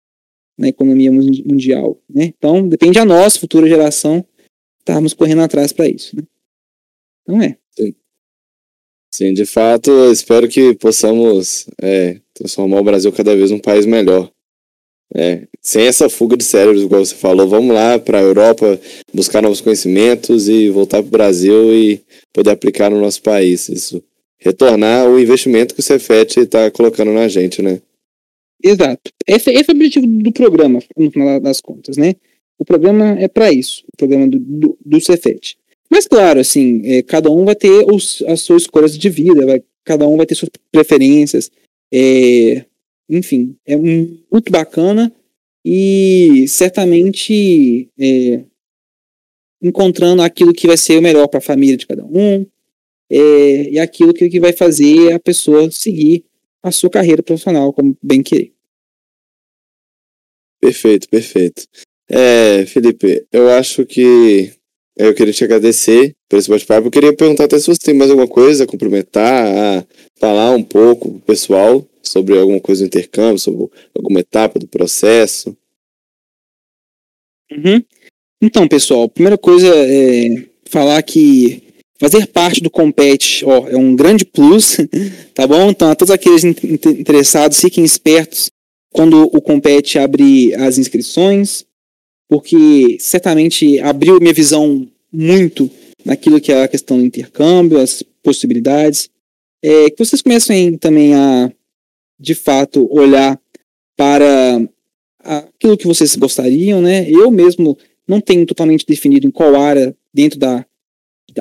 na 0.57 0.67
economia 0.67 1.11
mundial. 1.11 1.99
Né? 2.09 2.33
Então, 2.37 2.67
depende 2.67 2.99
a 2.99 3.05
nós, 3.05 3.37
futura 3.37 3.67
geração, 3.67 4.25
estarmos 4.79 5.13
correndo 5.13 5.41
atrás 5.41 5.71
para 5.71 5.87
isso. 5.87 6.15
Né? 6.15 6.23
Então 7.21 7.41
é. 7.41 7.57
Sim. 9.17 9.33
De 9.33 9.47
fato, 9.47 10.11
espero 10.11 10.47
que 10.47 10.75
possamos 10.75 11.65
é, 11.81 12.19
transformar 12.35 12.79
o 12.79 12.83
Brasil 12.83 13.11
cada 13.11 13.35
vez 13.35 13.49
um 13.49 13.57
país 13.57 13.83
melhor. 13.83 14.29
É, 15.15 15.47
sem 15.59 15.87
essa 15.87 16.07
fuga 16.07 16.37
de 16.37 16.43
cérebros, 16.43 16.83
igual 16.83 17.03
você 17.03 17.15
falou, 17.15 17.47
vamos 17.47 17.73
lá 17.73 17.97
para 17.97 18.19
a 18.19 18.21
Europa 18.21 18.79
buscar 19.11 19.41
novos 19.41 19.59
conhecimentos 19.59 20.47
e 20.47 20.69
voltar 20.69 21.01
para 21.01 21.07
o 21.07 21.11
Brasil 21.11 21.73
e 21.73 21.99
poder 22.31 22.51
aplicar 22.51 22.91
no 22.91 23.01
nosso 23.01 23.23
país. 23.23 23.67
Isso. 23.69 24.03
Retornar 24.37 25.09
o 25.09 25.19
investimento 25.19 25.73
que 25.73 25.79
o 25.79 25.83
Cefet 25.83 26.41
está 26.41 26.69
colocando 26.69 27.11
na 27.11 27.27
gente, 27.27 27.59
né? 27.59 27.81
Exato. 28.63 29.11
Esse, 29.25 29.49
esse 29.49 29.71
é 29.71 29.73
o 29.73 29.75
objetivo 29.75 30.05
do 30.05 30.31
programa, 30.31 30.79
no 30.95 31.09
final 31.09 31.39
das 31.39 31.59
contas, 31.59 31.97
né? 31.97 32.13
O 32.59 32.63
programa 32.63 33.17
é 33.19 33.27
para 33.27 33.51
isso, 33.51 33.83
o 33.91 33.97
programa 33.97 34.27
do, 34.27 34.37
do, 34.37 34.77
do 34.85 35.01
Cefet. 35.01 35.57
Mas, 35.89 36.07
claro, 36.07 36.39
assim, 36.39 36.81
é, 36.85 37.01
cada 37.01 37.29
um 37.31 37.45
vai 37.45 37.55
ter 37.55 37.85
os, 37.91 38.21
as 38.27 38.41
suas 38.41 38.63
escolhas 38.63 38.97
de 38.97 39.09
vida, 39.09 39.45
vai, 39.45 39.63
cada 39.83 40.07
um 40.07 40.17
vai 40.17 40.25
ter 40.25 40.35
suas 40.35 40.49
preferências. 40.71 41.49
É, 41.91 42.65
enfim, 43.09 43.55
é 43.65 43.75
muito 43.77 44.51
bacana 44.51 45.11
e 45.63 46.45
certamente 46.47 47.89
é, 47.97 48.43
encontrando 49.61 50.21
aquilo 50.21 50.53
que 50.53 50.67
vai 50.67 50.77
ser 50.77 50.97
o 50.97 51.01
melhor 51.01 51.27
para 51.27 51.39
a 51.39 51.41
família 51.41 51.77
de 51.77 51.87
cada 51.87 52.05
um 52.05 52.45
é, 53.09 53.69
e 53.71 53.79
aquilo 53.79 54.13
que, 54.13 54.29
que 54.29 54.39
vai 54.39 54.51
fazer 54.51 55.13
a 55.13 55.19
pessoa 55.19 55.71
seguir 55.71 56.25
a 56.61 56.71
sua 56.71 56.89
carreira 56.89 57.23
profissional 57.23 57.71
como 57.71 57.97
bem 58.03 58.21
querer. 58.21 58.53
Perfeito, 60.59 61.07
perfeito. 61.07 61.65
É, 62.09 62.65
Felipe, 62.65 63.25
eu 63.31 63.49
acho 63.49 63.85
que 63.85 64.53
eu 64.97 65.13
queria 65.13 65.33
te 65.33 65.43
agradecer 65.43 66.13
por 66.29 66.37
esse 66.37 66.49
bate-papo. 66.49 66.87
Eu 66.87 66.91
queria 66.91 67.15
perguntar 67.15 67.45
até 67.45 67.57
se 67.59 67.67
você 67.67 67.79
tem 67.79 67.93
mais 67.93 68.09
alguma 68.09 68.27
coisa 68.27 68.63
a 68.63 68.67
cumprimentar, 68.67 69.45
a 69.47 69.85
falar 70.19 70.51
um 70.51 70.63
pouco 70.63 71.11
pro 71.11 71.19
pessoal 71.21 71.85
sobre 72.01 72.37
alguma 72.37 72.59
coisa 72.59 72.83
do 72.83 72.87
intercâmbio, 72.87 73.39
sobre 73.39 73.69
alguma 73.95 74.19
etapa 74.19 74.59
do 74.59 74.67
processo. 74.67 75.55
Uhum. 77.51 77.83
Então, 78.41 78.67
pessoal, 78.67 79.09
primeira 79.09 79.37
coisa 79.37 79.67
é 79.67 80.45
falar 80.69 81.01
que 81.03 81.67
Fazer 81.99 82.27
parte 82.27 82.61
do 82.61 82.69
Compete 82.69 83.43
ó, 83.43 83.67
é 83.67 83.75
um 83.75 83.95
grande 83.95 84.23
plus, 84.23 84.77
tá 85.33 85.47
bom? 85.47 85.71
Então, 85.71 85.89
a 85.89 85.95
todos 85.95 86.11
aqueles 86.11 86.43
interessados, 86.43 87.59
fiquem 87.59 87.83
espertos 87.83 88.51
quando 88.91 89.23
o 89.23 89.41
Compete 89.41 89.97
abre 89.97 90.53
as 90.55 90.77
inscrições, 90.77 91.65
porque 92.27 92.97
certamente 92.99 93.79
abriu 93.79 94.19
minha 94.19 94.33
visão 94.33 94.87
muito 95.11 95.69
naquilo 96.03 96.41
que 96.41 96.51
é 96.51 96.63
a 96.63 96.67
questão 96.67 96.97
do 96.97 97.05
intercâmbio, 97.05 97.79
as 97.79 98.03
possibilidades. 98.21 99.09
É, 99.63 99.89
que 99.89 99.97
vocês 99.97 100.21
comecem 100.21 100.77
também 100.77 101.15
a, 101.15 101.51
de 102.19 102.35
fato, 102.35 102.87
olhar 102.91 103.39
para 103.95 104.61
aquilo 105.19 105.77
que 105.77 105.87
vocês 105.87 106.15
gostariam, 106.15 106.81
né? 106.81 107.09
Eu 107.09 107.31
mesmo 107.31 107.77
não 108.07 108.21
tenho 108.21 108.45
totalmente 108.45 108.85
definido 108.85 109.27
em 109.27 109.31
qual 109.31 109.55
área 109.55 109.95
dentro 110.13 110.39
da 110.39 110.65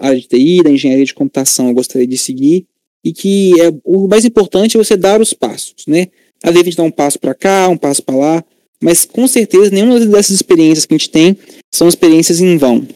área 0.00 0.18
de 0.18 0.26
TI, 0.26 0.62
da 0.62 0.70
engenharia 0.70 1.04
de 1.04 1.14
computação 1.14 1.68
eu 1.68 1.74
gostaria 1.74 2.06
de 2.06 2.18
seguir, 2.18 2.66
e 3.04 3.12
que 3.12 3.52
é, 3.60 3.72
o 3.84 4.08
mais 4.08 4.24
importante 4.24 4.76
é 4.76 4.82
você 4.82 4.96
dar 4.96 5.20
os 5.20 5.32
passos, 5.32 5.86
né? 5.86 6.08
Às 6.42 6.52
vezes 6.52 6.62
a 6.62 6.70
gente 6.70 6.76
dá 6.76 6.82
um 6.82 6.90
passo 6.90 7.18
para 7.18 7.34
cá, 7.34 7.68
um 7.68 7.76
passo 7.76 8.02
para 8.02 8.16
lá, 8.16 8.44
mas 8.82 9.04
com 9.04 9.26
certeza 9.26 9.70
nenhuma 9.70 9.98
dessas 10.00 10.36
experiências 10.36 10.86
que 10.86 10.94
a 10.94 10.98
gente 10.98 11.10
tem 11.10 11.36
são 11.72 11.88
experiências 11.88 12.40
em 12.40 12.56
vão. 12.56 12.86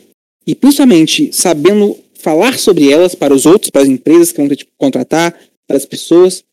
E 0.46 0.54
principalmente 0.54 1.30
sabendo 1.32 1.96
falar 2.14 2.58
sobre 2.58 2.90
elas 2.90 3.14
para 3.14 3.34
os 3.34 3.46
outros, 3.46 3.70
para 3.70 3.82
as 3.82 3.88
empresas 3.88 4.30
que 4.32 4.38
vão 4.38 4.48
que 4.48 4.66
contratar, 4.76 5.38
para 5.66 5.76
as 5.76 5.86
pessoas, 5.86 6.44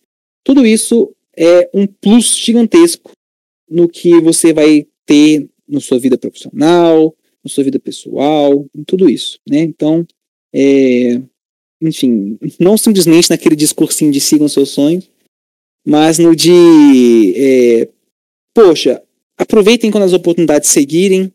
tudo 0.44 0.66
isso 0.66 1.14
é 1.36 1.70
um 1.74 1.86
plus 1.86 2.38
gigantesco 2.38 3.12
no 3.70 3.88
que 3.88 4.20
você 4.22 4.54
vai 4.54 4.88
ter 5.06 5.50
na 5.68 5.80
sua 5.80 6.00
vida 6.00 6.18
profissional, 6.18 7.16
na 7.44 7.50
sua 7.50 7.64
vida 7.64 7.80
pessoal, 7.80 8.66
em 8.76 8.84
tudo 8.84 9.10
isso, 9.10 9.40
né? 9.48 9.60
Então, 9.60 10.06
é, 10.54 11.22
enfim, 11.82 12.38
não 12.60 12.78
simplesmente 12.78 13.30
naquele 13.30 13.56
discursinho 13.56 14.12
de 14.12 14.22
sigam 14.22 14.48
seus 14.48 14.70
sonhos, 14.70 15.10
mas 15.86 16.18
no 16.18 16.36
de, 16.36 17.34
é, 17.36 17.90
poxa, 18.54 19.02
aproveitem 19.38 19.92
quando 19.92 20.04
as 20.04 20.14
oportunidades 20.14 20.70
seguirem, 20.70 21.32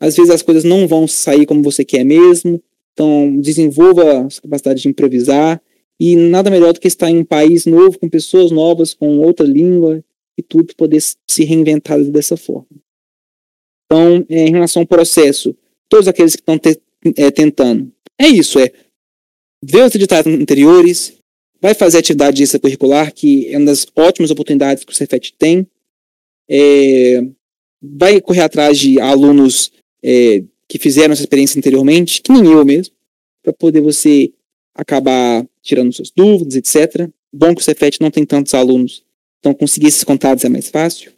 às 0.00 0.16
vezes 0.16 0.30
as 0.30 0.42
coisas 0.42 0.64
não 0.64 0.86
vão 0.86 1.06
sair 1.06 1.46
como 1.46 1.62
você 1.62 1.84
quer 1.84 2.04
mesmo, 2.04 2.62
então 2.92 3.38
desenvolva 3.40 4.26
a 4.26 4.28
capacidade 4.42 4.82
de 4.82 4.88
improvisar, 4.88 5.60
e 5.98 6.14
nada 6.14 6.50
melhor 6.50 6.72
do 6.72 6.80
que 6.80 6.88
estar 6.88 7.10
em 7.10 7.18
um 7.18 7.24
país 7.24 7.64
novo, 7.64 7.98
com 7.98 8.08
pessoas 8.08 8.50
novas, 8.50 8.92
com 8.92 9.18
outra 9.18 9.46
língua, 9.46 10.04
e 10.36 10.42
tudo 10.42 10.74
poder 10.76 11.00
se 11.00 11.44
reinventar 11.44 12.02
dessa 12.04 12.36
forma. 12.36 12.66
Então, 13.86 14.24
é, 14.28 14.46
em 14.46 14.50
relação 14.50 14.82
ao 14.82 14.86
processo, 14.86 15.56
todos 15.88 16.08
aqueles 16.08 16.34
que 16.34 16.42
estão 16.42 16.58
te, 16.58 16.78
é, 17.16 17.30
tentando, 17.30 17.90
é 18.18 18.26
isso, 18.26 18.58
é 18.58 18.70
ver 19.62 19.84
os 19.84 19.94
editais 19.94 20.26
anteriores, 20.26 21.16
vai 21.60 21.74
fazer 21.74 21.98
atividade 21.98 22.42
extracurricular, 22.42 23.14
que 23.14 23.48
é 23.48 23.56
uma 23.56 23.66
das 23.66 23.86
ótimas 23.96 24.30
oportunidades 24.30 24.84
que 24.84 24.92
o 24.92 24.94
Cefet 24.94 25.34
tem, 25.38 25.66
é, 26.48 27.26
vai 27.82 28.20
correr 28.20 28.42
atrás 28.42 28.78
de 28.78 29.00
alunos 29.00 29.72
é, 30.02 30.42
que 30.68 30.78
fizeram 30.78 31.12
essa 31.12 31.22
experiência 31.22 31.58
anteriormente, 31.58 32.20
que 32.22 32.32
nem 32.32 32.44
eu 32.46 32.64
mesmo, 32.64 32.94
para 33.42 33.52
poder 33.52 33.80
você 33.80 34.32
acabar 34.74 35.46
tirando 35.62 35.92
suas 35.92 36.10
dúvidas, 36.10 36.54
etc. 36.56 37.08
Bom 37.32 37.54
que 37.54 37.60
o 37.60 37.64
Cefet 37.64 38.00
não 38.00 38.10
tem 38.10 38.24
tantos 38.24 38.54
alunos, 38.54 39.04
então 39.38 39.54
conseguir 39.54 39.88
esses 39.88 40.04
contatos 40.04 40.44
é 40.44 40.48
mais 40.48 40.68
fácil. 40.68 41.12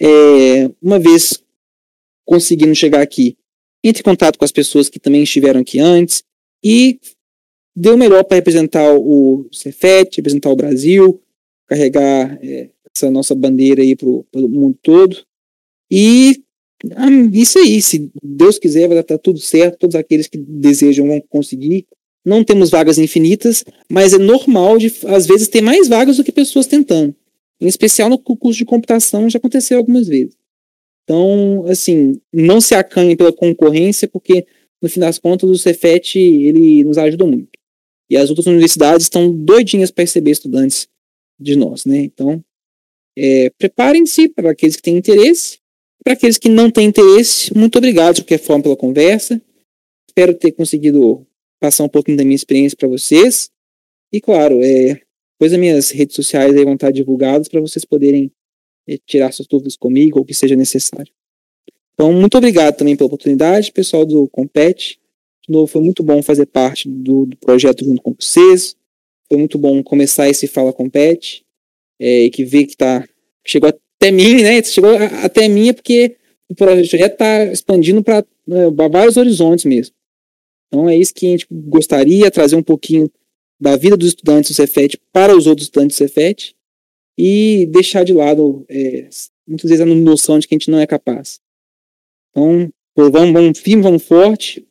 É, 0.00 0.70
uma 0.80 0.98
vez 0.98 1.42
conseguindo 2.24 2.74
chegar 2.74 3.02
aqui, 3.02 3.36
entre 3.82 4.00
em 4.00 4.04
contato 4.04 4.38
com 4.38 4.44
as 4.44 4.52
pessoas 4.52 4.88
que 4.88 5.00
também 5.00 5.22
estiveram 5.22 5.60
aqui 5.60 5.78
antes 5.78 6.22
e 6.62 6.98
o 7.76 7.96
melhor 7.96 8.24
para 8.24 8.36
representar 8.36 8.94
o 8.94 9.48
Cefet, 9.52 10.16
representar 10.16 10.50
o 10.50 10.56
Brasil, 10.56 11.22
carregar 11.66 12.38
é, 12.42 12.70
essa 12.94 13.10
nossa 13.10 13.34
bandeira 13.34 13.82
aí 13.82 13.96
para 13.96 14.08
o 14.08 14.48
mundo 14.48 14.78
todo. 14.82 15.16
E 15.90 16.42
ah, 16.96 17.10
isso 17.32 17.58
aí, 17.58 17.80
se 17.82 18.10
Deus 18.22 18.58
quiser, 18.58 18.88
vai 18.88 19.02
dar 19.02 19.18
tudo 19.18 19.38
certo, 19.38 19.78
todos 19.78 19.96
aqueles 19.96 20.26
que 20.26 20.38
desejam 20.38 21.06
vão 21.06 21.20
conseguir. 21.28 21.86
Não 22.24 22.44
temos 22.44 22.70
vagas 22.70 22.98
infinitas, 22.98 23.64
mas 23.90 24.12
é 24.12 24.18
normal 24.18 24.78
de, 24.78 24.92
às 25.06 25.26
vezes, 25.26 25.48
ter 25.48 25.62
mais 25.62 25.88
vagas 25.88 26.16
do 26.16 26.24
que 26.24 26.32
pessoas 26.32 26.66
tentando. 26.66 27.14
Em 27.60 27.66
especial 27.66 28.08
no 28.08 28.18
curso 28.18 28.58
de 28.58 28.64
computação, 28.64 29.28
já 29.28 29.38
aconteceu 29.38 29.78
algumas 29.78 30.06
vezes. 30.06 30.36
Então, 31.04 31.64
assim, 31.66 32.20
não 32.32 32.60
se 32.60 32.74
acanhe 32.74 33.16
pela 33.16 33.32
concorrência, 33.32 34.08
porque, 34.08 34.46
no 34.80 34.88
fim 34.88 35.00
das 35.00 35.18
contas, 35.18 35.48
o 35.48 35.58
Cefet, 35.58 36.18
ele 36.18 36.84
nos 36.84 36.98
ajuda 36.98 37.26
muito. 37.26 37.50
E 38.08 38.16
as 38.16 38.28
outras 38.28 38.46
universidades 38.46 39.04
estão 39.04 39.30
doidinhas 39.30 39.90
para 39.90 40.04
receber 40.04 40.30
estudantes 40.30 40.88
de 41.38 41.56
nós, 41.56 41.84
né? 41.84 41.98
Então, 41.98 42.42
é, 43.22 43.50
preparem-se 43.50 44.30
para 44.30 44.52
aqueles 44.52 44.76
que 44.76 44.82
têm 44.82 44.96
interesse. 44.96 45.58
Para 46.02 46.14
aqueles 46.14 46.38
que 46.38 46.48
não 46.48 46.70
têm 46.70 46.86
interesse, 46.88 47.54
muito 47.54 47.76
obrigado 47.76 48.14
de 48.16 48.22
qualquer 48.22 48.38
forma 48.38 48.62
pela 48.62 48.76
conversa. 48.76 49.40
Espero 50.08 50.32
ter 50.32 50.52
conseguido 50.52 51.26
passar 51.60 51.84
um 51.84 51.88
pouquinho 51.88 52.16
da 52.16 52.24
minha 52.24 52.34
experiência 52.34 52.74
para 52.78 52.88
vocês. 52.88 53.50
E 54.10 54.22
claro, 54.22 54.62
é, 54.62 55.02
depois 55.34 55.52
as 55.52 55.58
minhas 55.58 55.90
redes 55.90 56.16
sociais 56.16 56.56
aí 56.56 56.64
vão 56.64 56.74
estar 56.74 56.90
divulgadas 56.90 57.46
para 57.48 57.60
vocês 57.60 57.84
poderem 57.84 58.32
é, 58.88 58.96
tirar 59.04 59.30
suas 59.32 59.46
dúvidas 59.46 59.76
comigo 59.76 60.18
ou 60.18 60.22
o 60.22 60.26
que 60.26 60.32
seja 60.32 60.56
necessário. 60.56 61.12
Então, 61.92 62.10
muito 62.14 62.38
obrigado 62.38 62.78
também 62.78 62.96
pela 62.96 63.08
oportunidade, 63.08 63.70
pessoal 63.70 64.06
do 64.06 64.26
Compete. 64.28 64.98
De 65.46 65.52
novo, 65.52 65.66
foi 65.66 65.82
muito 65.82 66.02
bom 66.02 66.22
fazer 66.22 66.46
parte 66.46 66.88
do, 66.88 67.26
do 67.26 67.36
projeto 67.36 67.84
junto 67.84 68.00
com 68.00 68.14
vocês. 68.18 68.74
Foi 69.28 69.36
muito 69.36 69.58
bom 69.58 69.82
começar 69.82 70.26
esse 70.30 70.46
Fala 70.46 70.72
Compete 70.72 71.44
é, 72.00 72.30
que 72.30 72.44
vê 72.44 72.64
que 72.64 72.76
tá, 72.76 73.06
chegou 73.46 73.68
até 73.68 74.10
mim, 74.10 74.42
né? 74.42 74.62
Chegou 74.62 74.96
até 75.22 75.46
mim 75.46 75.68
é 75.68 75.72
porque 75.74 76.16
o 76.48 76.54
projeto 76.54 77.12
está 77.12 77.44
expandindo 77.44 78.02
para 78.02 78.18
é, 78.18 78.88
vários 78.90 79.18
horizontes 79.18 79.66
mesmo. 79.66 79.94
Então 80.66 80.88
é 80.88 80.96
isso 80.96 81.12
que 81.12 81.26
a 81.26 81.30
gente 81.30 81.46
gostaria, 81.50 82.30
trazer 82.30 82.56
um 82.56 82.62
pouquinho 82.62 83.10
da 83.60 83.76
vida 83.76 83.96
dos 83.96 84.08
estudantes 84.08 84.50
do 84.50 84.54
Cefet 84.54 84.98
para 85.12 85.36
os 85.36 85.46
outros 85.46 85.66
estudantes 85.66 85.96
do 85.96 85.98
Cefet 85.98 86.56
e 87.18 87.66
deixar 87.66 88.04
de 88.04 88.14
lado 88.14 88.64
é, 88.68 89.08
muitas 89.46 89.68
vezes 89.68 89.80
a 89.80 89.86
noção 89.86 90.38
de 90.38 90.48
que 90.48 90.54
a 90.54 90.58
gente 90.58 90.70
não 90.70 90.78
é 90.78 90.86
capaz. 90.86 91.40
Então, 92.30 92.72
vamos, 92.96 93.32
vamos 93.32 93.58
firme, 93.58 93.82
vamos 93.82 94.02
forte 94.02 94.66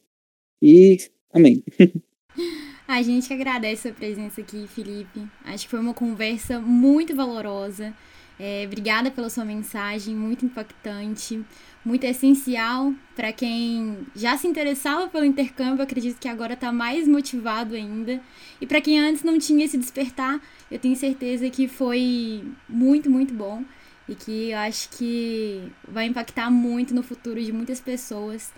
e 0.61 0.97
amém. 1.31 1.63
A 2.89 3.03
gente 3.03 3.31
agradece 3.31 3.87
a 3.87 3.93
presença 3.93 4.41
aqui, 4.41 4.67
Felipe. 4.67 5.21
Acho 5.45 5.65
que 5.65 5.69
foi 5.69 5.79
uma 5.79 5.93
conversa 5.93 6.59
muito 6.59 7.15
valorosa. 7.15 7.93
É, 8.39 8.63
obrigada 8.65 9.11
pela 9.11 9.29
sua 9.29 9.45
mensagem, 9.45 10.15
muito 10.15 10.43
impactante, 10.43 11.39
muito 11.85 12.03
essencial 12.05 12.91
para 13.15 13.31
quem 13.31 14.07
já 14.15 14.35
se 14.37 14.47
interessava 14.47 15.07
pelo 15.07 15.23
intercâmbio. 15.23 15.83
Acredito 15.83 16.17
que 16.19 16.27
agora 16.27 16.55
está 16.55 16.71
mais 16.71 17.07
motivado 17.07 17.75
ainda. 17.75 18.19
E 18.59 18.65
para 18.65 18.81
quem 18.81 18.99
antes 18.99 19.21
não 19.21 19.37
tinha 19.37 19.65
esse 19.65 19.77
despertar, 19.77 20.41
eu 20.71 20.79
tenho 20.79 20.95
certeza 20.95 21.47
que 21.47 21.67
foi 21.67 22.43
muito, 22.67 23.07
muito 23.07 23.35
bom 23.35 23.63
e 24.07 24.15
que 24.15 24.49
eu 24.49 24.57
acho 24.57 24.89
que 24.97 25.61
vai 25.87 26.07
impactar 26.07 26.49
muito 26.49 26.95
no 26.95 27.03
futuro 27.03 27.39
de 27.39 27.53
muitas 27.53 27.79
pessoas 27.79 28.51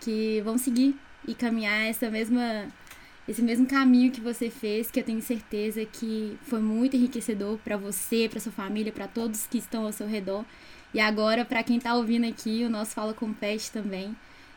que 0.00 0.40
vão 0.40 0.56
seguir 0.56 0.96
e 1.28 1.34
caminhar 1.34 1.84
essa 1.84 2.10
mesma 2.10 2.66
esse 3.28 3.42
mesmo 3.42 3.66
caminho 3.66 4.12
que 4.12 4.20
você 4.20 4.50
fez, 4.50 4.90
que 4.90 5.00
eu 5.00 5.04
tenho 5.04 5.22
certeza 5.22 5.84
que 5.84 6.36
foi 6.42 6.60
muito 6.60 6.96
enriquecedor 6.96 7.58
para 7.58 7.76
você, 7.76 8.28
para 8.28 8.40
sua 8.40 8.52
família, 8.52 8.92
para 8.92 9.08
todos 9.08 9.46
que 9.46 9.58
estão 9.58 9.86
ao 9.86 9.92
seu 9.92 10.06
redor. 10.06 10.44
E 10.92 11.00
agora, 11.00 11.44
para 11.44 11.62
quem 11.62 11.78
está 11.78 11.94
ouvindo 11.94 12.26
aqui, 12.26 12.64
o 12.64 12.70
nosso 12.70 12.92
Fala 12.92 13.14
com 13.14 13.32
Pet 13.32 13.70
também, 13.72 14.14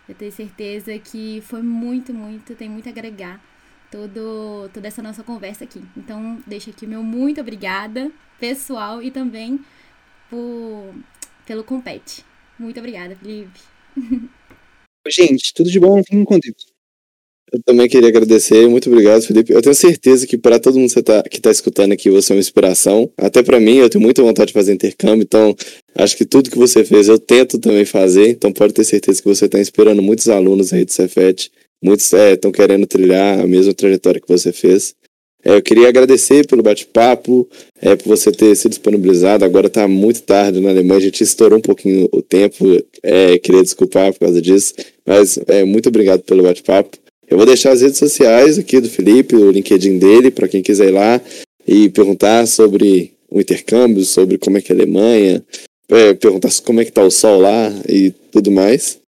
eu 0.07 0.13
tenho 0.13 0.31
certeza 0.31 0.97
que 0.99 1.41
foi 1.45 1.61
muito, 1.61 2.13
muito, 2.13 2.55
tem 2.55 2.69
muito 2.69 2.87
a 2.87 2.91
agregar 2.91 3.41
todo, 3.89 4.69
toda 4.73 4.87
essa 4.87 5.01
nossa 5.01 5.23
conversa 5.23 5.63
aqui. 5.63 5.81
Então, 5.95 6.41
deixo 6.45 6.69
aqui 6.69 6.85
o 6.85 6.89
meu 6.89 7.03
muito 7.03 7.41
obrigada, 7.41 8.11
pessoal, 8.39 9.01
e 9.01 9.09
também 9.09 9.59
por, 10.29 10.93
pelo 11.45 11.63
Compete. 11.63 12.23
Muito 12.59 12.79
obrigada, 12.79 13.15
Felipe. 13.15 13.59
Gente, 15.07 15.53
tudo 15.53 15.71
de 15.71 15.79
bom, 15.79 16.03
fiquem 16.03 16.25
com 16.25 16.37
Deus. 16.37 16.76
Eu 17.51 17.61
também 17.63 17.87
queria 17.87 18.09
agradecer, 18.09 18.67
muito 18.67 18.89
obrigado, 18.89 19.21
Felipe. 19.21 19.53
Eu 19.53 19.61
tenho 19.61 19.73
certeza 19.73 20.27
que 20.27 20.37
para 20.37 20.59
todo 20.59 20.77
mundo 20.77 20.91
que 20.91 20.99
está 20.99 21.23
tá 21.23 21.51
escutando 21.51 21.93
aqui, 21.93 22.09
você 22.09 22.33
é 22.33 22.35
uma 22.35 22.41
inspiração. 22.41 23.09
Até 23.17 23.41
para 23.41 23.57
mim, 23.59 23.77
eu 23.77 23.89
tenho 23.89 24.01
muita 24.01 24.21
vontade 24.21 24.47
de 24.47 24.53
fazer 24.53 24.73
intercâmbio, 24.73 25.23
então 25.23 25.55
acho 25.95 26.17
que 26.17 26.25
tudo 26.25 26.49
que 26.49 26.57
você 26.57 26.83
fez 26.83 27.07
eu 27.07 27.17
tento 27.17 27.57
também 27.57 27.85
fazer. 27.85 28.29
Então 28.29 28.51
pode 28.51 28.73
ter 28.73 28.83
certeza 28.83 29.21
que 29.21 29.27
você 29.27 29.45
está 29.45 29.59
inspirando 29.59 30.01
muitos 30.01 30.27
alunos 30.27 30.73
aí 30.73 30.83
do 30.83 30.91
Cefet. 30.91 31.49
Muitos 31.81 32.11
estão 32.11 32.51
é, 32.51 32.53
querendo 32.53 32.85
trilhar 32.85 33.39
a 33.39 33.47
mesma 33.47 33.73
trajetória 33.73 34.19
que 34.19 34.27
você 34.27 34.51
fez. 34.51 34.93
É, 35.45 35.55
eu 35.55 35.61
queria 35.61 35.87
agradecer 35.87 36.45
pelo 36.45 36.61
bate-papo, 36.61 37.47
é, 37.81 37.95
por 37.95 38.09
você 38.09 38.29
ter 38.29 38.53
se 38.55 38.67
disponibilizado. 38.67 39.45
Agora 39.45 39.67
está 39.67 39.87
muito 39.87 40.21
tarde 40.23 40.59
na 40.59 40.69
Alemanha, 40.69 40.99
a 40.99 41.03
gente 41.03 41.23
estourou 41.23 41.59
um 41.59 41.61
pouquinho 41.61 42.09
o 42.11 42.21
tempo. 42.21 42.65
É, 43.01 43.37
queria 43.37 43.63
desculpar 43.63 44.11
por 44.11 44.19
causa 44.19 44.41
disso, 44.41 44.73
mas 45.05 45.39
é, 45.47 45.63
muito 45.63 45.87
obrigado 45.87 46.23
pelo 46.23 46.43
bate-papo. 46.43 46.97
Eu 47.27 47.37
vou 47.37 47.45
deixar 47.45 47.71
as 47.71 47.81
redes 47.81 47.97
sociais 47.97 48.57
aqui 48.57 48.79
do 48.79 48.89
Felipe, 48.89 49.35
o 49.35 49.51
LinkedIn 49.51 49.99
dele, 49.99 50.31
para 50.31 50.47
quem 50.47 50.63
quiser 50.63 50.89
ir 50.89 50.91
lá 50.91 51.21
e 51.67 51.89
perguntar 51.89 52.47
sobre 52.47 53.13
o 53.29 53.41
intercâmbio, 53.41 54.05
sobre 54.05 54.37
como 54.37 54.57
é 54.57 54.61
que 54.61 54.71
é 54.71 54.75
a 54.75 54.77
Alemanha, 54.77 55.43
é, 55.89 56.13
perguntar 56.13 56.49
como 56.63 56.79
é 56.79 56.85
que 56.85 56.91
tá 56.91 57.03
o 57.03 57.11
sol 57.11 57.41
lá 57.41 57.69
e 57.87 58.11
tudo 58.31 58.49
mais. 58.49 58.99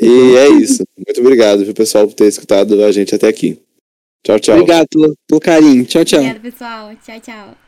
E 0.00 0.36
é 0.36 0.48
isso. 0.48 0.82
Muito 0.96 1.20
obrigado, 1.20 1.64
viu, 1.64 1.72
pessoal, 1.72 2.06
por 2.06 2.14
ter 2.14 2.26
escutado 2.26 2.82
a 2.84 2.90
gente 2.90 3.14
até 3.14 3.28
aqui. 3.28 3.58
Tchau, 4.24 4.40
tchau. 4.40 4.56
Obrigado 4.56 4.86
pelo, 4.90 5.14
pelo 5.28 5.40
carinho. 5.40 5.84
Tchau, 5.84 6.04
tchau. 6.04 6.18
Obrigada, 6.18 6.40
pessoal. 6.40 6.92
Tchau, 7.04 7.20
tchau. 7.20 7.65